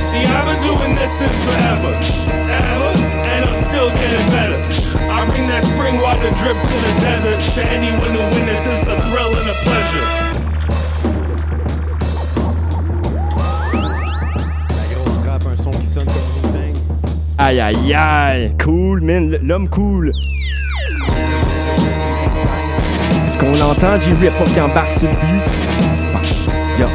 See, 0.01 0.24
I've 0.24 0.49
been 0.49 0.65
doing 0.65 0.97
this 0.97 1.12
since 1.12 1.36
forever. 1.45 1.93
Ever. 2.32 2.91
And 3.28 3.45
I'm 3.45 3.59
still 3.69 3.93
getting 3.93 4.24
better. 4.32 4.57
I 5.12 5.28
bring 5.28 5.45
that 5.53 5.61
spring 5.69 6.01
water 6.01 6.32
drip 6.41 6.57
to 6.57 6.77
the 6.81 6.93
desert. 7.05 7.36
To 7.53 7.62
anyone 7.69 8.01
who 8.16 8.24
witness, 8.32 8.65
it's 8.65 8.89
a 8.89 8.97
thrill 9.12 9.36
and 9.36 9.45
a 9.45 9.57
pleasure. 9.69 10.24
Aïe, 17.36 17.61
aïe, 17.61 17.93
aïe. 17.93 18.57
Cool, 18.59 19.03
man. 19.03 19.36
L'homme 19.43 19.69
cool. 19.69 20.11
Est-ce 23.26 23.38
qu'on 23.38 23.60
entend 23.60 24.01
J.B. 24.01 24.30
pas 24.38 24.44
qui 24.44 24.60
embarque 24.60 24.92
sur 24.92 25.09
le 25.09 25.14
but? 25.14 25.42
Yeah. 26.78 26.88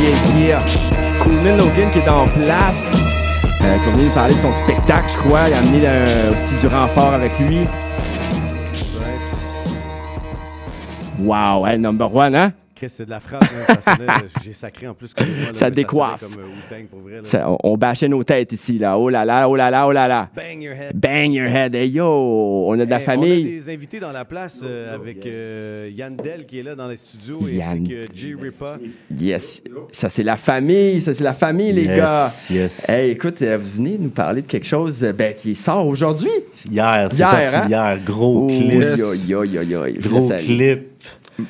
Yeah, 0.00 0.38
yeah. 0.38 0.58
Coolman 1.20 1.56
Logan 1.56 1.90
qui 1.90 1.98
est 1.98 2.08
en 2.08 2.26
place. 2.26 3.02
Euh, 3.62 3.78
qui 3.78 3.90
venir 3.90 4.06
nous 4.06 4.14
parler 4.14 4.34
de 4.34 4.40
son 4.40 4.52
spectacle, 4.52 5.12
je 5.12 5.18
crois. 5.18 5.48
Il 5.48 5.54
a 5.54 5.58
amené 5.58 5.82
euh, 5.84 6.32
aussi 6.32 6.56
du 6.56 6.66
renfort 6.66 7.12
avec 7.12 7.38
lui. 7.38 7.66
Wow, 11.18 11.66
hey, 11.66 11.78
number 11.78 12.14
one, 12.14 12.34
hein? 12.34 12.52
Chris, 12.80 12.88
c'est 12.88 13.04
de 13.04 13.10
la 13.10 13.16
hein, 13.16 13.76
ça 13.82 13.94
sonnait, 13.94 14.06
J'ai 14.42 14.54
sacré 14.54 14.86
en 14.86 14.94
plus 14.94 15.12
que 15.12 15.22
moi, 15.22 15.34
là, 15.48 15.50
Ça 15.52 15.70
décoiffe. 15.70 16.20
sonnait 16.22 16.34
Comme 16.34 16.44
euh, 16.78 16.82
pour 16.90 17.00
vrai. 17.00 17.16
là. 17.16 17.20
Ça, 17.24 17.50
on, 17.50 17.58
on 17.62 17.76
bâchait 17.76 18.08
nos 18.08 18.24
têtes 18.24 18.52
ici, 18.52 18.78
là. 18.78 18.96
Oh 18.96 19.10
là 19.10 19.26
là, 19.26 19.50
oh 19.50 19.54
là 19.54 19.70
là, 19.70 19.86
oh 19.86 19.92
là 19.92 20.08
là. 20.08 20.30
Bang 20.34 20.62
your 20.62 20.74
head. 20.74 20.92
Bang 20.98 21.30
your 21.34 21.46
head. 21.48 21.74
Hey, 21.74 21.88
yo, 21.90 22.06
on 22.06 22.80
a 22.80 22.86
de 22.86 22.90
la 22.90 22.98
famille. 22.98 23.42
On 23.44 23.48
a 23.48 23.50
des 23.66 23.74
invités 23.74 24.00
dans 24.00 24.12
la 24.12 24.24
place 24.24 24.62
euh, 24.64 24.94
avec 24.94 25.26
euh, 25.26 25.90
Yann 25.94 26.16
Dell 26.16 26.46
qui 26.46 26.60
est 26.60 26.62
là 26.62 26.74
dans 26.74 26.88
les 26.88 26.96
studios 26.96 27.38
Yann. 27.46 27.82
ainsi 27.82 27.84
que 27.84 28.06
J. 28.14 28.34
Ripa. 28.40 28.78
Yes. 29.14 29.62
Ça, 29.92 30.08
c'est 30.08 30.22
la 30.24 30.38
famille. 30.38 31.02
Ça, 31.02 31.12
c'est 31.12 31.24
la 31.24 31.34
famille, 31.34 31.72
les 31.74 31.84
Yes, 31.84 31.96
gars. 31.98 32.30
yes. 32.50 32.88
Hey, 32.88 33.10
écoute, 33.10 33.42
euh, 33.42 33.58
vous 33.58 33.76
venez 33.76 33.98
nous 33.98 34.08
parler 34.08 34.40
de 34.40 34.46
quelque 34.46 34.66
chose 34.66 35.04
euh, 35.04 35.12
ben, 35.12 35.34
qui 35.34 35.54
sort 35.54 35.86
aujourd'hui. 35.86 36.30
Hier, 36.70 37.08
c'est 37.10 37.18
Hier, 37.18 37.28
sorti 37.30 37.56
hein? 37.56 37.64
hier. 37.68 37.98
Gros 38.06 38.44
Oh, 38.44 38.46
clip. 38.48 38.72
Yes. 38.72 39.28
yo, 39.28 39.44
yo, 39.44 39.62
yo, 39.62 39.84
yo. 39.86 40.00
Gros 40.00 40.30
clip. 40.38 40.86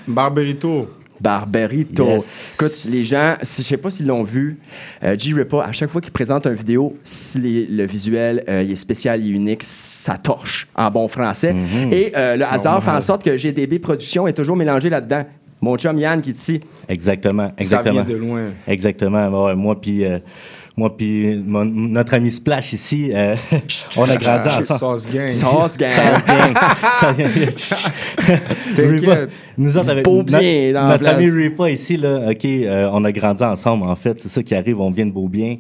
Barberito. 0.09 0.89
Barberito. 1.20 2.05
Yes. 2.06 2.56
Écoute, 2.59 2.86
les 2.90 3.05
gens, 3.05 3.34
si, 3.42 3.62
je 3.62 3.68
sais 3.68 3.76
pas 3.76 3.90
s'ils 3.90 4.06
l'ont 4.06 4.22
vu, 4.22 4.59
euh, 5.05 5.14
G. 5.18 5.32
Ripa, 5.34 5.62
à 5.62 5.72
chaque 5.72 5.90
fois 5.90 6.01
qu'il 6.01 6.12
présente 6.12 6.47
une 6.47 6.55
vidéo, 6.55 6.97
si 7.05 7.38
les- 7.38 7.66
le 7.66 7.84
visuel 7.86 8.42
euh, 8.48 8.62
il 8.64 8.72
est 8.72 8.76
spécial 8.76 9.24
et 9.24 9.28
unique, 9.28 9.62
ça 9.64 10.16
torche 10.16 10.68
en 10.74 10.90
bon 10.90 11.09
français. 11.09 11.52
Mhm. 11.52 11.92
Et 11.92 12.12
euh, 12.16 12.36
le 12.36 12.44
hasard 12.44 12.74
Normal. 12.74 12.82
fait 12.82 12.98
en 12.98 13.01
sorte 13.02 13.24
que 13.24 13.36
GDB 13.36 13.78
Productions 13.78 14.26
est 14.26 14.32
toujours 14.32 14.56
mélangé 14.56 14.88
là-dedans. 14.90 15.24
Mon 15.62 15.76
chum 15.76 15.98
Yann 15.98 16.22
qui 16.22 16.30
est 16.30 16.38
ici. 16.40 16.59
Exactement, 16.88 17.52
exactement. 17.59 18.02
vient 18.02 18.05
de 18.05 18.16
loin. 18.16 18.44
Exactement. 18.66 19.28
Ouais, 19.44 19.55
moi 19.55 19.78
puis 19.78 20.05
euh, 20.06 20.18
moi 20.76 20.97
puis 20.97 21.36
mon- 21.47 21.64
notre 21.64 22.14
ami 22.14 22.30
Splash 22.30 22.72
ici, 22.72 23.10
euh, 23.14 23.34
on 23.98 24.05
a 24.05 24.16
grandi 24.16 24.47
ensemble. 24.48 24.64
Sauce 24.66 25.06
Gang. 25.12 25.32
Sauce 25.32 25.76
Gang. 25.76 25.90
Sauce 25.90 26.26
Gang. 26.26 26.55
Sauce 27.01 27.16
Gang. 27.16 27.51
T'inquiète. 28.76 28.90
Ripa, 28.90 29.16
Nous 29.59 29.76
autres, 29.76 29.90
avec 29.90 30.05
beau 30.05 30.18
notre, 30.18 30.38
bien 30.38 30.72
dans 30.72 30.88
notre 30.88 31.06
ami 31.09 31.28
Ripa 31.30 31.70
ici, 31.70 31.97
là, 31.97 32.30
OK, 32.30 32.44
euh, 32.44 32.88
on 32.92 33.05
a 33.05 33.12
grandi 33.12 33.42
ensemble, 33.42 33.84
en 33.84 33.97
fait. 33.97 34.20
C'est 34.20 34.28
ça 34.28 34.42
qui 34.42 34.55
arrive, 34.55 34.80
on 34.80 34.90
vient 34.90 35.06
de 35.06 35.12
Beaubien. 35.12 35.56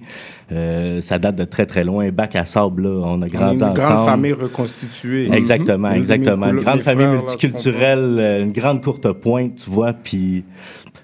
Euh, 0.52 1.00
ça 1.00 1.18
date 1.18 1.36
de 1.36 1.44
très, 1.44 1.64
très 1.66 1.84
loin. 1.84 2.08
Bac 2.10 2.34
à 2.34 2.44
sable, 2.44 2.82
là, 2.82 2.88
on 3.04 3.22
a 3.22 3.24
On 3.24 3.26
est 3.26 3.28
grandi 3.28 3.56
une 3.58 3.62
ensemble. 3.64 3.78
grande 3.78 4.04
famille 4.06 4.32
reconstituée. 4.32 5.30
Exactement, 5.32 5.90
Mhm. 5.90 5.96
exactement. 5.96 6.46
Une 6.48 6.56
grande 6.60 6.80
famille 6.80 7.06
frères, 7.06 7.18
multiculturelle, 7.20 8.16
euh, 8.18 8.42
une 8.42 8.52
grande 8.52 8.82
courte 8.82 9.10
pointe, 9.12 9.54
tu 9.62 9.70
vois, 9.70 9.92
puis 9.92 10.44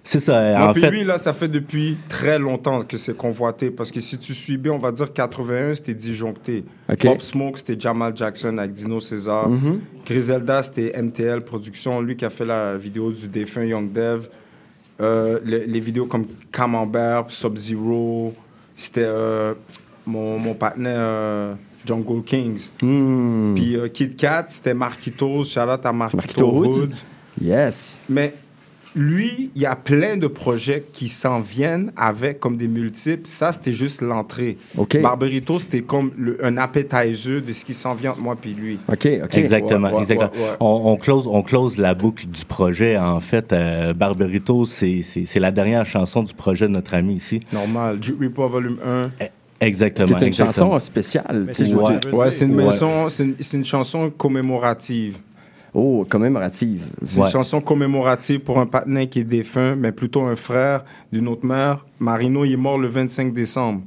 c'est 0.07 0.21
ça. 0.21 0.57
Non, 0.57 0.67
en 0.69 0.73
puis 0.73 0.83
fait, 0.83 0.91
lui, 0.93 1.03
là, 1.03 1.19
ça 1.19 1.33
fait 1.33 1.49
depuis 1.49 1.97
très 2.09 2.39
longtemps 2.39 2.83
que 2.85 2.97
c'est 2.97 3.17
convoité. 3.17 3.73
Parce 3.73 3.91
que 3.91 3.99
si 3.99 4.17
tu 4.19 4.35
suis 4.35 4.57
bien, 4.57 4.73
on 4.73 4.79
va 4.79 4.93
dire 4.93 5.13
81, 5.13 5.75
c'était 5.75 5.95
disjoncté. 5.95 6.65
OK. 6.89 7.05
Pop 7.05 7.21
Smoke, 7.21 7.59
c'était 7.59 7.79
Jamal 7.79 8.17
Jackson 8.17 8.57
avec 8.57 8.71
Dino 8.71 9.01
César. 9.01 9.49
Mhm. 9.49 9.81
Griselda, 10.07 10.63
c'était 10.63 10.93
MTL 10.97 11.43
Production. 11.43 12.01
Lui 12.01 12.15
qui 12.15 12.25
a 12.25 12.31
fait 12.31 12.45
la 12.45 12.77
vidéo 12.77 13.11
du 13.11 13.27
défunt 13.27 13.65
Young 13.65 13.93
Dev. 13.93 14.29
Euh, 15.01 15.41
les, 15.45 15.67
les 15.67 15.81
vidéos 15.81 16.07
comme 16.07 16.27
Camembert, 16.53 17.25
Sub-Zero. 17.29 18.33
C'était 18.77 19.03
euh, 19.05 19.55
mon, 20.07 20.39
mon 20.39 20.55
partenaire 20.55 20.95
euh, 20.99 21.55
Jungle 21.85 22.23
Kings. 22.23 22.69
Hmm. 22.81 23.55
Puis 23.57 23.77
Kid 23.93 24.15
Kat, 24.15 24.47
c'était 24.51 24.73
Marquitos. 24.73 25.43
Shout 25.43 25.61
out 25.63 25.85
à 25.85 25.93
Marquito, 25.93 26.17
Marquito. 26.17 26.83
Hood. 26.83 26.95
Yes. 27.41 28.01
Mais 28.09 28.33
lui, 28.97 29.51
il 29.55 29.61
y 29.63 29.67
a 29.67 29.77
plein 29.77 30.17
de 30.17 30.27
projets 30.27 30.83
qui 30.93 31.09
s'en 31.09 31.41
viennent 31.41 31.93
avec 31.97 32.41
comme 32.41 32.57
des 32.57 32.67
multiples. 32.67 33.27
Ça, 33.27 33.53
c'était 33.53 33.73
juste 33.73 34.01
l'entrée. 34.01 34.57
OK. 34.79 35.01
Barberito, 35.03 35.59
c'était 35.59 35.83
comme 35.83 36.13
le- 36.17 36.43
un 36.45 36.57
appetizer 36.57 37.43
de 37.43 37.53
ce 37.53 37.65
qui 37.67 37.75
s'en 37.75 37.95
vient 37.95 38.13
entre 38.13 38.21
moi 38.21 38.37
puis 38.41 38.55
lui. 38.55 38.79
OK, 38.91 39.07
OK. 39.25 39.37
Exactement, 39.37 39.89
Ouais, 39.89 39.95
ouais, 39.95 40.01
exactement. 40.01 40.33
ouais, 40.33 40.39
ouais. 40.51 40.57
On, 40.61 40.81
on 40.93 40.97
close, 40.97 41.27
on 41.29 41.43
close 41.43 41.77
la 41.77 41.93
boucle 41.95 42.27
du 42.27 42.45
projet. 42.47 42.97
En 42.97 43.21
fait, 43.21 43.53
euh, 43.53 43.93
Barberito, 43.93 44.65
c'est 44.65 45.03
la 45.37 45.51
dernière 45.51 45.85
chanson 45.85 46.23
du 46.23 46.33
projet 46.33 46.67
de 46.67 46.73
notre 46.73 46.95
ami 46.95 47.17
ici. 47.17 47.41
Normal. 47.53 47.99
Juke 48.03 48.19
Reaper 48.21 48.49
volume 48.49 48.79
1. 48.85 49.11
Exactement. 49.61 50.09
C'est 50.09 50.21
une 50.21 50.27
exactement. 50.29 50.71
chanson 50.73 50.81
spéciale. 50.81 51.47
C'est 51.51 51.73
ouais. 51.73 51.83
Ouais, 52.13 52.31
c'est 52.31 52.45
une, 52.47 52.61
Ouais. 52.61 52.75
une 53.55 53.65
chanson 53.65 54.11
commémorative. 54.11 55.17
Oh, 55.79 56.07
commémorative. 56.09 56.85
C'est 57.07 57.19
Ouais. 57.21 57.27
une 57.27 57.31
chanson 57.33 57.61
commémorative 57.61 58.41
pour 58.41 58.59
un 58.59 58.65
partenaire 58.65 59.07
qui 59.11 59.19
est 59.21 59.25
défunt, 59.25 59.77
mais 59.77 59.93
plutôt 59.93 60.23
un 60.23 60.35
frère 60.35 60.85
d'une 61.13 61.29
autre 61.29 61.45
mère. 61.45 61.85
Marino, 62.01 62.47
il 62.47 62.53
est 62.55 62.57
mort 62.57 62.79
le 62.79 62.89
25 62.89 63.35
décembre. 63.35 63.83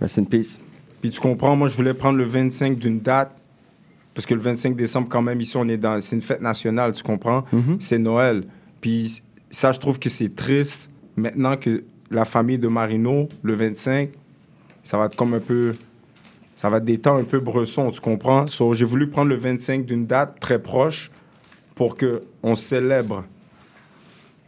Rest 0.00 0.18
in 0.18 0.24
peace. 0.24 0.58
Puis 1.02 1.10
tu 1.10 1.20
comprends, 1.20 1.54
moi, 1.54 1.68
je 1.68 1.76
voulais 1.76 1.92
prendre 1.92 2.16
le 2.16 2.24
25 2.24 2.78
d'une 2.78 3.00
date, 3.00 3.32
parce 4.14 4.24
que 4.24 4.32
le 4.32 4.40
25 4.40 4.74
décembre, 4.76 5.08
quand 5.10 5.20
même, 5.20 5.38
ici, 5.38 5.58
on 5.58 5.68
est 5.68 5.76
dans... 5.76 6.00
C'est 6.00 6.16
une 6.16 6.22
fête 6.22 6.40
nationale, 6.40 6.92
tu 6.94 7.02
comprends? 7.02 7.44
C'est 7.80 7.98
Noël. 7.98 8.44
Puis 8.80 9.20
ça, 9.50 9.72
je 9.72 9.78
trouve 9.78 9.98
que 9.98 10.08
c'est 10.08 10.34
triste, 10.34 10.90
maintenant 11.16 11.58
que 11.58 11.84
la 12.10 12.24
famille 12.24 12.58
de 12.58 12.68
Marino, 12.68 13.28
le 13.42 13.54
25, 13.54 14.08
ça 14.82 14.96
va 14.96 15.04
être 15.04 15.16
comme 15.16 15.34
un 15.34 15.40
peu... 15.40 15.74
Ça 16.56 16.70
va 16.70 16.78
être 16.78 16.84
des 16.86 16.96
temps 16.96 17.16
un 17.18 17.24
peu 17.24 17.40
bressons, 17.40 17.90
tu 17.90 18.00
comprends? 18.00 18.46
So, 18.46 18.72
j'ai 18.72 18.86
voulu 18.86 19.08
prendre 19.10 19.28
le 19.28 19.36
25 19.36 19.84
d'une 19.84 20.06
date 20.06 20.40
très 20.40 20.58
proche 20.62 21.10
pour 21.76 21.94
que 21.96 22.22
on 22.42 22.56
célèbre. 22.56 23.24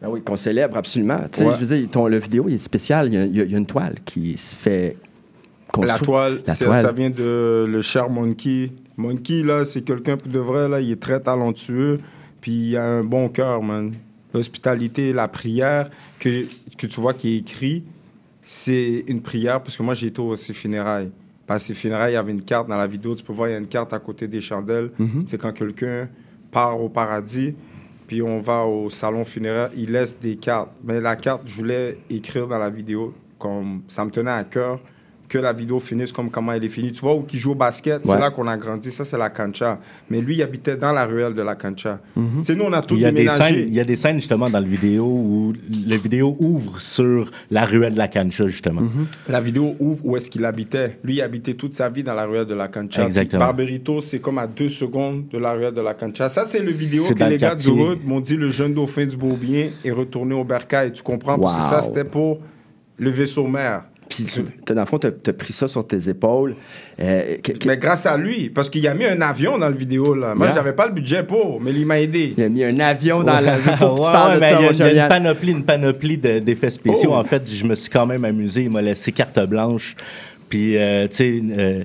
Ah 0.03 0.09
oui, 0.11 0.23
qu'on 0.23 0.37
célèbre 0.37 0.77
absolument. 0.77 1.19
Tu 1.33 1.39
sais, 1.41 1.45
Ouais. 1.45 1.55
je 1.59 1.65
veux 1.65 1.77
dire, 1.77 1.89
ton, 1.91 2.07
le 2.09 2.19
vidéo, 2.19 2.47
il 2.49 2.55
est 2.55 2.59
spécial. 2.59 3.07
Il 3.09 3.15
y 3.15 3.41
a, 3.41 3.45
y 3.45 3.51
y 3.51 3.57
une 3.57 3.67
toile 3.67 3.95
qui 4.05 4.37
se 4.37 4.57
fait. 4.57 4.97
La 5.81 5.99
toile, 5.99 6.41
La 6.47 6.55
toile. 6.57 6.81
ça 6.81 6.93
vient 6.93 7.11
de 7.11 7.67
le 7.69 7.83
cher 7.83 8.09
Monkey. 8.09 8.73
Monkey, 8.97 9.43
là, 9.43 9.65
c'est 9.65 9.83
quelqu'un 9.83 10.17
de 10.25 10.39
vrai, 10.39 10.69
là, 10.69 10.81
il 10.81 10.91
est 10.91 11.01
très 11.01 11.21
talentueux, 11.21 11.99
puis 12.41 12.71
il 12.71 12.77
a 12.77 12.85
un 12.85 13.05
bon 13.05 13.29
cœur, 13.29 13.63
man. 13.63 13.93
L'hospitalité, 14.33 15.13
la 15.13 15.29
prière 15.29 15.91
que, 16.19 16.45
que 16.77 16.87
tu 16.87 17.01
vois 17.01 17.13
qui 17.15 17.35
est 17.35 17.39
écrit, 17.39 17.85
c'est 18.45 19.05
une 19.09 19.21
prière, 19.21 19.63
parce 19.63 19.77
que 19.77 19.83
moi, 19.83 19.93
j'ai 19.95 20.07
été 20.09 20.21
aussi 20.23 20.55
funérailles. 20.55 21.11
Parce 21.47 21.67
que 21.69 21.75
funérailles, 21.75 22.13
il 22.13 22.15
y 22.15 22.19
avait 22.19 22.33
une 22.33 22.43
carte 22.43 22.69
dans 22.69 22.77
la 22.77 22.87
vidéo. 22.87 23.15
Tu 23.15 23.23
peux 23.23 23.33
voir, 23.33 23.49
il 23.49 23.53
y 23.53 23.55
a 23.55 23.59
une 23.59 23.69
carte 23.69 23.93
à 23.93 23.99
côté 23.99 24.27
des 24.27 24.41
chandelles. 24.41 24.91
Mhm. 24.99 25.25
C'est 25.27 25.39
quand 25.39 25.53
quelqu'un 25.53 26.09
part 26.59 26.81
au 26.81 26.89
paradis, 26.89 27.55
puis 28.09 28.21
on 28.21 28.41
va 28.41 28.65
au 28.65 28.91
salon 28.91 29.25
funéraire, 29.25 29.71
il 29.77 29.93
laisse 29.93 30.19
des 30.19 30.35
cartes. 30.35 30.73
Mais 30.83 31.01
la 31.01 31.15
carte, 31.15 31.43
je 31.47 31.55
voulais 31.55 31.99
écrire 32.11 32.49
dans 32.49 32.59
la 32.59 32.69
vidéo, 32.69 33.15
comme 33.39 33.83
ça 33.87 34.05
me 34.05 34.11
tenait 34.11 34.33
à 34.33 34.43
cœur 34.43 34.81
que 35.29 35.39
la 35.39 35.53
vidéo 35.53 35.79
finisse 35.79 36.11
comme 36.11 36.31
comment 36.31 36.53
elle 36.53 36.65
est 36.65 36.69
finie. 36.69 36.91
Tu 36.93 37.01
vois, 37.01 37.15
où 37.15 37.23
qui 37.23 37.39
joue 37.39 37.53
au 37.53 37.55
basket, 37.55 38.07
c'est 38.07 38.19
là 38.19 38.31
qu'on 38.31 38.47
a 38.47 38.57
grandi. 38.57 38.91
Ça, 38.91 39.05
c'est 39.05 39.19
la 39.19 39.31
cancha. 39.31 39.79
Mais 40.11 40.21
lui, 40.21 40.37
il 40.37 40.43
habitait 40.43 40.77
dans 40.77 40.93
la 40.93 41.05
ruelle 41.05 41.35
de 41.35 41.43
la 41.43 41.55
cancha. 41.55 42.01
Tu 42.15 42.23
sais, 42.43 42.55
nous, 42.55 42.65
on 42.65 42.73
a 42.73 42.83
tout 42.83 42.95
il 42.95 43.03
y 43.03 43.05
a, 43.05 43.11
des 43.11 43.19
déménagé. 43.19 43.55
scènes, 43.55 43.69
il 43.69 43.75
y 43.75 43.81
a 43.81 43.85
des 43.85 43.97
scènes 43.97 44.17
justement 44.17 44.49
dans 44.49 44.61
le 44.61 44.67
vidéo 44.67 45.05
où 45.05 45.53
la 45.87 45.97
vidéo 45.97 46.37
ouvre 46.41 46.81
sur 46.81 47.31
la 47.51 47.65
ruelle 47.65 47.93
de 47.93 47.99
la 47.99 48.09
cancha 48.09 48.47
justement. 48.47 48.81
Mhm. 48.81 49.07
La 49.29 49.41
vidéo 49.41 49.77
ouvre 49.79 50.01
où 50.05 50.17
est-ce 50.17 50.31
qu'il 50.31 50.45
habitait. 50.45 50.99
Lui, 51.05 51.17
il 51.17 51.23
habitait 51.23 51.55
toute 51.55 51.77
sa 51.77 51.89
vie 51.89 52.03
dans 52.03 52.15
la 52.15 52.25
ruelle 52.25 52.47
de 52.47 52.55
la 52.55 52.69
cancha. 52.69 53.05
Exactement. 53.05 53.41
Barberito, 53.41 54.01
c'est 54.01 54.21
comme 54.21 54.39
à 54.39 54.47
deux 54.47 54.69
secondes 54.69 55.29
de 55.29 55.39
la 55.39 55.53
ruelle 55.53 55.75
de 55.75 55.81
la 55.81 55.95
cancha. 55.95 56.29
Ça, 56.29 56.45
c'est 56.45 56.61
le 56.61 56.71
vidéo 56.71 57.05
que 57.15 57.25
les 57.25 57.31
le 57.31 57.37
gars 57.37 57.55
du. 57.55 57.69
Hood 57.69 58.05
m'ont 58.05 58.21
dit 58.21 58.37
le 58.37 58.51
jeune 58.51 58.75
dauphin 58.75 59.07
du 59.07 59.17
Beaubien 59.17 59.69
est 59.85 59.91
retourné 59.91 60.35
au 60.35 60.45
bercail. 60.45 60.93
Tu 60.93 61.03
comprends? 61.03 61.39
Parce 61.39 61.57
que 61.57 61.63
ça, 61.63 61.83
c'était 61.83 62.05
pour 62.05 62.41
le 62.97 63.11
vaisseau 63.11 63.47
mère. 63.47 63.85
Puis, 64.09 64.25
tu- 64.25 64.43
t'as- 64.65 64.75
dans 64.75 64.81
le 64.83 64.87
fond, 64.87 64.99
t'as 64.99 65.09
as 65.09 65.33
pris 65.33 65.53
ça 65.53 65.69
sur 65.69 65.87
tes 65.87 66.09
épaules. 66.09 66.55
Euh, 67.01 67.37
que- 67.43 67.53
que- 67.53 67.69
Mais 67.69 67.77
grâce 67.77 68.07
à 68.07 68.17
lui, 68.17 68.49
parce 68.49 68.71
qu'il 68.71 68.87
a 68.89 68.95
mis 68.95 69.05
un 69.05 69.21
avion 69.21 69.59
dans 69.59 69.69
le 69.69 69.75
vidéo. 69.77 70.15
Là. 70.15 70.35
Moi, 70.35 70.47
Yeah. 70.47 70.55
j'avais 70.57 70.73
pas 70.73 70.87
le 70.87 70.93
budget 70.95 71.23
pour, 71.23 71.61
mais 71.61 71.73
il 71.73 71.85
m'a 71.87 72.01
aidé. 72.01 72.33
Il 72.37 72.43
a 72.45 72.49
mis 72.49 72.65
un 72.65 72.79
avion 72.81 73.23
dans 73.23 73.39
la. 73.41 73.57
Tu 73.59 74.75
ça, 74.75 74.91
il 74.91 74.97
y 74.97 74.99
a, 74.99 75.05
une 75.05 75.09
panoplie, 75.09 75.51
une 75.53 75.65
panoplie 75.65 76.19
de- 76.19 76.39
d'effets 76.39 76.71
spéciaux. 76.71 77.11
Oh. 77.13 77.17
En 77.17 77.25
fait, 77.25 77.43
je 77.51 77.65
me 77.67 77.75
suis 77.75 77.91
quand 77.91 78.07
même 78.07 78.25
amusé. 78.25 78.63
Il 78.63 78.71
m'a 78.71 78.83
laissé 78.83 79.13
carte 79.13 79.39
blanche. 79.47 79.95
Puis, 80.49 80.77
euh, 80.79 81.07
tu 81.09 81.15
sais, 81.17 81.43
euh, 81.59 81.85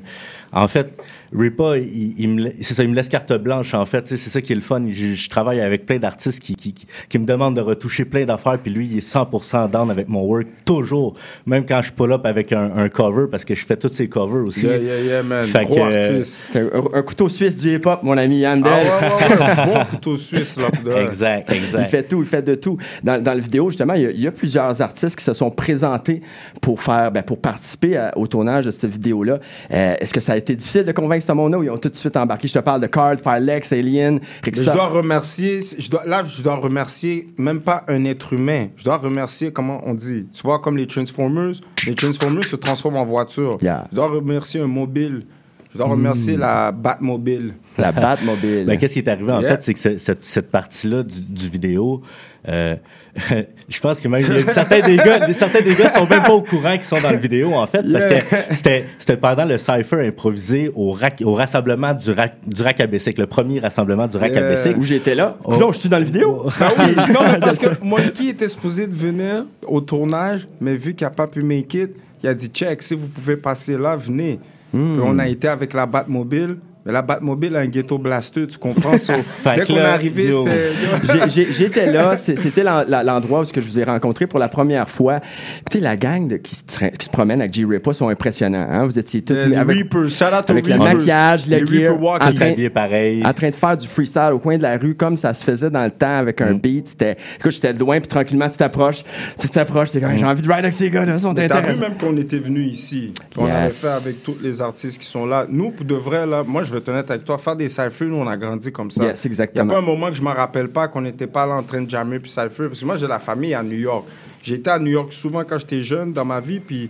en 0.54 0.68
fait, 0.70 0.88
Ripa, 1.35 1.77
il, 1.77 2.51
c'est 2.61 2.73
ça, 2.73 2.84
il 2.84 2.89
me 2.89 2.95
laisse 2.95 3.10
carte 3.10 3.34
blanche, 3.34 3.73
en 3.73 3.85
fait. 3.85 4.07
C'est 4.07 4.18
ça 4.18 4.41
qui 4.41 4.51
est 4.51 4.55
le 4.55 4.61
fun. 4.61 4.84
Je, 4.88 5.14
je 5.15 5.30
travaille 5.30 5.60
avec 5.61 5.85
plein 5.85 5.97
d'artistes 5.97 6.39
qui, 6.39 6.55
qui, 6.55 6.73
qui, 6.73 6.85
qui 7.10 7.19
me 7.19 7.26
demandent 7.26 7.55
de 7.55 7.61
retoucher 7.61 8.05
plein 8.05 8.23
d'affaires. 8.26 8.60
Puis 8.60 8.72
lui, 8.72 8.88
il 8.91 8.97
est 8.97 9.07
100% 9.07 9.69
down 9.72 9.89
avec 9.89 10.07
mon 10.10 10.22
work, 10.23 10.47
toujours. 10.65 11.14
Même 11.45 11.65
quand 11.65 11.81
je 11.81 11.91
pull 11.91 12.11
up 12.11 12.26
avec 12.26 12.51
un, 12.53 12.72
un 12.77 12.89
cover, 12.89 13.26
parce 13.31 13.45
que 13.45 13.55
je 13.55 13.65
fais 13.65 13.76
tous 13.77 13.91
ces 13.91 14.07
covers 14.07 14.45
aussi. 14.45 14.61
Yeah, 14.65 14.77
yeah, 14.77 14.99
yeah, 15.01 15.23
man. 15.23 15.45
Fait 15.45 15.65
Gros 15.65 15.76
que, 15.76 15.81
artiste. 15.95 16.49
C'est 16.53 16.60
un, 16.61 16.84
un 16.93 17.01
couteau 17.01 17.30
suisse 17.30 17.55
du 17.55 17.76
hip-hop, 17.76 18.03
mon 18.03 18.18
ami 18.18 18.39
Yandel. 18.39 18.72
Ah 18.72 19.18
ouais, 19.18 19.35
ouais, 19.35 19.39
ouais. 19.39 19.65
bon 19.80 19.85
couteau 19.89 20.18
suisse, 20.18 20.57
là. 20.57 20.69
Exact, 21.03 21.49
exact. 21.51 21.84
Il 21.84 21.89
fait 21.89 22.03
tout, 22.03 22.22
il 22.22 22.27
fait 22.27 22.41
de 22.43 22.55
tout. 22.55 22.77
Dans, 23.03 23.22
dans 23.22 23.34
la 23.34 23.39
vidéo, 23.39 23.69
justement, 23.69 23.93
il 23.95 24.01
y, 24.01 24.05
a, 24.05 24.11
il 24.11 24.22
y 24.22 24.27
a 24.27 24.31
plusieurs 24.31 24.81
artistes 24.81 25.15
qui 25.15 25.23
se 25.23 25.34
sont 25.34 25.49
présentés 25.49 26.22
pour 26.61 26.81
faire, 26.81 27.11
ben, 27.11 27.23
pour 27.23 27.39
participer 27.39 27.97
à- 27.97 28.18
au 28.18 28.27
tournage 28.27 28.65
de 28.65 28.72
cette 28.72 28.85
vidéo-là. 28.85 29.39
Euh, 29.73 29.95
Est-ce 29.99 30.14
que 30.14 30.19
ça 30.19 30.34
a 30.34 30.38
été 30.38 30.55
difficile 30.55 30.84
de 30.85 30.91
convaincre 30.91 31.23
ce 31.28 31.32
monde-là 31.32 31.60
ils 31.64 31.70
ont 31.70 31.78
tout 31.78 31.90
de 31.90 31.95
suite 31.95 32.16
embarqué? 32.18 32.48
Je 32.48 32.54
te 32.54 32.60
parle 32.60 32.82
de 32.82 32.88
Card, 32.88 33.16
Firelex, 33.22 33.72
Alien, 33.74 34.16
Mais 34.16 34.20
Rickstar. 34.44 34.74
je 34.74 34.78
dois 34.80 34.88
remercier, 34.88 35.60
je 35.78 35.90
dois, 35.90 36.04
là, 36.06 36.24
je 36.24 36.41
dois 36.41 36.56
remercier 36.56 37.30
même 37.38 37.62
pas 37.62 37.84
un 37.88 38.06
être 38.06 38.34
humain. 38.34 38.68
Je 38.76 38.84
dois 38.84 38.98
remercier, 38.98 39.52
comment 39.52 39.82
on 39.86 39.94
dit, 39.94 40.28
tu 40.34 40.41
vois, 40.44 40.60
comme 40.60 40.78
les 40.78 40.88
Transformers, 40.88 41.54
les 41.88 41.95
Transformers 41.95 42.44
se 42.44 42.56
transforment 42.56 42.98
en 42.98 43.06
voiture. 43.06 43.58
Yeah. 43.62 43.86
Je 43.91 43.95
dois 43.95 44.08
remercier 44.08 44.60
un 44.62 44.68
mobile. 44.68 45.26
Je 45.72 45.80
dois 45.80 45.88
remercier 45.88 46.38
la 46.38 46.72
Batmobile. 46.72 47.56
La 47.80 47.91
Batmobile. 47.91 48.64
Ben, 48.68 48.78
qu'est-ce 48.78 48.94
qui 48.94 49.00
est 49.00 49.08
arrivé 49.08 49.32
en 49.32 49.41
Yeah. 49.41 49.56
fait, 49.56 49.62
c'est 49.64 49.74
que 49.74 49.80
ce- 49.80 49.98
cette, 49.98 50.24
cette 50.24 50.52
partie-là 50.52 51.02
du, 51.02 51.20
du 51.20 51.50
vidéo, 51.50 52.02
euh, 52.49 52.76
je 53.70 53.80
pense 53.80 53.99
que 53.99 54.07
même 54.07 54.24
certains 54.48 54.82
des 54.82 54.98
gars, 54.98 55.32
certains 55.34 55.61
des 55.61 55.76
gars 55.76 55.90
sont 55.90 56.07
même 56.07 56.24
pas 56.24 56.34
au 56.34 56.41
courant 56.41 56.74
qu'ils 56.74 56.84
sont 56.84 56.99
dans 56.99 57.11
la 57.11 57.18
vidéo 57.18 57.53
en 57.53 57.68
fait, 57.68 57.84
parce 57.91 58.06
que 58.06 58.36
c'était 58.52 58.86
c'était 58.98 59.18
pendant 59.18 59.45
le 59.45 59.57
cipher 59.57 60.07
improvisé 60.07 60.70
au, 60.76 60.91
rac- 60.94 61.24
au 61.24 61.34
rassemblement 61.34 61.94
du 61.94 62.11
rack 62.11 62.34
du 62.45 62.61
à 62.64 62.88
Bessic, 62.88 63.18
le 63.18 63.28
premier 63.28 63.60
rassemblement 63.60 64.07
du 64.07 64.18
rack 64.18 64.36
à. 64.36 64.41
Bessic. 64.41 64.78
Où 64.78 64.84
j'étais 64.84 65.15
là. 65.15 65.38
Oh. 65.44 65.56
Non, 65.57 65.72
je 65.72 65.80
suis 65.80 65.90
dans 65.90 65.99
la 65.99 66.03
vidéo? 66.03 66.45
Ah 66.60 66.72
oui, 66.80 66.95
non, 67.14 67.22
mais 67.32 67.40
parce 67.40 67.57
que 67.57 67.68
Monkey 67.84 68.28
était 68.30 68.48
supposé 68.49 68.88
de 68.88 68.95
venir 68.95 69.45
au 69.68 69.80
tournage, 69.82 70.48
mais 70.60 70.76
vu 70.76 70.94
qu'il 70.94 71.06
n'a 71.06 71.11
pas 71.11 71.28
pu 71.28 71.44
make 71.44 71.74
it, 71.76 71.91
il 72.24 72.30
a 72.30 72.34
dit 72.34 72.48
check, 72.48 72.82
si 72.82 72.95
vous 72.95 73.07
pouvez 73.07 73.38
passer 73.38 73.78
là, 73.78 73.95
venez. 73.95 74.40
Hmm. 74.74 74.94
Puis 74.95 75.03
on 75.06 75.20
a 75.20 75.28
été 75.28 75.48
avec 75.48 75.74
la 75.74 75.86
Batmobile. 75.86 76.57
Mais 76.85 76.91
la 76.91 77.01
Batmobile 77.01 77.55
a 77.55 77.60
un 77.60 77.68
ghetto 77.68 77.97
blaster, 77.97 78.45
tu 78.47 78.57
comprends? 78.57 78.97
So, 78.97 79.14
Fait 79.22 79.55
dès 79.55 79.61
que 79.61 79.68
qu'on 79.68 79.76
est 79.77 79.81
arrivé, 79.81 80.30
c'était. 80.31 81.49
J'étais 81.51 81.91
là, 81.91 82.18
c'était 82.18 82.64
l'endroit 82.64 83.41
où 83.41 83.45
je 83.45 83.60
vous 83.61 83.80
ai 83.80 83.84
rencontré 83.84 84.27
pour 84.27 84.39
la 84.39 84.49
première 84.49 84.89
fois. 84.89 85.19
Écoutez, 85.61 85.80
la 85.80 85.95
gang 85.95 86.27
de- 86.27 86.38
qui, 86.38 86.55
se 86.55 86.64
tra- 86.64 86.91
qui 86.91 87.05
se 87.05 87.10
promène 87.10 87.39
avec 87.41 87.53
G-Ripa 87.53 87.93
sont 87.93 88.10
impressionnants. 88.10 88.68
Hein? 88.69 88.85
Vous 88.85 88.99
étiez 88.99 89.22
tous 89.22 89.34
les 89.34 89.55
avec, 89.55 89.77
Reapers, 89.77 90.10
shout 90.10 90.26
out 90.26 90.49
avec 90.49 90.68
le 90.68 90.73
Reapers. 90.73 90.93
maquillage, 90.95 91.47
le 91.47 91.57
Les 91.57 91.65
gear, 91.65 91.93
Reaper 91.93 92.07
en 92.10 92.19
train, 92.19 92.69
pareil. 92.73 93.23
en 93.26 93.34
train 93.34 93.49
de 93.49 93.55
faire 93.55 93.77
du 93.77 93.88
freestyle 93.88 94.30
au 94.34 94.39
coin 94.39 94.57
de 94.57 94.64
la 94.64 94.77
rue 94.77 94.95
comme 94.95 95.15
ça 95.18 95.34
se 95.34 95.43
faisait 95.43 95.69
dans 95.69 95.84
le 95.85 95.91
temps 95.91 96.18
avec 96.18 96.41
Mm. 96.41 96.43
un 96.47 96.53
beat. 96.55 96.88
C'était, 96.89 97.15
écoute, 97.39 97.51
j'étais 97.51 97.73
loin 97.73 97.99
puis 97.99 98.07
tranquillement 98.07 98.49
tu 98.49 98.57
t'approches, 98.57 99.03
tu 99.39 99.47
t'approches, 99.49 99.91
t'es 99.91 100.01
comme 100.01 100.18
j'ai 100.18 100.26
envie 100.26 100.41
de 100.41 100.47
ride 100.47 100.60
avec 100.60 100.73
ces 100.73 100.89
gars-là, 100.89 101.14
ils 101.15 101.19
sont 101.22 101.31
Mm. 101.31 101.47
T'as 101.47 101.61
vu 101.61 101.80
même 101.80 101.95
qu'on 101.97 102.15
était 102.18 102.39
venu 102.39 102.64
ici? 102.64 103.14
Puis 103.31 103.39
On 103.41 103.45
avait 103.45 103.65
Yes. 103.65 103.81
fait 103.81 103.88
avec 104.07 104.23
tous 104.23 104.38
les 104.43 104.61
artistes 104.61 104.99
qui 104.99 105.07
sont 105.07 105.26
là. 105.26 105.45
Nous, 105.49 105.72
pour 105.72 105.85
de 105.85 105.95
vrai, 105.95 106.26
là, 106.26 106.43
moi, 106.45 106.64
je 106.64 106.73
vais 106.74 106.80
être 106.80 106.90
honnête 106.90 107.10
avec 107.12 107.24
toi, 107.26 107.38
faire 107.38 107.56
des 107.56 107.70
cyphers, 107.70 108.08
nous, 108.08 108.18
on 108.18 108.28
a 108.28 108.36
grandi 108.38 108.72
comme 108.72 108.91
ça. 108.91 109.04
Yes, 109.04 109.24
Il 109.26 109.32
n'y 109.32 109.32
a 109.40 109.44
exactement. 109.44 109.74
pas 109.74 109.80
un 109.80 109.82
moment 109.82 110.08
que 110.08 110.14
je 110.16 110.22
me 110.22 110.30
rappelle 110.30 110.70
pas 110.70 110.88
qu'on 110.88 111.02
n'était 111.02 111.28
pas 111.28 111.45
là 111.45 111.56
en 111.56 111.64
train 111.64 111.82
de 111.82 111.90
jammer 111.90 112.20
puis 112.20 112.30
cypher. 112.30 112.68
Parce 112.68 112.80
que 112.80 112.86
moi, 112.86 112.98
j'ai 112.98 113.08
la 113.08 113.20
famille 113.20 113.54
à 113.54 113.64
New 113.64 113.78
York. 113.78 114.06
Été 114.48 114.70
à 114.70 114.80
New 114.80 114.91
York 114.91 115.14
souvent 115.14 115.44
quand 115.44 115.58
j'étais 115.60 115.82
jeune 115.82 116.12
dans 116.14 116.26
ma 116.26 116.40
vie. 116.40 116.60
Puis 116.60 116.90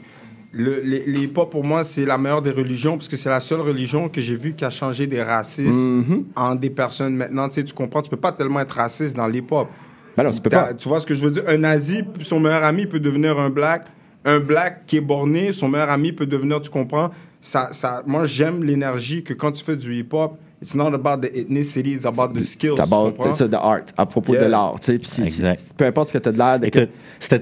le, 0.51 0.81
les, 0.83 1.03
les 1.05 1.23
hip-hop, 1.23 1.49
pour 1.51 1.63
moi, 1.63 1.83
c'est 1.83 2.05
la 2.05 2.17
meilleure 2.17 2.41
des 2.41 2.51
religions 2.51 2.97
parce 2.97 3.07
que 3.07 3.15
c'est 3.17 3.29
la 3.29 3.39
seule 3.39 3.61
religion 3.61 4.09
que 4.09 4.21
j'ai 4.21 4.35
vue 4.35 4.53
qui 4.53 4.65
a 4.65 4.69
changé 4.69 5.07
des 5.07 5.21
racistes 5.23 5.87
Mm-hmm. 5.89 6.23
en 6.35 6.55
des 6.55 6.69
personnes. 6.69 7.15
Maintenant, 7.15 7.47
tu 7.49 7.55
sais, 7.55 7.63
tu 7.63 7.73
comprends, 7.73 8.01
tu 8.01 8.09
peux 8.09 8.17
pas 8.17 8.31
tellement 8.31 8.59
être 8.59 8.75
raciste 8.75 9.15
dans 9.15 9.27
l'hip-hop. 9.27 9.67
Ben 10.15 10.31
tu 10.31 10.41
peux 10.41 10.49
T'as- 10.49 10.63
pas. 10.65 10.73
Tu 10.75 10.87
vois 10.89 10.99
ce 10.99 11.05
que 11.07 11.15
je 11.15 11.21
veux 11.25 11.31
dire? 11.31 11.43
Un 11.47 11.57
nazi, 11.57 12.03
son 12.21 12.39
meilleur 12.39 12.63
ami 12.63 12.85
peut 12.85 12.99
devenir 12.99 13.39
un 13.39 13.49
black. 13.49 13.85
Un 14.25 14.39
black 14.39 14.85
qui 14.85 14.97
est 14.97 15.01
borné, 15.01 15.51
son 15.51 15.67
meilleur 15.67 15.89
ami 15.89 16.11
peut 16.11 16.25
devenir, 16.27 16.61
tu 16.61 16.69
comprends? 16.69 17.09
Ça, 17.45 17.67
ça, 17.71 18.01
moi, 18.07 18.25
j'aime 18.25 18.63
l'énergie 18.63 19.21
que 19.21 19.33
quand 19.33 19.51
tu 19.51 19.61
fais 19.65 19.75
du 19.75 19.93
hip-hop, 19.99 20.37
it's 20.61 20.75
not 20.75 20.93
about 20.93 21.17
the 21.27 21.29
ethnicity, 21.35 21.91
it's 21.91 22.05
about 22.05 22.29
the 22.29 22.41
skills. 22.45 22.75
C'est 22.77 22.83
about 22.83 23.33
ça, 23.33 23.49
de 23.49 23.55
art, 23.57 23.81
à 23.97 24.05
propos 24.05 24.31
Yeah. 24.33 24.45
de 24.45 24.49
l'art. 24.49 24.79
tu 24.79 24.97
sais, 25.03 25.21
Exact. 25.23 25.61
Peu 25.75 25.83
importe 25.85 26.07
ce 26.07 26.13
que 26.13 26.19
tu 26.19 26.29
as 26.29 26.31
de 26.31 26.37
l'air. 26.37 26.59
Écoute, 26.63 26.89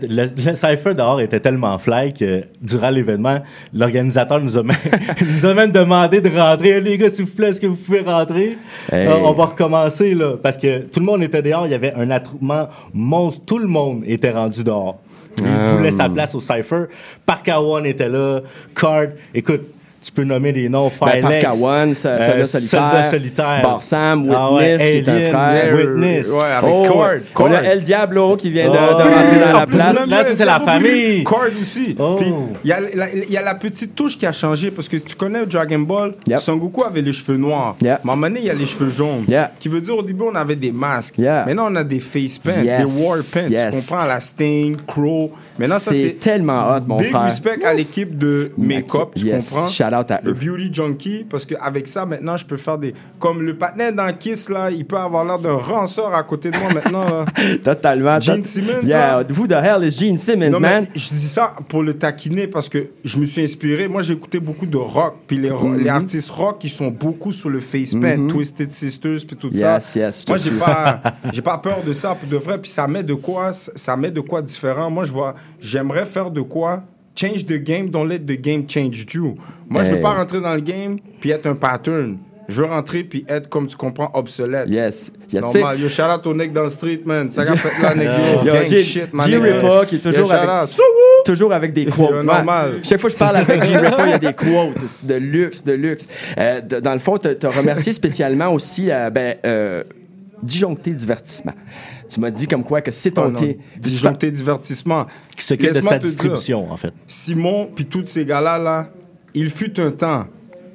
le, 0.10 0.26
le 0.26 0.56
cypher 0.56 0.96
dehors 0.96 1.22
était 1.22 1.40
tellement 1.40 1.78
fly 1.78 2.14
que 2.14 2.42
durant 2.64 2.90
l'événement, 2.90 3.44
l'organisateur 3.76 4.42
nous 4.42 4.58
a 4.58 4.64
même, 4.64 4.76
nous 5.40 5.46
a 5.46 5.54
même 5.54 5.72
demandé 5.72 6.20
de 6.20 6.30
rentrer. 6.36 6.82
Les 6.82 6.98
gars, 6.98 7.12
s'il 7.12 7.26
vous 7.26 7.36
plaît, 7.36 7.50
est-ce 7.50 7.62
que 7.62 7.68
vous 7.68 7.76
pouvez 7.76 8.00
rentrer? 8.00 8.58
Hey. 8.92 9.06
Euh, 9.08 9.18
on 9.24 9.34
va 9.34 9.46
recommencer, 9.46 10.16
là. 10.16 10.36
Parce 10.42 10.58
que 10.58 10.80
tout 10.80 11.00
le 11.00 11.06
monde 11.06 11.22
était 11.22 11.44
dehors. 11.44 11.68
Il 11.68 11.72
y 11.74 11.76
avait 11.76 11.94
un 11.94 12.10
attroupement 12.10 12.70
monstre. 12.92 13.46
Tout 13.46 13.60
le 13.60 13.68
monde 13.68 14.02
était 14.08 14.32
rendu 14.32 14.64
dehors. 14.64 14.98
Il 15.38 15.46
Ah. 15.48 15.76
voulait 15.76 15.92
sa 15.92 16.10
place 16.10 16.34
au 16.34 16.42
cypher. 16.42 16.86
Parkawan 17.24 17.86
était 17.86 18.10
là. 18.10 18.42
Card. 18.76 19.10
Écoute, 19.36 19.62
tu 20.02 20.12
peux 20.12 20.24
nommer 20.24 20.52
des 20.52 20.68
noms. 20.68 20.92
Ben, 21.00 21.12
Firelex. 21.22 21.44
Parkawan, 21.46 21.94
so- 21.94 22.02
Soldat 22.10 22.24
euh, 22.32 22.46
Solitaire, 22.48 22.70
Soldat 22.82 23.10
Solitaire. 23.12 23.60
Barsam, 23.62 24.22
Witness, 24.24 24.38
Ah 24.40 24.54
ouais, 24.54 24.78
qui 24.80 24.98
est 24.98 25.10
un 25.10 25.30
frère. 25.30 25.76
Witness. 25.76 26.28
Ouais, 26.28 26.44
avec 26.44 26.72
Oh, 26.74 26.84
Cord. 26.88 27.08
On 27.40 27.46
a 27.46 27.50
Cord. 27.50 27.64
El 27.64 27.82
Diablo 27.82 28.36
qui 28.38 28.50
vient 28.50 28.68
de, 28.68 28.74
de 28.74 28.78
Oh. 28.78 28.98
rentrer 28.98 29.40
dans 29.40 29.60
la 29.60 29.68
place. 29.68 30.08
Là, 30.08 30.24
c'est 30.36 30.46
la 30.46 30.60
famille. 30.60 31.24
Cord 31.24 31.46
aussi. 31.62 31.96
Oh. 32.00 32.16
Puis, 32.20 32.34
il 32.64 32.68
y, 32.70 32.74
a 32.74 32.80
la- 32.80 33.14
il 33.14 33.32
y 33.32 33.38
a 33.38 33.42
la 33.44 33.56
petite 33.56 33.94
touche 33.96 34.18
qui 34.18 34.26
a 34.26 34.32
changé 34.32 34.72
parce 34.72 34.90
que 34.90 34.98
tu 34.98 35.16
connais 35.16 35.46
Dragon 35.46 35.80
Ball? 35.80 36.14
Yep. 36.28 36.40
Son 36.40 36.56
Goku 36.58 36.84
avait 36.84 37.02
les 37.02 37.14
cheveux 37.14 37.38
noirs. 37.38 37.76
Yeah. 37.82 37.96
À 37.96 37.98
un 37.98 38.00
moment 38.04 38.28
donné, 38.28 38.40
il 38.40 38.46
y 38.48 38.50
a 38.50 38.54
les 38.54 38.66
cheveux 38.66 38.90
jaunes. 38.90 39.26
Qui 39.60 39.68
veut 39.70 39.82
dire 39.82 39.96
au 39.98 40.02
début, 40.04 40.24
on 40.32 40.36
avait 40.36 40.56
des 40.56 40.72
masques. 40.72 41.20
Maintenant, 41.20 41.68
on 41.72 41.76
a 41.76 41.84
des 41.84 42.00
face 42.00 42.40
paint, 42.40 42.64
Yes. 42.64 42.84
des 42.96 43.04
war 43.04 43.18
paint. 43.34 43.50
Yes. 43.50 43.66
Tu 43.72 43.80
comprends? 43.92 44.06
La 44.06 44.20
Sting, 44.20 44.78
Crow. 44.88 45.32
Maintenant, 45.60 45.80
ça, 45.80 45.94
C'est 45.94 46.20
tellement 46.20 46.72
hot, 46.76 46.82
mon 46.88 47.00
Big 47.00 47.10
frère. 47.10 47.24
respect 47.24 47.64
à 47.66 47.74
l'équipe 47.74 48.18
de 48.18 48.52
Make-up, 48.58 49.10
tu 49.16 49.26
Yes. 49.28 49.50
comprends? 49.52 49.68
Shout 49.68 49.84
out 49.94 50.12
à 50.12 50.22
Le 50.24 50.32
eux. 50.32 50.34
Beauty 50.34 50.70
Junkie, 50.74 51.26
parce 51.30 51.46
qu'avec 51.46 51.88
ça, 51.88 52.06
maintenant, 52.06 52.38
je 52.38 52.46
peux 52.46 52.58
faire 52.58 52.78
des. 52.78 52.94
Comme 53.20 53.42
le 53.44 53.56
patinet 53.58 53.92
dans 53.92 54.12
Kiss, 54.14 54.50
là, 54.50 54.72
il 54.72 54.86
peut 54.86 54.98
avoir 54.98 55.24
l'air 55.26 55.40
d'un 55.40 55.56
ranceur 55.56 56.14
à 56.16 56.24
côté 56.24 56.52
de 56.52 56.58
moi 56.58 56.74
maintenant. 56.74 57.04
Là. 57.04 57.26
Totalement. 57.64 58.20
Gene 58.20 58.44
Simmons, 58.44 58.82
Yeah, 58.84 59.18
là. 59.18 59.24
who 59.38 59.48
the 59.48 59.52
hell 59.52 59.84
is 59.84 59.92
Gene 59.92 60.18
Simmons, 60.18 60.50
Non, 60.52 60.60
man? 60.60 60.88
je 60.96 61.10
dis 61.10 61.28
ça 61.28 61.54
pour 61.68 61.84
le 61.84 61.94
taquiner 61.94 62.48
parce 62.48 62.70
que 62.70 62.88
je 63.04 63.18
me 63.20 63.26
suis 63.26 63.44
inspiré. 63.44 63.88
Moi, 63.88 64.02
j'ai 64.02 64.14
écouté 64.14 64.40
beaucoup 64.40 64.66
de 64.66 64.78
rock. 64.78 65.16
Puis 65.28 65.38
les, 65.38 65.52
ro- 65.52 65.74
les 65.74 65.90
artistes 65.90 66.30
rock, 66.30 66.58
ils 66.64 66.70
sont 66.70 66.90
beaucoup 66.90 67.32
sur 67.32 67.50
le 67.50 67.60
face 67.60 67.94
paint, 67.94 68.28
Twisted 68.28 68.72
Sisters, 68.74 69.20
puis 69.28 69.36
tout 69.36 69.50
Yes, 69.52 69.62
ça. 69.86 70.00
yes, 70.00 70.26
Moi, 70.28 70.38
j'ai 70.38 70.52
pas, 70.52 71.02
pas 71.44 71.58
peur 71.58 71.84
de 71.86 71.94
ça 71.94 72.16
pour 72.16 72.28
de 72.30 72.38
vrai. 72.38 72.58
Puis 72.60 72.72
ça 72.72 72.88
met 72.88 73.04
de 73.04 73.14
quoi, 73.14 73.52
ça 73.54 73.96
met 73.98 74.12
de 74.12 74.22
quoi 74.22 74.42
différent. 74.42 74.90
Moi, 74.90 75.04
je 75.04 75.12
vois, 75.12 75.36
j'aimerais 75.60 76.06
faire 76.06 76.32
de 76.32 76.42
quoi. 76.42 76.84
Change 77.16 77.46
the 77.46 77.62
game, 77.62 77.90
don't 77.90 78.08
let 78.08 78.20
the 78.20 78.40
game 78.40 78.64
change 78.68 79.06
you. 79.14 79.36
Moi, 79.70 79.84
je 79.84 79.90
veux 79.92 79.96
Hey. 79.98 80.02
pas 80.02 80.14
rentrer 80.14 80.40
dans 80.40 80.56
le 80.56 80.62
game 80.62 80.98
puis 81.20 81.30
être 81.32 81.46
un 81.46 81.56
pattern. 81.56 82.18
Je 82.48 82.62
veux 82.62 82.68
rentrer 82.68 83.04
puis 83.04 83.24
être, 83.30 83.48
comme 83.50 83.68
tu 83.68 83.76
comprends, 83.78 84.10
obsolète. 84.14 84.68
Yes. 84.70 85.12
Yes. 85.32 85.42
Normal. 85.44 85.80
Yo, 85.80 85.88
shout 85.90 86.02
out 86.04 86.26
au 86.26 86.34
nec 86.34 86.52
dans 86.52 86.64
le 86.64 86.70
street, 86.70 87.02
man. 87.06 87.30
Ça 87.32 87.42
a 87.42 87.56
fait 87.56 87.82
là, 87.82 87.96
nègre. 87.96 88.12
Yo, 88.46 88.52
Gang 88.54 88.66
G- 88.66 88.82
shit, 88.84 89.14
man. 89.14 89.26
G 89.26 89.38
nigga. 89.38 89.56
Ripa 89.56 89.86
qui 89.86 89.96
est 89.96 90.00
toujours 90.00 90.28
Yo, 90.28 90.34
avec-! 90.34 90.70
Toujours 91.26 91.54
avec 91.54 91.74
des 91.74 91.86
quotes. 91.86 92.10
Yo, 92.12 92.24
normal. 92.24 92.80
Chaque 92.84 93.00
fois 93.00 93.10
que 93.10 93.14
je 93.14 93.20
parle 93.20 93.36
avec. 93.38 93.62
Ripper, 93.62 94.04
il 94.06 94.10
y 94.10 94.14
a 94.14 94.20
des 94.20 94.34
quotes 94.34 94.78
de 95.04 95.14
luxe, 95.16 95.64
de 95.64 95.74
luxe. 95.74 96.08
Euh, 96.38 96.62
dans 96.62 96.94
le 96.94 97.00
fond, 97.00 97.18
tu 97.18 97.28
as 97.46 97.50
remercié 97.50 97.94
spécialement 97.94 98.50
aussi 98.54 98.90
euh, 98.90 99.10
ben, 99.10 99.36
euh, 99.46 99.84
Disjoncté 100.42 100.92
Divertissement. 100.94 101.54
Tu 102.12 102.20
m'as 102.20 102.30
dit 102.30 102.46
comme 102.46 102.66
quoi 102.66 102.82
que 102.82 102.92
c'est 102.92 103.12
ton 103.12 103.28
Oh 103.28 103.32
thé. 103.32 103.58
Disjoncté 103.78 104.32
divertissement. 104.32 105.06
Qui 105.36 105.46
s'occupe 105.46 105.70
de 105.70 105.82
sa 105.82 105.98
dire, 105.98 106.00
distribution, 106.00 106.70
en 106.70 106.76
fait. 106.76 106.94
Simon, 107.08 107.72
puis 107.74 107.86
tous 107.86 108.06
ces 108.06 108.26
gars-là, 108.26 108.58
là, 108.58 108.90
il 109.34 109.50
fut 109.50 109.80
un 109.80 109.92
temps. 109.92 110.26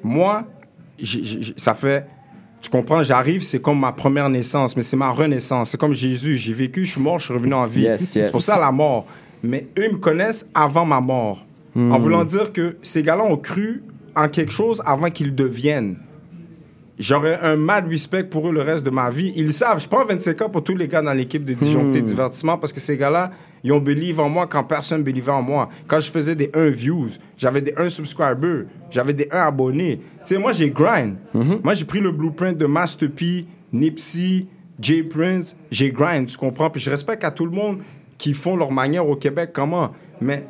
Moi, 0.02 0.44
ça 1.56 1.74
fait. 1.74 2.06
Tu 2.62 2.70
comprends, 2.70 3.02
j'arrive, 3.02 3.42
c'est 3.42 3.60
comme 3.60 3.78
ma 3.78 3.92
première 3.92 4.30
naissance, 4.30 4.76
mais 4.76 4.82
c'est 4.82 4.96
ma 4.96 5.10
renaissance. 5.10 5.70
C'est 5.70 5.78
comme 5.78 5.92
Jésus. 5.92 6.38
J'ai 6.38 6.54
vécu, 6.54 6.86
je 6.86 6.92
suis 6.92 7.02
mort, 7.02 7.18
je 7.18 7.26
suis 7.26 7.34
revenu 7.34 7.52
en 7.52 7.66
vie. 7.66 7.82
Yes, 7.82 8.00
yes. 8.00 8.10
C'est 8.12 8.30
pour 8.30 8.40
ça 8.40 8.58
la 8.58 8.72
mort. 8.72 9.06
Mais 9.42 9.66
eux 9.78 9.84
ils 9.90 9.92
me 9.92 9.98
connaissent 9.98 10.48
avant 10.54 10.86
ma 10.86 11.00
mort. 11.00 11.44
Hmm. 11.74 11.92
En 11.92 11.98
voulant 11.98 12.24
dire 12.24 12.50
que 12.52 12.78
ces 12.82 13.02
gars-là 13.02 13.24
ont 13.24 13.36
cru 13.36 13.84
en 14.16 14.28
quelque 14.28 14.52
chose 14.52 14.82
avant 14.86 15.10
qu'ils 15.10 15.34
deviennent. 15.34 15.98
J'aurais 16.98 17.38
un 17.42 17.56
mad 17.56 17.88
respect 17.88 18.24
pour 18.24 18.48
eux 18.48 18.52
le 18.52 18.62
reste 18.62 18.84
de 18.84 18.90
ma 18.90 19.10
vie. 19.10 19.32
Ils 19.36 19.46
le 19.46 19.52
savent. 19.52 19.80
Je 19.80 19.86
prends 19.88 20.04
25 20.04 20.42
ans 20.42 20.48
pour 20.48 20.64
tous 20.64 20.74
les 20.74 20.88
gars 20.88 21.02
dans 21.02 21.12
l'équipe 21.12 21.44
de 21.44 21.52
Disjoncté 21.52 22.00
Hmm. 22.00 22.04
Divertissement 22.04 22.56
parce 22.56 22.72
que 22.72 22.80
ces 22.80 22.96
gars-là, 22.96 23.30
ils 23.62 23.72
ont 23.72 23.80
believe 23.80 24.18
en 24.18 24.28
moi 24.30 24.46
quand 24.46 24.64
personne 24.64 25.02
believait 25.02 25.32
en 25.32 25.42
moi. 25.42 25.68
Quand 25.86 26.00
je 26.00 26.10
faisais 26.10 26.34
des 26.34 26.50
1 26.54 26.70
views, 26.70 27.10
j'avais 27.36 27.60
des 27.60 27.74
1 27.76 27.88
subscribers, 27.90 28.64
j'avais 28.90 29.12
des 29.12 29.28
1 29.30 29.40
abonnés. 29.40 30.00
Tu 30.24 30.34
sais, 30.34 30.38
moi, 30.38 30.52
j'ai 30.52 30.70
grind. 30.70 31.16
Mm-hmm. 31.34 31.60
Moi, 31.62 31.74
j'ai 31.74 31.84
pris 31.84 32.00
le 32.00 32.12
blueprint 32.12 32.56
de 32.56 32.66
Master 32.66 33.10
P, 33.10 33.44
Nipsey, 33.72 34.46
Jay 34.80 35.02
Prince. 35.02 35.56
J'ai 35.70 35.90
grind, 35.90 36.26
tu 36.26 36.38
comprends? 36.38 36.70
Puis 36.70 36.80
je 36.80 36.88
respecte 36.88 37.24
à 37.24 37.30
tout 37.30 37.44
le 37.44 37.52
monde 37.52 37.80
qui 38.16 38.32
font 38.32 38.56
leur 38.56 38.72
manière 38.72 39.06
au 39.06 39.16
Québec, 39.16 39.50
comment? 39.52 39.90
Mais 40.20 40.46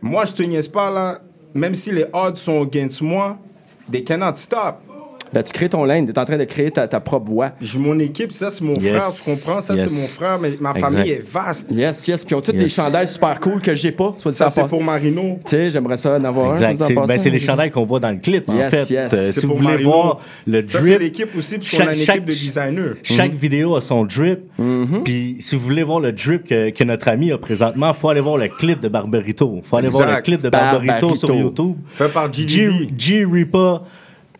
moi, 0.00 0.24
je 0.24 0.34
te 0.34 0.42
niaise 0.44 0.68
pas, 0.68 0.90
là. 0.90 1.20
Même 1.52 1.74
si 1.74 1.90
les 1.90 2.06
odds 2.12 2.36
sont 2.36 2.62
against 2.62 3.02
moi, 3.02 3.36
they 3.90 4.04
cannot 4.04 4.36
stop. 4.36 4.82
Ben, 5.32 5.42
tu 5.42 5.52
crées 5.52 5.68
ton 5.68 5.84
lane, 5.84 6.06
tu 6.06 6.12
es 6.12 6.18
en 6.18 6.24
train 6.24 6.36
de 6.36 6.44
créer 6.44 6.70
ta, 6.70 6.88
ta 6.88 6.98
propre 7.00 7.30
voix. 7.30 7.50
J'ai 7.60 7.78
mon 7.78 7.98
équipe, 7.98 8.32
ça 8.32 8.50
c'est 8.50 8.64
mon 8.64 8.74
Yes. 8.74 8.88
frère, 8.96 9.12
tu 9.14 9.30
comprends? 9.30 9.60
Ça 9.62 9.74
Yes. 9.74 9.86
c'est 9.88 9.94
mon 9.94 10.06
frère, 10.06 10.38
mais 10.40 10.50
ma 10.60 10.70
Exact. 10.70 10.80
famille 10.90 11.10
est 11.12 11.32
vaste. 11.32 11.68
Yes, 11.70 12.08
yes. 12.08 12.24
Puis 12.24 12.34
ils 12.34 12.38
ont 12.38 12.40
tous 12.40 12.52
Yes. 12.52 12.62
des 12.64 12.68
chandails 12.68 13.06
super 13.06 13.38
cool 13.40 13.60
que 13.60 13.74
j'ai 13.74 13.92
pas. 13.92 14.14
soit 14.18 14.32
Ça, 14.32 14.48
c'est 14.50 14.66
pour 14.66 14.82
Marino. 14.82 15.38
Tu 15.44 15.50
sais, 15.50 15.70
j'aimerais 15.70 15.96
ça 15.96 16.16
en 16.16 16.24
avoir 16.24 16.50
un. 16.52 16.54
Exact. 16.56 16.82
C'est 16.88 16.94
ben, 16.94 17.18
c'est 17.18 17.30
les 17.30 17.38
chandails 17.38 17.70
qu'on 17.70 17.84
voit 17.84 18.00
dans 18.00 18.10
le 18.10 18.16
clip, 18.18 18.48
en 18.48 18.56
Yes, 18.56 18.70
fait. 18.88 18.94
yes. 18.94 19.12
Euh, 19.14 19.32
si 19.32 19.46
vous 19.46 19.54
voulez 19.54 19.68
Marino. 19.68 19.90
voir 19.90 20.20
le 20.46 20.64
Ça, 20.68 20.78
drip... 20.80 20.92
c'est 20.94 20.98
l'équipe 20.98 21.36
aussi, 21.36 21.58
parce 21.58 21.70
qu'on 21.76 21.86
a 21.86 21.94
une 21.94 22.00
équipe 22.00 22.24
de 22.24 22.32
designers. 22.32 22.92
Chaque 23.04 23.32
Mhm. 23.32 23.38
vidéo 23.38 23.76
a 23.76 23.80
son 23.80 24.04
drip. 24.04 24.40
Mm-hmm. 24.60 25.02
Puis 25.04 25.36
si 25.40 25.54
vous 25.56 25.62
voulez 25.62 25.82
voir 25.84 26.00
le 26.00 26.12
drip 26.12 26.44
que, 26.48 26.70
que 26.70 26.84
notre 26.84 27.08
ami 27.08 27.30
a 27.32 27.38
présentement, 27.38 27.94
faut 27.94 28.08
aller 28.08 28.20
voir 28.20 28.36
le 28.36 28.48
clip 28.48 28.80
de 28.80 28.88
Barbarito. 28.88 29.60
faut 29.62 29.76
aller 29.76 29.88
voir 29.88 30.16
le 30.16 30.22
clip 30.22 30.42
de 30.42 30.48
Barbarito 30.50 30.86
Barbarito. 30.92 31.14
sur 31.14 31.34
YouTube. 31.34 31.76
Fait 31.94 32.08
par 32.08 32.32
G. 32.32 32.46
G 32.96 33.24
Reaper, 33.24 33.82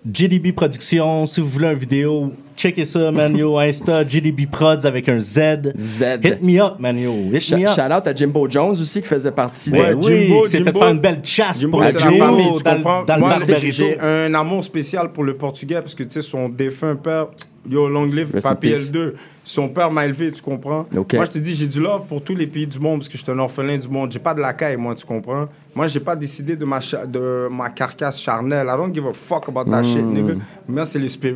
GDB 0.04 0.52
Productions. 0.52 1.26
Si 1.26 1.40
vous 1.40 1.48
voulez 1.48 1.68
une 1.68 1.74
vidéo, 1.78 2.32
checkez 2.56 2.84
ça, 2.86 3.12
man, 3.12 3.36
yo. 3.36 3.58
Insta, 3.60 4.02
GDB 4.06 4.46
Prods 4.50 4.86
avec 4.86 5.08
un 5.08 5.18
Z. 5.20 5.72
Z. 5.76 6.02
Hit 6.24 6.40
me 6.42 6.58
up, 6.58 6.78
man, 6.78 6.96
yo. 6.98 7.12
Hit 7.32 7.40
Sh- 7.40 7.52
me 7.54 7.64
up. 7.66 7.74
Shout 7.74 7.92
out 7.92 8.06
à 8.06 8.14
Jimbo 8.14 8.48
Jones 8.48 8.70
aussi 8.72 9.02
qui 9.02 9.08
faisait 9.08 9.30
partie 9.30 9.70
de. 9.70 9.76
oui, 9.76 10.48
s'est 10.48 10.62
fait 10.64 10.72
faire 10.72 10.88
une 10.88 11.00
belle 11.00 11.20
chasse 11.22 11.60
Jimbo, 11.60 11.78
pour 11.78 11.82
la 11.82 11.92
famille, 11.92 12.46
tu 12.56 12.62
dans, 12.62 12.70
le- 12.70 12.76
comprends? 12.78 13.04
dans 13.04 13.14
le 13.16 13.20
Moi, 13.20 13.38
j'ai 13.46 14.00
un 14.00 14.32
amour 14.34 14.64
spécial 14.64 15.12
pour 15.12 15.24
le 15.24 15.34
portugais 15.34 15.74
parce 15.80 15.94
que, 15.94 16.02
tu 16.04 16.10
sais, 16.12 16.22
son 16.22 16.48
défunt 16.48 16.96
père, 16.96 17.26
yo, 17.68 17.86
long 17.86 18.04
live, 18.04 18.40
Papi 18.42 18.70
peace. 18.70 18.90
L2, 18.90 19.12
son 19.44 19.68
père 19.68 19.90
m'a 19.92 20.06
élevé, 20.06 20.32
tu 20.32 20.40
comprends? 20.40 20.86
Ok. 20.96 21.12
Moi, 21.14 21.26
je 21.26 21.30
te 21.32 21.38
dis, 21.38 21.54
j'ai 21.54 21.66
du 21.66 21.78
love 21.80 22.06
pour 22.08 22.22
tous 22.22 22.34
les 22.36 22.46
pays 22.46 22.66
du 22.66 22.78
monde 22.78 23.00
parce 23.00 23.08
que 23.10 23.18
je 23.18 23.22
suis 23.22 23.32
un 23.32 23.38
orphelin 23.38 23.76
du 23.76 23.88
monde. 23.88 24.10
J'ai 24.10 24.18
pas 24.18 24.32
de 24.32 24.40
la 24.40 24.54
caille, 24.54 24.78
moi, 24.78 24.94
tu 24.94 25.04
comprends? 25.04 25.46
Moi, 25.74 25.86
j'ai 25.86 26.00
pas 26.00 26.16
décidé 26.16 26.56
de 26.56 26.64
ma, 26.64 26.80
cha- 26.80 27.06
de 27.06 27.48
ma 27.50 27.70
carcasse 27.70 28.20
charnelle. 28.20 28.66
I 28.66 28.76
don't 28.76 28.92
give 28.92 29.06
a 29.06 29.12
fuck 29.12 29.48
about 29.48 29.70
that 29.70 29.82
Mm. 29.82 29.84
shit, 29.84 30.04
nigga. 30.04 30.34
Moi, 30.68 30.84
c'est 30.84 30.98
l'esprit. 30.98 31.32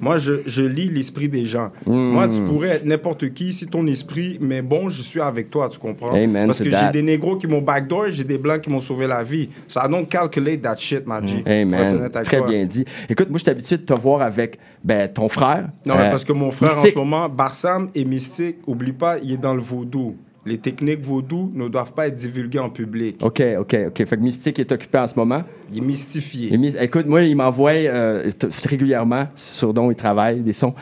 Moi, 0.00 0.18
je, 0.18 0.34
je 0.44 0.62
lis 0.62 0.88
l'esprit 0.88 1.28
des 1.28 1.44
gens. 1.44 1.70
Mm. 1.86 1.92
Moi, 1.94 2.28
tu 2.28 2.40
pourrais 2.40 2.68
être 2.70 2.84
n'importe 2.84 3.32
qui 3.32 3.52
si 3.52 3.66
ton 3.68 3.86
esprit, 3.86 4.38
mais 4.40 4.60
bon, 4.60 4.88
je 4.88 5.02
suis 5.02 5.20
avec 5.20 5.50
toi, 5.50 5.68
tu 5.68 5.78
comprends? 5.78 6.12
Amen 6.14 6.46
parce 6.46 6.58
que 6.62 6.70
j'ai 6.70 6.90
des 6.92 7.02
négros 7.02 7.36
qui 7.36 7.46
m'ont 7.46 7.60
backdoor, 7.62 8.08
j'ai 8.08 8.24
des 8.24 8.38
blancs 8.38 8.60
qui 8.60 8.70
m'ont 8.70 8.80
sauvé 8.80 9.06
la 9.06 9.22
vie. 9.22 9.48
So 9.68 9.80
I 9.80 9.88
don't 9.88 10.06
calculate 10.08 10.62
that 10.62 10.76
shit, 10.76 11.06
ma 11.06 11.24
G. 11.24 11.42
Honnête 11.46 12.16
avec 12.16 12.24
très 12.28 12.42
bien 12.42 12.64
dit. 12.66 12.84
Écoute, 13.08 13.28
moi, 13.30 13.38
je 13.38 13.42
suis 13.44 13.50
habitué 13.50 13.76
de 13.76 13.82
te 13.82 13.92
voir 13.94 14.20
avec 14.22 14.58
ben, 14.82 15.08
ton 15.08 15.28
frère. 15.28 15.68
Non, 15.84 15.94
Euh, 15.94 16.10
parce 16.10 16.24
que 16.24 16.32
mon 16.32 16.50
frère, 16.50 16.74
Mystique. 16.74 16.96
en 16.96 17.00
ce 17.00 17.04
moment, 17.04 17.28
Barsam 17.28 17.88
et 17.94 18.04
Mystique, 18.04 18.56
oublie 18.66 18.92
pas, 18.92 19.18
il 19.22 19.32
est 19.32 19.36
dans 19.36 19.54
le 19.54 19.60
vaudou. 19.60 20.16
Les 20.46 20.58
techniques 20.58 21.04
vaudou 21.04 21.50
ne 21.54 21.66
doivent 21.68 21.92
pas 21.92 22.06
être 22.06 22.14
divulguées 22.14 22.60
en 22.60 22.70
public. 22.70 23.16
OK, 23.20 23.42
OK, 23.58 23.76
OK. 23.88 24.04
Fait 24.04 24.16
que 24.16 24.20
Mystique 24.22 24.60
est 24.60 24.70
occupé 24.70 24.98
en 24.98 25.06
ce 25.08 25.14
moment. 25.16 25.42
Il 25.72 25.78
est 25.78 25.80
mystifié. 25.84 26.48
Il 26.50 26.54
est 26.54 26.58
mis- 26.58 26.76
Écoute, 26.80 27.06
moi, 27.06 27.22
il 27.24 27.34
m'envoie 27.34 27.72
euh, 27.72 28.30
régulièrement 28.66 29.26
sur 29.34 29.74
dont 29.74 29.90
il 29.90 29.96
travaille 29.96 30.40
des 30.42 30.52
sons. 30.52 30.72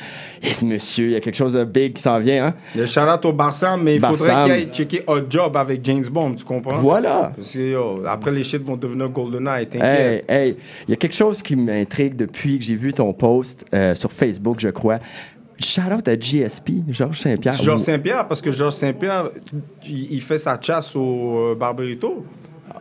Et 0.43 0.65
monsieur, 0.67 1.07
il 1.07 1.13
y 1.13 1.17
a 1.17 1.21
quelque 1.21 1.35
chose 1.37 1.55
de 1.55 1.65
big 1.65 1.95
qui 1.95 2.03
s'en 2.03 2.19
vient, 2.19 2.49
hein? 2.49 2.55
Le 2.77 2.85
shout-out 2.85 3.25
au 3.25 3.33
Barsam, 3.33 3.83
mais 3.83 3.95
il 3.95 4.01
faudrait 4.03 4.29
Barsam. 4.29 4.45
qu'il 4.45 4.53
aille 4.53 4.69
checker 4.71 5.03
Hot 5.07 5.21
Job 5.31 5.57
avec 5.57 5.83
James 5.85 6.05
Bond, 6.11 6.35
tu 6.35 6.45
comprends? 6.45 6.77
Voilà. 6.77 7.33
Parce 7.35 7.55
que, 7.55 7.59
yo, 7.73 8.03
après, 8.07 8.33
les 8.33 8.45
shit 8.45 8.63
vont 8.63 8.77
devenir 8.77 9.09
GoldenEye, 9.09 9.67
t'inquiète. 9.67 10.25
Hey, 10.29 10.37
hey, 10.49 10.57
il 10.87 10.91
y 10.91 10.93
a 10.93 10.97
quelque 10.97 11.17
chose 11.17 11.41
qui 11.41 11.57
m'intrigue 11.57 12.17
depuis 12.17 12.59
que 12.59 12.65
j'ai 12.65 12.75
vu 12.77 12.93
ton 12.93 13.15
post 13.15 13.65
euh, 13.73 13.95
sur 13.95 14.13
Facebook, 14.13 14.57
je 14.61 14.69
crois. 14.69 14.99
Shout 15.65 15.93
out 15.93 16.07
à 16.09 16.15
GSP, 16.15 16.71
Georges 16.89 17.21
Saint-Pierre. 17.21 17.55
Georges 17.55 17.81
Saint-Pierre, 17.81 18.29
parce 18.29 18.43
que 18.43 18.51
Georges 18.51 18.75
Saint-Pierre, 18.75 19.31
il, 19.89 20.21
fait 20.21 20.39
sa 20.39 20.61
chasse 20.61 20.95
au 20.95 21.53
euh, 21.53 21.55
Barbarito. 21.55 22.25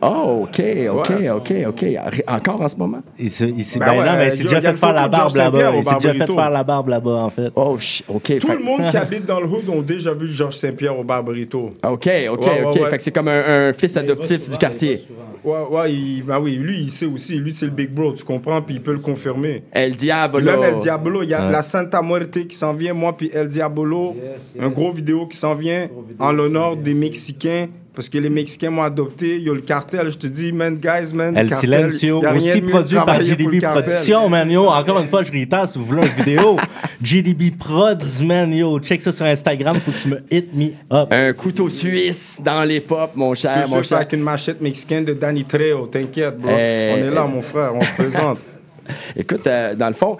Oh, 0.02 0.42
OK, 0.44 0.62
OK. 0.90 1.10
OK, 1.36 1.52
OK. 1.68 1.84
Encore 2.26 2.60
en 2.60 2.68
ce 2.68 2.76
moment? 2.76 2.98
Il 3.18 3.30
s'est- 3.30 3.52
il 3.56 3.64
s'est- 3.64 3.78
Ben 3.78 3.86
ben 3.86 3.92
ouais, 4.00 4.04
non, 4.04 4.12
mais 4.18 4.26
il 4.26 4.30
s'est 4.32 4.36
il 4.38 4.40
y 4.40 4.44
déjà 4.44 4.60
fait 4.60 4.76
faire 4.76 4.92
la 4.92 5.08
barbe 5.08 5.34
là-bas. 5.36 5.72
Il 5.76 5.84
s'est 5.84 5.94
déjà 6.00 6.14
fait 6.26 6.32
faire 6.32 6.50
la 6.50 6.64
barbe 6.64 6.88
là-bas, 6.88 7.10
en 7.22 7.30
fait. 7.30 7.50
Oh, 7.54 7.78
OK. 8.08 8.38
Tout 8.38 8.46
fait- 8.46 8.54
le 8.56 8.62
monde 8.62 8.90
qui 8.90 8.96
habite 8.96 9.24
dans 9.24 9.40
le 9.40 9.46
hood 9.46 9.68
ont 9.68 9.80
déjà 9.82 10.12
vu 10.12 10.26
Georges 10.26 10.56
Saint-Pierre 10.56 10.98
au 10.98 11.04
Barbarito. 11.04 11.70
OK, 11.82 11.84
OK, 11.84 12.06
Ouais, 12.06 12.30
OK. 12.30 12.74
ouais. 12.82 12.90
Fait 12.90 12.96
que 12.98 13.02
c'est 13.02 13.12
comme 13.12 13.28
un, 13.28 13.68
un 13.68 13.72
fils 13.72 13.96
adoptif 13.96 14.50
du 14.50 14.58
quartier. 14.58 15.00
Ouais, 15.42 15.52
ouais, 15.70 15.92
il- 15.92 16.22
ben 16.22 16.38
oui, 16.40 16.56
lui, 16.56 16.80
il 16.82 16.90
sait 16.90 17.06
aussi. 17.06 17.36
Lui, 17.38 17.52
c'est 17.52 17.66
le 17.66 17.72
big 17.72 17.90
bro, 17.90 18.12
tu 18.12 18.24
comprends, 18.24 18.60
puis 18.62 18.76
il 18.76 18.80
peut 18.82 18.92
le 18.92 18.98
confirmer. 18.98 19.62
El 19.72 19.94
Diablo. 19.94 20.40
Même 20.40 20.62
El 20.74 20.76
Diablo, 20.76 21.22
il 21.22 21.28
y 21.28 21.34
a 21.34 21.46
Ouais. 21.46 21.52
la 21.52 21.62
Santa 21.62 22.02
Muerte 22.02 22.46
qui 22.46 22.56
s'en 22.56 22.74
vient, 22.74 22.94
moi, 22.94 23.16
puis 23.16 23.30
El 23.32 23.48
Diablo. 23.48 24.16
Un 24.58 24.68
gros 24.70 24.90
vidéo 24.92 25.26
qui 25.26 25.36
s'en 25.36 25.54
vient 25.54 25.88
en 26.18 26.32
l'honneur 26.32 26.76
des 26.76 26.94
Mexicains. 26.94 27.68
Parce 27.94 28.08
que 28.08 28.18
les 28.18 28.28
Mexicains 28.28 28.70
m'ont 28.70 28.82
adopté. 28.82 29.36
Il 29.36 29.44
y 29.44 29.50
a 29.50 29.54
le 29.54 29.60
cartel, 29.60 30.10
je 30.10 30.18
te 30.18 30.26
dis, 30.26 30.52
man, 30.52 30.76
guys, 30.76 31.14
man. 31.14 31.36
El 31.36 31.48
cartel, 31.48 31.92
Silencio, 31.92 32.20
y 32.22 32.26
a 32.26 32.30
rien 32.32 32.40
aussi 32.40 32.60
produit 32.62 32.96
par 32.96 33.20
GDB. 33.20 33.60
Productions, 33.60 34.28
man, 34.28 34.50
yo. 34.50 34.66
Encore 34.66 34.98
une 34.98 35.06
fois, 35.06 35.22
je 35.22 35.30
réitère, 35.30 35.68
si 35.68 35.78
vous 35.78 35.86
voulez 35.86 36.02
une 36.02 36.24
vidéo, 36.24 36.56
GDB 37.02 37.52
Prods, 37.56 38.24
man, 38.24 38.52
yo. 38.52 38.80
Check 38.80 39.00
ça 39.00 39.12
sur 39.12 39.26
Instagram, 39.26 39.76
faut 39.80 39.92
que 39.92 39.98
tu 39.98 40.08
me 40.08 40.18
hit 40.28 40.52
me 40.54 40.70
up. 40.92 41.08
Un 41.12 41.32
couteau 41.34 41.68
suisse 41.68 42.40
dans 42.44 42.64
les 42.64 42.80
pop, 42.80 43.12
mon 43.14 43.34
cher, 43.36 43.62
Tout 43.62 43.70
mon 43.70 43.76
ça 43.76 43.82
cher. 43.82 43.98
avec 43.98 44.12
une 44.12 44.22
machette 44.22 44.60
mexicaine 44.60 45.04
de 45.04 45.14
Danny 45.14 45.44
Trejo, 45.44 45.86
t'inquiète, 45.86 46.36
bro. 46.36 46.50
Eh, 46.50 46.94
on 46.94 46.96
est 46.96 47.14
là, 47.14 47.26
mon 47.26 47.42
frère, 47.42 47.74
on 47.76 47.80
se 47.80 47.92
présente. 47.96 48.38
Écoute, 49.16 49.46
euh, 49.46 49.74
dans 49.74 49.88
le 49.88 49.94
fond, 49.94 50.16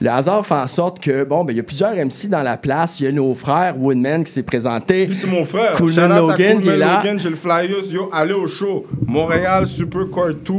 le 0.00 0.10
hasard 0.10 0.44
fait 0.46 0.54
en 0.54 0.66
sorte 0.66 1.00
que, 1.00 1.24
bon, 1.24 1.44
ben, 1.44 1.52
il 1.52 1.56
y 1.56 1.60
a 1.60 1.62
plusieurs 1.62 1.94
MC 1.94 2.28
dans 2.28 2.42
la 2.42 2.56
place. 2.56 3.00
Il 3.00 3.04
y 3.04 3.06
a 3.08 3.12
nos 3.12 3.34
frères, 3.34 3.76
Woodman 3.78 4.24
qui 4.24 4.32
s'est 4.32 4.42
présenté. 4.42 5.08
C'est 5.12 5.26
mon 5.26 5.44
frère. 5.44 5.74
Coolman 5.74 6.08
Logan 6.08 6.60
qui 6.60 6.68
est 6.68 6.76
là. 6.76 6.98
Logan, 6.98 7.18
j'ai 7.18 7.30
le 7.30 7.36
flyers. 7.36 7.90
Yo, 7.90 8.10
allez 8.12 8.34
au 8.34 8.46
show. 8.46 8.86
Montréal, 9.06 9.66
Supercar 9.66 10.34
2, 10.34 10.52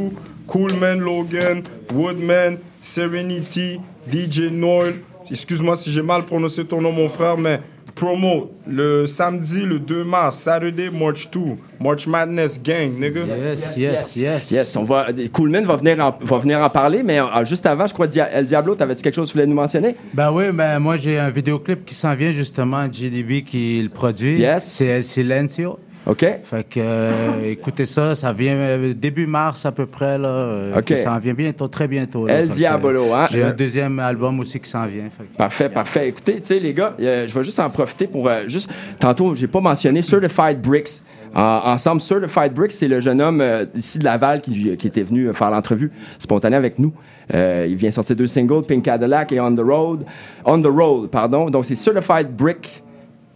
Coolman 0.48 0.99
Logan, 0.99 1.61
Woodman, 1.94 2.57
Serenity, 2.81 3.80
DJ 4.11 4.52
Noil. 4.52 4.95
Excuse-moi 5.30 5.76
si 5.76 5.91
j'ai 5.91 6.02
mal 6.02 6.23
prononcé 6.23 6.65
ton 6.65 6.81
nom, 6.81 6.91
mon 6.91 7.07
frère, 7.07 7.38
mais 7.38 7.60
promo 8.00 8.50
le 8.66 9.06
samedi, 9.06 9.66
le 9.66 9.78
2 9.80 10.04
mars, 10.06 10.38
Saturday, 10.38 10.90
March 10.90 11.30
2, 11.32 11.40
March 11.82 12.08
Madness 12.08 12.62
Gang, 12.64 12.92
nigga. 12.98 13.22
Yes, 13.26 13.76
yes, 13.78 14.16
yes. 14.16 14.52
Yes, 14.52 14.76
on 14.78 14.84
va, 14.84 15.08
Coolman 15.34 15.64
va 15.66 15.76
venir, 15.76 16.00
en, 16.04 16.18
va 16.22 16.38
venir 16.38 16.60
en 16.60 16.70
parler, 16.70 17.04
mais 17.04 17.20
euh, 17.20 17.46
juste 17.46 17.66
avant, 17.66 17.86
je 17.88 17.94
crois, 17.94 18.08
Dia- 18.08 18.30
El 18.32 18.46
Diablo, 18.46 18.76
t'avais-tu 18.76 19.04
quelque 19.04 19.16
chose 19.16 19.28
que 19.28 19.34
tu 19.34 19.38
voulais 19.38 19.48
nous 19.48 19.56
mentionner? 19.56 19.96
Ben 20.14 20.32
oui, 20.32 20.46
ben 20.54 20.80
moi 20.80 20.96
j'ai 20.98 21.20
un 21.20 21.30
vidéoclip 21.30 21.84
qui 21.86 21.94
s'en 21.94 22.14
vient 22.14 22.32
justement, 22.32 22.86
GDB 22.92 23.44
qui 23.44 23.82
le 23.84 23.90
produit. 23.90 24.38
Yes. 24.40 24.64
C'est 24.64 24.88
El 24.88 25.04
Silencio. 25.06 25.78
OK. 26.08 26.26
Fait 26.44 26.64
que 26.68 26.80
euh, 26.80 27.52
écoutez 27.52 27.86
ça, 27.86 28.16
ça 28.16 28.34
vient 28.34 28.56
euh, 28.56 28.94
début 28.96 29.28
mars 29.28 29.66
à 29.66 29.72
peu 29.72 29.86
près 29.86 30.18
là. 30.18 30.28
euh, 30.30 30.80
OK. 30.80 30.94
Ça 30.96 31.14
en 31.14 31.20
vient 31.20 31.34
bientôt, 31.34 31.68
très 31.68 31.88
bientôt. 31.88 32.26
là. 32.26 32.34
El 32.40 32.50
que, 32.50 32.54
Diabolo, 32.54 33.14
hein? 33.14 33.26
J'ai 33.30 33.44
un 33.44 33.52
deuxième 33.54 34.00
album 34.00 34.40
aussi 34.40 34.60
qui 34.60 34.70
s'en 34.70 34.86
vient. 34.88 35.04
fait 35.16 35.26
que- 35.26 35.38
Parfait, 35.38 35.70
parfait. 35.70 36.08
Écoutez, 36.08 36.36
tu 36.36 36.46
sais, 36.46 36.60
les 36.60 36.74
gars, 36.74 36.94
je 37.00 37.32
vais 37.32 37.44
juste 37.44 37.60
en 37.60 37.70
profiter 37.70 38.08
pour 38.08 38.30
juste. 38.48 38.72
Tantôt, 39.00 39.36
j'ai 39.36 39.48
pas 39.48 39.60
mentionné 39.62 40.02
Certified 40.02 40.60
Bricks. 40.62 41.02
En- 41.36 41.62
ensemble, 41.66 42.02
Certified 42.02 42.54
Bricks, 42.54 42.72
c'est 42.72 42.88
le 42.88 43.02
jeune 43.02 43.22
homme 43.22 43.44
ici 43.76 44.00
de 44.00 44.04
Laval 44.06 44.42
qui, 44.42 44.76
qui 44.78 44.88
était 44.88 45.04
venu 45.04 45.32
faire 45.34 45.52
l'entrevue 45.52 45.92
spontanée 46.18 46.56
avec 46.56 46.80
nous. 46.80 46.92
Il 47.32 47.76
vient 47.76 47.92
sortir 47.92 48.16
deux 48.16 48.26
singles, 48.26 48.64
Pink 48.64 48.84
Cadillac 48.84 49.32
et 49.32 49.40
On 49.40 49.54
the 49.56 49.60
Road. 49.60 50.06
On 50.44 50.60
the 50.60 50.66
Road, 50.68 51.10
pardon. 51.12 51.52
Donc, 51.52 51.66
c'est 51.66 51.76
Certified 51.76 52.36
Brick 52.36 52.82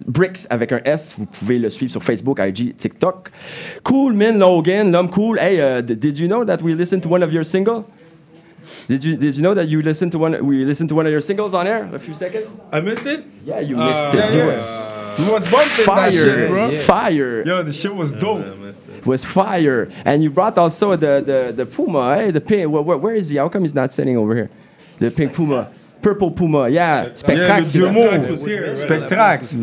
Bricks 0.05 0.47
avec 0.49 0.71
un 0.71 0.81
S. 0.85 1.13
Vous 1.17 1.25
pouvez 1.25 1.59
le 1.59 1.69
suivre 1.69 1.91
sur 1.91 2.03
Facebook, 2.03 2.39
IG, 2.39 2.75
TikTok. 2.75 3.29
Cool 3.83 4.13
Man 4.13 4.37
Logan, 4.39 4.91
l'homme 4.91 5.09
cool. 5.09 5.37
Hey, 5.39 5.59
uh, 5.61 5.81
did 5.81 6.17
you 6.17 6.27
know 6.27 6.43
that 6.45 6.61
we 6.61 6.73
listened 6.75 7.01
to 7.03 7.09
one 7.09 7.23
of 7.23 7.31
your 7.31 7.43
singles? 7.45 7.85
Did 8.87 9.03
you 9.03 9.17
did 9.17 9.35
you 9.35 9.41
know 9.43 9.53
that 9.53 9.67
you 9.67 9.81
listened 9.81 10.11
to 10.13 10.17
one 10.19 10.37
we 10.45 10.63
listened 10.63 10.87
to 10.89 10.95
one 10.95 11.05
of 11.05 11.11
your 11.11 11.21
singles 11.21 11.53
on 11.53 11.67
air? 11.67 11.89
A 11.93 11.99
few 11.99 12.13
seconds? 12.13 12.55
I 12.71 12.79
missed 12.81 13.05
it? 13.05 13.23
Yeah, 13.45 13.59
you 13.59 13.75
missed 13.75 14.05
it. 14.13 14.15
yeah, 14.15 14.31
You 14.31 14.37
yeah. 14.39 14.53
was- 14.53 14.93
You 15.19 15.31
was 15.31 15.43
bumping 15.51 15.85
fire, 15.85 16.09
that 16.09 16.13
shit, 16.13 16.49
bro. 16.49 16.69
fire. 16.71 17.43
Yo, 17.45 17.61
the 17.61 17.71
shit 17.71 17.93
was 17.93 18.11
dope. 18.13 18.41
was 19.05 19.23
fire. 19.23 19.87
And 20.05 20.23
you 20.23 20.31
brought 20.31 20.57
also 20.57 20.95
the 20.95 21.21
the, 21.23 21.53
the 21.55 21.65
Puma, 21.67 22.15
hey, 22.15 22.31
the 22.31 22.41
pink. 22.41 22.71
Where, 22.71 22.81
where, 22.81 22.97
where 22.97 23.13
is 23.15 23.29
he? 23.29 23.37
How 23.37 23.47
come 23.47 23.61
he's 23.63 23.75
not 23.75 23.91
sitting 23.93 24.17
over 24.17 24.33
here? 24.33 24.49
The 24.97 25.11
pink 25.11 25.33
Puma, 25.33 25.67
purple 26.03 26.31
Puma. 26.35 26.69
Yeah, 26.69 27.07
Spectrax. 27.15 27.73
Yeah, 27.75 27.91
le. 27.91 28.75
Spectrax. 28.75 29.55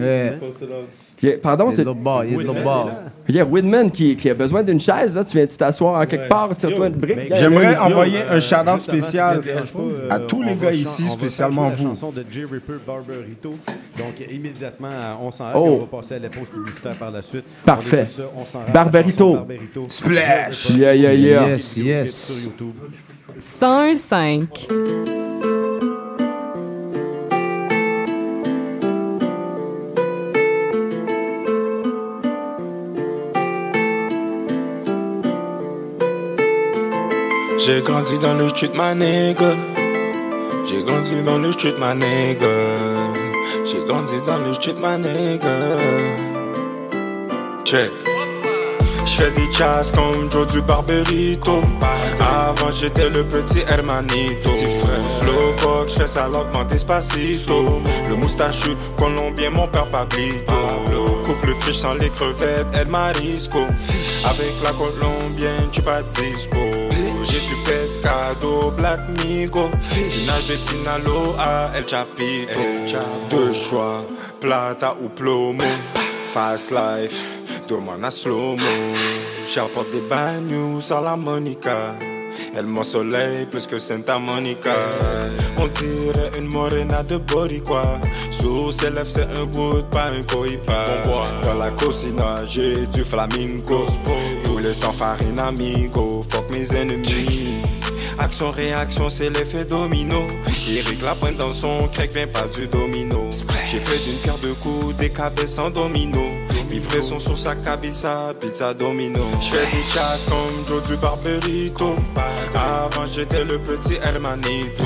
Yeah, 1.22 1.36
pardon, 1.42 1.66
Il 1.68 1.72
est 1.72 1.76
c'est. 1.76 1.82
de 1.82 1.86
l'autre 1.88 2.00
bord, 2.00 2.24
il 2.24 2.34
bord. 2.64 2.90
Yeah, 3.28 3.44
Whitman 3.44 3.90
qui, 3.90 4.16
qui 4.16 4.30
a 4.30 4.34
besoin 4.34 4.62
d'une 4.62 4.80
chaise. 4.80 5.14
Là, 5.14 5.22
tu 5.22 5.36
viens 5.36 5.44
de 5.44 5.50
t'asseoir 5.50 6.00
en 6.00 6.06
quelque 6.06 6.28
part, 6.28 6.56
tire-toi 6.56 6.86
une 6.86 6.94
brique. 6.94 7.34
J'aimerais 7.34 7.76
envoyer 7.76 8.20
un 8.30 8.40
shout-out 8.40 8.68
avant, 8.68 8.78
si 8.78 8.84
spécial 8.84 9.40
pas, 9.42 9.48
euh, 9.50 10.08
à 10.08 10.18
tous 10.18 10.42
les 10.42 10.54
gars 10.54 10.72
ici, 10.72 11.06
spécialement 11.06 11.68
vous. 11.68 11.84
La 11.84 11.90
chanson 11.90 12.10
de 12.10 12.24
J. 12.30 12.44
Ripper 12.50 12.78
Barberito. 12.86 13.54
Donc, 13.98 14.14
immédiatement, 14.32 14.88
à 14.88 15.18
on 15.22 15.30
s'en 15.30 15.44
Oh. 15.54 15.58
on 15.58 15.78
va 15.80 15.98
passer 15.98 16.14
à 16.14 16.18
la 16.20 16.30
pause 16.30 16.48
publicitaire 16.48 16.96
par 16.96 17.10
la 17.10 17.20
suite. 17.20 17.44
Parfait. 17.66 18.06
On 18.34 18.46
ça, 18.46 18.60
Barberito. 18.72 19.46
Splash. 19.90 20.70
Yeah, 20.70 20.94
yeah, 20.94 21.12
yeah. 21.12 21.48
Yes, 21.50 21.76
yes. 21.76 22.14
Sur 22.14 22.44
YouTube. 22.50 22.74
105. 23.38 24.68
J'ai 37.62 37.82
grandi 37.82 38.18
dans 38.18 38.32
le 38.32 38.48
street, 38.48 38.70
ma. 38.74 38.94
J'ai 38.94 40.82
grandi 40.82 41.22
dans 41.22 41.36
le 41.36 41.52
street, 41.52 41.74
ma. 41.78 41.94
J'ai 41.94 43.84
grandi 43.86 44.14
dans 44.26 44.38
le 44.38 44.54
street, 44.54 44.76
ma 44.80 44.96
nigga. 44.96 45.76
Check. 47.64 47.90
J'fais 49.04 49.30
des 49.32 49.52
chasses 49.52 49.92
comme 49.92 50.30
Joe 50.30 50.46
du 50.46 50.62
Barberito. 50.62 51.60
Avant 52.20 52.70
j'étais 52.70 53.10
le 53.10 53.24
petit 53.24 53.60
Hermanito. 53.68 54.50
Slow 55.08 55.54
box, 55.62 55.94
j'fais 55.94 56.06
ça 56.06 56.28
lentement 56.28 56.64
despacito. 56.64 57.82
Le 58.08 58.16
moustachu 58.16 58.70
colombien, 58.96 59.50
mon 59.50 59.68
père 59.68 59.86
Pablito. 59.90 60.54
Couple 61.26 61.54
friche 61.60 61.76
sans 61.76 61.92
les 61.94 62.08
crevettes, 62.08 62.68
El 62.72 62.88
Marisco. 62.88 63.66
Avec 64.24 64.54
la 64.64 64.72
colombienne, 64.72 65.68
tu 65.70 65.82
pas 65.82 66.00
dispo. 66.14 66.58
J'ai 67.31 67.39
du 67.47 67.55
pescado, 67.65 68.73
Black 68.77 68.98
Migo. 69.23 69.70
Nage 70.27 70.48
de 70.48 70.57
Sinaloa, 70.57 71.70
El 71.77 71.86
Chapito. 71.86 72.61
Deux 73.31 73.52
choix, 73.52 74.05
plata 74.40 74.97
ou 75.01 75.09
plomo. 75.09 75.65
Fast 76.27 76.73
life, 76.73 77.23
demande 77.69 78.05
à 78.05 78.11
slow-mo. 78.11 78.97
J'apporte 79.47 79.93
des 79.93 80.01
bagnos 80.01 80.90
à 80.90 81.01
la 81.01 81.15
Monica. 81.15 81.94
Elle 82.57 82.66
soleil 82.85 83.47
plus 83.47 83.66
que 83.66 83.78
Santa 83.78 84.19
Monica. 84.19 84.74
On 85.57 85.69
dirait 85.69 86.31
une 86.36 86.52
morena 86.52 87.02
de 87.05 87.16
Boricua. 87.16 88.01
Sous 88.31 88.73
ses 88.73 88.90
lèvres, 88.90 89.09
c'est 89.09 89.28
un 89.36 89.44
good, 89.44 89.85
pas 89.90 90.07
un 90.07 90.23
coipa. 90.23 91.02
Dans 91.43 91.55
la 91.55 91.70
cocina, 91.70 92.44
j'ai 92.44 92.86
du 92.86 93.05
flamingo. 93.05 93.86
Les 94.62 94.74
sans 94.74 94.92
farine 94.92 95.38
amigo. 95.38 96.24
Fuck 96.28 96.50
mes 96.50 96.74
ennemis. 96.74 97.62
Action, 98.18 98.50
réaction, 98.50 99.08
c'est 99.08 99.30
l'effet 99.30 99.64
domino. 99.64 100.26
Eric 100.68 101.00
la 101.02 101.14
pointe 101.14 101.36
dans 101.38 101.52
son 101.52 101.88
crack 101.88 102.10
vient 102.10 102.26
pas 102.26 102.46
du 102.48 102.66
domino. 102.66 103.30
J'ai 103.70 103.80
fait 103.80 104.04
d'une 104.04 104.18
paire 104.18 104.38
de 104.38 104.52
coups 104.52 104.94
des 104.96 105.08
cabesses 105.08 105.58
en 105.58 105.70
domino. 105.70 106.20
Livraison 106.70 107.18
sur 107.18 107.36
sa 107.36 107.54
cabissa, 107.56 108.32
pizza 108.38 108.74
domino. 108.74 109.20
J'fais 109.42 109.64
des 109.74 109.82
chasses 109.92 110.26
comme 110.26 110.66
Joe 110.66 110.82
du 110.82 110.96
Barberito. 110.98 111.96
Avant 112.54 113.06
j'étais 113.06 113.44
le 113.44 113.58
petit 113.58 113.94
Hermanito. 113.94 114.84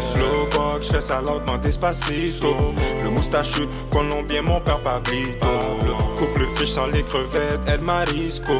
Slow 0.00 0.48
box, 0.52 0.86
j'fais 0.88 1.00
ça 1.00 1.20
lentement 1.20 1.58
despacito. 1.58 2.72
Le 3.02 3.10
moustachu 3.10 3.62
colombien, 3.90 4.42
mon 4.42 4.60
père 4.60 4.78
Pablito. 4.78 5.87
Couple 6.18 6.46
fiche 6.56 6.70
sans 6.70 6.88
les 6.88 7.04
crevettes, 7.04 7.60
El 7.66 7.80
Marisco. 7.80 8.54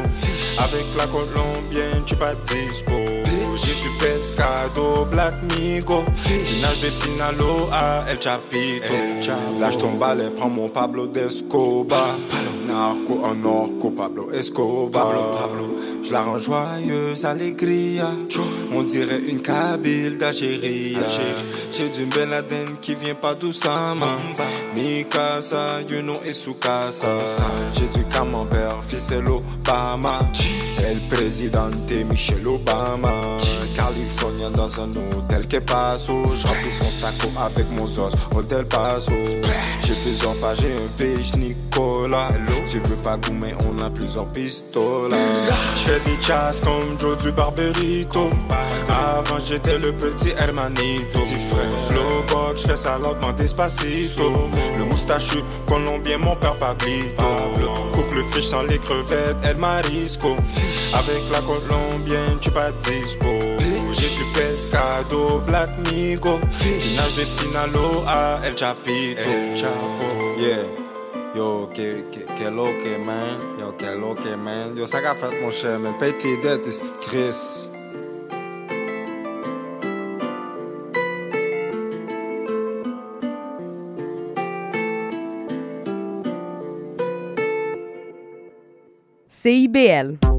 Avec 0.57 0.85
la 0.97 1.05
colombienne, 1.07 2.03
tu 2.05 2.15
pas 2.15 2.33
dispo. 2.33 2.93
J'ai 3.55 3.73
du 3.81 3.89
pescado, 3.99 5.05
Black 5.11 5.33
Migo. 5.43 6.03
Nage 6.61 6.81
de 6.81 6.89
Sinaloa, 6.89 8.05
El 8.09 8.21
Chapito. 8.21 8.93
J'tombe 9.71 10.03
à 10.03 10.15
l'air, 10.15 10.31
prends 10.35 10.49
mon 10.49 10.69
Pablo 10.69 11.07
d'Escobar. 11.07 12.15
Narco 12.65 13.25
en 13.25 13.43
orco, 13.43 13.91
Pablo 13.91 14.31
Escobar. 14.31 15.13
Je 16.03 16.11
la 16.11 16.21
rends 16.23 16.37
joyeuse, 16.37 17.25
alegria. 17.25 18.11
On 18.73 18.83
dirait 18.83 19.21
une 19.27 19.41
cabine 19.41 20.17
d'Algérie. 20.17 20.97
J'ai 21.73 21.89
du 21.89 22.05
Ben 22.05 22.29
Laden 22.29 22.77
qui 22.81 22.95
vient 22.95 23.15
pas 23.15 23.35
doucement. 23.35 23.95
Mikasa, 24.75 25.81
you 25.89 26.01
know, 26.01 26.19
et 26.25 26.33
Sukasa. 26.33 27.07
J'ai 27.75 27.99
du 27.99 28.05
camembert, 28.09 28.83
ficelle 28.87 29.27
Obama. 29.27 30.19
El 30.87 30.99
Presidente 31.09 32.05
Michelle 32.09 32.47
Obama. 32.47 33.11
Californien 33.75 34.51
dans 34.51 34.79
un 34.79 34.89
hôtel 34.89 35.47
que 35.47 35.57
passo. 35.57 36.13
Je 36.35 36.47
remplis 36.47 36.71
son 36.71 36.89
taco 37.01 37.29
avec 37.39 37.69
mon 37.71 37.87
sauce, 37.87 38.13
hôtel 38.35 38.65
passo. 38.65 39.13
J'ai 39.83 39.93
plusieurs 39.95 40.35
pages 40.35 40.63
et 40.65 40.73
un 40.73 40.87
page 40.97 41.33
Nicolas. 41.35 42.29
Tu 42.69 42.79
veux 42.79 43.03
pas 43.03 43.17
goûter, 43.17 43.55
on 43.67 43.81
a 43.81 43.89
plusieurs 43.89 44.27
pistolets. 44.27 45.15
J'fais 45.75 45.99
des 46.05 46.21
chasses 46.21 46.59
comme 46.61 46.99
Joe 46.99 47.17
du 47.17 47.31
Barberito. 47.31 48.29
Avant 48.89 49.39
j'étais 49.39 49.77
le 49.77 49.93
petit 49.93 50.29
Hermanito. 50.37 51.19
Slow 51.77 52.23
box, 52.29 52.63
j'fais 52.63 52.75
ça 52.75 52.97
lentement 53.03 53.33
despacito. 53.33 54.49
Le 54.77 54.85
moustachu 54.85 55.37
colombien, 55.67 56.17
mon 56.17 56.35
père 56.35 56.55
Pablito. 56.55 57.23
Couple 57.93 58.23
fiche 58.31 58.47
sans 58.47 58.63
les 58.63 58.77
crevettes, 58.79 59.37
El 59.43 59.57
Marisco. 59.57 60.35
Avec 60.93 61.21
la 61.31 61.41
colombienne, 61.41 62.37
tu 62.39 62.51
pas 62.51 62.71
dispo. 62.83 63.27
J'ai 63.91 64.09
du 64.09 64.23
pescado, 64.33 65.41
Black 65.47 65.69
Migo. 65.89 66.39
Nage 66.39 67.15
de 67.17 67.25
Sinaloa, 67.25 68.39
El 68.43 68.55
Chapito. 68.55 69.21
Yeah. 70.37 70.65
Yo, 71.35 71.69
que, 71.73 72.05
que, 72.11 72.25
que 72.25 72.49
lo 72.49 72.65
que, 72.81 72.97
man. 72.97 73.37
Yo, 73.59 73.75
que 73.77 73.95
lo 73.95 74.15
que, 74.15 74.35
man. 74.35 74.75
Yo, 74.75 74.87
ça 74.87 75.01
qu'a 75.01 75.13
fait, 75.13 75.41
mon 75.41 75.51
cher, 75.51 75.79
man. 75.79 75.93
Paye 75.99 76.13
tes 76.13 76.37
dettes, 76.37 76.63
tes 76.63 76.93
Chris. 77.01 77.67
CIBL. 89.27 90.38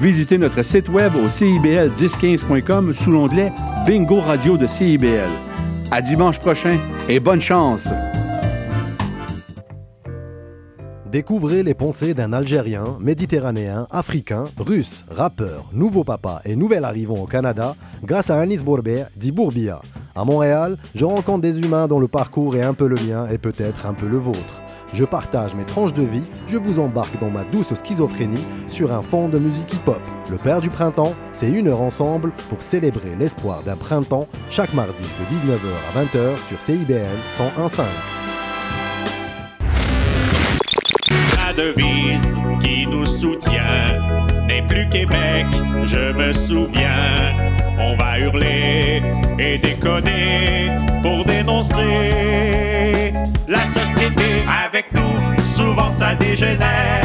visitez 0.00 0.38
notre 0.38 0.62
site 0.62 0.88
web 0.88 1.14
au 1.16 1.26
cibl1015.com 1.26 2.92
sous 2.94 3.10
l'onglet 3.10 3.52
Bingo 3.86 4.20
Radio 4.20 4.56
de 4.56 4.66
CIBL. 4.66 5.30
À 5.90 6.02
dimanche 6.02 6.38
prochain 6.38 6.78
et 7.08 7.20
bonne 7.20 7.40
chance! 7.40 7.88
Découvrez 11.14 11.62
les 11.62 11.74
pensées 11.74 12.12
d'un 12.12 12.32
Algérien, 12.32 12.96
Méditerranéen, 12.98 13.86
Africain, 13.92 14.46
Russe, 14.58 15.04
rappeur, 15.08 15.66
nouveau 15.72 16.02
papa 16.02 16.40
et 16.44 16.56
nouvel 16.56 16.84
arrivant 16.84 17.18
au 17.18 17.26
Canada 17.26 17.76
grâce 18.02 18.30
à 18.30 18.40
Anis 18.40 18.64
Bourbet, 18.64 19.04
dit 19.16 19.30
Bourbia. 19.30 19.80
À 20.16 20.24
Montréal, 20.24 20.76
je 20.96 21.04
rencontre 21.04 21.42
des 21.42 21.60
humains 21.60 21.86
dont 21.86 22.00
le 22.00 22.08
parcours 22.08 22.56
est 22.56 22.64
un 22.64 22.74
peu 22.74 22.88
le 22.88 22.96
mien 22.96 23.28
et 23.30 23.38
peut-être 23.38 23.86
un 23.86 23.94
peu 23.94 24.08
le 24.08 24.18
vôtre. 24.18 24.63
Je 24.94 25.04
partage 25.04 25.56
mes 25.56 25.64
tranches 25.64 25.92
de 25.92 26.04
vie, 26.04 26.22
je 26.46 26.56
vous 26.56 26.78
embarque 26.78 27.18
dans 27.18 27.28
ma 27.28 27.42
douce 27.42 27.74
schizophrénie 27.74 28.44
sur 28.68 28.92
un 28.92 29.02
fond 29.02 29.28
de 29.28 29.40
musique 29.40 29.72
hip-hop. 29.72 30.00
Le 30.30 30.36
Père 30.36 30.60
du 30.60 30.70
Printemps, 30.70 31.16
c'est 31.32 31.50
une 31.50 31.66
heure 31.66 31.80
ensemble 31.80 32.30
pour 32.48 32.62
célébrer 32.62 33.16
l'espoir 33.18 33.64
d'un 33.64 33.74
printemps 33.74 34.28
chaque 34.50 34.72
mardi 34.72 35.02
de 35.02 35.34
19h 35.34 35.58
à 35.90 36.04
20h 36.04 36.46
sur 36.46 36.62
CIBL 36.62 37.18
101.5. 37.28 37.82
La 41.38 41.52
devise 41.54 42.38
qui 42.60 42.86
nous 42.86 43.04
soutient 43.04 44.46
n'est 44.46 44.64
plus 44.64 44.88
Québec, 44.90 45.46
je 45.82 46.12
me 46.12 46.32
souviens. 46.32 47.34
On 47.80 47.96
va 47.96 48.20
hurler 48.20 49.02
et 49.40 49.58
déconner 49.58 50.70
pour 51.02 51.24
dénoncer 51.24 52.73
ça 55.98 56.14
dégénère. 56.14 57.04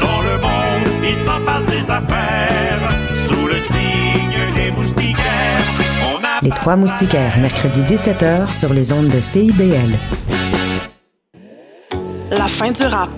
Dans 0.00 0.20
le 0.20 0.38
monde, 0.38 0.88
il 1.02 1.16
s'en 1.24 1.40
passe 1.44 1.66
des 1.66 1.90
affaires. 1.90 2.90
Sous 3.26 3.46
le 3.46 3.54
signe 3.54 4.54
des 4.54 4.70
moustiquaires, 4.70 5.64
on 6.02 6.16
a 6.18 6.40
Les 6.42 6.50
Trois 6.50 6.76
Moustiquaires, 6.76 7.38
mercredi 7.38 7.82
17h 7.82 8.52
sur 8.52 8.72
les 8.72 8.92
ondes 8.92 9.08
de 9.08 9.20
CIBL. 9.20 9.98
La 12.30 12.46
fin 12.46 12.72
du 12.72 12.84
rap. 12.84 13.10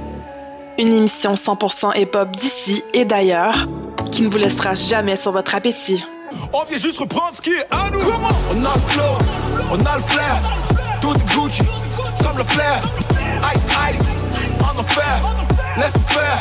Une 0.79 0.93
émission 0.93 1.35
100% 1.35 1.97
hip-hop 2.01 2.37
d'ici 2.37 2.83
et 2.95 3.05
d'ailleurs 3.05 3.69
qui 4.11 4.23
ne 4.23 4.29
vous 4.29 4.39
laissera 4.39 4.75
jamais 4.75 5.17
sur 5.17 5.33
votre 5.33 5.55
appétit. 5.55 6.05
On 6.53 6.65
vient 6.65 6.79
juste 6.79 6.99
reprendre 6.99 7.35
ce 7.35 7.41
qui 7.43 7.51
est 7.51 7.67
à 7.71 7.91
nous. 7.91 8.01
On 8.01 8.65
a 8.65 8.75
le 8.75 8.81
flow, 8.81 9.03
on 9.71 9.87
a 9.87 9.97
le 9.97 10.03
flair. 10.03 10.41
Tout 11.01 11.15
Gucci, 11.33 11.63
comme 12.23 12.39
le 12.39 12.45
flair. 12.45 12.81
Ice, 13.55 14.01
ice, 14.01 14.24
en 14.79 14.83
fait. 14.83 15.81
Laisse 15.81 15.93
faire, 16.07 16.39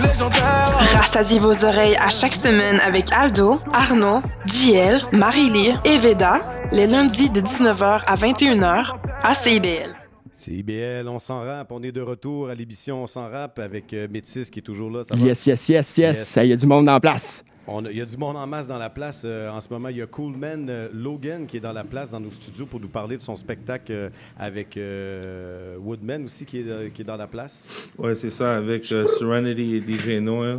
légendaire. 0.00 0.78
Rassasiez 0.96 1.38
vos 1.38 1.64
oreilles 1.64 1.96
à 1.96 2.08
chaque 2.08 2.34
semaine 2.34 2.78
avec 2.80 3.10
Aldo, 3.12 3.60
Arnaud, 3.72 4.22
JL, 4.46 4.98
Marie-Lee 5.12 5.74
et 5.84 5.98
Veda, 5.98 6.38
les 6.70 6.86
lundis 6.86 7.30
de 7.30 7.40
19h 7.40 8.02
à 8.06 8.14
21h 8.14 8.94
à 9.22 9.34
CIBL. 9.34 9.96
CIBL, 10.32 11.08
on 11.08 11.18
s'en 11.18 11.40
rappe. 11.40 11.72
On 11.72 11.82
est 11.82 11.90
de 11.90 12.00
retour 12.00 12.48
à 12.48 12.54
l'émission 12.54 13.02
On 13.02 13.06
s'en 13.08 13.28
rappe 13.28 13.58
avec 13.58 13.92
euh, 13.92 14.06
Métis 14.08 14.50
qui 14.50 14.60
est 14.60 14.62
toujours 14.62 14.88
là. 14.90 15.02
Ça 15.02 15.16
va? 15.16 15.26
Yes, 15.26 15.46
yes, 15.46 15.68
yes, 15.68 15.98
yes. 15.98 16.38
Il 16.40 16.50
y 16.50 16.52
a 16.52 16.56
du 16.56 16.66
monde 16.66 16.88
en 16.88 17.00
place. 17.00 17.44
On 17.70 17.84
a- 17.84 17.90
Il 17.90 17.98
y 17.98 18.00
a 18.00 18.04
du 18.06 18.16
monde 18.16 18.36
en 18.36 18.46
masse 18.46 18.66
dans 18.66 18.78
la 18.78 18.88
place. 18.88 19.22
euh, 19.26 19.50
en 19.50 19.60
ce 19.60 19.68
moment, 19.70 19.88
il 19.90 19.98
y 19.98 20.02
a 20.02 20.06
Coolman 20.06 20.66
euh, 20.70 20.88
Logan 20.94 21.46
qui 21.46 21.58
est 21.58 21.60
dans 21.60 21.72
la 21.74 21.84
place, 21.84 22.10
dans 22.10 22.20
nos 22.20 22.30
studios, 22.30 22.64
pour 22.66 22.80
nous 22.80 22.88
parler 22.88 23.16
de 23.18 23.22
son 23.22 23.36
spectacle 23.36 23.92
euh, 23.92 24.08
avec 24.38 24.76
euh, 24.76 25.76
Woodman 25.78 26.24
aussi 26.24 26.46
qui 26.46 26.60
est, 26.60 26.64
euh, 26.68 26.88
qui 26.92 27.02
est 27.02 27.04
dans 27.04 27.16
la 27.18 27.26
place. 27.26 27.88
Ouais, 27.98 28.14
c'est 28.14 28.30
ça, 28.30 28.56
avec 28.56 28.90
euh, 28.92 29.06
Serenity 29.06 29.76
et 29.76 29.82
DJ 29.82 30.20
Noel. 30.22 30.58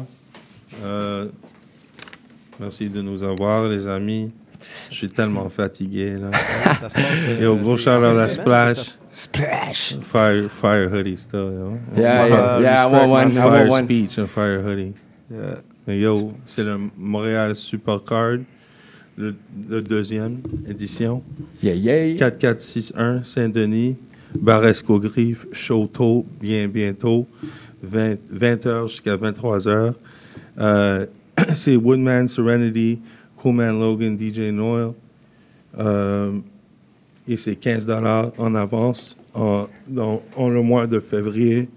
Euh, 0.84 1.28
merci 2.60 2.90
de 2.90 3.02
nous 3.02 3.24
avoir, 3.24 3.68
les 3.68 3.88
amis. 3.88 4.32
Je 4.92 4.96
suis 4.96 5.10
tellement 5.10 5.48
fatigué, 5.50 6.16
là. 6.20 6.30
ça 6.76 6.90
se 6.90 6.96
passe, 6.96 7.06
euh, 7.28 7.42
Et 7.42 7.46
au 7.48 7.56
gros 7.56 7.78
shout 7.78 7.90
à 7.90 8.28
c'est 8.30 8.42
Splash. 8.42 8.76
ça? 8.76 8.92
Splash! 9.10 9.98
Fire, 10.02 10.52
fire 10.52 10.92
hoodie 10.94 11.18
still, 11.18 11.40
yo. 11.40 11.78
Yeah, 11.96 12.28
yeah, 12.28 12.60
yeah, 12.62 12.84
I 12.84 12.86
want 12.92 13.10
one, 13.10 13.34
my 13.34 13.40
I 13.40 13.46
want 13.46 13.56
Fire 13.56 13.70
one. 13.70 13.84
speech 13.86 14.18
and 14.20 14.28
fire 14.28 14.62
hoodie. 14.62 14.94
Yo, 15.88 16.34
c'est 16.46 16.64
le 16.64 16.78
Montréal 16.98 17.56
Supercard, 17.56 18.40
le, 19.18 19.36
le 19.70 19.82
deuxième 19.82 20.38
édition. 20.68 21.24
Yeah, 21.64 21.76
yeah. 21.76 22.16
4461 22.16 23.24
Saint-Denis, 23.24 23.96
Baresco 24.36 25.00
Griffe, 25.00 25.48
tôt, 25.92 26.26
bien 26.40 26.68
bientôt, 26.68 27.28
20, 27.84 28.18
20h 28.34 28.88
jusqu'à 28.90 29.16
23h. 29.16 29.94
Euh, 30.60 31.06
c'est 31.56 31.76
Woodman 31.76 32.28
Serenity, 32.28 33.00
Coolman 33.38 33.80
Logan, 33.80 34.18
DJ 34.18 34.52
Noel. 34.52 34.94
Euh, 35.78 36.40
et 37.28 37.38
c'est 37.38 37.56
15 37.56 37.86
dollars 37.86 38.32
en 38.38 38.56
avance 38.56 39.16
en, 39.34 39.68
dans, 39.88 40.22
en 40.36 40.50
le 40.50 40.62
mois 40.62 40.88
de 40.88 41.00
février. 41.00 41.70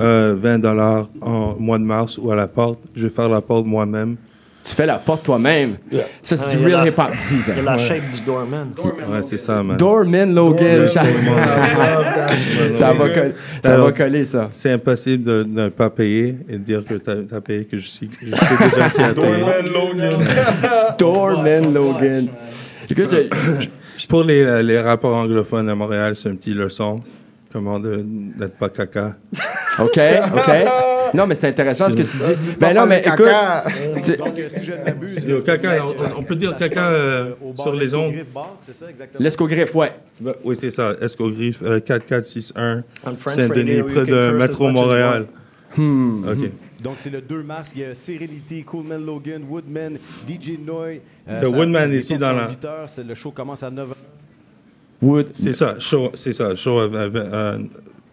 Euh, 0.00 0.34
20 0.36 0.58
dollars 0.60 1.08
en 1.20 1.56
mois 1.58 1.78
de 1.78 1.84
mars 1.84 2.18
ou 2.18 2.30
à 2.30 2.36
la 2.36 2.46
porte. 2.46 2.80
Je 2.94 3.04
vais 3.04 3.08
faire 3.12 3.28
la 3.28 3.40
porte 3.40 3.66
moi-même. 3.66 4.16
Tu 4.64 4.74
fais 4.74 4.86
la 4.86 4.96
porte 4.98 5.22
toi-même. 5.24 5.76
Ça, 6.20 6.36
c'est 6.36 6.56
Ah, 6.56 6.60
du 6.60 6.66
real 6.66 6.80
la- 6.84 6.88
hip-hop 6.88 7.06
il 7.30 7.38
y 7.56 7.58
a 7.58 7.62
la 7.62 7.72
Ouais. 7.72 7.78
shape 7.78 8.10
du 8.12 8.20
doorman. 8.20 8.68
Ouais, 8.76 9.20
c'est 9.26 9.38
ça, 9.38 9.62
man. 9.62 9.76
Doorman 9.78 10.34
Logan. 10.34 10.86
Ça- 10.86 11.02
Doorman. 11.04 12.74
Ça 12.74 12.92
va 12.92 13.08
coller- 13.08 13.32
ça 13.64 13.72
Alors, 13.72 13.86
va 13.86 13.92
coller, 13.92 14.24
ça. 14.24 14.48
C'est 14.52 14.72
impossible 14.72 15.24
de 15.24 15.42
ne 15.48 15.68
pas 15.70 15.88
payer 15.88 16.36
et 16.48 16.52
de 16.54 16.58
dire 16.58 16.84
que 16.84 16.94
tu 16.94 17.34
as, 17.34 17.40
payé, 17.40 17.64
que 17.64 17.78
je 17.78 17.88
suis, 17.88 18.10
je 18.20 18.26
sais 18.30 18.64
déjà 18.74 18.90
qui 18.90 19.00
a 19.00 19.14
payé. 19.14 19.42
Doorman 20.98 21.72
Logan. 21.72 22.28
Écoute, 22.90 23.10
je- 23.10 24.06
Pour 24.06 24.22
les, 24.24 24.62
les 24.62 24.80
rapports 24.80 25.14
anglophones 25.16 25.68
à 25.70 25.74
Montréal, 25.74 26.14
c'est 26.16 26.28
une 26.28 26.36
petite 26.36 26.56
leçon. 26.56 27.00
Comment 27.52 27.80
de- 27.80 28.02
d'être 28.04 28.56
pas 28.58 28.68
caca. 28.68 29.16
OK, 29.80 29.98
OK. 30.34 30.50
Non, 31.14 31.26
mais 31.26 31.34
c'est 31.34 31.48
intéressant 31.48 31.88
ce 31.88 31.96
que 31.96 32.02
tu 32.02 32.16
dis. 32.16 32.56
Ben 32.60 32.74
non, 32.74 32.84
mais 32.84 33.00
écoute. 33.00 33.26
tu- 34.04 34.16
Donc, 34.16 34.38
euh, 34.38 34.48
si 34.48 34.62
je 34.64 34.72
ne 34.72 34.84
m'abuse, 34.84 35.26
Le 35.26 35.40
caca, 35.40 35.82
on, 35.86 36.18
on 36.18 36.22
peut 36.22 36.36
dire 36.36 36.54
caca 36.56 36.88
euh, 36.90 37.32
au 37.42 37.52
bar 37.54 37.66
sur 37.66 37.74
les 37.74 37.94
ondes. 37.94 38.12
L'escogriffe, 39.18 39.74
ouais. 39.74 39.92
Ben, 40.20 40.34
oui, 40.44 40.56
c'est 40.58 40.70
ça. 40.70 40.92
Escogriffe, 41.00 41.60
euh, 41.62 41.80
4461, 41.80 42.84
On 43.06 43.16
French 43.16 43.36
Saint-Denis, 43.36 43.82
près 43.82 44.04
de 44.04 44.30
Métro 44.32 44.68
Montréal. 44.70 45.26
Hmm. 45.76 46.28
OK. 46.28 46.50
Donc, 46.82 46.94
c'est 46.98 47.10
le 47.10 47.20
2 47.20 47.42
mars. 47.42 47.72
Il 47.74 47.80
y 47.82 47.84
a 47.84 47.94
Serenity, 47.94 48.64
Coolman 48.64 48.98
Logan, 48.98 49.42
Woodman, 49.48 49.96
DJ 50.26 50.58
Noy. 50.64 51.00
Le 51.26 51.48
Woodman 51.48 51.92
ici 51.92 52.16
dans 52.18 52.32
la- 52.32 52.48
8 52.48 52.64
heures. 52.64 52.88
C'est- 52.88 53.04
Le 53.06 53.14
show 53.14 53.30
commence 53.30 53.62
à 53.62 53.70
9 53.70 53.88
h. 53.88 53.92
Wood. 55.02 55.28
C'est 55.34 55.52
ça, 55.52 55.76
show, 55.78 56.10
c'est 56.14 56.32
ça, 56.32 56.54
show 56.56 56.78
à, 56.80 56.84
à- 56.84 57.54
à 57.54 57.58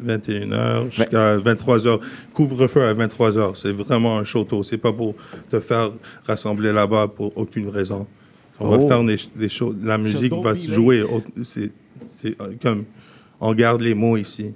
21h 0.03 0.91
jusqu'à 0.91 1.37
23h. 1.37 1.99
Couvre-feu 2.33 2.83
à 2.83 2.93
23h. 2.93 3.55
C'est 3.55 3.71
vraiment 3.71 4.19
un 4.19 4.23
show 4.25 4.43
tôt. 4.43 4.61
C'est 4.63 4.77
pas 4.77 4.91
pour 4.93 5.15
te 5.49 5.59
faire 5.59 5.91
rassembler 6.27 6.71
là-bas 6.71 7.07
pour 7.07 7.35
aucune 7.37 7.69
raison. 7.69 8.05
On 8.59 8.67
Oh. 8.67 8.77
va 8.79 8.87
faire 8.87 9.03
des, 9.03 9.17
des 9.35 9.49
shows. 9.49 9.73
La 9.83 9.97
musique 9.97 10.33
va 10.33 10.53
se 10.55 10.71
jouer. 10.71 11.03
c'est, 11.43 11.71
euh, 12.25 12.53
comme, 12.61 12.85
on 13.39 13.53
garde 13.53 13.81
les 13.81 13.93
mots 13.93 14.17
ici. 14.17 14.53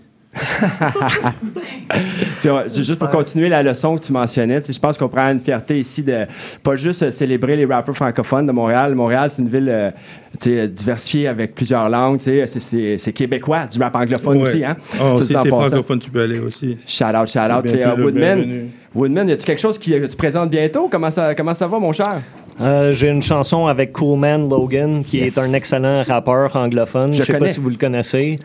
Puis, 2.41 2.49
juste 2.83 2.95
pour 2.99 3.09
continuer 3.09 3.49
la 3.49 3.63
leçon 3.63 3.97
que 3.97 4.03
tu 4.05 4.11
mentionnais, 4.13 4.61
je 4.67 4.79
pense 4.79 4.97
qu'on 4.97 5.09
prend 5.09 5.31
une 5.31 5.39
fierté 5.39 5.79
ici 5.79 6.03
de 6.03 6.25
pas 6.63 6.75
juste 6.75 7.03
euh, 7.03 7.11
célébrer 7.11 7.55
les 7.55 7.65
rappeurs 7.65 7.95
francophones 7.95 8.45
de 8.45 8.51
Montréal. 8.51 8.95
Montréal, 8.95 9.29
c'est 9.29 9.41
une 9.41 9.49
ville 9.49 9.69
euh, 9.69 9.91
tu 10.39 10.51
sais, 10.51 10.67
diversifiée 10.67 11.27
avec 11.27 11.55
plusieurs 11.55 11.89
langues. 11.89 12.19
tu 12.19 12.45
sais, 12.47 12.97
C'est, 12.97 13.13
québécois, 13.13 13.65
du 13.67 13.79
rap 13.79 13.95
anglophone 13.95 14.37
Ouais. 14.37 14.43
aussi. 14.43 14.63
Hein? 14.63 14.77
Oh, 15.01 15.15
Ça, 15.15 15.23
si 15.23 15.33
t'es 15.33 15.49
francophone, 15.49 15.99
tu 15.99 16.11
peux 16.11 16.21
aller 16.21 16.39
aussi. 16.39 16.77
Shout 16.85 17.05
out, 17.05 17.27
shout 17.27 17.39
out. 17.39 17.63
Puis, 17.63 17.83
Woodman. 18.03 18.69
Woodman, 18.93 19.29
y 19.29 19.31
a-tu 19.33 19.45
quelque 19.45 19.61
chose 19.61 19.77
qui 19.77 19.91
tu 19.91 20.15
présentes 20.15 20.49
bientôt? 20.49 20.87
Comment 20.91 21.11
ça, 21.11 21.35
comment 21.35 21.53
ça 21.53 21.67
va, 21.67 21.77
mon 21.79 21.91
cher? 21.93 22.21
Euh, 22.61 22.91
J'ai 22.91 23.07
une 23.09 23.21
chanson 23.21 23.67
avec 23.67 23.93
Coolman 23.93 24.49
Logan, 24.49 25.03
qui 25.03 25.19
Yes. 25.19 25.37
est 25.37 25.41
un 25.41 25.53
excellent 25.53 26.03
rappeur 26.03 26.55
anglophone. 26.55 27.13
Je 27.13 27.19
Je 27.19 27.23
sais 27.23 27.33
connais. 27.33 27.45
pas 27.47 27.51
si 27.53 27.59
vous 27.61 27.69
le 27.69 27.77
connaissez. 27.77 28.37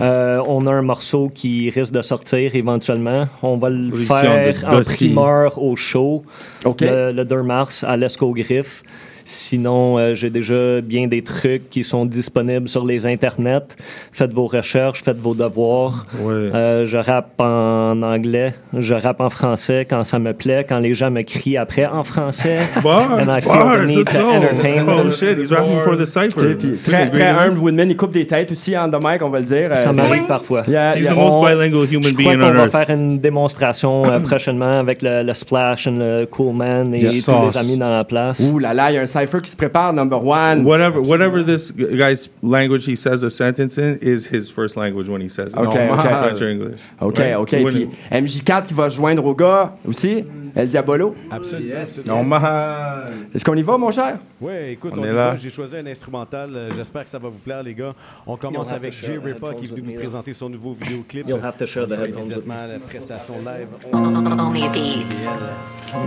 Euh, 0.00 0.42
on 0.46 0.66
a 0.66 0.72
un 0.72 0.82
morceau 0.82 1.30
qui 1.34 1.70
risque 1.70 1.92
de 1.94 2.02
sortir 2.02 2.54
éventuellement. 2.54 3.26
On 3.42 3.56
va 3.56 3.70
le 3.70 3.90
faire 3.92 4.64
en 4.68 4.80
primeur 4.82 5.62
au 5.62 5.74
show 5.76 6.22
le, 6.64 7.12
le 7.12 7.24
2 7.24 7.42
mars 7.42 7.84
à 7.84 7.96
l'Esco 7.96 8.30
Griffe. 8.32 8.82
Sinon, 9.24 9.98
euh, 9.98 10.14
j'ai 10.14 10.30
déjà 10.30 10.80
bien 10.80 11.06
des 11.06 11.22
trucs 11.22 11.68
qui 11.70 11.84
sont 11.84 12.04
disponibles 12.04 12.68
sur 12.68 12.84
les 12.84 13.06
internets. 13.06 13.76
Faites 14.10 14.32
vos 14.32 14.46
recherches, 14.46 15.02
faites 15.02 15.18
vos 15.18 15.34
devoirs. 15.34 16.06
Euh, 16.24 16.84
je 16.84 16.96
rappe 16.98 17.40
en 17.40 18.02
anglais, 18.02 18.54
je 18.76 18.94
rappe 18.94 19.20
en 19.20 19.30
français 19.30 19.86
quand 19.88 20.04
ça 20.04 20.18
me 20.18 20.32
plaît, 20.32 20.64
quand 20.68 20.78
les 20.78 20.94
gens 20.94 21.10
me 21.10 21.22
crient 21.22 21.56
après 21.56 21.86
en 21.86 22.04
français. 22.04 22.58
Bars, 22.82 23.10
and 23.12 23.28
I 23.30 23.40
feel 23.40 23.52
bars, 23.52 23.78
the 23.82 23.86
need 23.86 24.06
to 24.06 24.12
go. 24.18 24.32
entertain 24.32 24.74
them. 24.86 24.88
Oh 25.06 25.10
shit, 25.10 25.38
he's 25.38 25.50
rapping 25.50 25.80
for 25.84 25.96
the 25.96 26.06
cipher. 26.06 26.54
puis 26.58 26.76
très, 26.84 27.10
très 27.10 27.30
humble, 27.30 27.58
Woodman, 27.58 27.90
il 27.90 27.96
coupe 27.96 28.12
des 28.12 28.26
têtes 28.26 28.50
aussi 28.52 28.76
en 28.76 28.88
the 28.90 28.96
mic, 29.02 29.22
on 29.22 29.28
va 29.28 29.38
le 29.38 29.44
dire. 29.44 29.74
Ça 29.76 29.90
Euh, 29.90 29.92
m'arrive 29.92 30.26
parfois. 30.26 30.64
Yeah, 30.68 30.96
He's 30.96 31.04
yeah. 31.04 31.12
the 31.14 31.16
most 31.16 31.36
On- 31.36 31.44
bilingual 31.44 31.86
human 31.86 32.02
Je 32.04 32.14
crois 32.14 32.32
being 32.34 32.40
qu'on 32.40 32.48
on 32.48 32.66
va 32.66 32.68
faire 32.68 32.90
une 32.90 33.18
démonstration 33.20 34.04
euh, 34.06 34.18
prochainement 34.26 34.78
avec 34.80 35.02
le, 35.02 35.22
le 35.22 35.34
Splash 35.34 35.86
et 35.86 35.90
le 35.90 36.26
Cool 36.26 36.54
Man 36.54 36.94
et 36.94 37.00
Yes. 37.00 37.24
tous 37.24 37.32
les 37.50 37.58
amis 37.58 37.78
dans 37.78 37.90
la 37.90 38.04
place. 38.04 38.40
Ouh 38.40 38.58
là 38.58 38.72
là, 38.74 38.90
il 38.90 38.94
y 38.94 38.98
a 38.98 39.02
un 39.02 39.06
Cypher 39.12 39.40
qui 39.42 39.50
se 39.50 39.56
prépare, 39.56 39.92
number 39.92 40.18
one. 40.18 40.64
Whatever, 40.64 41.00
whatever 41.00 41.44
this 41.44 41.70
guy's 41.72 42.28
language 42.42 42.86
he 42.88 42.96
says 42.96 43.22
a 43.22 43.30
sentence 43.30 43.78
in 43.78 43.98
is 44.00 44.26
his 44.32 44.50
first 44.50 44.76
language 44.76 45.08
when 45.08 45.20
he 45.20 45.28
says 45.28 45.52
it. 45.52 45.58
OK, 45.58 45.74
No, 45.86 45.94
OK. 45.94 46.08
French 46.08 46.40
or 46.42 46.48
English. 46.48 46.78
OK, 47.00 47.18
Right? 47.18 47.34
OK. 47.34 47.50
Puis 47.70 47.88
MJ4 48.10 48.66
qui 48.66 48.74
va 48.74 48.90
se 48.90 48.96
joindre 48.96 49.24
au 49.24 49.34
gars 49.34 49.74
aussi, 49.86 50.24
El 50.54 50.66
Diabolo. 50.68 51.14
Absolument. 51.30 51.74
Normal. 52.06 53.12
Est-ce 53.34 53.44
qu'on 53.44 53.54
y 53.54 53.62
va, 53.62 53.78
mon 53.78 53.90
cher? 53.90 54.18
Oui, 54.40 54.52
écoute, 54.72 54.92
On 54.96 55.00
on, 55.00 55.04
est 55.04 55.10
y 55.10 55.14
là. 55.14 55.34
J'ai 55.36 55.48
choisi 55.50 55.76
un 55.76 55.86
instrumental. 55.86 56.50
euh, 56.54 56.68
J'espère 56.76 57.04
que 57.04 57.10
ça 57.10 57.18
va 57.18 57.28
vous 57.28 57.38
plaire, 57.38 57.62
les 57.62 57.74
gars. 57.74 57.92
On 58.26 58.36
commence 58.36 58.68
You'll 58.68 58.74
have 58.76 58.82
avec 58.82 58.92
to 58.92 59.06
Jay 59.06 59.12
share 59.14 59.20
the 59.22 59.24
Ripa 59.24 59.54
qui 59.54 59.64
est 59.64 59.68
venu 59.68 59.82
nous 59.92 59.98
présenter 59.98 60.34
son 60.34 60.48
nouveau 60.50 60.72
vidéoclip. 60.74 61.26
You'll 61.28 61.42
have 61.44 61.56
to 61.56 61.66
share 61.66 61.86
the 61.86 61.92
headphones 61.92 62.24
with 62.34 62.44
immédiatement 62.44 62.54
à 62.64 62.66
la 62.66 62.78
prestation 62.80 63.34
live. 63.38 63.68
Only 63.94 64.68
beats. 64.68 65.26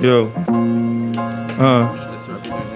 Yo. 0.03 0.29
Uh. 1.17 2.01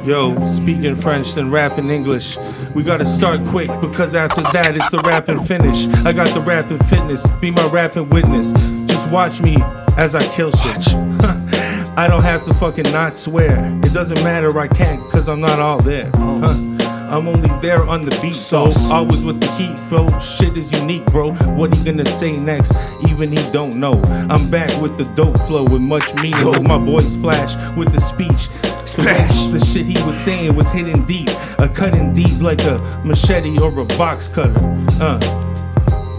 Yo, 0.06 0.36
speaking 0.46 0.96
French, 0.96 1.34
then 1.34 1.52
rapping 1.52 1.90
English. 1.90 2.38
We 2.74 2.84
gotta 2.84 3.06
start 3.06 3.46
quick 3.46 3.70
because 3.82 4.16
after 4.16 4.42
that 4.42 4.76
it's 4.76 4.90
the 4.90 5.00
rapping 5.00 5.40
finish. 5.40 5.88
I 6.06 6.14
got 6.14 6.30
the 6.30 6.42
rapping 6.42 6.80
fitness, 6.80 7.28
be 7.42 7.52
my 7.52 7.68
rapping 7.68 8.10
witness. 8.10 8.52
Just 8.88 9.10
watch 9.12 9.42
me 9.42 9.58
as 9.98 10.16
I 10.16 10.24
kill 10.36 10.52
shit. 10.52 10.96
I 11.98 12.08
don't 12.08 12.24
have 12.24 12.44
to 12.44 12.54
fucking 12.54 12.92
not 12.94 13.18
swear. 13.18 13.52
It 13.84 13.94
doesn't 13.94 14.24
matter, 14.24 14.58
I 14.58 14.68
can't 14.68 15.04
because 15.04 15.28
I'm 15.28 15.42
not 15.42 15.60
all 15.60 15.82
there. 15.82 16.10
Huh? 16.16 16.79
I'm 17.10 17.28
only 17.28 17.50
there 17.60 17.84
on 17.88 18.06
the 18.06 18.18
beat, 18.22 18.36
so 18.36 18.70
always 18.92 19.24
with 19.24 19.42
the 19.42 19.48
heat, 19.54 19.76
bro. 19.90 20.08
Shit 20.20 20.56
is 20.56 20.72
unique, 20.80 21.06
bro. 21.08 21.34
What 21.56 21.74
he 21.74 21.84
gonna 21.84 22.06
say 22.06 22.38
next? 22.38 22.74
Even 23.08 23.32
he 23.32 23.52
don't 23.52 23.76
know. 23.78 24.00
I'm 24.30 24.50
back 24.52 24.70
with 24.82 24.96
the 24.98 25.06
dope 25.16 25.38
flow 25.48 25.64
with 25.64 25.82
much 25.82 26.14
meaning. 26.16 26.46
With 26.46 26.68
my 26.68 26.78
boy 26.78 27.00
Splash 27.02 27.56
with 27.76 27.92
the 27.92 28.00
speech. 28.00 28.48
Splash! 28.88 29.46
The 29.48 29.60
shit 29.60 29.88
he 29.88 30.02
was 30.06 30.18
saying 30.18 30.56
was 30.56 30.70
hitting 30.70 31.04
deep, 31.06 31.30
a 31.58 31.68
cutting 31.68 32.14
deep 32.14 32.40
like 32.42 32.62
a 32.66 32.78
machete 33.04 33.58
or 33.60 33.78
a 33.80 33.86
box 33.98 34.28
cutter. 34.28 34.54
Uh, 35.02 35.20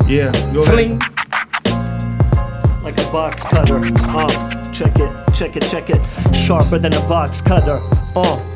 yeah, 0.09 0.33
go 0.53 0.65
Fling. 0.65 1.01
ahead. 1.01 2.83
like 2.83 2.99
a 2.99 3.13
box 3.13 3.45
cutter. 3.45 3.81
Uh, 3.85 4.71
check 4.73 4.99
it, 4.99 5.35
check 5.35 5.57
it, 5.57 5.63
check 5.63 5.89
it. 5.91 6.35
Sharper 6.35 6.79
than 6.79 6.95
a 6.95 7.01
box 7.09 7.41
cutter. 7.41 7.81
Uh. 8.17 8.50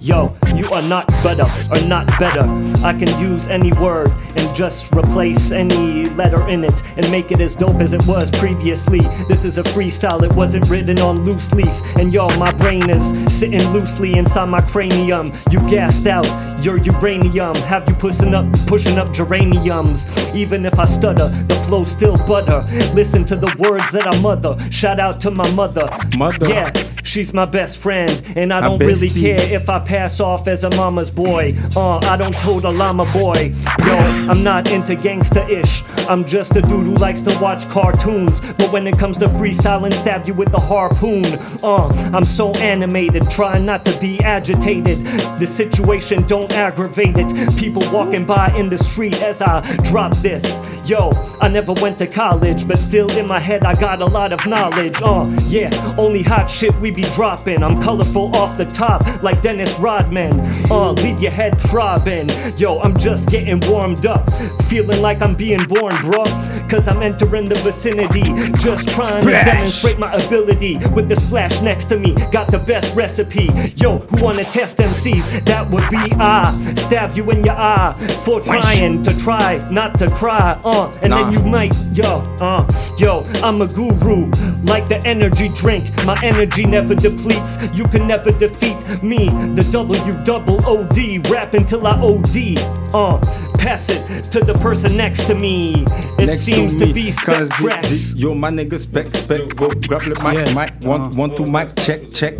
Yo, 0.00 0.34
you 0.54 0.68
are 0.70 0.82
not 0.82 1.06
better 1.22 1.44
or 1.70 1.88
not 1.88 2.06
better. 2.18 2.42
I 2.84 2.92
can 2.92 3.08
use 3.20 3.48
any 3.48 3.72
word 3.72 4.10
and 4.36 4.54
just 4.54 4.92
replace 4.92 5.52
any 5.52 6.06
letter 6.10 6.46
in 6.48 6.64
it 6.64 6.82
and 6.96 7.10
make 7.10 7.32
it 7.32 7.40
as 7.40 7.56
dope 7.56 7.80
as 7.80 7.92
it 7.92 8.06
was 8.06 8.30
previously. 8.30 9.00
This 9.28 9.44
is 9.44 9.58
a 9.58 9.62
freestyle, 9.62 10.22
it 10.22 10.34
wasn't 10.34 10.68
written 10.70 10.98
on 11.00 11.24
loose 11.24 11.52
leaf. 11.52 11.74
And 11.96 12.12
yo, 12.12 12.28
my 12.38 12.52
brain 12.52 12.90
is 12.90 13.12
sitting 13.32 13.66
loosely 13.70 14.18
inside 14.18 14.46
my 14.46 14.60
cranium. 14.60 15.32
You 15.50 15.60
gassed 15.68 16.06
out 16.06 16.26
your 16.64 16.78
uranium. 16.78 17.54
Have 17.66 17.88
you 17.88 17.94
pushing 17.94 18.34
up, 18.34 18.46
pushing 18.66 18.98
up 18.98 19.12
geraniums? 19.12 20.06
Even 20.34 20.64
if 20.66 20.78
I 20.78 20.84
stutter, 20.84 21.28
the 21.28 21.54
flow 21.66 21.82
still 21.82 22.16
butter. 22.16 22.64
Listen 22.94 23.24
to 23.26 23.36
the 23.36 23.54
words 23.58 23.90
that 23.92 24.06
I 24.06 24.20
mother. 24.20 24.56
Shout 24.70 25.00
out 25.00 25.20
to 25.22 25.30
my 25.30 25.48
mother. 25.52 25.88
Mother. 26.16 26.48
Yeah, 26.48 26.72
she's 27.08 27.32
my 27.32 27.46
best 27.46 27.80
friend, 27.80 28.22
and 28.36 28.52
I 28.52 28.60
don't 28.60 28.78
really 28.78 29.08
care 29.08 29.40
if 29.52 29.68
I 29.68 29.78
pass 29.80 30.20
off 30.20 30.46
as 30.46 30.64
a 30.64 30.70
mama's 30.76 31.10
boy. 31.10 31.54
Uh, 31.74 31.98
I 31.98 32.16
don't 32.16 32.36
tote 32.38 32.64
a 32.64 32.70
llama 32.70 33.10
boy. 33.12 33.52
Yo, 33.78 33.96
I'm 34.30 34.44
not 34.44 34.70
into 34.70 34.94
gangsta 34.94 35.48
ish. 35.48 35.82
I'm 36.08 36.24
just 36.24 36.54
a 36.56 36.62
dude 36.62 36.86
who 36.86 36.94
likes 36.96 37.22
to 37.22 37.38
watch 37.40 37.68
cartoons. 37.68 38.40
But 38.40 38.72
when 38.72 38.86
it 38.86 38.98
comes 38.98 39.18
to 39.18 39.26
freestyling, 39.26 39.92
stab 39.92 40.26
you 40.26 40.34
with 40.34 40.52
a 40.54 40.60
harpoon. 40.60 41.24
Uh, 41.62 41.88
I'm 42.14 42.24
so 42.24 42.52
animated, 42.56 43.30
trying 43.30 43.64
not 43.64 43.84
to 43.86 44.00
be 44.00 44.20
agitated. 44.20 44.98
The 45.38 45.46
situation 45.46 46.22
don't 46.26 46.52
aggravate 46.52 47.16
it. 47.18 47.58
People 47.58 47.82
walking 47.90 48.26
by 48.26 48.52
in 48.56 48.68
the 48.68 48.78
street 48.78 49.20
as 49.22 49.40
I 49.40 49.60
drop 49.84 50.14
this. 50.16 50.60
Yo, 50.88 51.10
I 51.40 51.48
never 51.48 51.72
went 51.74 51.98
to 51.98 52.06
college, 52.06 52.68
but 52.68 52.78
still 52.78 53.10
in 53.18 53.26
my 53.26 53.40
head 53.40 53.64
I 53.64 53.74
got 53.74 54.02
a 54.02 54.06
lot 54.06 54.32
of 54.32 54.44
knowledge. 54.46 55.00
Uh, 55.02 55.30
yeah, 55.48 55.70
only 55.98 56.22
hot 56.22 56.50
shit 56.50 56.74
we 56.76 56.90
be 57.02 57.08
dropping. 57.14 57.62
I'm 57.62 57.80
colorful 57.80 58.34
off 58.36 58.56
the 58.56 58.64
top, 58.64 59.22
like 59.22 59.40
Dennis 59.40 59.78
Rodman. 59.78 60.32
Uh, 60.68 60.92
leave 60.92 61.20
your 61.20 61.30
head 61.30 61.60
throbbing. 61.60 62.28
Yo, 62.56 62.80
I'm 62.80 62.96
just 62.98 63.30
getting 63.30 63.60
warmed 63.70 64.04
up, 64.04 64.28
feeling 64.64 65.00
like 65.00 65.22
I'm 65.22 65.36
being 65.36 65.64
born, 65.66 65.94
bruh. 65.96 66.26
Cause 66.68 66.88
I'm 66.88 67.00
entering 67.02 67.48
the 67.48 67.54
vicinity, 67.56 68.22
just 68.60 68.88
trying 68.88 69.22
Splash. 69.22 69.44
to 69.44 69.50
demonstrate 69.52 69.98
my 69.98 70.12
ability. 70.12 70.78
With 70.92 71.08
the 71.08 71.16
splash 71.16 71.60
next 71.62 71.86
to 71.86 71.96
me, 71.96 72.14
got 72.32 72.50
the 72.50 72.58
best 72.58 72.94
recipe. 72.96 73.48
Yo, 73.76 73.98
who 73.98 74.22
wanna 74.24 74.44
test 74.44 74.78
MCs? 74.78 75.44
That 75.46 75.70
would 75.70 75.88
be 75.88 75.96
I. 76.18 76.52
Stab 76.74 77.12
you 77.12 77.30
in 77.30 77.44
your 77.44 77.54
eye 77.56 77.94
for 78.24 78.40
trying 78.40 79.02
to 79.04 79.16
try 79.18 79.66
not 79.70 79.96
to 79.98 80.10
cry. 80.10 80.60
Uh, 80.64 80.90
and 81.02 81.10
Nah. 81.10 81.30
then 81.30 81.32
you 81.32 81.40
might, 81.48 81.74
yo, 81.92 82.18
uh, 82.40 82.66
yo, 82.98 83.24
I'm 83.42 83.62
a 83.62 83.66
guru, 83.68 84.30
like 84.64 84.88
the 84.88 85.00
energy 85.06 85.48
drink. 85.48 85.84
My 86.04 86.18
energy 86.22 86.64
never 86.66 86.77
depletes. 86.86 87.58
You 87.74 87.84
can 87.88 88.06
never 88.06 88.30
defeat 88.32 89.02
me. 89.02 89.28
The 89.54 89.62
W 89.72 90.24
double 90.24 90.58
O 90.66 90.84
D, 90.94 91.18
rap 91.30 91.54
until 91.54 91.86
I 91.86 91.92
OD. 92.00 92.58
Uh, 92.94 93.18
pass 93.58 93.90
it 93.90 94.24
to 94.30 94.40
the 94.40 94.54
person 94.54 94.96
next 94.96 95.24
to 95.26 95.34
me. 95.34 95.84
It 96.18 96.26
Next 96.26 96.42
seems 96.42 96.74
to 96.74 96.80
to, 96.80 96.86
me, 96.86 96.92
be 96.92 97.10
je 97.10 97.64
Rex. 97.66 97.88
dis, 97.88 98.14
dis, 98.14 98.20
yo, 98.22 98.34
my 98.34 98.50
nigga, 98.50 98.78
spec, 98.78 99.14
spec, 99.14 99.54
go, 99.56 99.68
grab 99.86 100.02
le 100.02 100.14
mic, 100.24 100.46
Yeah. 100.46 100.54
mic, 100.54 100.72
one, 100.84 101.10
one, 101.16 101.34
two, 101.34 101.44
mic, 101.44 101.68
check, 101.76 102.10
check. 102.12 102.34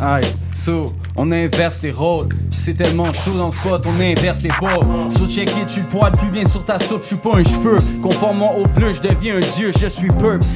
Aïe, 0.00 0.24
so, 0.54 0.92
on 1.16 1.30
inverse 1.32 1.82
les 1.82 1.90
rôles. 1.90 2.28
C'est 2.50 2.74
tellement 2.74 3.12
chaud 3.12 3.32
dans 3.36 3.46
le 3.46 3.50
spot, 3.52 3.84
on 3.86 4.00
inverse 4.00 4.42
les 4.42 4.50
pôles. 4.58 5.10
So 5.10 5.26
check 5.28 5.50
it, 5.58 5.66
tu 5.66 5.80
le 5.80 5.86
poil 5.86 6.12
plus 6.12 6.30
bien 6.30 6.46
sur 6.46 6.64
ta 6.64 6.78
soupe, 6.78 7.02
je 7.02 7.08
suis 7.08 7.16
pas 7.16 7.36
un 7.36 7.42
cheveu. 7.44 7.78
Compare-moi 8.02 8.48
au 8.58 8.66
bleu, 8.66 8.92
je 8.94 9.00
deviens 9.06 9.36
un 9.36 9.56
dieu, 9.56 9.70
je 9.78 9.86
suis 9.86 10.08
purple. 10.08 10.46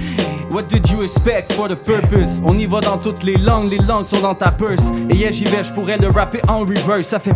What 0.55 0.69
did 0.69 0.89
you 0.89 1.03
expect 1.03 1.53
for 1.53 1.67
the 1.67 1.75
purpose? 1.75 2.41
On 2.45 2.57
y 2.57 2.67
va 2.67 2.81
dans 2.81 2.97
toutes 2.97 3.25
les 3.25 3.37
langues, 3.39 3.73
les 3.73 3.79
langues 3.79 4.05
sont 4.05 4.21
dans 4.21 4.37
ta 4.37 4.53
purse. 4.53 4.93
Et 5.11 5.17
yeah, 5.17 5.33
j'y 5.33 5.47
vais, 5.47 5.65
je 5.65 5.73
pourrais 5.73 5.97
le 5.97 6.07
rapper 6.07 6.43
en 6.47 6.61
reverse, 6.61 7.09
ça 7.09 7.19
fait. 7.19 7.35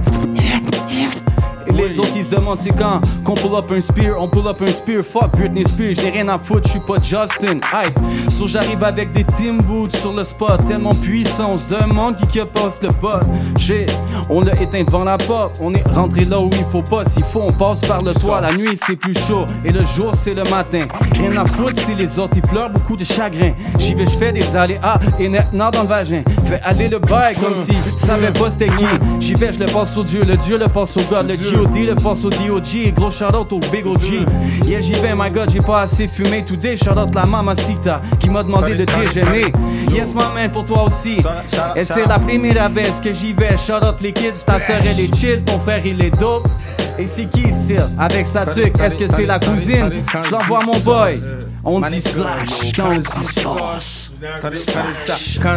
Les 1.78 1.98
autres 1.98 2.10
ils 2.16 2.24
se 2.24 2.30
demandent 2.32 2.58
c'est 2.58 2.76
quand 2.76 3.00
qu'on 3.24 3.34
pull 3.34 3.54
up 3.54 3.70
un 3.70 3.80
spear, 3.80 4.16
on 4.18 4.28
pull 4.28 4.46
up 4.48 4.60
un 4.60 4.66
spear, 4.66 5.02
fuck 5.02 5.30
Britney 5.32 5.64
Spears, 5.64 5.94
j'ai 5.94 6.10
rien 6.10 6.28
à 6.28 6.38
foutre, 6.38 6.66
je 6.66 6.72
suis 6.72 6.80
pas 6.80 6.96
Justin. 7.00 7.60
Aïe, 7.72 7.92
so 8.28 8.48
j'arrive 8.48 8.82
avec 8.82 9.12
des 9.12 9.24
team 9.24 9.58
boots 9.62 9.94
sur 9.94 10.12
le 10.12 10.24
spot, 10.24 10.66
tellement 10.66 10.94
puissant, 10.94 11.52
on 11.52 11.58
se 11.58 11.74
demande 11.74 12.16
qui 12.16 12.26
qui 12.26 12.40
passe 12.52 12.82
le 12.82 12.88
pot. 12.88 13.20
J'ai, 13.58 13.86
on 14.28 14.40
l'a 14.40 14.60
éteint 14.60 14.82
devant 14.82 15.04
la 15.04 15.18
porte, 15.18 15.58
on 15.60 15.72
est 15.72 15.88
rentré 15.92 16.24
là 16.24 16.40
où 16.40 16.50
il 16.52 16.64
faut 16.70 16.82
pas, 16.82 17.04
s'il 17.04 17.24
faut 17.24 17.42
on 17.42 17.52
passe 17.52 17.80
par 17.82 18.02
le 18.02 18.12
toit, 18.12 18.40
la 18.40 18.52
nuit 18.56 18.76
c'est 18.76 18.96
plus 18.96 19.16
chaud 19.16 19.46
et 19.64 19.70
le 19.70 19.84
jour 19.84 20.14
c'est 20.14 20.34
le 20.34 20.42
matin. 20.50 20.80
Rien 21.12 21.36
à 21.36 21.46
foutre 21.46 21.80
si 21.80 21.94
les 21.94 22.18
autres 22.18 22.34
ils 22.36 22.42
pleurent 22.42 22.70
beaucoup 22.70 22.96
de 22.96 23.04
chagrin. 23.04 23.52
J'y 23.78 23.94
vais, 23.94 24.06
je 24.06 24.18
fais 24.18 24.32
des 24.32 24.56
aléas 24.56 24.98
et 25.18 25.28
maintenant 25.28 25.70
dans 25.70 25.82
le 25.82 25.88
vagin. 25.88 26.22
Fais 26.44 26.60
aller 26.64 26.88
le 26.88 26.98
bail 26.98 27.36
comme 27.36 27.56
si 27.56 27.76
savait 27.96 28.32
pas 28.32 28.50
c'était 28.50 28.68
qui. 28.68 28.86
J'y 29.20 29.34
vais, 29.34 29.52
je 29.52 29.60
le 29.60 29.66
passe 29.66 29.96
au 29.96 30.02
Dieu, 30.02 30.24
le 30.24 30.36
Dieu 30.36 30.58
le 30.58 30.68
passe 30.68 30.96
au 30.96 31.02
God, 31.02 31.28
le 31.28 31.36
GOD 31.36 31.67
le 31.74 31.94
passe 31.94 32.24
au 32.24 32.30
DOG 32.30 32.74
et 32.74 32.92
gros 32.92 33.10
shout 33.10 33.34
out 33.34 33.52
au 33.52 33.60
Big 33.72 33.86
OG. 33.86 34.26
Yeah, 34.64 34.80
j'y 34.80 34.92
vais, 34.94 35.14
my 35.14 35.30
God, 35.30 35.50
j'ai 35.50 35.60
pas 35.60 35.82
assez 35.82 36.08
fumé 36.08 36.44
today. 36.44 36.76
Shout 36.76 36.98
out 36.98 37.14
la 37.14 37.24
mamacita 37.24 38.02
qui 38.18 38.30
m'a 38.30 38.42
demandé 38.42 38.74
de 38.74 38.84
déjeuner. 38.84 39.52
Yes, 39.90 40.14
ma 40.14 40.28
main 40.34 40.48
pour 40.48 40.64
toi 40.64 40.84
aussi. 40.84 41.20
Et 41.76 41.84
c'est 41.84 42.06
la 42.06 42.18
première 42.18 42.70
vez 42.70 42.90
que 43.02 43.12
j'y 43.12 43.32
vais. 43.32 43.56
Shout 43.56 43.84
out 43.84 44.00
les 44.00 44.12
kids, 44.12 44.44
ta 44.44 44.58
soeur 44.58 44.78
elle 44.84 45.00
est 45.00 45.14
chill, 45.14 45.42
ton 45.44 45.58
frère 45.58 45.84
il 45.84 46.02
est 46.02 46.16
dope. 46.18 46.48
Et 46.98 47.06
c'est 47.06 47.26
qui 47.26 47.42
ici 47.42 47.76
avec 47.98 48.26
sa 48.26 48.44
tuque? 48.44 48.78
Est-ce 48.80 48.96
que 48.96 49.06
c'est 49.06 49.26
la 49.26 49.38
cousine? 49.38 49.90
Je 50.22 50.30
l'envoie 50.32 50.60
mon 50.64 50.78
boy. 50.80 51.14
On 51.70 51.80
dit 51.80 52.00
splash 52.00 52.72
quand 52.74 52.92
on 52.92 52.96
dit 52.96 53.26
sauce. 53.26 54.12
Quand 54.40 54.50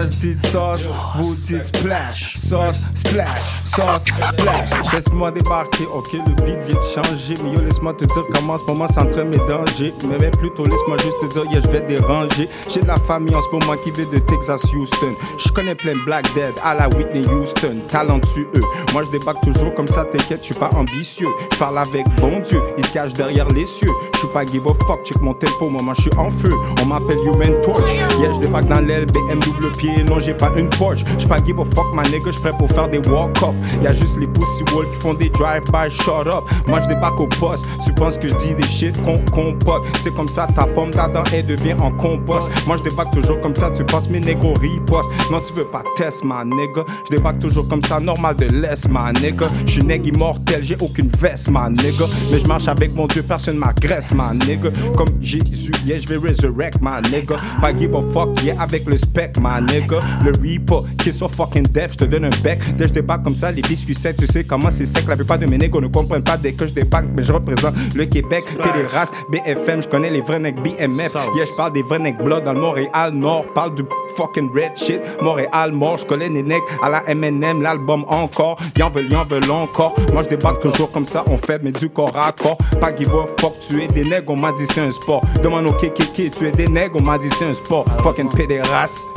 je 0.04 0.08
dis 0.10 0.48
sauce, 0.48 0.90
vous 1.16 1.36
dites 1.48 1.66
splash. 1.66 2.34
Sauce, 2.36 2.82
splash, 2.94 3.44
sauce, 3.64 4.04
splash. 4.34 4.94
Laisse-moi 4.94 5.32
débarquer, 5.32 5.86
ok, 5.86 6.12
le 6.12 6.34
beat 6.44 6.60
vient 6.68 6.76
de 6.76 6.82
changer. 6.94 7.36
Mais 7.42 7.54
yo, 7.54 7.62
laisse-moi 7.62 7.94
te 7.94 8.04
dire 8.04 8.24
comment 8.34 8.54
en 8.54 8.58
ce 8.58 8.66
moment 8.66 8.88
c'est 8.88 9.00
en 9.00 9.06
train 9.06 9.24
de 9.24 9.30
médanger. 9.30 9.94
Mais 10.06 10.18
même 10.18 10.32
plutôt, 10.32 10.66
laisse-moi 10.66 10.98
juste 10.98 11.18
te 11.22 11.32
dire, 11.32 11.50
yeah, 11.50 11.62
je 11.62 11.68
vais 11.70 11.82
déranger. 11.82 12.50
J'ai 12.68 12.82
de 12.82 12.88
la 12.88 13.00
famille 13.00 13.34
en 13.34 13.42
ce 13.42 13.50
moment 13.50 13.78
qui 13.78 13.92
vient 13.92 14.06
de 14.12 14.20
Texas, 14.20 14.64
Houston. 14.76 15.16
Je 15.38 15.50
connais 15.54 15.76
plein 15.76 15.94
de 15.94 16.06
Black 16.06 16.26
Dead 16.36 16.54
à 16.62 16.76
la 16.76 16.90
Whitney 16.90 17.26
Houston. 17.26 17.84
Talentueux. 17.88 18.50
Moi, 18.92 19.04
je 19.04 19.12
débarque 19.12 19.42
toujours 19.44 19.74
comme 19.74 19.88
ça, 19.88 20.04
t'inquiète, 20.04 20.42
je 20.42 20.48
suis 20.48 20.56
pas 20.56 20.72
ambitieux. 20.76 21.30
Je 21.54 21.58
parle 21.58 21.78
avec 21.78 22.06
bon 22.20 22.42
Dieu, 22.42 22.62
il 22.78 22.86
se 22.86 22.92
cache 22.92 23.14
derrière 23.14 23.48
les 23.48 23.66
cieux. 23.66 23.92
Je 24.14 24.20
suis 24.20 24.28
pas 24.28 24.46
give 24.46 24.68
a 24.68 24.74
fuck, 24.74 25.06
check 25.06 25.22
mon 25.22 25.34
tempo, 25.34 25.70
maman, 25.70 25.94
je 26.02 26.10
suis 26.10 26.20
en 26.20 26.30
feu. 26.32 26.52
On 26.82 26.86
m'appelle 26.86 27.18
Human 27.26 27.54
Torch. 27.62 27.94
Yeah, 28.20 28.34
je 28.34 28.40
débarque 28.40 28.68
dans 28.68 28.80
l'aile, 28.80 29.06
BM 29.06 29.40
double 29.40 29.72
pied. 29.78 30.04
Non, 30.04 30.20
j'ai 30.20 30.34
pas 30.34 30.52
une 30.58 30.70
Porsche. 30.70 31.04
J'suis 31.18 31.28
pas 31.28 31.44
give 31.44 31.60
a 31.60 31.66
fuck, 31.66 31.94
ma 31.94 32.04
nigga, 32.04 32.32
j'prêt 32.32 32.52
pour 32.58 32.70
faire 32.70 32.90
des 32.90 33.00
walk-up. 33.00 33.54
Y'a 33.82 33.94
juste 33.94 34.20
les 34.20 34.28
pussy 34.28 34.64
walls 34.74 34.90
qui 34.90 34.96
font 34.96 35.14
des 35.14 35.30
drive-by, 35.30 35.90
shut 35.90 36.28
up. 36.28 36.44
Moi, 36.68 36.80
j'débarque 36.84 37.20
au 37.20 37.28
poste. 37.28 37.66
Tu 37.86 37.94
penses 37.94 38.18
que 38.18 38.28
j'dis 38.28 38.56
des 38.56 38.68
shit 38.68 39.00
qu'on 39.04 39.20
compote. 39.32 39.84
C'est 39.98 40.14
comme 40.14 40.30
ça, 40.30 40.48
ta 40.56 40.66
pomme 40.66 40.92
d'Adam, 40.92 41.24
elle 41.34 41.46
devient 41.46 41.76
en 41.80 41.92
compost. 41.92 42.50
Moi, 42.66 42.78
j'débarque 42.78 43.14
toujours 43.14 43.40
comme 43.42 43.56
ça, 43.56 43.70
tu 43.70 43.84
penses 43.84 44.10
mes 44.10 44.20
négos 44.20 44.54
ripostent. 44.60 45.12
Non, 45.32 45.40
tu 45.40 45.54
veux 45.54 45.66
pas 45.66 45.84
test, 45.96 46.24
ma 46.24 46.44
nigga. 46.44 46.84
J'débarque 47.08 47.40
toujours 47.40 47.68
comme 47.68 47.84
ça, 47.84 48.00
normal 48.00 48.36
de 48.38 48.46
laisse, 48.46 48.90
ma 48.90 49.12
nigga. 49.14 49.48
J'suis 49.66 49.84
nègre 49.84 50.08
immortel, 50.08 50.64
j'ai 50.64 50.78
aucune 50.80 51.10
veste, 51.20 51.50
ma 51.50 51.70
nigga. 51.70 52.06
Mais 52.32 52.40
j'marche 52.40 52.68
avec 52.68 52.96
mon 52.96 53.08
Dieu, 53.08 53.22
personne 53.24 53.58
m'agresse, 53.58 54.14
ma 54.14 54.34
nigga. 54.34 54.70
Comme 54.96 55.10
Jésus, 55.20 55.74
yeah, 55.92 56.00
j'vais 56.00 56.18
resurrect, 56.18 56.82
ma 56.82 57.02
nigga. 57.02 57.36
Pas 57.60 57.74
give 57.76 57.96
a 57.96 58.02
fuck, 58.12 58.42
yeah, 58.44 58.56
avec 58.60 58.86
le 58.86 58.98
spec, 58.98 59.38
ma 59.40 59.60
nigga. 59.62 60.00
Le 60.24 60.32
reaper, 60.42 60.84
qui 60.98 61.12
so 61.12 61.28
fucking 61.28 61.68
deaf, 61.68 61.94
j'te 61.94 62.08
donne 62.08 62.26
un 62.26 62.42
bec. 62.44 62.60
Dès 62.76 62.84
que 62.84 62.90
je 62.90 62.94
débarque 62.94 63.24
comme 63.24 63.36
ça, 63.36 63.52
les 63.52 63.62
biscuits 63.62 63.96
secs, 63.96 64.18
tu 64.18 64.28
sais 64.28 64.44
comment 64.44 64.70
c'est 64.70 64.86
sec. 64.86 65.06
La 65.08 65.16
plupart 65.16 65.40
de 65.40 65.46
mes 65.46 65.58
négos 65.58 65.82
ne 65.82 65.88
comprennent 65.88 66.24
pas 66.24 66.38
dès 66.38 66.54
que 66.54 66.66
je 66.66 66.74
débarque, 66.74 67.08
mais 67.16 67.24
je 67.24 67.34
représente 67.34 67.76
le 67.96 68.06
Québec. 68.06 68.44
T'es 68.64 68.82
des 68.82 68.88
races, 68.88 69.12
BFM, 69.32 69.82
je 69.82 69.88
connais 69.88 70.10
les 70.10 70.22
vrais 70.22 70.40
necks 70.40 70.62
BMF. 70.62 71.14
Yeah, 71.36 71.46
je 71.46 71.58
parle 71.58 71.74
des 71.74 71.84
vrais 71.84 72.00
necks 72.00 72.24
blood 72.24 72.44
dans 72.44 72.54
le 72.54 72.62
Montréal 72.62 73.14
Nord. 73.14 73.46
Parle 73.54 73.76
du 73.76 73.84
fucking 74.16 74.50
red 74.54 74.78
shit. 74.78 75.02
Montréal 75.22 75.72
mort, 75.72 75.98
je 75.98 76.06
connais 76.06 76.30
les 76.30 76.44
necks 76.44 76.64
à 76.82 76.90
la 76.90 77.02
MNM, 77.14 77.62
l'album 77.62 78.06
encore. 78.08 78.58
Y'en 78.78 78.90
veulent, 78.90 79.10
y'en 79.12 79.26
veulent 79.26 79.50
encore. 79.52 79.96
Moi, 80.14 80.24
je 80.24 80.30
débarque 80.30 80.62
toujours 80.62 80.92
comme 80.92 81.06
ça, 81.06 81.24
on 81.28 81.38
fait, 81.38 81.62
mais 81.64 81.72
du 81.72 81.90
corps 81.90 82.16
à 82.16 82.32
corps. 82.32 82.58
Pas 82.80 82.96
give 82.96 83.10
a 83.10 83.26
fuck, 83.40 83.58
tu 83.60 83.82
es 83.82 83.88
des 83.88 84.04
nègres, 84.04 84.32
on 84.32 84.36
m'a 84.36 84.52
dit 84.52 84.66
c'est 84.66 84.82
un 84.82 84.92
sport. 84.92 85.22
Demande 85.44 85.68
au 85.72 85.74
KKK, 85.74 86.32
tu 86.32 86.48
es 86.48 86.52
des 86.52 86.68
nègres, 86.68 86.98
on 87.00 87.02
m'a 87.02 87.18
dit 87.18 87.30
c'est 87.30 87.46
un 87.46 87.54
sport. 87.54 87.86
Fucking 88.04 88.30
pédérasse. 88.30 89.08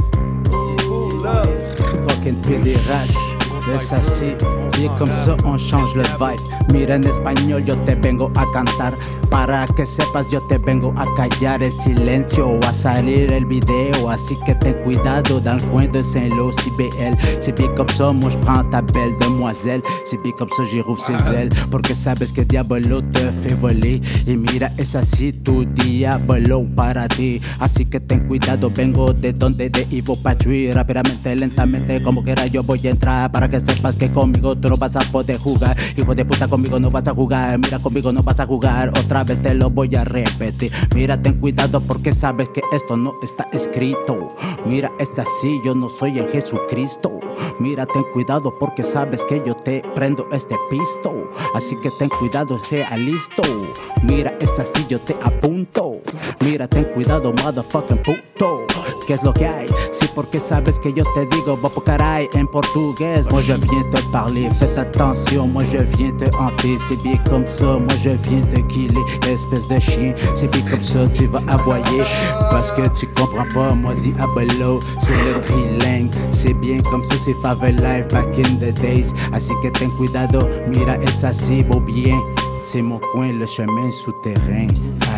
Fucking 2.09 2.41
pédérasse. 2.43 3.17
Es 3.75 3.93
así, 3.93 4.37
y 4.79 4.89
comme 4.99 5.11
ça 5.13 5.37
on 5.45 5.59
change 5.59 5.95
le 5.95 6.03
vibe. 6.19 6.41
Mira 6.73 6.97
en 6.97 7.05
español, 7.05 7.65
yo 7.65 7.77
te 7.85 7.95
vengo 7.95 8.31
a 8.35 8.45
cantar. 8.53 8.95
Para 9.31 9.67
que 9.67 9.87
sepas, 9.87 10.27
yo 10.29 10.41
te 10.43 10.59
vengo 10.59 10.93
a 10.97 11.07
callar 11.15 11.63
el 11.63 11.73
silencio. 11.73 12.59
Va 12.61 12.69
a 12.69 12.73
salir 12.73 13.33
el 13.33 13.47
video, 13.47 14.11
así 14.11 14.37
que 14.45 14.55
ten 14.55 14.75
cuidado 14.85 15.41
dans 15.41 15.57
le 15.57 15.69
coin 15.71 15.87
de 15.91 16.03
Saint-Lô, 16.03 16.51
CBL. 16.53 17.17
C'est 17.41 17.57
bien 17.57 17.69
comme 17.75 17.89
ça, 17.89 18.13
moi 18.13 18.31
je 18.31 18.39
prends 18.39 18.65
ta 18.71 18.83
belle 18.83 19.17
demoiselle. 19.21 19.83
C'est 20.05 20.21
bien 20.23 20.33
comme 20.39 20.49
ça, 20.51 20.65
j'y 20.65 20.81
rouvre 20.81 21.01
ses 21.01 21.33
ailes. 21.33 21.51
Porque 21.71 21.95
sabes 21.95 22.33
que 22.33 22.43
Diablo 22.43 23.03
te 23.03 23.31
fait 23.41 23.55
voler. 23.55 24.01
Y 24.27 24.37
mira, 24.37 24.73
es 24.79 24.95
así, 24.95 25.33
tu 25.33 25.65
Diablo 25.65 26.67
para 26.75 27.09
ti. 27.09 27.41
Así 27.61 27.85
que 27.85 28.01
ten 28.01 28.27
cuidado, 28.27 28.71
vengo 28.71 29.13
de 29.13 29.33
donde 29.33 29.71
de 29.71 29.87
Ivo 29.91 30.17
Patri. 30.17 30.73
Rápidamente, 30.73 31.35
lentamente, 31.37 32.03
como 32.03 32.23
quiera 32.23 32.47
yo 32.47 32.63
voy 32.63 32.81
a 32.87 32.91
entrar. 32.91 33.31
Para 33.33 33.49
que 33.49 33.61
sepas 33.61 33.97
que 33.97 34.11
conmigo 34.11 34.55
no 34.69 34.77
vas 34.77 34.97
a 34.97 35.01
poder 35.01 35.39
jugar. 35.39 35.77
Hijo 35.97 36.15
de 36.15 36.24
puta, 36.24 36.49
conmigo 36.49 36.78
no 36.81 36.91
vas 36.91 37.07
a 37.09 37.15
jugar. 37.15 37.59
Mira, 37.59 37.78
conmigo 37.81 38.12
no 38.12 38.23
vas 38.23 38.41
a 38.41 38.47
jugar. 38.47 38.91
Otra 38.91 39.24
vez 39.24 39.41
te 39.41 39.55
lo 39.55 39.70
voy 39.70 39.95
a 39.95 40.05
repetir. 40.05 40.73
Mira, 40.95 41.20
ten 41.20 41.35
cuidado 41.35 41.81
porque 41.81 42.12
sabes 42.12 42.49
que 42.51 42.62
esto 42.73 42.97
no 42.97 43.15
está 43.23 43.49
escrito. 43.53 44.35
Mira, 44.66 44.91
es 44.99 45.19
así, 45.19 45.61
yo 45.65 45.74
no 45.74 45.89
soy 45.89 46.19
el 46.19 46.28
Jesucristo. 46.28 47.11
Mira, 47.61 47.86
ten 47.86 48.05
cuidado 48.12 48.55
porque 48.59 48.82
sabes 48.82 49.24
que 49.24 49.43
yo 49.45 49.55
te 49.55 49.82
prendo 49.95 50.27
este 50.32 50.57
pisto. 50.70 51.31
Así 51.55 51.77
que 51.81 51.91
ten 51.99 52.09
cuidado, 52.09 52.59
sea 52.59 52.97
listo. 52.97 53.43
Mira, 54.03 54.36
es 54.41 54.59
así, 54.59 54.85
yo 54.89 55.01
te 55.01 55.16
apunto. 55.23 55.99
Mira, 56.41 56.69
ten 56.69 56.85
cuidado, 56.85 57.32
motherfucking 57.32 58.03
puto. 58.03 58.66
¿Qué 59.07 59.15
es 59.15 59.23
lo 59.23 59.35
que 59.35 59.47
hay? 59.47 59.69
Sí, 59.91 60.09
porque 60.15 60.41
sabes 60.41 60.81
que 60.81 60.93
yo 60.93 61.05
te 61.15 61.27
digo, 61.27 61.57
Bopo 61.57 61.82
caray, 61.82 62.28
en 62.32 62.47
portugués. 62.49 63.31
Moi, 63.31 63.43
je 63.43 63.57
viens 63.57 63.91
te 63.91 64.03
parler, 64.11 64.53
faites 64.55 64.79
attention. 64.79 65.47
Moi, 65.49 65.65
je 65.65 65.79
viens 65.97 66.11
te 66.13 66.25
hanter. 66.37 66.77
C'est 66.79 67.01
bien 67.03 67.17
comme 67.29 67.47
ça, 67.47 67.65
moi, 67.65 67.95
je 68.03 68.11
viens 68.11 68.43
te 68.43 68.61
killer. 68.73 69.01
Espèce 69.29 69.69
de 69.69 69.79
chien, 69.79 70.15
c'est 70.35 70.51
bien 70.51 70.63
comme 70.63 70.83
ça, 70.83 71.07
tu 71.09 71.27
vas 71.27 71.43
aboyer. 71.49 72.03
Parce 72.51 72.71
que 72.73 72.83
tu 72.99 73.07
comprends 73.09 73.47
pas, 73.55 73.75
moi, 73.75 73.95
Diablo, 73.95 74.81
c'est 74.99 75.13
le 75.13 75.41
trilingue. 75.43 76.11
C'est 76.31 76.55
bien 76.55 76.81
comme 76.81 77.05
ça, 77.05 77.17
c'est 77.17 77.35
favela 77.35 78.03
back 78.03 78.39
in 78.39 78.57
the 78.57 78.73
days. 78.81 79.13
Así 79.33 79.53
que 79.63 79.69
ten 79.69 79.91
cuidado, 79.97 80.49
mira, 80.69 80.97
es 81.03 81.25
así, 81.25 81.63
beau 81.63 81.81
bien. 81.81 82.19
C'est 82.63 82.83
mon 82.83 82.99
coin, 83.13 83.33
le 83.33 83.47
chemin 83.47 83.91
souterrain. 83.91 84.69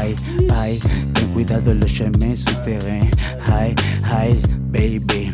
Aïe, 0.00 0.16
aïe, 0.58 0.80
ten 1.14 1.28
cuidado, 1.32 1.72
le 1.72 1.86
chemin 1.86 2.34
souterrain. 2.34 3.06
Aïe, 3.52 3.74
aïe, 4.10 4.42
baby. 4.76 5.32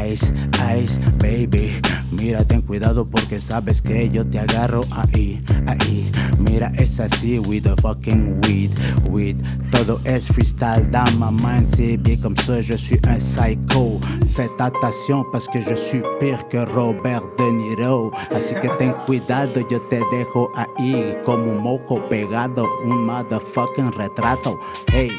Ice, 0.00 0.32
ice, 0.72 0.98
baby. 1.18 1.72
Mira, 2.10 2.44
ten 2.44 2.62
cuidado 2.62 3.04
porque 3.04 3.38
sabes 3.38 3.82
que 3.82 4.08
yo 4.08 4.24
te 4.24 4.38
agarro 4.38 4.82
ahí, 4.90 5.40
ahí. 5.66 6.10
Mira, 6.38 6.70
es 6.78 6.98
así, 7.00 7.38
with 7.38 7.64
the 7.64 7.74
fucking 7.82 8.40
weed, 8.44 8.72
weed. 9.10 9.36
Todo 9.70 10.00
es 10.04 10.28
freestyle 10.28 10.90
dans 10.90 11.14
ma 11.18 11.30
mind, 11.30 11.66
c'est 11.66 11.98
bien 11.98 12.16
comme 12.20 12.36
ça, 12.36 12.60
je 12.60 12.74
suis 12.74 12.98
un 13.06 13.18
psycho. 13.18 14.00
Faites 14.30 14.60
attention 14.60 15.24
parce 15.32 15.48
que 15.48 15.60
je 15.60 15.74
suis 15.74 16.02
pire 16.18 16.48
que 16.48 16.64
Robert 16.64 17.24
De 17.36 17.50
Niro. 17.52 18.10
Así 18.34 18.54
que 18.54 18.68
ten 18.78 18.94
cuidado, 19.04 19.60
yo 19.68 19.80
te 19.90 20.00
dejo 20.10 20.50
ahí 20.54 21.12
como 21.24 21.52
un 21.52 21.62
moco 21.62 22.00
pegado, 22.08 22.66
un 22.84 23.04
motherfucking 23.04 23.92
retrato. 23.92 24.58
Hey. 24.90 25.10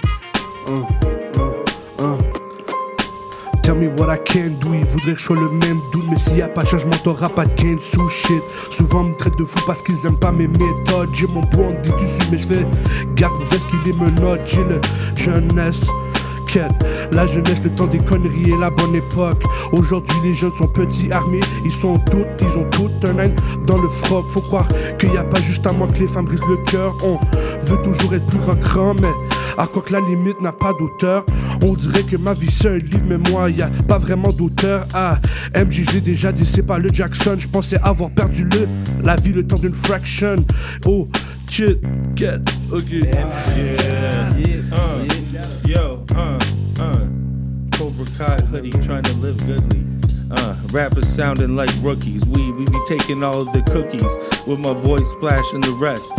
Tell 3.69 3.77
me 3.77 3.87
what 3.99 4.11
I 4.11 4.17
ils 4.35 4.83
voudraient 4.83 5.13
que 5.13 5.19
je 5.19 5.25
sois 5.25 5.35
le 5.35 5.47
même 5.47 5.79
doute 5.91 6.05
Mais 6.09 6.17
s'il 6.17 6.37
y 6.37 6.41
a 6.41 6.47
pas 6.47 6.63
de 6.63 6.69
changement, 6.69 6.95
t'auras 7.03 7.29
pas 7.29 7.45
de 7.45 7.53
gain 7.53 7.77
sous 7.79 8.09
shit 8.09 8.41
Souvent 8.71 9.03
me 9.03 9.15
traitent 9.15 9.37
de 9.37 9.45
fou 9.45 9.59
parce 9.67 9.83
qu'ils 9.83 10.03
aiment 10.07 10.17
pas 10.17 10.31
mes 10.31 10.47
méthodes 10.47 11.09
J'ai 11.13 11.27
mon 11.27 11.45
point 11.45 11.73
dit 11.83 11.91
dessus 11.91 12.27
mais 12.31 12.39
je 12.39 12.47
fais 12.47 12.65
gaffe 13.13 13.29
parce 13.47 13.67
qu'il 13.67 13.87
est 13.87 13.95
menottes 13.95 14.41
J'ai 14.47 14.63
le 14.63 14.81
jeunesse. 15.15 15.85
La 17.11 17.27
jeunesse, 17.27 17.63
le 17.63 17.69
temps 17.69 17.85
des 17.85 17.99
conneries 17.99 18.49
et 18.49 18.57
la 18.57 18.71
bonne 18.71 18.95
époque. 18.95 19.43
Aujourd'hui, 19.71 20.15
les 20.23 20.33
jeunes 20.33 20.51
sont 20.51 20.67
petits, 20.67 21.11
armés, 21.11 21.41
ils 21.63 21.71
sont 21.71 21.99
toutes, 21.99 22.25
ils 22.41 22.57
ont 22.57 22.67
tout 22.71 22.89
un 23.03 23.19
âne 23.19 23.35
dans 23.67 23.79
le 23.79 23.87
froc. 23.87 24.25
Faut 24.29 24.41
croire 24.41 24.67
qu'il 24.97 25.11
n'y 25.11 25.17
a 25.17 25.23
pas 25.23 25.39
juste 25.39 25.67
à 25.67 25.71
moi 25.71 25.87
que 25.87 25.99
les 25.99 26.07
femmes 26.07 26.25
brisent 26.25 26.41
le 26.49 26.57
cœur. 26.71 26.95
On 27.03 27.19
veut 27.67 27.79
toujours 27.83 28.15
être 28.15 28.25
plus 28.25 28.39
grand 28.39 28.55
cran, 28.55 28.95
mais 28.95 29.11
à 29.59 29.67
quoi 29.67 29.83
que 29.83 29.93
la 29.93 29.99
limite 29.99 30.41
n'a 30.41 30.51
pas 30.51 30.73
d'auteur. 30.73 31.23
On 31.61 31.73
dirait 31.73 32.03
que 32.03 32.15
ma 32.15 32.33
vie 32.33 32.49
c'est 32.49 32.69
un 32.69 32.77
livre, 32.77 33.05
mais 33.05 33.17
moi, 33.31 33.49
y 33.49 33.61
a 33.61 33.69
pas 33.87 33.97
vraiment 33.97 34.29
d'auteur. 34.29 34.87
Ah, 34.93 35.19
MJ, 35.55 35.83
je 35.83 35.91
l'ai 35.91 36.01
déjà 36.01 36.31
dit, 36.31 36.45
c'est 36.45 36.63
pas 36.63 36.79
le 36.79 36.89
Jackson. 36.91 37.35
Je 37.37 37.47
pensais 37.47 37.77
avoir 37.83 38.09
perdu 38.11 38.45
le, 38.45 38.67
la 39.03 39.15
vie, 39.15 39.33
le 39.33 39.45
temps 39.45 39.59
d'une 39.59 39.73
fraction. 39.73 40.45
Oh, 40.85 41.07
shit, 41.49 41.79
get, 42.15 42.39
ok. 42.71 42.91
Yeah, 42.91 44.29
uh, 44.71 45.67
yo, 45.67 46.05
uh, 46.15 46.39
uh. 46.79 47.19
Cobra 47.77 48.05
Kai 48.17 48.41
hoodie 48.51 48.71
trying 48.83 49.03
to 49.03 49.13
live 49.13 49.37
goodly. 49.47 49.83
Uh, 50.31 50.55
rappers 50.71 51.07
sounding 51.07 51.55
like 51.55 51.71
rookies. 51.81 52.25
We 52.25 52.51
we 52.51 52.65
be 52.65 52.79
taking 52.87 53.23
all 53.23 53.41
of 53.41 53.51
the 53.53 53.61
cookies 53.63 54.45
with 54.45 54.59
my 54.59 54.73
boy 54.73 54.97
Splash 54.97 55.53
and 55.53 55.63
the 55.63 55.71
rest. 55.71 56.11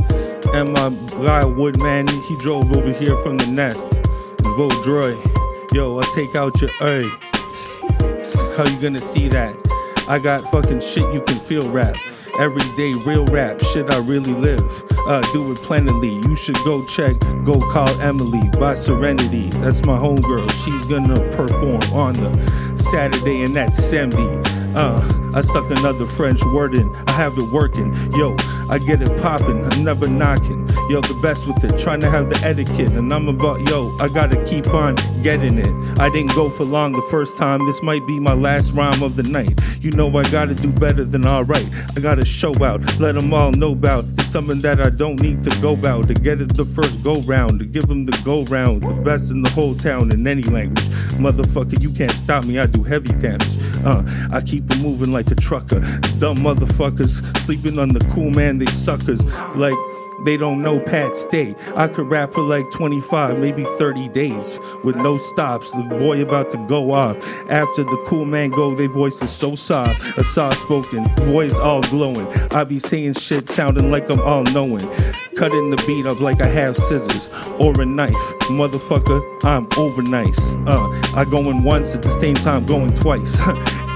And 0.54 0.72
my 0.72 0.90
guy 1.22 1.44
Woodman, 1.44 2.08
he 2.08 2.36
drove 2.38 2.74
over 2.76 2.92
here 2.92 3.16
from 3.18 3.36
the 3.36 3.46
nest. 3.46 3.88
Vodroy, 4.56 5.14
yo, 5.72 6.00
I 6.00 6.04
take 6.14 6.34
out 6.34 6.60
your 6.60 6.70
A. 6.82 7.08
How 8.56 8.66
you 8.66 8.80
gonna 8.80 9.00
see 9.00 9.28
that? 9.28 9.56
I 10.08 10.18
got 10.18 10.42
fucking 10.50 10.80
shit 10.80 11.12
you 11.14 11.20
can 11.22 11.38
feel 11.38 11.70
rap. 11.70 11.96
Everyday 12.38 12.94
real 13.06 13.24
rap, 13.26 13.60
shit 13.60 13.90
I 13.90 13.98
really 13.98 14.34
live. 14.34 14.60
Uh, 15.06 15.20
do 15.32 15.52
it 15.52 15.62
plentifully. 15.62 16.14
You 16.14 16.36
should 16.36 16.56
go 16.64 16.84
check, 16.84 17.18
go 17.44 17.60
call 17.60 17.88
Emily 18.00 18.48
by 18.58 18.74
Serenity. 18.74 19.50
That's 19.50 19.84
my 19.84 19.96
homegirl. 19.96 20.50
She's 20.64 20.84
gonna 20.86 21.20
perform 21.30 21.82
on 21.92 22.14
the 22.14 22.76
Saturday, 22.76 23.42
and 23.42 23.54
that's 23.54 23.80
Semdi. 23.80 24.59
Uh, 24.74 25.32
I 25.34 25.40
stuck 25.40 25.70
another 25.70 26.06
French 26.06 26.44
word 26.46 26.74
in. 26.74 26.94
I 27.06 27.12
have 27.12 27.36
it 27.38 27.50
working. 27.50 27.92
Yo, 28.12 28.36
I 28.68 28.78
get 28.78 29.02
it 29.02 29.20
popping. 29.20 29.64
I'm 29.64 29.84
never 29.84 30.06
knocking. 30.06 30.68
Yo, 30.88 31.00
the 31.00 31.18
best 31.22 31.46
with 31.46 31.62
it. 31.64 31.78
Trying 31.78 32.00
to 32.00 32.10
have 32.10 32.30
the 32.30 32.36
etiquette. 32.44 32.92
And 32.92 33.12
I'm 33.12 33.28
about, 33.28 33.60
yo, 33.68 33.96
I 34.00 34.08
gotta 34.08 34.42
keep 34.44 34.68
on 34.68 34.96
getting 35.22 35.58
it. 35.58 35.98
I 35.98 36.08
didn't 36.10 36.34
go 36.34 36.50
for 36.50 36.64
long 36.64 36.92
the 36.92 37.02
first 37.02 37.36
time. 37.36 37.64
This 37.66 37.82
might 37.82 38.06
be 38.06 38.18
my 38.20 38.34
last 38.34 38.72
rhyme 38.72 39.02
of 39.02 39.16
the 39.16 39.22
night. 39.22 39.58
You 39.80 39.90
know 39.92 40.08
I 40.16 40.28
gotta 40.30 40.54
do 40.54 40.70
better 40.70 41.04
than 41.04 41.26
alright. 41.26 41.68
I 41.96 42.00
gotta 42.00 42.24
show 42.24 42.52
out. 42.64 42.80
Let 42.98 43.14
them 43.14 43.32
all 43.32 43.52
know 43.52 43.72
about. 43.72 44.04
It's 44.18 44.29
something 44.30 44.60
that 44.60 44.80
I 44.80 44.90
don't 44.90 45.20
need 45.20 45.42
to 45.44 45.50
go 45.60 45.72
about. 45.72 46.08
To 46.08 46.14
get 46.14 46.40
it 46.40 46.54
the 46.54 46.64
first 46.64 47.02
go 47.02 47.20
round. 47.22 47.58
To 47.58 47.66
give 47.66 47.88
them 47.88 48.06
the 48.06 48.18
go 48.24 48.44
round. 48.44 48.82
The 48.82 48.94
best 48.94 49.30
in 49.30 49.42
the 49.42 49.50
whole 49.50 49.74
town 49.74 50.12
in 50.12 50.26
any 50.26 50.42
language. 50.42 50.84
Motherfucker, 51.18 51.82
you 51.82 51.90
can't 51.90 52.12
stop 52.12 52.44
me. 52.44 52.58
I 52.58 52.66
do 52.66 52.82
heavy 52.82 53.12
damage. 53.14 53.58
Uh, 53.84 54.02
I 54.32 54.40
keep 54.40 54.70
it 54.70 54.78
moving 54.78 55.10
like 55.10 55.30
a 55.30 55.34
trucker. 55.34 55.80
Dumb 56.18 56.38
motherfuckers 56.38 57.36
sleeping 57.38 57.78
on 57.78 57.90
the 57.90 58.00
cool 58.12 58.30
man, 58.30 58.58
they 58.58 58.66
suckers. 58.66 59.24
Like, 59.56 59.74
they 60.24 60.36
don't 60.36 60.62
know 60.62 60.80
Pat 60.80 61.16
Stay. 61.16 61.54
I 61.76 61.88
could 61.88 62.08
rap 62.08 62.32
for 62.32 62.42
like 62.42 62.70
25, 62.70 63.38
maybe 63.38 63.64
30 63.78 64.08
days 64.08 64.58
with 64.84 64.96
no 64.96 65.16
stops. 65.16 65.70
The 65.70 65.82
boy 65.82 66.22
about 66.22 66.50
to 66.52 66.58
go 66.66 66.92
off. 66.92 67.16
After 67.50 67.84
the 67.84 68.02
cool 68.06 68.24
man 68.24 68.50
go, 68.50 68.74
they 68.74 68.86
voice 68.86 69.20
is 69.22 69.30
so 69.30 69.54
soft, 69.54 70.18
a 70.18 70.24
soft 70.24 70.58
spoken. 70.58 71.04
Boys 71.16 71.58
all 71.58 71.82
glowing. 71.82 72.26
I 72.52 72.64
be 72.64 72.78
saying 72.78 73.14
shit 73.14 73.48
sounding 73.48 73.90
like 73.90 74.10
I'm 74.10 74.20
all 74.20 74.44
knowing. 74.44 74.88
Cutting 75.36 75.70
the 75.70 75.82
beat 75.86 76.06
up 76.06 76.20
like 76.20 76.40
I 76.42 76.46
have 76.46 76.76
scissors 76.76 77.30
or 77.58 77.80
a 77.80 77.86
knife. 77.86 78.12
Motherfucker, 78.50 79.44
I'm 79.44 79.68
over 79.78 80.02
nice. 80.02 80.52
Uh, 80.66 80.88
I 81.14 81.24
going 81.24 81.62
once 81.62 81.94
at 81.94 82.02
the 82.02 82.08
same 82.08 82.34
time 82.34 82.66
going 82.66 82.92
twice. 82.94 83.38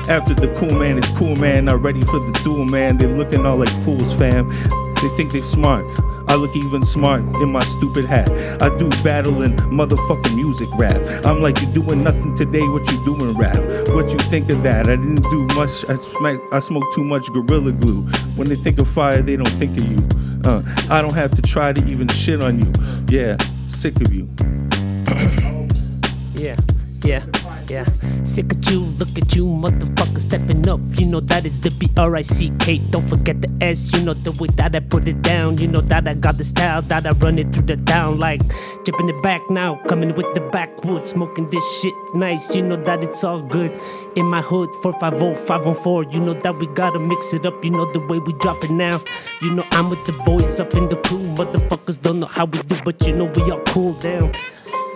After 0.07 0.35
the 0.35 0.53
cool 0.55 0.75
man 0.79 0.99
is 0.99 1.09
cool 1.11 1.35
man, 1.37 1.65
not 1.65 1.81
ready 1.83 2.03
for 2.03 2.21
the 2.21 2.33
duel 2.45 2.67
man. 2.67 2.99
They 2.99 3.07
looking 3.07 3.47
all 3.47 3.57
like 3.57 3.71
fools, 3.71 4.17
fam. 4.17 4.49
They 5.01 5.09
think 5.17 5.33
they 5.33 5.41
smart. 5.41 5.85
I 6.29 6.37
look 6.37 6.57
even 6.57 6.85
smart 6.85 7.21
in 7.43 7.51
my 7.51 7.65
stupid 7.65 8.05
hat. 8.05 8.31
I 8.63 8.75
do 8.77 8.89
battle 9.03 9.25
battling 9.25 9.57
motherfucking 9.71 10.35
music 10.35 10.69
rap. 10.75 11.01
I'm 11.25 11.41
like, 11.41 11.61
you 11.61 11.67
doing 11.69 12.03
nothing 12.03 12.37
today, 12.37 12.67
what 12.69 12.91
you 12.91 13.05
doing 13.05 13.37
rap? 13.37 13.57
What 13.89 14.13
you 14.13 14.19
think 14.19 14.51
of 14.51 14.63
that? 14.65 14.87
I 14.87 14.97
didn't 14.97 15.23
do 15.23 15.47
much, 15.55 15.85
I, 15.89 15.97
smack, 15.97 16.41
I 16.53 16.59
smoke 16.59 16.85
too 16.95 17.05
much 17.05 17.27
Gorilla 17.33 17.73
Glue. 17.73 18.03
When 18.37 18.49
they 18.49 18.55
think 18.55 18.79
of 18.79 18.89
fire, 18.89 19.23
they 19.23 19.37
don't 19.37 19.49
think 19.51 19.77
of 19.79 19.85
you. 19.85 20.07
Uh, 20.45 20.63
I 20.91 21.01
don't 21.01 21.15
have 21.15 21.33
to 21.33 21.43
try 21.43 21.73
to 21.73 21.85
even 21.87 22.09
shit 22.09 22.43
on 22.43 22.59
you. 22.59 22.73
Yeah, 23.09 23.37
sick 23.69 23.97
of 24.01 24.13
you. 24.13 24.29
Yeah, 26.35 26.57
yeah, 27.03 27.25
yeah. 27.71 27.85
Sick 28.25 28.53
of 28.53 28.65
you, 28.71 28.81
look 28.81 29.17
at 29.17 29.35
you, 29.35 29.47
motherfucker 29.47 30.19
stepping 30.19 30.69
up. 30.69 30.81
You 30.95 31.07
know 31.07 31.21
that 31.21 31.47
it's 31.47 31.59
the 31.59 31.71
B 31.71 31.89
R 31.97 32.17
I 32.17 32.23
C 32.23 32.53
K. 32.59 32.79
Don't 32.79 33.07
forget 33.07 33.41
the 33.41 33.51
S. 33.61 33.93
You 33.93 34.03
know 34.05 34.15
the 34.15 34.33
way 34.33 34.49
that 34.57 34.75
I 34.75 34.81
put 34.81 35.09
it 35.09 35.23
down. 35.23 35.59
You 35.59 35.69
know 35.69 35.81
that 35.83 36.09
I 36.09 36.15
got 36.15 36.39
the 36.39 36.45
style 36.45 36.83
that 36.83 37.07
I 37.07 37.13
run 37.13 37.39
it 37.39 37.53
through 37.53 37.65
the 37.65 37.77
town 37.77 38.19
like 38.19 38.41
chipping 38.85 39.09
it 39.09 39.23
back 39.23 39.41
now. 39.51 39.77
Coming 39.89 40.15
with 40.15 40.33
the 40.35 40.41
backwoods, 40.53 41.11
smoking 41.11 41.51
this 41.51 41.81
shit 41.81 41.95
nice. 42.15 42.55
You 42.55 42.63
know 42.63 42.77
that 42.77 43.03
it's 43.03 43.23
all 43.25 43.41
good 43.41 43.73
in 44.17 44.27
my 44.27 44.43
hood. 44.43 44.71
450, 44.83 45.47
514. 45.47 46.13
You 46.13 46.27
know 46.27 46.35
that 46.35 46.55
we 46.57 46.67
gotta 46.69 46.99
mix 46.99 47.33
it 47.33 47.47
up. 47.47 47.65
You 47.65 47.71
know 47.71 47.91
the 47.93 48.01
way 48.01 48.19
we 48.19 48.33
drop 48.35 48.63
it 48.65 48.71
now. 48.71 49.03
You 49.43 49.55
know 49.55 49.65
I'm 49.73 49.91
with 49.91 50.05
the 50.07 50.13
boys 50.25 50.61
up 50.61 50.75
in 50.75 50.89
the 50.89 50.97
crew. 50.97 51.19
Motherfuckers 51.35 52.01
don't 52.01 52.21
know 52.21 52.27
how 52.27 52.47
we 52.47 52.61
do, 52.63 52.77
but 52.85 53.07
you 53.07 53.15
know 53.15 53.27
we 53.27 53.43
all 53.51 53.61
cool 53.67 53.95
down. 53.95 54.33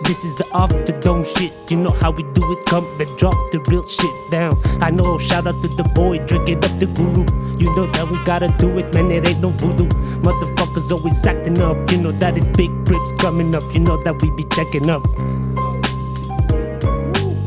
This 0.03 0.23
is 0.23 0.35
the 0.35 0.47
off 0.51 0.69
the 0.69 0.93
dome 1.03 1.23
shit. 1.23 1.53
You 1.69 1.77
know 1.77 1.91
how 1.91 2.11
we 2.11 2.23
do 2.33 2.41
it. 2.53 2.65
Come 2.65 2.85
and 2.99 3.17
drop 3.17 3.35
the 3.51 3.59
real 3.67 3.85
shit 3.87 4.31
down. 4.31 4.57
I 4.81 4.91
know. 4.91 5.17
Shout 5.17 5.47
out 5.47 5.61
to 5.61 5.67
the 5.67 5.83
boy 5.83 6.19
drinking 6.25 6.63
up 6.63 6.79
the 6.79 6.87
guru. 6.87 7.25
You 7.57 7.75
know 7.75 7.85
that 7.91 8.09
we 8.09 8.23
gotta 8.23 8.47
do 8.57 8.77
it, 8.77 8.93
man. 8.93 9.11
It 9.11 9.27
ain't 9.27 9.39
no 9.39 9.49
voodoo. 9.49 9.87
Motherfuckers 10.21 10.91
always 10.91 11.25
acting 11.25 11.61
up. 11.61 11.91
You 11.91 11.97
know 11.99 12.11
that 12.11 12.37
it's 12.37 12.49
big 12.51 12.71
grips 12.85 13.11
coming 13.19 13.55
up. 13.55 13.63
You 13.73 13.81
know 13.81 13.97
that 14.03 14.21
we 14.21 14.31
be 14.31 14.43
checking 14.45 14.89
up. 14.89 15.05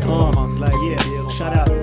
Uh, 0.04 0.70
yeah, 0.82 1.28
shout 1.28 1.56
out. 1.56 1.81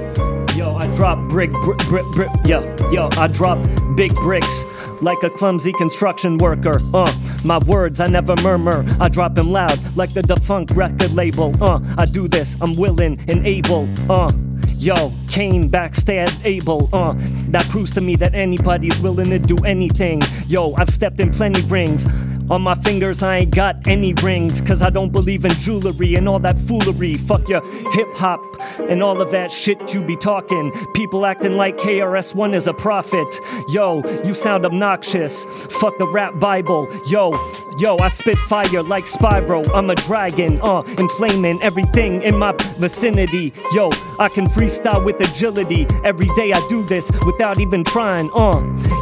Drop 1.00 1.30
brick, 1.30 1.50
brick, 1.62 1.78
brick, 1.88 2.06
brick. 2.08 2.30
Yo, 2.46 2.76
yo, 2.92 3.08
I 3.14 3.28
drop 3.28 3.58
big 3.96 4.14
bricks 4.16 4.66
like 5.02 5.24
a 5.24 5.30
clumsy 5.30 5.72
construction 5.72 6.38
worker. 6.38 6.78
Uh, 6.94 7.10
my 7.46 7.58
words 7.60 8.02
I 8.02 8.08
never 8.08 8.36
murmur. 8.44 8.84
I 9.00 9.08
drop 9.08 9.34
them 9.34 9.50
loud 9.50 9.96
like 9.96 10.14
the 10.14 10.22
defunct 10.22 10.72
record 10.72 11.14
label. 11.14 11.56
Uh, 11.64 11.80
I 11.98 12.04
do 12.04 12.28
this. 12.28 12.58
I'm 12.60 12.76
willing 12.76 13.18
and 13.30 13.48
able. 13.48 13.88
Uh. 14.12 14.30
Yo, 14.78 15.14
Kane 15.28 15.70
backstab 15.70 16.30
Abel, 16.46 16.90
uh, 16.94 17.14
that 17.50 17.68
proves 17.70 17.92
to 17.92 18.02
me 18.02 18.16
that 18.16 18.34
anybody's 18.34 19.00
willing 19.02 19.30
to 19.30 19.40
do 19.40 19.58
anything. 19.66 20.22
Yo, 20.48 20.74
I've 20.76 20.90
stepped 20.90 21.20
in 21.20 21.32
plenty 21.32 21.62
rings. 21.64 22.08
On 22.50 22.64
my 22.64 22.74
fingers, 22.74 23.22
I 23.22 23.38
ain't 23.38 23.54
got 23.54 23.88
any 23.88 24.14
rings, 24.14 24.60
cause 24.60 24.82
I 24.82 24.90
don't 24.90 25.12
believe 25.12 25.46
in 25.46 25.52
jewelry 25.52 26.16
and 26.16 26.28
all 26.28 26.40
that 26.40 26.58
foolery. 26.58 27.14
Fuck 27.14 27.48
your 27.48 27.62
hip 27.92 28.08
hop 28.16 28.44
and 28.80 29.04
all 29.04 29.22
of 29.22 29.30
that 29.32 29.52
shit 29.52 29.94
you 29.94 30.02
be 30.04 30.16
talking. 30.16 30.72
People 30.96 31.28
acting 31.28 31.58
like 31.58 31.78
KRS1 31.78 32.56
is 32.56 32.66
a 32.66 32.74
prophet. 32.74 33.40
Yo, 33.68 34.02
you 34.26 34.34
sound 34.34 34.66
obnoxious. 34.66 35.46
Fuck 35.68 36.00
the 36.00 36.08
rap 36.08 36.40
Bible. 36.40 36.88
Yo, 37.06 37.34
yo, 37.78 37.98
I 38.00 38.08
spit 38.08 38.40
fire 38.40 38.82
like 38.82 39.06
Spyro. 39.06 39.64
I'm 39.76 39.92
a 39.92 39.96
dragon, 39.96 40.60
uh, 40.64 40.82
inflaming 40.98 41.62
everything 41.62 42.24
in 42.24 42.36
my 42.36 42.54
vicinity. 42.80 43.54
Yo, 43.74 43.92
I 44.18 44.28
can 44.28 44.49
freestyle 44.54 45.04
with 45.04 45.20
agility. 45.22 45.88
Every 46.04 46.28
day 46.36 46.54
I 46.54 46.66
do 46.70 46.84
this 46.84 47.12
without 47.26 47.60
even 47.60 47.84
trying, 47.84 48.30
uh. 48.34 48.60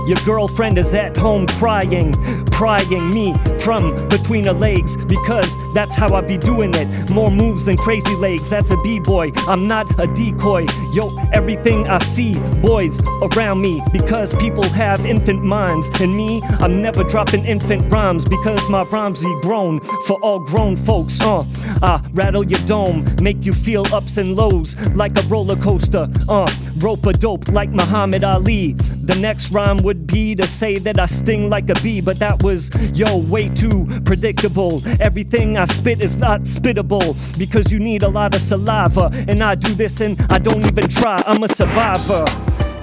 Your 0.07 0.17
girlfriend 0.25 0.77
is 0.77 0.95
at 0.95 1.17
home 1.17 1.47
crying, 1.47 2.13
prying 2.45 3.09
me 3.09 3.35
from 3.59 4.07
between 4.07 4.45
her 4.45 4.53
legs 4.53 4.95
because 5.05 5.57
that's 5.73 5.97
how 5.97 6.15
I 6.15 6.21
be 6.21 6.37
doing 6.37 6.73
it. 6.75 7.09
More 7.09 7.29
moves 7.29 7.65
than 7.65 7.75
crazy 7.75 8.15
legs, 8.15 8.49
that's 8.49 8.71
a 8.71 8.77
b-boy. 8.77 9.31
I'm 9.49 9.67
not 9.67 9.99
a 9.99 10.07
decoy. 10.07 10.65
Yo, 10.93 11.13
everything 11.33 11.87
I 11.89 11.99
see, 11.99 12.35
boys 12.61 13.01
around 13.21 13.59
me 13.59 13.83
because 13.91 14.33
people 14.35 14.63
have 14.69 15.05
infant 15.05 15.43
minds. 15.43 15.89
And 15.99 16.15
me, 16.15 16.41
I'm 16.59 16.81
never 16.81 17.03
dropping 17.03 17.45
infant 17.45 17.91
rhymes 17.91 18.23
because 18.23 18.69
my 18.69 18.83
rhymes 18.83 19.25
be 19.25 19.39
grown 19.41 19.81
for 20.05 20.17
all 20.21 20.39
grown 20.39 20.77
folks. 20.77 21.19
Uh, 21.19 21.45
I 21.81 22.01
rattle 22.13 22.45
your 22.45 22.61
dome, 22.61 23.05
make 23.21 23.45
you 23.45 23.53
feel 23.53 23.85
ups 23.93 24.15
and 24.15 24.37
lows 24.37 24.77
like 24.95 25.17
a 25.21 25.27
roller 25.27 25.57
coaster. 25.57 26.07
Uh, 26.29 26.49
rope 26.77 27.05
a 27.07 27.11
dope 27.11 27.49
like 27.49 27.71
Muhammad 27.71 28.23
Ali. 28.23 28.73
The 28.73 29.15
next 29.15 29.51
rhyme 29.51 29.77
would 29.83 29.96
be 30.05 30.35
to 30.35 30.47
say 30.47 30.77
that 30.79 30.99
I 30.99 31.05
sting 31.05 31.49
like 31.49 31.69
a 31.69 31.75
bee, 31.81 32.01
but 32.01 32.19
that 32.19 32.43
was, 32.43 32.69
yo, 32.97 33.17
way 33.17 33.49
too 33.49 33.85
predictable. 34.05 34.81
Everything 34.99 35.57
I 35.57 35.65
spit 35.65 36.01
is 36.03 36.17
not 36.17 36.41
spittable 36.41 37.15
because 37.37 37.71
you 37.71 37.79
need 37.79 38.03
a 38.03 38.07
lot 38.07 38.35
of 38.35 38.41
saliva. 38.41 39.09
And 39.27 39.41
I 39.41 39.55
do 39.55 39.73
this 39.73 40.01
and 40.01 40.19
I 40.29 40.37
don't 40.37 40.65
even 40.65 40.87
try, 40.87 41.21
I'm 41.25 41.43
a 41.43 41.47
survivor. 41.47 42.25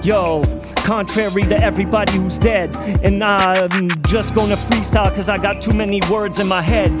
Yo, 0.03 0.43
contrary 0.83 1.43
to 1.43 1.57
everybody 1.61 2.17
who's 2.17 2.37
dead. 2.37 2.75
And 3.03 3.23
I'm 3.23 3.89
just 4.03 4.35
gonna 4.35 4.55
freestyle 4.55 5.13
cause 5.15 5.29
I 5.29 5.37
got 5.37 5.61
too 5.61 5.73
many 5.73 6.01
words 6.11 6.39
in 6.39 6.47
my 6.47 6.61
head. 6.61 6.91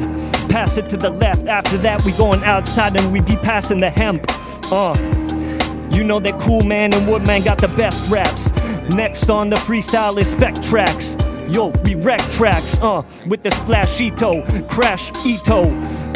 Pass 0.49 0.77
it 0.77 0.89
to 0.89 0.97
the 0.97 1.09
left, 1.09 1.47
after 1.47 1.77
that 1.79 2.03
we 2.03 2.11
going 2.13 2.43
outside 2.43 2.99
and 2.99 3.11
we 3.11 3.19
be 3.19 3.35
passing 3.37 3.79
the 3.79 3.89
hemp. 3.89 4.25
Uh. 4.71 5.24
You 5.95 6.03
know 6.03 6.19
that 6.19 6.37
Cool 6.41 6.61
Man 6.63 6.93
and 6.93 7.07
Woodman 7.07 7.41
got 7.41 7.57
the 7.57 7.69
best 7.69 8.11
raps. 8.11 8.51
Next 8.89 9.29
on 9.29 9.49
the 9.49 9.55
freestyle 9.55 10.17
is 10.17 10.29
Spec 10.29 10.61
Tracks. 10.61 11.15
Yo, 11.47 11.67
we 11.85 11.95
wreck 11.95 12.19
tracks, 12.31 12.81
uh, 12.81 13.01
with 13.27 13.43
the 13.43 13.49
splashito, 13.49 14.43
crash 14.69 15.09
ito. 15.25 15.69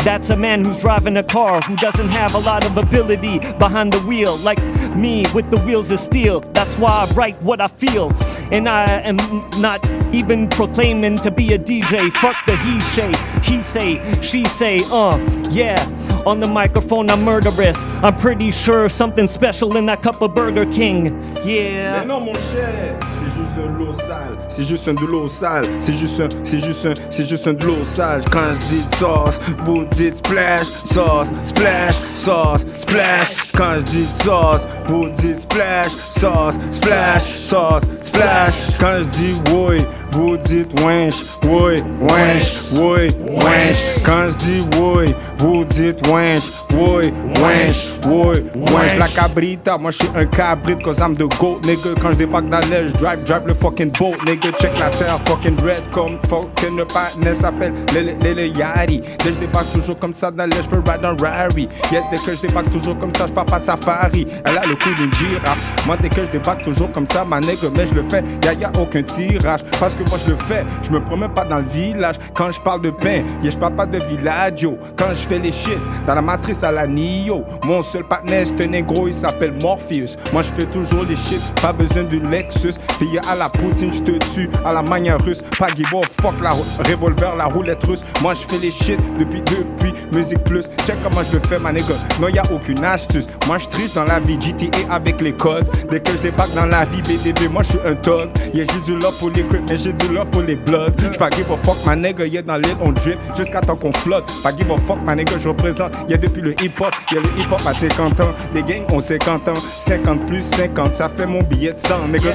That's 0.03 0.31
a 0.31 0.35
man 0.35 0.65
who's 0.65 0.79
driving 0.79 1.15
a 1.15 1.23
car 1.23 1.61
who 1.61 1.77
doesn't 1.77 2.09
have 2.09 2.35
a 2.35 2.39
lot 2.39 2.65
of 2.65 2.77
ability 2.77 3.39
behind 3.57 3.93
the 3.93 3.99
wheel, 3.99 4.35
like 4.37 4.61
me 4.95 5.25
with 5.33 5.49
the 5.49 5.57
wheels 5.59 5.91
of 5.91 5.99
steel. 5.99 6.41
That's 6.53 6.77
why 6.77 6.89
I 6.89 7.13
write 7.13 7.41
what 7.43 7.61
I 7.61 7.67
feel, 7.67 8.11
and 8.51 8.67
I 8.67 8.85
am 9.01 9.17
not 9.61 9.79
even 10.13 10.49
proclaiming 10.49 11.15
to 11.17 11.31
be 11.31 11.53
a 11.53 11.59
DJ. 11.59 12.11
Fuck 12.11 12.35
the 12.45 12.57
he 12.57 12.81
say, 12.81 13.13
he 13.43 13.61
say, 13.61 14.21
she 14.21 14.43
say, 14.45 14.81
uh, 14.91 15.17
yeah. 15.51 15.77
On 16.25 16.39
the 16.39 16.47
microphone, 16.47 17.09
I'm 17.09 17.23
murderous. 17.23 17.87
I'm 18.03 18.15
pretty 18.15 18.51
sure 18.51 18.89
something 18.89 19.27
special 19.27 19.77
in 19.77 19.85
that 19.87 20.01
cup 20.01 20.21
of 20.21 20.33
Burger 20.33 20.65
King. 20.65 21.19
Yeah. 21.43 21.99
Mais 21.99 22.05
non, 22.05 22.19
mon 22.19 22.37
cher, 22.37 22.97
c'est 23.13 23.25
juste 23.25 23.55
de 23.55 23.77
l'eau 23.77 23.93
sale. 23.93 24.37
C'est 24.47 24.63
juste 24.63 24.87
un 24.87 24.93
de 24.93 25.05
l'eau 25.05 25.27
sale. 25.27 25.65
C'est 25.79 25.93
juste 25.93 26.19
un, 26.19 26.27
c'est 26.43 26.59
juste 26.59 26.85
un, 26.85 26.93
c'est 27.09 27.25
juste 27.25 27.47
un 27.47 27.53
de 27.53 27.65
l'eau 27.65 27.83
sale. 27.83 28.21
Quand 28.31 28.53
je 28.53 28.75
dis 28.75 28.95
sauce, 28.95 29.39
vous 29.63 29.85
dites 29.85 30.17
splash, 30.17 30.65
sauce, 30.83 31.29
splash, 31.41 31.95
sauce, 32.13 32.65
splash. 32.69 33.51
Quand 33.55 33.75
je 33.77 33.83
dis 33.83 34.07
sauce, 34.23 34.67
vous 34.87 35.09
dites 35.09 35.41
splash, 35.41 35.91
sauce, 36.09 36.55
splash, 36.71 37.23
sauce, 37.23 37.83
splash. 38.01 38.77
Quand 38.79 38.97
je 38.99 39.09
dis 39.17 39.35
oui, 39.53 39.85
vous 40.11 40.37
dites 40.37 40.79
winch, 40.81 41.15
oui, 41.43 41.81
winch, 42.01 42.71
oui, 42.73 43.07
winch. 43.27 44.03
Quand 44.03 44.29
je 44.29 44.37
dis 44.37 44.63
oui, 44.79 45.13
vous 45.37 45.63
dites 45.65 46.05
winch, 46.07 46.51
oui, 46.73 47.13
winch, 47.41 47.99
oui, 48.07 48.43
winch. 48.55 48.95
La 48.97 49.07
cabrita, 49.07 49.77
moi 49.77 49.91
je 49.91 49.97
suis 49.97 50.09
un 50.15 50.25
cabrit 50.25 50.77
cause 50.81 50.99
I'm 50.99 51.15
the 51.15 51.27
goat, 51.37 51.61
nigga. 51.63 51.95
Quand 52.01 52.11
je 52.11 52.17
débarque 52.17 52.49
dans 52.49 52.59
l'air, 52.69 52.87
je 52.87 52.93
drive, 52.93 53.23
drive 53.23 53.47
le 53.47 53.53
fucking 53.53 53.91
boat, 53.97 54.15
nigga. 54.25 54.51
Check 54.59 54.77
la 54.77 54.89
terre, 54.89 55.19
fucking 55.25 55.57
red 55.61 55.83
comme 55.91 56.17
fucking 56.27 56.77
le 56.77 56.85
partner 56.85 57.35
s'appelle 57.35 57.73
Lele 57.93 58.47
Yari. 58.57 59.01
Dès 59.23 59.33
je 59.33 59.39
débarque 59.39 59.71
toujours 59.71 59.97
comme 59.99 60.13
ça 60.13 60.31
dans 60.31 60.45
l'air, 60.45 60.63
je 60.63 60.69
peux 60.69 60.77
ride 60.77 61.03
un 61.03 61.15
Rari. 61.15 61.67
Yeah, 61.91 62.03
dès 62.11 62.17
que 62.17 62.35
je 62.35 62.47
débarque 62.47 62.69
toujours 62.71 62.97
comme 62.97 63.11
ça, 63.11 63.27
je 63.27 63.33
pars 63.33 63.45
pas 63.45 63.59
de 63.59 63.65
safari. 63.65 64.25
Elle 64.45 64.57
a 64.57 64.65
le 64.65 64.75
coup 64.75 64.93
d'une 64.97 65.13
girafe. 65.13 65.85
Moi, 65.85 65.97
dès 66.01 66.09
que 66.09 66.25
je 66.25 66.31
débarque 66.31 66.63
toujours 66.63 66.91
comme 66.91 67.07
ça, 67.07 67.23
ma 67.25 67.39
nigga, 67.39 67.69
mais 67.75 67.85
je 67.85 67.93
le 67.95 68.03
fais, 68.09 68.23
y'a 68.43 68.53
y 68.53 68.63
a 68.63 68.71
aucun 68.79 69.01
tirage. 69.03 69.61
Moi 70.07 70.17
je 70.23 70.31
le 70.31 70.37
fais. 70.37 70.65
Je 70.83 70.91
me 70.91 71.03
promène 71.03 71.31
pas 71.31 71.45
dans 71.45 71.59
le 71.59 71.65
village 71.65 72.15
quand 72.33 72.51
je 72.51 72.59
parle 72.59 72.81
de 72.81 72.91
pain. 72.91 73.23
Yeah, 73.41 73.51
je 73.51 73.57
parle 73.57 73.75
pas 73.75 73.85
de 73.85 73.97
village. 74.03 74.67
Quand 74.97 75.09
je 75.09 75.27
fais 75.27 75.39
les 75.39 75.51
shit 75.51 75.79
dans 76.05 76.15
la 76.15 76.21
matrice 76.21 76.63
à 76.63 76.71
la 76.71 76.87
Nio. 76.87 77.43
Mon 77.63 77.81
seul 77.81 78.03
partenaire, 78.03 78.45
c'est 78.45 78.63
un 78.63 78.67
négro, 78.67 79.07
il 79.07 79.13
s'appelle 79.13 79.53
Morpheus. 79.61 80.17
Moi 80.33 80.41
je 80.41 80.49
fais 80.49 80.65
toujours 80.65 81.03
les 81.03 81.15
shit, 81.15 81.41
pas 81.61 81.73
besoin 81.73 82.03
d'une 82.03 82.29
Lexus. 82.29 82.73
Payé 82.99 83.19
à 83.29 83.35
la 83.35 83.49
poutine, 83.49 83.91
je 83.93 84.01
te 84.01 84.11
tue 84.33 84.49
à 84.65 84.73
la 84.73 84.81
manière 84.81 85.19
russe. 85.23 85.41
Pas 85.57 85.69
Gibo, 85.75 86.01
fuck 86.21 86.39
la 86.41 86.51
revolver, 86.87 87.35
la 87.35 87.45
roulette 87.45 87.83
russe. 87.83 88.03
Moi 88.21 88.33
je 88.33 88.41
fais 88.41 88.57
les 88.57 88.71
shit 88.71 88.99
depuis, 89.17 89.41
depuis, 89.41 89.93
musique 90.11 90.43
plus. 90.43 90.69
Check 90.85 90.97
comment 91.01 91.23
je 91.23 91.33
le 91.33 91.39
fais, 91.39 91.59
ma 91.59 91.71
nigga. 91.71 91.95
Non, 92.19 92.27
y 92.27 92.39
a 92.39 92.43
aucune 92.51 92.83
astuce. 92.83 93.27
Moi 93.47 93.57
je 93.57 93.67
triche 93.67 93.93
dans 93.93 94.05
la 94.05 94.19
vie 94.19 94.37
GTA 94.39 94.93
avec 94.93 95.21
les 95.21 95.33
codes. 95.33 95.67
Dès 95.89 95.99
que 95.99 96.11
je 96.11 96.17
débarque 96.17 96.53
dans 96.53 96.65
la 96.65 96.85
vie 96.85 97.01
BDB, 97.01 97.47
moi 97.49 97.63
je 97.63 97.69
suis 97.69 97.79
un 97.85 97.95
thug. 97.95 98.29
Yeah, 98.53 98.65
j'ai 98.71 98.93
du 98.93 98.99
love 98.99 99.17
pour 99.19 99.29
les 99.29 99.43
crips, 99.43 99.69
mais 99.69 99.77
j'ai 99.77 99.93
du 99.93 100.13
love 100.13 100.27
pour 100.29 100.41
les 100.41 100.55
bloods. 100.55 100.91
J'pas 101.11 101.29
give 101.31 101.51
a 101.51 101.57
fuck, 101.57 101.77
ma 101.85 101.95
nigga, 101.95 102.25
yeah, 102.25 102.41
dans 102.41 102.57
l'île 102.57 102.75
on 102.81 102.91
drip 102.91 103.17
jusqu'à 103.35 103.61
temps 103.61 103.75
qu'on 103.75 103.91
flotte. 103.91 104.31
Pas 104.43 104.55
give 104.55 104.71
a 104.71 104.77
fuck, 104.77 105.03
ma 105.03 105.15
nigga, 105.15 105.37
je 105.37 105.47
représente. 105.47 105.93
Yeah, 106.07 106.17
depuis 106.17 106.41
le 106.41 106.51
hip 106.61 106.79
hop, 106.79 106.93
yeah, 107.11 107.21
le 107.21 107.29
hip 107.39 107.51
hop 107.51 107.61
à 107.65 107.73
50 107.73 108.19
ans. 108.21 108.33
Les 108.53 108.63
gangs 108.63 108.85
ont 108.91 109.01
50 109.01 109.47
ans, 109.49 109.53
50 109.79 110.25
plus 110.25 110.43
50, 110.43 110.95
ça 110.95 111.09
fait 111.09 111.25
mon 111.25 111.43
billet 111.43 111.73
de 111.73 111.79
100, 111.79 112.07
nigga. 112.07 112.31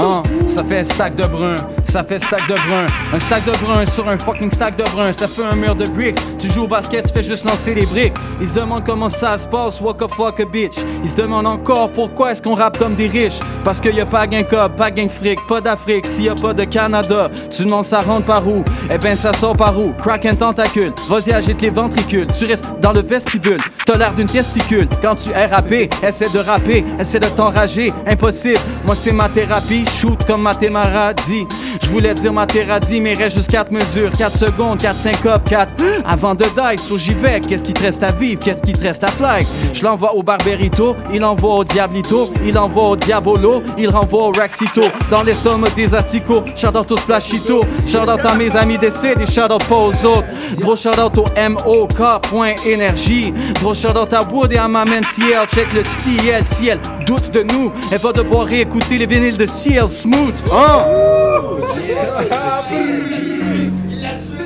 Hein, 0.00 0.22
ça 0.46 0.64
fait 0.64 0.78
un 0.78 0.84
stack 0.84 1.14
de 1.14 1.24
brun, 1.24 1.56
ça 1.84 2.02
fait 2.02 2.18
stack 2.18 2.48
de 2.48 2.54
brun. 2.54 2.86
Un 3.12 3.18
stack 3.18 3.44
de 3.44 3.52
brun 3.58 3.84
sur 3.84 4.08
un 4.08 4.16
fucking 4.16 4.50
stack 4.50 4.76
de 4.76 4.84
brun, 4.84 5.12
ça 5.12 5.28
fait 5.28 5.44
un 5.44 5.54
mur 5.56 5.74
de 5.74 5.86
bricks. 5.86 6.16
Tu 6.38 6.50
joues 6.50 6.64
au 6.64 6.68
basket, 6.68 7.06
tu 7.06 7.12
fais 7.12 7.22
juste 7.22 7.44
lancer 7.44 7.74
les 7.74 7.84
briques. 7.84 8.14
Ils 8.40 8.48
se 8.48 8.54
demandent 8.54 8.84
comment 8.84 9.10
ça 9.10 9.36
se 9.36 9.46
passe, 9.46 9.78
walk 9.80 10.00
a 10.00 10.08
fuck 10.08 10.40
a 10.40 10.46
bitch. 10.46 10.76
Ils 11.04 11.10
se 11.10 11.16
demandent 11.16 11.46
encore 11.46 11.90
pourquoi 11.90 12.32
est-ce 12.32 12.40
qu'on 12.40 12.54
rappe 12.54 12.78
comme 12.78 12.94
des 12.94 13.08
riches. 13.08 13.40
Parce 13.62 13.78
qu'il 13.78 13.94
y 13.94 14.00
a 14.00 14.06
pas 14.06 14.26
gain 14.26 14.42
cob, 14.42 14.74
pas 14.74 14.90
gain 14.90 15.08
fric, 15.08 15.38
pas 15.46 15.60
d'Afrique, 15.60 16.06
s'il 16.06 16.24
y 16.24 16.28
a 16.30 16.34
pas 16.34 16.54
de 16.54 16.64
Canada. 16.64 17.28
Tu 17.50 17.66
demandes 17.66 17.84
ça 17.84 18.00
rentre 18.00 18.24
par 18.24 18.48
où? 18.48 18.64
Eh 18.90 18.96
ben 18.96 19.14
ça 19.14 19.34
sort 19.34 19.56
par 19.56 19.78
où? 19.78 19.92
Crack 20.00 20.24
un 20.24 20.34
tentacule, 20.34 20.94
vas-y 21.10 21.32
agite 21.32 21.60
les 21.60 21.70
ventricules. 21.70 22.26
Tu 22.38 22.46
restes 22.46 22.64
dans 22.80 22.92
le 22.92 23.02
vestibule, 23.02 23.60
t'as 23.84 23.96
l'air 23.96 24.14
d'une 24.14 24.28
testicule. 24.28 24.88
Quand 25.02 25.16
tu 25.16 25.30
es 25.30 25.46
rappé, 25.46 25.90
essaie 26.02 26.30
de 26.30 26.38
rapper, 26.38 26.86
essaie 26.98 27.20
de 27.20 27.26
t'enrager. 27.26 27.92
Impossible, 28.06 28.60
moi 28.86 28.94
c'est 28.94 29.12
ma 29.12 29.28
thérapie 29.28 29.84
shoot 29.90 30.18
comme 30.26 30.42
ma 30.42 30.54
dit. 30.54 31.46
Je 31.82 31.88
voulais 31.88 32.14
dire 32.14 32.32
ma 32.32 32.46
dit, 32.46 33.00
mais 33.00 33.14
reste 33.14 33.36
juste 33.36 33.50
4 33.50 33.72
mesures, 33.72 34.10
4 34.16 34.36
secondes, 34.36 34.78
4 34.78 34.96
syncopes, 34.96 35.48
4 35.48 35.72
avant 36.04 36.34
de 36.34 36.44
die. 36.44 36.78
So 36.78 36.96
j'y 36.96 37.14
vais, 37.14 37.40
qu'est-ce 37.40 37.64
qui 37.64 37.72
te 37.72 37.82
reste 37.82 38.02
à 38.02 38.12
vivre, 38.12 38.40
qu'est-ce 38.40 38.62
qui 38.62 38.72
te 38.72 38.82
reste 38.82 39.02
à 39.04 39.08
fly? 39.08 39.46
Je 39.72 39.82
l'envoie 39.82 40.14
au 40.14 40.22
Barberito, 40.22 40.96
il 41.12 41.24
envoie 41.24 41.56
au 41.56 41.64
Diablito, 41.64 42.32
il 42.46 42.56
envoie 42.58 42.90
au 42.90 42.96
Diabolo, 42.96 43.62
il 43.76 43.88
renvoie 43.88 44.28
au 44.28 44.32
Raxito. 44.32 44.82
Dans 45.10 45.22
l'estomac 45.22 45.70
des 45.76 45.94
asticots, 45.94 46.44
shout 46.54 46.76
out 46.76 46.90
au 46.90 46.96
Splashito, 46.96 47.64
shout 47.86 48.08
out 48.08 48.24
à 48.24 48.34
mes 48.34 48.56
amis 48.56 48.78
décédés, 48.78 49.26
shout 49.26 49.52
out 49.52 49.64
pas 49.64 49.76
aux 49.76 50.06
autres. 50.06 50.28
Gros 50.58 50.76
shout 50.76 50.98
out 51.00 51.18
au 51.18 51.24
MOK.énergie, 51.48 53.32
gros 53.60 53.74
shout 53.74 53.98
out 53.98 54.12
à 54.12 54.22
Wood 54.22 54.52
et 54.52 54.58
à 54.58 54.68
ma 54.68 54.84
man 54.84 55.04
CL, 55.04 55.46
check 55.48 55.72
le 55.72 55.82
ciel, 55.82 56.44
si 56.44 56.68
elle 56.68 56.78
doute 57.10 57.32
de 57.32 57.42
nous, 57.42 57.72
elle 57.90 57.98
va 57.98 58.12
devoir 58.12 58.46
réécouter 58.46 58.96
les 58.96 59.06
vinyles 59.06 59.36
de 59.36 59.44
CL 59.46 59.88
Smooth. 59.88 60.44
Hein? 60.52 60.84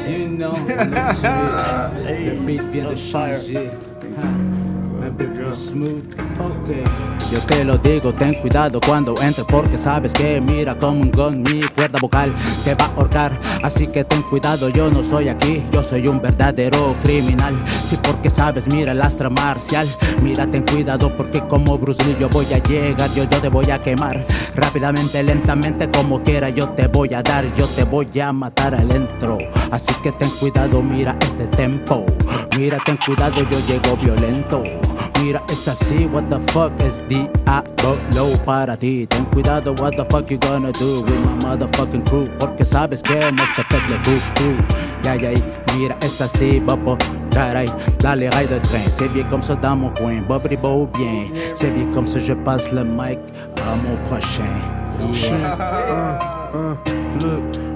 You 0.09 0.29
know, 0.39 0.55
le 2.07 2.31
beat 2.47 2.63
vient 2.73 2.91
de 2.91 2.97
changer. 2.97 3.69
Yo 7.31 7.41
te 7.41 7.65
lo 7.65 7.79
digo, 7.79 8.13
ten 8.13 8.35
cuidado 8.35 8.81
cuando 8.81 9.15
entres 9.23 9.47
porque 9.49 9.79
sabes 9.79 10.13
que 10.13 10.41
mira 10.41 10.77
como 10.79 11.01
un 11.03 11.11
gun 11.11 11.43
mi 11.43 11.63
cuerda 11.63 11.99
vocal 11.99 12.35
te 12.65 12.75
va 12.75 12.87
a 12.87 12.89
ahorcar. 12.97 13.33
Así 13.63 13.87
que 13.87 14.05
ten 14.05 14.23
cuidado, 14.23 14.69
yo 14.69 14.91
no 14.91 15.03
soy 15.03 15.29
aquí, 15.29 15.63
yo 15.73 15.83
soy 15.83 16.07
un 16.09 16.21
verdadero 16.21 16.95
criminal. 17.03 17.55
Sí, 17.67 17.99
porque 18.03 18.31
sabes, 18.31 18.69
mira 18.69 18.93
el 18.93 19.03
astra 19.03 19.31
marcial. 19.31 19.89
Mira, 20.23 20.47
ten 20.47 20.63
cuidado 20.63 21.15
porque 21.17 21.41
como 21.49 21.79
Bruce 21.79 22.05
Lee 22.05 22.17
yo 22.19 22.29
voy 22.29 22.47
a 22.53 22.59
llegar, 22.59 23.13
yo, 23.15 23.25
yo 23.25 23.41
te 23.41 23.49
voy 23.49 23.71
a 23.71 23.79
quemar. 23.81 24.25
Rápidamente, 24.55 25.23
lentamente, 25.23 25.89
como 25.91 26.23
quiera, 26.23 26.51
yo 26.51 26.69
te 26.71 26.87
voy 26.87 27.15
a 27.15 27.23
dar, 27.23 27.53
yo 27.55 27.67
te 27.67 27.85
voy 27.85 28.09
a 28.21 28.33
matar 28.33 28.75
al 28.75 28.91
entro. 28.91 29.39
Así 29.71 29.95
que 30.03 30.13
ten 30.13 30.31
cuidado, 30.41 30.83
mira 30.83 31.17
este 31.21 31.47
tempo. 31.49 32.05
Mira, 32.57 32.79
ten 32.85 32.99
cuidado, 33.05 33.43
yo 33.43 33.59
llego 33.67 33.97
violento. 33.97 34.63
Mira, 35.21 35.43
es 35.49 35.69
así, 35.69 36.07
what 36.13 36.25
the 36.29 36.39
fuck 36.53 36.73
es 36.81 37.03
diablo? 37.09 38.39
Para 38.45 38.77
ti. 38.77 39.07
Ten 39.07 39.25
cuidado, 39.27 39.75
what 39.81 39.97
the 39.97 40.05
fuck 40.07 40.31
you 40.31 40.39
gonna 40.39 40.73
do 40.73 41.03
with 41.03 41.15
my 41.43 41.57
motherfucking 41.57 42.05
crew? 42.09 42.29
Porque 42.39 42.65
sabes 42.65 43.03
que 43.03 43.15
hemos 43.15 43.49
te 43.57 43.77
le 43.89 43.97
coucou. 44.03 44.57
Ya, 45.03 45.17
ya, 45.17 45.31
mira, 45.77 45.97
es 46.01 46.21
así, 46.21 46.61
bobo. 46.61 46.97
Caray, 47.31 47.67
là 48.03 48.15
les 48.15 48.29
rails 48.29 48.49
de 48.49 48.59
train, 48.61 48.89
c'est 48.89 49.09
bien 49.09 49.25
comme 49.25 49.43
ça 49.43 49.57
dans 49.57 49.77
mon 49.77 49.91
coin. 49.91 50.23
Bobri 50.29 50.57
beau 50.57 50.89
bien, 50.97 51.27
c'est 51.55 51.71
bien 51.73 51.87
comme 51.93 52.07
ça 52.07 52.21
je 52.21 52.33
passe 52.33 52.73
le 52.73 52.85
mic 52.85 53.19
à 53.57 53.75
mon 53.75 53.97
prochain. 54.05 54.45
Yeah. 55.13 56.31
Uh, 56.55 56.77
uh, 56.87 57.19
look. 57.25 57.74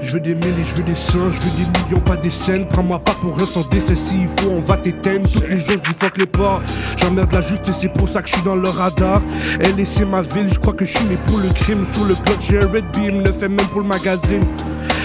Je 0.00 0.12
veux 0.12 0.20
des 0.20 0.34
milliers, 0.34 0.64
je 0.64 0.74
veux 0.74 0.82
des 0.82 0.94
cents, 0.94 1.30
je 1.30 1.40
veux 1.40 1.50
des 1.56 1.80
millions, 1.80 2.00
pas 2.00 2.16
des 2.16 2.30
scènes. 2.30 2.66
Prends-moi 2.66 2.98
pas 2.98 3.12
pour 3.20 3.36
rien 3.36 3.46
sans 3.46 3.66
décès, 3.68 3.94
faut, 3.94 4.50
on 4.50 4.60
va 4.60 4.76
t'éteindre. 4.76 5.28
Tous 5.30 5.40
les 5.42 5.58
jours, 5.58 5.76
je 5.76 5.90
dis 5.90 5.98
fuck 5.98 6.18
les 6.18 6.26
porcs. 6.26 6.62
J'emmerde 6.96 7.32
la 7.32 7.40
juste, 7.40 7.70
c'est 7.72 7.92
pour 7.92 8.08
ça 8.08 8.20
que 8.22 8.28
je 8.28 8.34
suis 8.34 8.42
dans 8.42 8.56
le 8.56 8.68
radar. 8.68 9.22
Elle 9.60 9.78
et 9.78 9.84
c'est 9.84 10.04
ma 10.04 10.22
ville, 10.22 10.52
je 10.52 10.58
crois 10.58 10.74
que 10.74 10.84
je 10.84 10.98
suis 10.98 11.06
né 11.06 11.16
pour 11.24 11.38
le 11.38 11.48
crime. 11.50 11.84
Sous 11.84 12.04
le 12.04 12.14
bloc, 12.14 12.36
j'ai 12.40 12.58
un 12.58 12.66
red 12.68 12.84
beam, 12.94 13.22
le 13.22 13.32
fait 13.32 13.48
même 13.48 13.66
pour 13.66 13.80
le 13.80 13.86
magazine. 13.86 14.44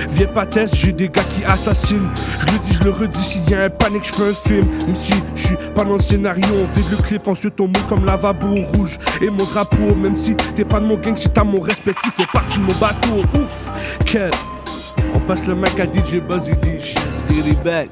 Viens 0.10 0.28
pas 0.28 0.46
test, 0.46 0.76
j'ai 0.76 0.94
des 0.94 1.10
gars 1.10 1.24
qui 1.24 1.44
assassinent. 1.44 2.10
Je 2.40 2.46
le 2.54 2.60
dis, 2.66 2.74
je 2.74 2.84
le 2.86 2.90
redis, 2.92 3.24
s'il 3.24 3.50
y 3.50 3.54
a 3.54 3.66
un 3.66 3.70
panique, 3.70 4.04
je 4.04 4.14
fais 4.14 4.30
un 4.30 4.34
film. 4.34 4.66
Même 4.88 4.96
si 4.96 5.14
je 5.36 5.48
suis 5.48 5.56
pas 5.76 5.84
dans 5.84 5.94
le 5.94 6.02
scénario, 6.02 6.44
on 6.54 6.66
vide 6.76 6.92
le 6.92 6.98
clip, 6.98 7.28
ensuite 7.28 7.60
on 7.60 7.68
monte 7.68 7.88
comme 7.88 8.06
lavabo 8.06 8.56
rouge. 8.74 8.98
Et 9.22 9.30
mon 9.30 9.46
drapeau, 9.46 9.94
même 9.96 10.18
si 10.18 10.36
t'es 10.56 10.66
pas 10.66 10.80
de 10.80 10.86
mon 10.86 10.96
gang, 10.96 11.16
si 11.16 11.30
t'as 11.30 11.44
mon 11.44 11.60
respect, 11.60 11.94
tu 12.02 12.10
fais 12.10 12.26
partie 12.34 12.58
de 12.58 12.64
mon 12.64 12.74
bateau. 12.80 13.22
Ouf, 13.36 13.72
quel. 14.06 14.27
On 15.14 15.20
passe 15.22 15.46
le 15.48 15.56
mic 15.56 15.80
à 15.80 15.86
DJ 15.86 16.20
Buzz, 16.22 16.44
il 16.48 16.60
dit 16.60 17.50
it 17.50 17.64
back. 17.64 17.90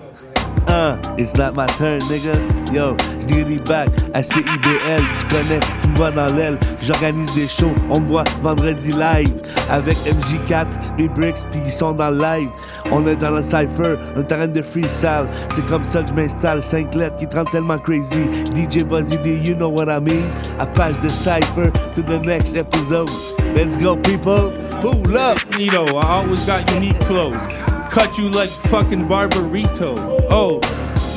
Uh, 0.68 0.98
it's 1.18 1.36
not 1.38 1.56
my 1.56 1.68
turn, 1.78 1.99
nigga. 2.10 2.36
Yo, 2.74 2.95
j'dirai 3.22 3.57
back 3.66 3.88
à 4.14 4.24
CIBL. 4.24 5.03
Tu 5.18 5.26
connais, 5.28 5.60
tu 5.82 5.88
me 5.90 5.95
vois 5.95 6.12
dans 6.12 6.34
l'aile. 6.36 6.57
J'organise 6.82 7.34
des 7.36 7.48
shows, 7.48 7.74
on 7.90 7.99
me 7.99 8.07
voit 8.07 8.24
vendredi 8.41 8.91
live. 8.91 9.32
Avec 9.70 9.95
MJ4, 9.98 10.66
Speed 10.82 11.14
Bricks, 11.14 11.44
puis 11.52 11.60
ils 11.66 11.72
sont 11.72 11.94
dans 11.94 12.10
le 12.10 12.20
live. 12.20 12.49
On 12.91 13.06
est 13.07 13.16
dans 13.16 13.32
le 13.32 13.44
cypher, 13.44 13.95
un 14.16 14.24
terrain 14.24 14.48
de 14.48 14.62
freestyle. 14.62 15.28
C'est 15.49 15.66
comme 15.66 15.84
ça 15.84 16.02
que 16.03 16.10
je 16.10 16.14
m'installe. 16.14 16.62
5 16.62 16.95
lettres 16.95 17.18
qui 17.18 17.28
te 17.28 17.36
rendent 17.36 17.52
tellement 17.52 17.78
crazy. 17.78 18.26
DJ 18.56 18.84
Buzzy 18.84 19.18
D, 19.20 19.40
you 19.44 19.56
know 19.56 19.70
what 19.70 19.88
I 19.88 19.99
mean? 19.99 20.26
I 20.60 20.66
pass 20.66 20.99
the 20.99 21.10
cypher 21.10 21.72
to 21.95 22.02
the 22.02 22.20
next 22.26 22.56
episode. 22.57 23.10
Let's 23.56 23.78
go, 23.78 23.95
people. 23.95 24.52
Pull 24.86 25.18
up. 25.18 25.40
Nito, 25.57 25.95
I 25.95 26.22
always 26.22 26.45
got 26.45 26.72
unique 26.76 26.99
clothes. 26.99 27.48
Cut 27.90 28.20
you 28.20 28.30
like 28.30 28.52
fucking 28.52 29.07
Barbarito. 29.07 29.95
Oh, 30.30 30.62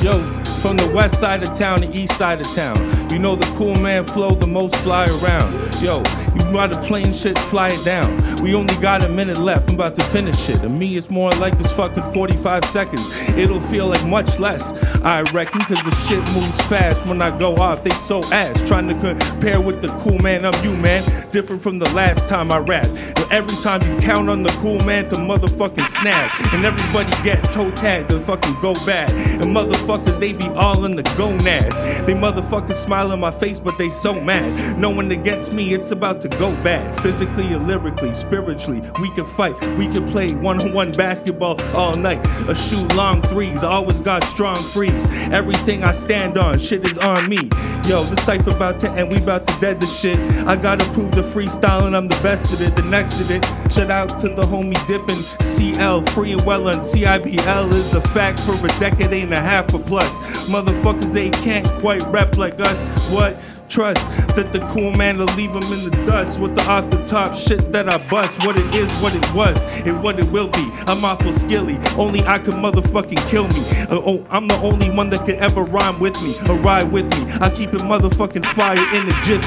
yo, 0.01 0.38
from 0.61 0.77
the 0.77 0.91
west 0.93 1.19
side 1.19 1.43
of 1.43 1.51
town 1.57 1.79
to 1.79 1.87
east 1.97 2.17
side 2.17 2.41
of 2.41 2.51
town. 2.53 2.77
You 3.11 3.19
know 3.19 3.35
the 3.35 3.45
cool 3.57 3.75
man 3.79 4.03
flow 4.03 4.35
the 4.35 4.47
most 4.47 4.75
fly 4.77 5.05
around. 5.21 5.53
Yo, 5.81 6.03
you 6.35 6.41
ride 6.55 6.71
a 6.71 6.81
plane 6.81 7.13
shit, 7.13 7.37
fly 7.37 7.69
it 7.69 7.85
down. 7.85 8.09
We 8.41 8.53
only 8.55 8.75
got 8.75 9.03
a 9.03 9.09
minute 9.09 9.37
left, 9.37 9.69
I'm 9.69 9.75
about 9.75 9.95
to 9.95 10.03
finish 10.03 10.49
it. 10.49 10.59
To 10.61 10.69
me, 10.69 10.97
it's 10.97 11.09
more 11.09 11.31
like 11.31 11.53
it's 11.59 11.73
fucking 11.73 12.03
45 12.03 12.65
seconds. 12.65 13.29
It'll 13.29 13.61
feel 13.61 13.87
like 13.87 14.05
much 14.05 14.39
less, 14.39 14.73
I 15.03 15.21
reckon, 15.31 15.61
cause 15.61 15.83
the 15.83 15.91
shit 15.91 16.19
moves 16.33 16.61
fast 16.67 17.05
when 17.05 17.21
I 17.21 17.37
go 17.37 17.55
off. 17.55 17.83
They 17.83 17.91
so 17.91 18.21
ass, 18.31 18.67
trying 18.67 18.87
to 18.87 18.95
compare 18.95 19.61
with 19.61 19.81
the 19.81 19.89
cool 19.99 20.19
man 20.19 20.45
of 20.45 20.63
you, 20.63 20.75
man. 20.75 21.03
Different 21.31 21.61
from 21.61 21.79
the 21.79 21.89
last 21.93 22.29
time 22.29 22.51
I 22.51 22.59
rapped. 22.59 22.89
Every 23.31 23.55
time 23.61 23.81
you 23.83 23.99
count 24.01 24.29
on 24.29 24.43
the 24.43 24.49
cool 24.59 24.79
man 24.85 25.07
to 25.09 25.15
motherfucking 25.15 25.87
snap. 25.87 26.33
And 26.53 26.65
everybody 26.65 27.11
get 27.23 27.43
toe 27.45 27.69
tagged 27.71 28.09
to 28.09 28.19
fucking 28.19 28.55
go 28.61 28.73
bad. 28.85 29.11
And 29.41 29.55
motherfuckers, 29.55 30.19
they 30.19 30.33
be 30.39 30.47
all 30.55 30.85
in 30.85 30.95
the 30.95 31.03
gonads. 31.17 31.79
They 32.01 32.13
motherfuckers 32.13 32.75
smile 32.75 33.11
in 33.11 33.19
my 33.19 33.31
face, 33.31 33.59
but 33.59 33.77
they 33.77 33.89
so 33.89 34.19
mad. 34.21 34.77
Knowing 34.77 35.11
against 35.11 35.53
me, 35.53 35.73
it's 35.73 35.91
about 35.91 36.21
to 36.21 36.29
go 36.29 36.55
bad. 36.63 36.95
Physically 36.95 37.53
or 37.53 37.57
lyrically, 37.57 38.13
spiritually, 38.13 38.81
we 39.01 39.09
can 39.11 39.25
fight. 39.25 39.55
We 39.77 39.87
can 39.87 40.07
play 40.07 40.33
one 40.35 40.59
on 40.61 40.73
one 40.73 40.91
basketball 40.91 41.61
all 41.75 41.93
night. 41.95 42.25
A 42.47 42.55
shoot 42.55 42.95
long 42.95 43.21
threes, 43.21 43.63
always 43.63 43.99
got 43.99 44.23
strong 44.23 44.55
freeze. 44.55 45.05
Everything 45.29 45.83
I 45.83 45.91
stand 45.91 46.37
on, 46.37 46.57
shit 46.57 46.85
is 46.85 46.97
on 46.97 47.29
me. 47.29 47.49
Yo, 47.87 48.03
the 48.03 48.17
cipher 48.21 48.51
about 48.51 48.79
to 48.79 48.89
end, 48.91 49.11
we 49.11 49.17
about 49.17 49.47
to 49.47 49.59
dead 49.59 49.79
this 49.79 49.99
shit. 49.99 50.19
I 50.47 50.55
gotta 50.55 50.85
prove 50.93 51.11
the 51.11 51.21
freestyling, 51.21 51.95
I'm 51.95 52.07
the 52.07 52.19
best 52.21 52.53
at 52.53 52.67
it, 52.67 52.75
the 52.75 52.83
next 52.83 53.19
of 53.19 53.31
it. 53.31 53.43
Shout 53.71 53.91
out 53.91 54.19
to 54.19 54.29
the 54.29 54.43
homie 54.43 54.79
dipping 54.87 55.15
CL, 55.15 56.03
free 56.03 56.33
and 56.33 56.41
well 56.45 56.67
on 56.67 56.75
CIBL 56.75 57.71
is 57.73 57.93
a 57.93 58.01
fact 58.01 58.39
for 58.39 58.53
a 58.65 58.69
decade 58.79 59.11
and 59.11 59.33
a 59.33 59.39
half 59.39 59.73
or 59.73 59.79
plus. 59.79 60.17
Motherfuckers, 60.49 61.13
they 61.13 61.29
can't 61.29 61.67
quite 61.79 62.01
rap 62.07 62.35
like 62.37 62.59
us. 62.59 62.83
What? 63.11 63.39
Trust 63.69 64.03
that 64.35 64.51
the 64.51 64.59
cool 64.73 64.91
man 64.93 65.19
will 65.19 65.27
leave 65.35 65.51
him 65.51 65.61
in 65.61 65.87
the 65.87 66.03
dust 66.07 66.39
with 66.39 66.55
the 66.55 66.63
off 66.63 66.89
the 66.89 67.05
top 67.05 67.35
shit 67.35 67.71
that 67.71 67.87
I 67.87 67.99
bust. 68.09 68.43
What 68.43 68.57
it 68.57 68.73
is, 68.73 68.91
what 68.99 69.13
it 69.15 69.33
was, 69.35 69.63
and 69.85 70.01
what 70.01 70.17
it 70.17 70.25
will 70.31 70.47
be. 70.47 70.71
I'm 70.87 71.05
awful 71.05 71.31
skilly, 71.31 71.77
only 71.95 72.23
I 72.23 72.39
can 72.39 72.53
motherfucking 72.53 73.29
kill 73.29 73.47
me. 73.47 73.61
Uh, 73.83 74.01
oh, 74.03 74.25
I'm 74.31 74.47
the 74.47 74.55
only 74.55 74.89
one 74.89 75.11
that 75.11 75.23
could 75.23 75.35
ever 75.35 75.61
rhyme 75.61 75.99
with 75.99 76.19
me 76.23 76.33
or 76.49 76.57
ride 76.59 76.91
with 76.91 77.05
me. 77.11 77.31
I 77.39 77.51
keep 77.51 77.75
it 77.75 77.81
motherfucking 77.81 78.45
fire 78.47 78.95
in 78.95 79.05
the 79.05 79.13
jiffy. 79.23 79.45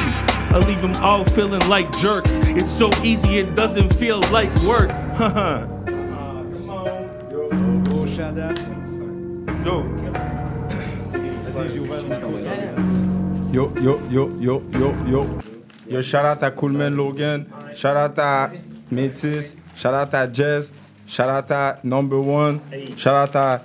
I 0.55 0.59
leave 0.59 0.81
them 0.83 0.95
all 1.03 1.24
feeling 1.24 1.69
like 1.69 1.91
jerks. 1.99 2.39
It's 2.43 2.70
so 2.70 2.91
easy, 3.03 3.39
it 3.39 3.57
doesn't 3.57 3.93
feel 3.95 4.20
like 4.31 4.55
work. 4.62 4.91
Haha. 5.16 5.66
Gros 7.89 8.15
shout 8.15 8.39
out. 8.39 8.59
Yo. 9.66 10.31
Vas-y, 11.53 11.73
j'ai 11.73 11.79
ouvert 11.81 11.99
le 12.03 12.09
micro. 12.09 12.39
ça. 12.39 12.49
Yo, 13.53 13.73
yo, 13.83 14.01
yo, 14.11 14.31
yo, 14.41 14.62
yo, 14.79 14.93
yo. 15.07 15.27
Yo, 15.91 16.01
shout 16.03 16.19
out 16.19 16.43
à 16.43 16.51
Coolman 16.51 16.91
Logan. 16.91 17.45
Shout 17.74 17.89
out 17.89 18.19
à 18.19 18.51
Métis. 18.91 19.57
Shout 19.77 19.89
out 19.89 20.15
à 20.15 20.33
Jazz. 20.33 20.73
Shout 21.07 21.23
out 21.24 21.51
à 21.51 21.79
Number 21.85 22.27
One. 22.27 22.59
Shout 22.97 23.11
out 23.11 23.35
à. 23.37 23.62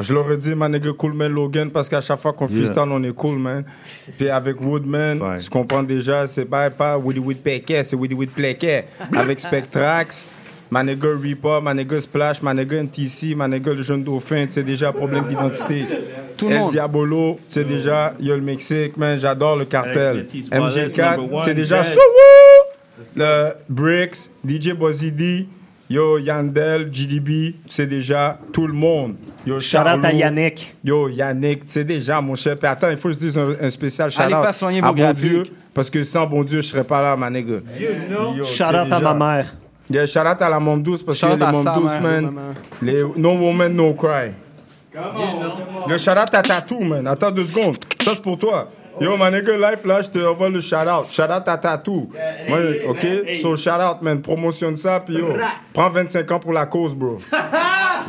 Je 0.00 0.12
l'aurais 0.12 0.36
dit, 0.36 0.54
ma 0.56 0.68
nigga 0.68 0.92
Coolman 0.92 1.28
Logan, 1.28 1.70
parce 1.70 1.88
qu'à 1.88 2.00
chaque 2.00 2.18
fois 2.18 2.32
qu'on 2.32 2.48
Yeah. 2.48 2.56
freestyle, 2.56 2.88
on 2.90 3.02
est 3.04 3.12
cool, 3.14 3.38
man. 3.38 3.64
Puis 4.18 4.28
avec 4.28 4.60
Woodman, 4.60 5.20
tu 5.40 5.48
comprends 5.50 5.84
déjà, 5.84 6.26
c'est 6.26 6.46
pas, 6.46 6.68
pas 6.70 6.98
Woody 6.98 7.20
Wood 7.20 7.36
c'est 7.84 7.94
Woody 7.94 8.14
Wood. 8.14 8.30
Avec 9.16 9.38
Spectrax, 9.38 10.26
ma 10.74 10.82
nigga 10.82 11.08
Reaper, 11.22 11.62
ma 11.62 11.72
nigga 11.72 12.00
Splash, 12.00 12.42
ma 12.42 12.52
nigga 12.52 12.82
NTC, 12.82 13.36
ma 13.36 13.46
nigga 13.46 13.72
le 13.72 13.82
jeune 13.82 14.02
dauphin, 14.02 14.46
c'est 14.50 14.64
déjà 14.64 14.92
problème 14.92 15.24
d'identité. 15.28 15.84
Tout 16.36 16.48
le 16.48 16.54
El 16.54 16.60
monde. 16.62 16.70
Diabolo, 16.72 17.38
c'est 17.48 17.62
déjà, 17.62 18.12
yo 18.18 18.34
le 18.34 18.42
Mexique, 18.42 18.96
man, 18.96 19.16
j'adore 19.16 19.54
le 19.54 19.66
cartel. 19.66 20.16
Avec 20.16 20.26
Petit 20.26 20.42
Suarez, 20.42 20.88
number 20.88 20.88
MG4, 20.88 21.32
one, 21.32 21.42
c'est 21.44 21.54
déjà 21.54 21.76
Jazz. 21.76 21.92
Souvou! 21.92 23.12
Le 23.14 23.52
Bricks, 23.68 24.30
DJ 24.44 24.72
Bozidi, 24.72 25.46
yo 25.88 26.18
Yandel, 26.18 26.90
GDB, 26.90 27.54
c'est 27.68 27.86
déjà 27.86 28.36
tout 28.52 28.66
le 28.66 28.72
monde. 28.74 29.14
Yo 29.46 29.60
Shout 29.60 29.76
out 29.78 30.04
à 30.04 30.12
Yannick. 30.12 30.74
Yo 30.82 31.08
Yannick, 31.08 31.62
c'est 31.66 31.84
déjà 31.84 32.20
mon 32.20 32.34
cher. 32.34 32.58
Puis 32.58 32.66
attends, 32.66 32.90
il 32.90 32.96
faut 32.96 33.10
que 33.10 33.14
je 33.14 33.20
dise 33.20 33.38
un, 33.38 33.46
un 33.60 33.70
spécial 33.70 34.10
shout 34.10 34.22
Allez 34.22 34.34
out 34.34 34.42
faire 34.42 34.54
soigner 34.54 34.80
à 34.80 34.88
vos 34.88 34.92
bon 34.92 35.02
graphiques. 35.02 35.22
Dieu, 35.22 35.44
parce 35.72 35.88
que 35.88 36.02
sans 36.02 36.26
bon 36.26 36.42
Dieu, 36.42 36.62
je 36.62 36.66
serais 36.66 36.82
pas 36.82 37.00
là, 37.00 37.14
ma 37.16 37.30
nigga. 37.30 37.58
Yo, 37.78 38.42
Shout 38.42 38.54
c'est 38.56 38.64
out 38.64 38.90
à 38.90 38.98
ma 38.98 39.14
mère. 39.14 39.54
Yeah, 39.90 40.06
shout 40.06 40.26
out 40.26 40.40
à 40.40 40.48
la 40.48 40.58
môme 40.58 40.82
douce 40.82 41.02
parce 41.02 41.20
que 41.20 41.26
les 41.26 41.36
mère. 41.36 42.00
man. 42.00 42.54
Les 42.80 43.02
no 43.16 43.32
woman, 43.32 43.74
no 43.74 43.92
cry. 43.92 44.32
Yo, 45.88 45.98
shout 45.98 46.12
out 46.12 46.34
à 46.34 46.42
Tatou, 46.42 46.80
man. 46.80 47.06
Attends 47.06 47.30
deux 47.30 47.44
secondes. 47.44 47.76
Ça, 48.02 48.12
c'est 48.14 48.22
pour 48.22 48.38
toi. 48.38 48.68
Yo, 49.00 49.16
ma 49.16 49.30
nigga, 49.30 49.56
life, 49.56 49.84
là, 49.84 50.00
je 50.00 50.08
te 50.08 50.18
envoie 50.24 50.48
le 50.48 50.60
shout 50.60 50.76
out. 50.76 51.10
Shout 51.10 51.22
out 51.22 51.46
à 51.46 51.58
Tatou. 51.58 52.10
Moi, 52.48 52.58
OK? 52.88 53.36
So, 53.42 53.56
shout 53.56 53.70
out, 53.70 54.00
man. 54.00 54.22
Promotionne 54.22 54.76
ça, 54.76 55.00
puis 55.00 55.16
yo, 55.16 55.28
prends 55.72 55.90
25 55.90 56.30
ans 56.30 56.40
pour 56.40 56.52
la 56.52 56.66
cause, 56.66 56.94
bro. 56.94 57.16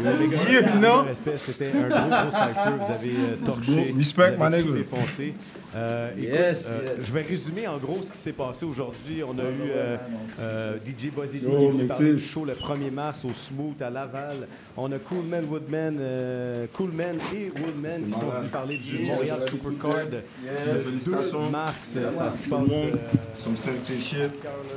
Avec 0.06 0.82
know? 0.82 1.04
respect, 1.08 1.38
c'était 1.38 1.72
un 1.74 1.88
gros, 1.88 2.10
gros 2.10 2.32
cypher. 2.32 2.72
Vous 2.78 2.92
avez 2.92 3.10
euh, 3.10 3.46
torché. 3.46 3.94
Respect, 3.98 4.36
my 4.38 4.50
nigga. 4.50 5.34
Euh, 5.76 6.10
Yes, 6.18 6.66
euh, 6.68 6.80
yes. 6.98 7.06
Je 7.06 7.12
vais 7.12 7.22
résumer 7.24 7.68
en 7.68 7.78
gros 7.78 8.02
ce 8.02 8.12
qui 8.12 8.18
s'est 8.18 8.32
passé 8.32 8.66
aujourd'hui. 8.66 9.24
On 9.24 9.38
a 9.38 9.44
eu 9.44 9.70
euh, 9.70 9.98
euh, 10.40 10.78
DJ 10.86 11.12
Buzzy 11.14 11.40
D 11.40 11.46
Yo, 11.48 11.52
qui 11.58 11.64
est 11.64 11.68
venu 11.68 11.82
mais 11.82 11.88
parler 11.88 12.10
tu 12.10 12.16
du 12.16 12.22
show 12.22 12.46
le 12.46 12.54
1er 12.54 12.92
mars 12.92 13.26
au 13.26 13.34
Smooth 13.34 13.82
à 13.82 13.90
Laval. 13.90 14.48
On 14.78 14.92
a 14.92 14.98
Coolman, 15.00 15.44
Woodman, 15.50 15.98
euh, 16.00 16.66
Coolman 16.74 17.18
et 17.36 17.52
Woodman 17.60 18.04
qui 18.06 18.12
sont 18.14 18.30
venus 18.30 18.50
parler 18.52 18.78
du 18.78 19.00
Montréal 19.06 19.40
Supercard 19.50 20.06
le 20.12 20.74
2 20.74 20.80
félicitations. 20.80 21.50
mars. 21.50 21.98
Ça 22.12 22.32
se 22.32 22.50
passe 22.50 22.70
euh, 22.72 22.92
Some 23.38 23.58
sensei 23.58 23.98
shit. 23.98 24.18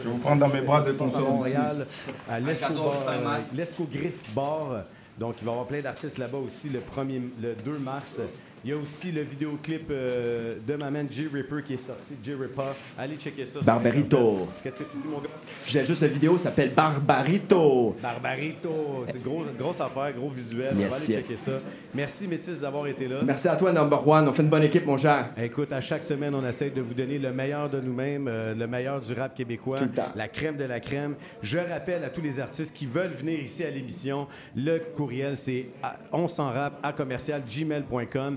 Je 0.02 0.08
vais 0.08 0.14
vous 0.14 0.18
prendre 0.18 0.40
dans 0.40 0.48
mes 0.52 0.62
bras 0.62 0.80
de 0.82 0.92
ton 0.92 1.06
Montréal, 1.06 1.86
à 2.28 2.40
l'Esco 2.40 2.66
14 2.74 3.04
Bar, 3.06 3.20
mars. 3.22 3.52
l'Esco 3.56 3.88
Griff 3.92 4.34
Bar. 4.34 4.82
Donc, 5.18 5.34
il 5.40 5.44
va 5.44 5.50
y 5.50 5.54
avoir 5.54 5.66
plein 5.66 5.80
d'artistes 5.80 6.18
là-bas 6.18 6.38
aussi 6.38 6.68
le, 6.68 6.78
1er, 6.78 7.20
le 7.42 7.54
2 7.64 7.78
mars. 7.78 8.20
Il 8.64 8.70
y 8.70 8.72
a 8.72 8.76
aussi 8.76 9.12
le 9.12 9.22
vidéoclip 9.22 9.88
euh, 9.90 10.56
de 10.66 10.74
ma 10.76 10.90
man 10.90 11.06
J 11.10 11.28
Ripper 11.32 11.62
qui 11.66 11.74
est 11.74 11.76
sorti, 11.76 12.14
J 12.22 12.34
Ripper. 12.34 12.72
Allez 12.98 13.16
checker 13.16 13.46
ça. 13.46 13.60
Barbarito. 13.60 14.48
Qu'est-ce 14.62 14.76
que 14.76 14.84
tu 14.84 14.96
dis, 14.98 15.06
mon 15.08 15.18
gars? 15.18 15.28
J'ai 15.66 15.84
juste 15.84 16.02
la 16.02 16.08
vidéo, 16.08 16.36
ça 16.36 16.44
s'appelle 16.44 16.70
Barbarito. 16.70 17.96
Barbarito. 18.02 19.04
C'est 19.06 19.22
gros, 19.22 19.44
grosse 19.58 19.80
affaire, 19.80 20.12
gros 20.12 20.28
visuel. 20.28 20.70
Aller 20.72 20.82
yes. 20.82 21.06
checker 21.06 21.36
ça. 21.36 21.52
Merci, 21.94 22.26
Métis, 22.26 22.60
d'avoir 22.60 22.86
été 22.86 23.06
là. 23.06 23.16
Merci 23.24 23.48
à 23.48 23.56
toi, 23.56 23.72
number 23.72 24.06
one. 24.06 24.28
On 24.28 24.32
fait 24.32 24.42
une 24.42 24.48
bonne 24.48 24.64
équipe, 24.64 24.86
mon 24.86 24.98
cher. 24.98 25.28
Écoute, 25.36 25.72
à 25.72 25.80
chaque 25.80 26.04
semaine, 26.04 26.34
on 26.34 26.46
essaie 26.46 26.70
de 26.70 26.80
vous 26.80 26.94
donner 26.94 27.18
le 27.18 27.32
meilleur 27.32 27.70
de 27.70 27.80
nous-mêmes, 27.80 28.26
euh, 28.28 28.54
le 28.54 28.66
meilleur 28.66 29.00
du 29.00 29.12
rap 29.12 29.34
québécois, 29.34 29.78
Tout 29.78 29.84
le 29.84 29.90
temps. 29.90 30.12
la 30.16 30.28
crème 30.28 30.56
de 30.56 30.64
la 30.64 30.80
crème. 30.80 31.14
Je 31.42 31.58
rappelle 31.58 32.02
à 32.04 32.08
tous 32.08 32.20
les 32.20 32.40
artistes 32.40 32.74
qui 32.74 32.86
veulent 32.86 33.10
venir 33.10 33.40
ici 33.40 33.64
à 33.64 33.70
l'émission, 33.70 34.26
le 34.56 34.78
courriel, 34.78 35.36
c'est 35.36 35.68
on 36.12 36.28
s'en 36.28 36.50
rap 36.50 36.78
à 36.82 36.92
commercial 36.92 37.42
gmail.com. 37.46 38.36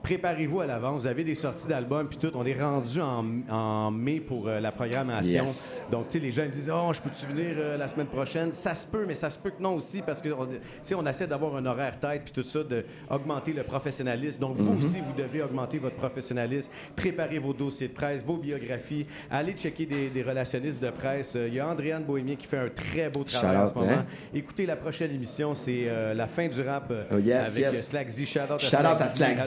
Préparez-vous 0.03 0.61
à 0.61 0.65
l'avance. 0.65 1.01
Vous 1.01 1.07
avez 1.07 1.23
des 1.23 1.35
sorties 1.35 1.67
d'albums 1.67 2.07
puis 2.07 2.17
tout. 2.17 2.31
On 2.33 2.45
est 2.45 2.59
rendu 2.59 2.99
en, 3.01 3.23
en 3.49 3.91
mai 3.91 4.19
pour 4.19 4.47
euh, 4.47 4.59
la 4.59 4.71
programmation. 4.71 5.43
Yes. 5.43 5.83
Donc, 5.91 6.07
tu 6.07 6.17
sais, 6.17 6.23
les 6.25 6.31
gens 6.31 6.43
ils 6.43 6.49
disent 6.51 6.71
Oh, 6.73 6.91
je 6.91 7.01
peux-tu 7.01 7.27
venir 7.27 7.55
euh, 7.57 7.77
la 7.77 7.87
semaine 7.87 8.07
prochaine? 8.07 8.51
Ça 8.51 8.73
se 8.73 8.87
peut, 8.87 9.05
mais 9.07 9.13
ça 9.15 9.29
se 9.29 9.37
peut 9.37 9.51
que 9.51 9.61
non 9.61 9.75
aussi 9.75 10.01
parce 10.01 10.21
que 10.21 10.29
tu 10.29 10.35
sais, 10.81 10.95
on 10.95 11.05
essaie 11.05 11.27
d'avoir 11.27 11.55
un 11.55 11.65
horaire 11.65 11.99
tête 11.99 12.23
puis 12.23 12.33
tout 12.33 12.43
ça, 12.43 12.59
d'augmenter 12.63 13.53
le 13.53 13.63
professionnalisme. 13.63 14.41
Donc, 14.41 14.57
vous 14.57 14.71
Mhm. 14.73 14.77
aussi, 14.79 14.97
vous 15.01 15.13
devez 15.13 15.43
augmenter 15.43 15.77
votre 15.77 15.95
professionnalisme. 15.97 16.71
Préparez 16.95 17.37
vos 17.39 17.53
dossiers 17.53 17.87
de 17.89 17.93
presse, 17.93 18.23
vos 18.23 18.37
biographies. 18.37 19.05
Allez 19.29 19.53
checker 19.53 19.85
des, 19.85 20.09
des 20.09 20.23
relationnistes 20.23 20.81
de 20.81 20.89
presse. 20.89 21.35
Euh, 21.35 21.47
Il 21.47 21.53
y 21.55 21.59
a 21.59 21.67
Andréane 21.67 22.03
Bohémien 22.03 22.35
qui 22.35 22.47
fait 22.47 22.57
un 22.57 22.69
très 22.69 23.09
beau 23.09 23.23
travail 23.23 23.57
en 23.57 23.67
ce 23.67 23.73
moment. 23.73 23.91
hein? 23.91 24.05
Écoutez 24.33 24.65
la 24.65 24.75
prochaine 24.77 25.11
émission, 25.11 25.53
c'est 25.53 25.83
euh, 25.87 26.13
la 26.13 26.27
fin 26.27 26.47
du 26.47 26.61
rap 26.61 26.91
Oh, 27.11 27.17
yes, 27.17 27.57
avec 27.57 27.73
yes. 27.73 27.91
Shout 28.25 28.39
out 28.39 28.51
à 28.51 28.57
Shout 28.59 28.77
out 28.77 29.01
à 29.01 29.07
Slack 29.09 29.39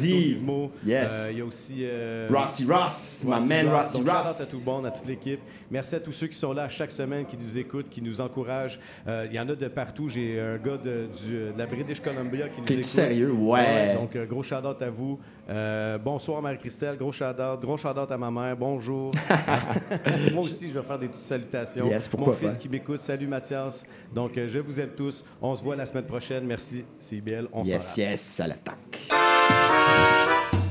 Yes. 0.85 1.27
Euh, 1.27 1.33
Il 1.33 1.39
y 1.39 1.41
a 1.41 1.45
aussi 1.45 1.79
euh, 1.83 2.27
Rossy 2.31 2.65
Ross, 2.65 3.23
my 3.25 3.47
man 3.47 3.67
shout 3.67 3.71
Ross. 3.73 3.95
out 3.97 4.41
à 4.41 4.47
tout 4.47 4.59
le 4.59 4.65
monde, 4.65 4.87
à 4.87 4.91
toute 4.91 5.07
l'équipe. 5.07 5.41
Merci 5.71 5.95
à 5.97 6.01
tous 6.01 6.13
ceux 6.13 6.27
qui 6.27 6.37
sont 6.37 6.53
là 6.53 6.69
chaque 6.69 6.93
semaine, 6.93 7.25
qui 7.27 7.37
nous 7.37 7.59
écoutent, 7.59 7.89
qui 7.89 8.03
nous 8.03 8.21
encouragent. 8.21 8.79
Euh, 9.09 9.27
Il 9.29 9.35
y 9.35 9.41
en 9.41 9.49
a 9.49 9.55
de 9.55 9.69
partout. 9.69 10.09
J'ai 10.09 10.41
un 10.41 10.57
gars 10.57 10.77
de, 10.77 11.07
du- 11.27 11.33
de 11.53 11.59
la 11.59 11.67
British 11.67 12.01
Columbia 12.01 12.49
qui 12.49 12.61
nous 12.61 12.71
écoute. 12.73 12.85
sérieux? 12.85 13.33
Ouais. 13.33 13.95
donc, 13.95 14.17
gros 14.29 14.43
shout-out 14.43 14.81
à 14.83 14.91
vous. 14.91 15.19
Euh, 15.51 15.99
bonsoir, 15.99 16.41
Marie-Christelle. 16.41 16.97
Gros 16.97 17.13
shout-out. 17.13 17.61
Gros 17.61 17.77
shout-out 17.77 18.11
à 18.11 18.17
ma 18.19 18.31
mère. 18.31 18.57
Bonjour. 18.57 19.11
Moi 20.33 20.43
aussi, 20.43 20.69
je 20.71 20.79
vais 20.79 20.85
faire 20.85 20.99
des 20.99 21.09
petites 21.09 21.25
salutations. 21.25 21.89
Yes, 21.89 22.09
pourquoi 22.09 22.29
Mon 22.29 22.39
fils 22.39 22.57
qui 22.57 22.69
m'écoute. 22.69 23.01
Salut, 23.01 23.27
Mathias. 23.27 23.85
Donc, 24.15 24.33
je 24.37 24.59
vous 24.59 24.81
aime 24.81 24.91
tous. 24.97 25.25
On 25.43 25.55
se 25.55 25.63
voit 25.63 25.77
la 25.77 25.87
semaine 25.87 26.05
prochaine. 26.07 26.45
Merci, 26.47 26.85
CBL. 26.99 27.49
On 27.53 27.65
Yes, 27.65 27.95
s'en 27.95 28.01
yes, 28.03 28.41
à 28.41 28.47
l'attaque. 28.47 29.24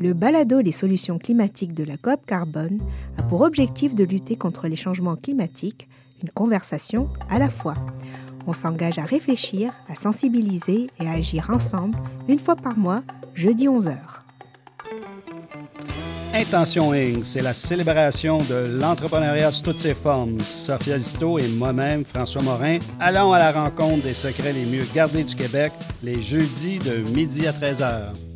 Le 0.00 0.12
balado 0.12 0.60
Les 0.60 0.70
solutions 0.70 1.18
climatiques 1.18 1.72
de 1.72 1.82
la 1.82 1.96
COP 1.96 2.24
Carbone 2.24 2.78
a 3.16 3.22
pour 3.22 3.40
objectif 3.40 3.96
de 3.96 4.04
lutter 4.04 4.36
contre 4.36 4.68
les 4.68 4.76
changements 4.76 5.16
climatiques, 5.16 5.88
une 6.22 6.30
conversation 6.30 7.08
à 7.28 7.40
la 7.40 7.50
fois. 7.50 7.74
On 8.46 8.52
s'engage 8.52 8.98
à 8.98 9.04
réfléchir, 9.04 9.72
à 9.88 9.96
sensibiliser 9.96 10.88
et 11.00 11.08
à 11.08 11.12
agir 11.12 11.50
ensemble 11.50 11.98
une 12.28 12.38
fois 12.38 12.54
par 12.54 12.78
mois, 12.78 13.02
jeudi 13.34 13.66
11h. 13.66 13.96
Intention 16.32 16.92
Inc., 16.92 17.24
c'est 17.24 17.42
la 17.42 17.54
célébration 17.54 18.38
de 18.42 18.78
l'entrepreneuriat 18.78 19.50
sous 19.50 19.64
toutes 19.64 19.78
ses 19.78 19.94
formes. 19.94 20.38
Sophia 20.38 20.98
Zito 20.98 21.38
et 21.40 21.48
moi-même, 21.48 22.04
François 22.04 22.42
Morin, 22.42 22.78
allons 23.00 23.32
à 23.32 23.38
la 23.38 23.50
rencontre 23.50 24.04
des 24.04 24.14
secrets 24.14 24.52
les 24.52 24.66
mieux 24.66 24.84
gardés 24.94 25.24
du 25.24 25.34
Québec 25.34 25.72
les 26.04 26.22
jeudis 26.22 26.78
de 26.78 26.98
midi 27.12 27.48
à 27.48 27.52
13h. 27.52 28.27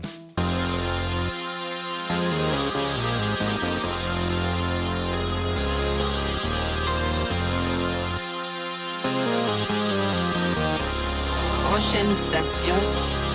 Station, 11.92 12.74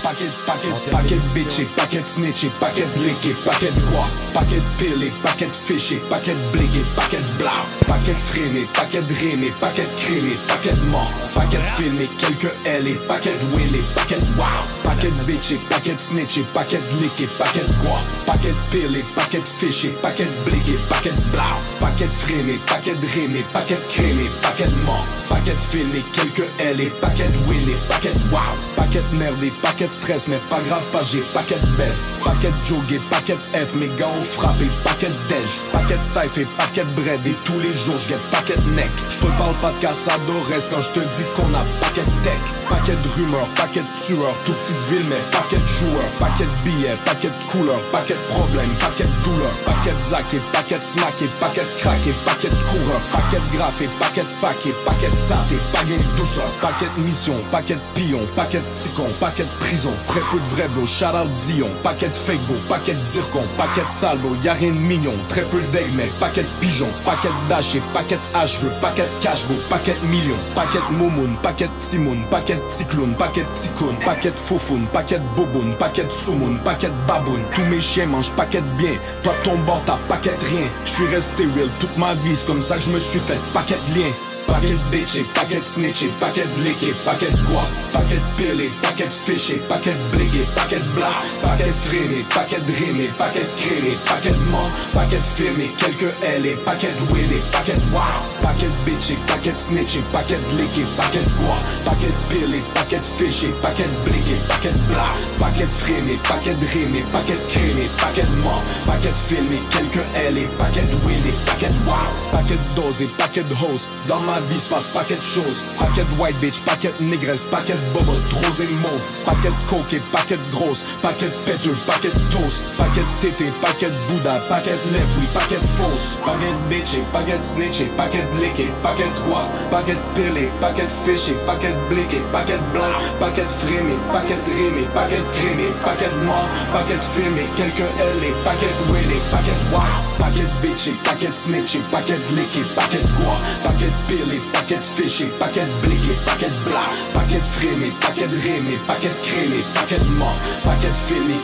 paquet, 0.02 0.32
paquet, 0.48 0.90
paquet 0.90 1.22
bitché, 1.36 1.66
paquet 1.78 2.02
snitché, 2.02 2.50
paquet 2.60 2.88
liqué, 2.98 3.36
paquet 3.46 3.72
quoi, 3.92 4.08
paquet 4.34 4.64
pilé, 4.80 5.12
paquet 5.22 5.48
fiché, 5.48 5.98
paquet 6.10 6.34
bligué, 6.52 6.84
paquet 6.96 7.22
blanc, 7.38 7.52
paquet 7.86 8.16
freiné, 8.20 8.66
paquet 8.74 9.02
drainé, 9.02 9.54
paquet 9.62 9.88
crémé, 9.98 10.32
paquet 10.48 10.76
mort, 10.92 11.12
paquet 11.36 11.62
filmé, 11.78 12.10
quelques 12.18 12.52
L 12.66 12.88
et 12.88 12.96
paquet 13.08 13.38
willé, 13.54 13.84
paquet 13.94 14.18
wow, 14.38 14.66
paquet 14.84 15.14
bitché, 15.28 15.60
paquet 15.70 15.94
snitché, 15.94 16.44
paquet 16.56 16.80
liqué, 17.00 17.28
paquet 17.38 17.66
quoi, 17.86 18.02
paquet 18.26 18.56
pilé, 18.72 19.04
paquet 19.16 19.42
fiché, 19.60 19.90
paquet 20.02 20.26
bligué, 20.48 20.80
paquet 20.90 21.14
blanc, 21.32 21.62
paquet 21.80 22.10
freiné, 22.12 22.60
paquet 22.66 22.96
drainé, 22.96 23.46
paquet 23.54 23.78
crémé, 23.88 24.32
paquet 24.42 24.72
mort, 24.84 25.06
paquet 25.48 25.60
filmé, 25.72 26.04
quelques 26.14 26.48
L 26.60 26.82
et 26.82 26.90
paquet 27.02 27.30
willé, 27.48 27.76
paquet 27.90 28.12
wow, 28.32 28.40
paquet 28.76 29.04
merdé, 29.14 29.52
paquet 29.62 29.88
stress, 29.88 30.28
mais 30.28 30.40
pas 30.50 30.62
grave, 30.62 30.84
pas 30.92 31.04
j'ai 31.04 31.22
paquet 31.34 31.60
bef, 31.78 31.96
paquet 32.24 32.54
jogué, 32.66 33.00
paquet 33.10 33.36
F, 33.54 33.74
mes 33.76 33.90
gars 33.98 34.10
ont 34.10 34.22
frappé, 34.22 34.66
paquet 34.84 35.12
dej, 35.30 35.48
paquet 35.72 36.02
stife 36.02 36.38
et 36.38 36.46
paquet 36.58 36.84
bread, 36.96 37.26
et 37.26 37.36
tous 37.46 37.60
les 37.60 37.70
jours 37.70 37.98
je 37.98 38.16
paquet 38.32 38.60
neck. 38.76 38.92
Je 39.10 39.20
te 39.20 39.28
parle 39.38 39.56
pas 39.62 39.72
de 39.72 39.80
Casadores 39.80 40.70
quand 40.72 40.82
je 40.82 40.92
te 40.92 41.00
dis 41.00 41.26
qu'on 41.36 41.54
a 41.54 41.64
paquet 41.80 42.04
tech, 42.24 42.40
paquet 42.70 42.96
de 42.96 43.08
rumeurs, 43.16 43.48
paquet 43.56 43.82
de 43.82 44.06
tueurs, 44.06 44.36
tout 44.44 44.54
petite 44.54 44.84
ville, 44.90 45.06
mais 45.10 45.22
paquet 45.32 45.58
de 45.58 45.68
joueurs, 45.68 46.10
paquet 46.20 46.46
de 46.46 46.70
billets, 46.70 46.98
paquet 47.06 47.30
de 47.30 47.52
couleurs, 47.52 47.82
paquet 47.92 48.16
de 48.16 48.34
problèmes, 48.34 48.74
paquet 48.80 49.06
de 49.06 49.24
douleurs, 49.24 49.58
paquet 49.66 49.96
de 49.96 50.02
zack 50.02 50.34
et 50.34 50.42
paquet 50.52 50.80
de 50.80 50.84
smack 50.84 51.22
et 51.22 51.30
paquet 51.40 51.62
de 51.62 51.80
crack 51.80 52.08
et 52.08 52.16
paquet 52.26 52.50
de 52.50 52.62
coureurs, 52.70 53.02
paquet 53.12 53.40
de 53.40 53.58
graphe 53.58 53.82
et 53.82 53.90
paquet 54.00 54.24
de 54.24 54.42
paquet, 54.42 54.76
paquet 54.86 55.10
et 55.52 55.60
paquet 55.72 55.98
de 55.98 56.18
douceur, 56.18 56.50
paquet 56.62 56.88
de 56.98 57.04
mission, 57.04 57.36
paquet 57.52 57.76
de 57.76 57.80
pion, 57.96 58.22
paquet 58.36 58.60
de 58.60 58.80
ticon, 58.80 59.10
paquet 59.20 59.44
de 59.44 59.66
prison, 59.66 59.94
très 60.08 60.20
peu 60.32 60.40
de 60.40 60.56
vrais 60.56 60.68
bro, 60.70 60.86
shout 60.86 61.16
out 61.16 61.34
Zion, 61.34 61.70
paquet 61.84 62.10
de 62.10 62.16
fake 62.16 62.42
beau, 62.48 62.56
paquet 62.68 62.94
de 62.94 63.02
zircon, 63.02 63.44
paquet 63.58 63.86
de 63.86 63.92
salbo, 63.92 64.36
y'a 64.44 64.54
rien 64.54 64.72
de 64.72 64.78
mignon, 64.78 65.14
très 65.30 65.44
peu 65.44 65.62
d'aigle, 65.72 65.92
mais 65.96 66.12
paquet 66.20 66.44
de 66.44 66.48
pigeon, 66.60 66.90
paquet 67.06 67.30
dash 67.50 67.76
et 67.76 67.82
paquet 67.94 68.16
de 68.16 68.38
hache, 68.38 68.60
veux 68.60 68.72
paquet 68.82 69.04
de 69.04 69.24
cash, 69.24 69.46
beau, 69.48 69.56
paquet 69.70 69.96
de 70.02 70.08
millions, 70.08 70.36
paquet 70.56 70.80
momoun, 70.92 71.36
paquet 71.42 71.66
de 71.66 71.86
timoun, 71.86 72.20
paquet 72.30 72.56
de 72.56 72.62
cyclone, 72.70 73.14
paquet 73.16 73.42
de 73.42 73.60
ticoun, 73.60 73.96
paquet 74.06 74.34
faufoun, 74.46 74.86
paquet 74.94 75.20
de 75.20 75.36
boboun, 75.36 75.74
paquet 75.80 76.04
de 76.04 76.12
soumoun, 76.12 76.58
paquet 76.64 76.88
de 76.88 77.08
baboun, 77.08 77.40
tous 77.54 77.64
mes 77.64 77.82
chiens 77.82 78.08
mangent 78.08 78.32
paquet 78.32 78.62
de 78.62 78.78
bien, 78.78 78.96
toi 79.24 79.34
ton 79.44 79.58
bord 79.60 79.82
t'as 79.86 79.98
paquet 80.08 80.36
rien, 80.50 80.68
je 80.86 80.90
suis 80.90 81.06
resté 81.08 81.44
real 81.44 81.70
toute 81.80 81.98
ma 81.98 82.14
vie, 82.14 82.36
c'est 82.36 82.46
comme 82.48 82.62
ça 82.62 82.76
que 82.78 82.84
je 82.84 82.90
me 82.90 83.00
suis 83.00 83.20
fait 83.20 83.38
paquet 83.54 83.78
de 83.88 84.00
liens. 84.00 84.27
Paquet 84.48 84.74
de 84.74 84.92
bitch 84.92 85.18
et 85.18 85.24
paquet 85.34 85.60
de 85.60 85.66
snitch 85.66 86.04
et 86.04 86.12
paquet 86.20 86.44
de 86.44 86.88
et 86.88 86.94
paquet 87.06 87.30
de 87.30 87.38
quoi 87.48 87.64
Paquet 87.94 88.16
de 88.16 88.38
pill 88.38 88.62
et 88.62 88.72
paquet 88.82 89.06
de 89.06 89.10
fish 89.10 89.52
et 89.52 89.56
paquet 89.70 89.92
de 89.92 90.22
et 90.22 90.48
paquet 90.56 90.80
de 90.80 90.90
blanc 90.96 91.08
Paquet 91.44 91.68
de 91.68 91.74
freiné, 91.74 92.26
paquet 92.34 92.60
de 92.60 92.72
rime 92.72 93.02
et 93.02 93.08
paquet 93.18 93.42
de 93.42 93.62
créné 93.62 93.98
Paquet 94.06 94.32
de 94.32 94.52
mort, 94.52 94.70
paquet 94.94 95.18
de 95.18 95.62
et 95.64 95.72
quelques 95.78 96.14
L 96.24 96.46
et 96.46 96.56
paquet 96.66 96.94
de 96.94 97.14
will 97.14 97.34
et 97.34 97.44
paquet 97.52 97.74
de 97.74 97.94
wow 97.94 98.02
Paquet 98.42 98.68
de 98.68 98.90
bitch 98.90 99.12
et 99.12 99.18
paquet 99.28 99.52
de 99.52 99.58
snitch 99.58 99.98
et 99.98 100.04
paquet 100.12 100.36
de 100.36 100.64
et 100.64 100.86
paquet 100.98 101.20
de 101.20 101.44
quoi 101.44 101.58
Paquet 101.86 102.08
de 102.08 102.36
pill 102.36 102.56
et 102.56 102.64
paquet 102.74 103.00
de 103.00 103.26
fish 103.26 103.44
et 103.44 103.54
paquet 103.62 103.84
de 103.84 104.10
et 104.32 104.48
paquet 104.48 104.72
de 104.72 104.94
blanc 104.94 105.14
Paquet 105.38 105.66
de 105.66 105.72
freiné, 105.72 106.20
paquet 106.28 106.54
de 106.56 106.66
rime 106.66 106.96
et 106.96 107.12
paquet 107.12 107.34
de 107.34 107.52
créné 107.52 107.90
Paquet 107.98 108.24
de 108.24 108.44
mort, 108.44 108.62
paquet 108.86 109.10
de 109.10 109.36
film 109.36 109.48
et 109.52 109.76
quelques 109.76 110.06
L 110.16 110.38
et 110.38 110.50
paquet 110.58 110.82
de 110.82 111.08
will 111.08 111.28
et 111.28 111.46
paquet 111.46 111.68
de 111.68 111.90
wow 111.90 112.08
Paquet 112.32 112.56
de 112.56 112.82
dose 112.82 113.02
et 113.02 113.08
paquet 113.18 113.44
de 113.44 113.54
hose 113.54 113.88
Dans 114.08 114.20
ma 114.20 114.37
vie 114.42 114.60
se 114.60 114.70
passe 114.70 114.88
paquet 114.88 115.16
de 115.16 115.24
choses 115.24 115.66
Paquet 115.80 116.04
de 116.04 116.22
white 116.22 116.40
bitch, 116.40 116.62
paquet 116.62 116.94
de 117.00 117.06
négresse, 117.06 117.46
paquet 117.46 117.74
de 117.74 117.94
bobo, 117.94 118.14
rose 118.34 118.62
et 118.62 118.68
mauve 118.68 119.06
Paquet 119.26 119.50
de 119.50 119.70
coke 119.70 119.94
et 119.94 120.02
paquet 120.12 120.38
de 120.38 120.52
grosse 120.52 120.86
Paquet 121.02 121.26
de 121.26 121.36
péteux, 121.46 121.78
paquet 121.86 122.10
de 122.10 122.20
toast 122.32 122.66
Paquet 122.78 123.02
de 123.02 123.22
tété, 123.22 123.52
paquet 123.62 123.88
de 123.90 123.96
bouddha, 124.10 124.40
paquet 124.50 124.72
de 124.72 124.94
lèvres, 124.94 125.10
oui, 125.20 125.28
paquet 125.34 125.56
de 125.56 125.68
fausse 125.78 126.18
Paquet 126.26 126.52
de 126.52 126.70
bitch 126.70 126.94
et 126.96 127.04
paquet 127.12 127.38
de 127.38 127.44
snitch 127.44 127.82
et 127.82 127.92
paquet 127.98 128.24
de 128.24 128.44
lick 128.44 128.60
et 128.60 128.72
paquet 128.84 129.04
de 129.04 129.30
quoi 129.30 129.44
Paquet 129.72 129.94
de 129.94 130.06
pill 130.16 130.38
et 130.38 130.50
paquet 130.60 130.84
de 130.84 130.96
fish 131.06 131.30
et 131.30 131.38
paquet 131.46 131.70
de 131.70 131.94
blick 131.94 132.14
et 132.14 132.24
paquet 132.32 132.58
de 132.58 132.72
blanc 132.74 132.94
Paquet 133.20 133.44
de 133.44 133.56
frime 133.66 133.90
et 133.90 134.14
paquet 134.14 134.38
de 134.38 134.52
rime 134.54 134.78
et 134.84 134.90
paquet 134.94 135.18
de 135.18 135.30
crème 135.38 135.60
et 135.60 135.74
paquet 135.84 136.10
de 136.10 136.26
mort 136.26 136.50
Paquet 136.74 136.98
de 136.98 137.08
film 137.16 137.38
et 137.38 137.50
quelques 137.56 137.90
L 138.00 138.24
et 138.24 138.36
paquet 138.44 138.72
de 138.72 138.92
will 138.92 139.12
et 139.12 139.24
paquet 139.32 139.56
de 139.56 139.76
wow 139.76 139.82
Paquet 140.18 140.48
de 140.48 140.56
bitch 140.62 140.88
et 140.88 140.98
paquet 141.04 141.28
de 141.28 141.34
snitch 141.36 141.76
et 141.76 141.84
paquet 141.92 142.16
de 142.16 142.36
lick 142.36 142.54
et 142.58 142.68
paquet 142.76 143.00
de 143.00 143.12
quoi 143.24 143.38
Paquet 143.64 143.88
de 143.88 144.00
pill 144.08 144.27
les 144.30 144.40
paquets 144.54 144.78
de 144.78 144.84
fiches 144.84 145.22
et 145.22 145.32
paquets 145.40 145.66
de 145.66 145.88
bliques 145.88 146.12
et 146.12 146.26
paquets 146.26 146.50
de 146.50 146.70
blas 146.70 146.90
Paquets 147.14 147.40
de 147.40 147.46
frémés, 147.46 147.94
paquets 148.02 148.28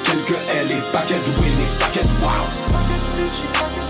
quelques 0.03 0.37
L 0.49 0.71
et 0.71 0.91
paquets 0.91 1.15
de 1.15 1.41
win 1.41 1.59
wow 2.21 3.82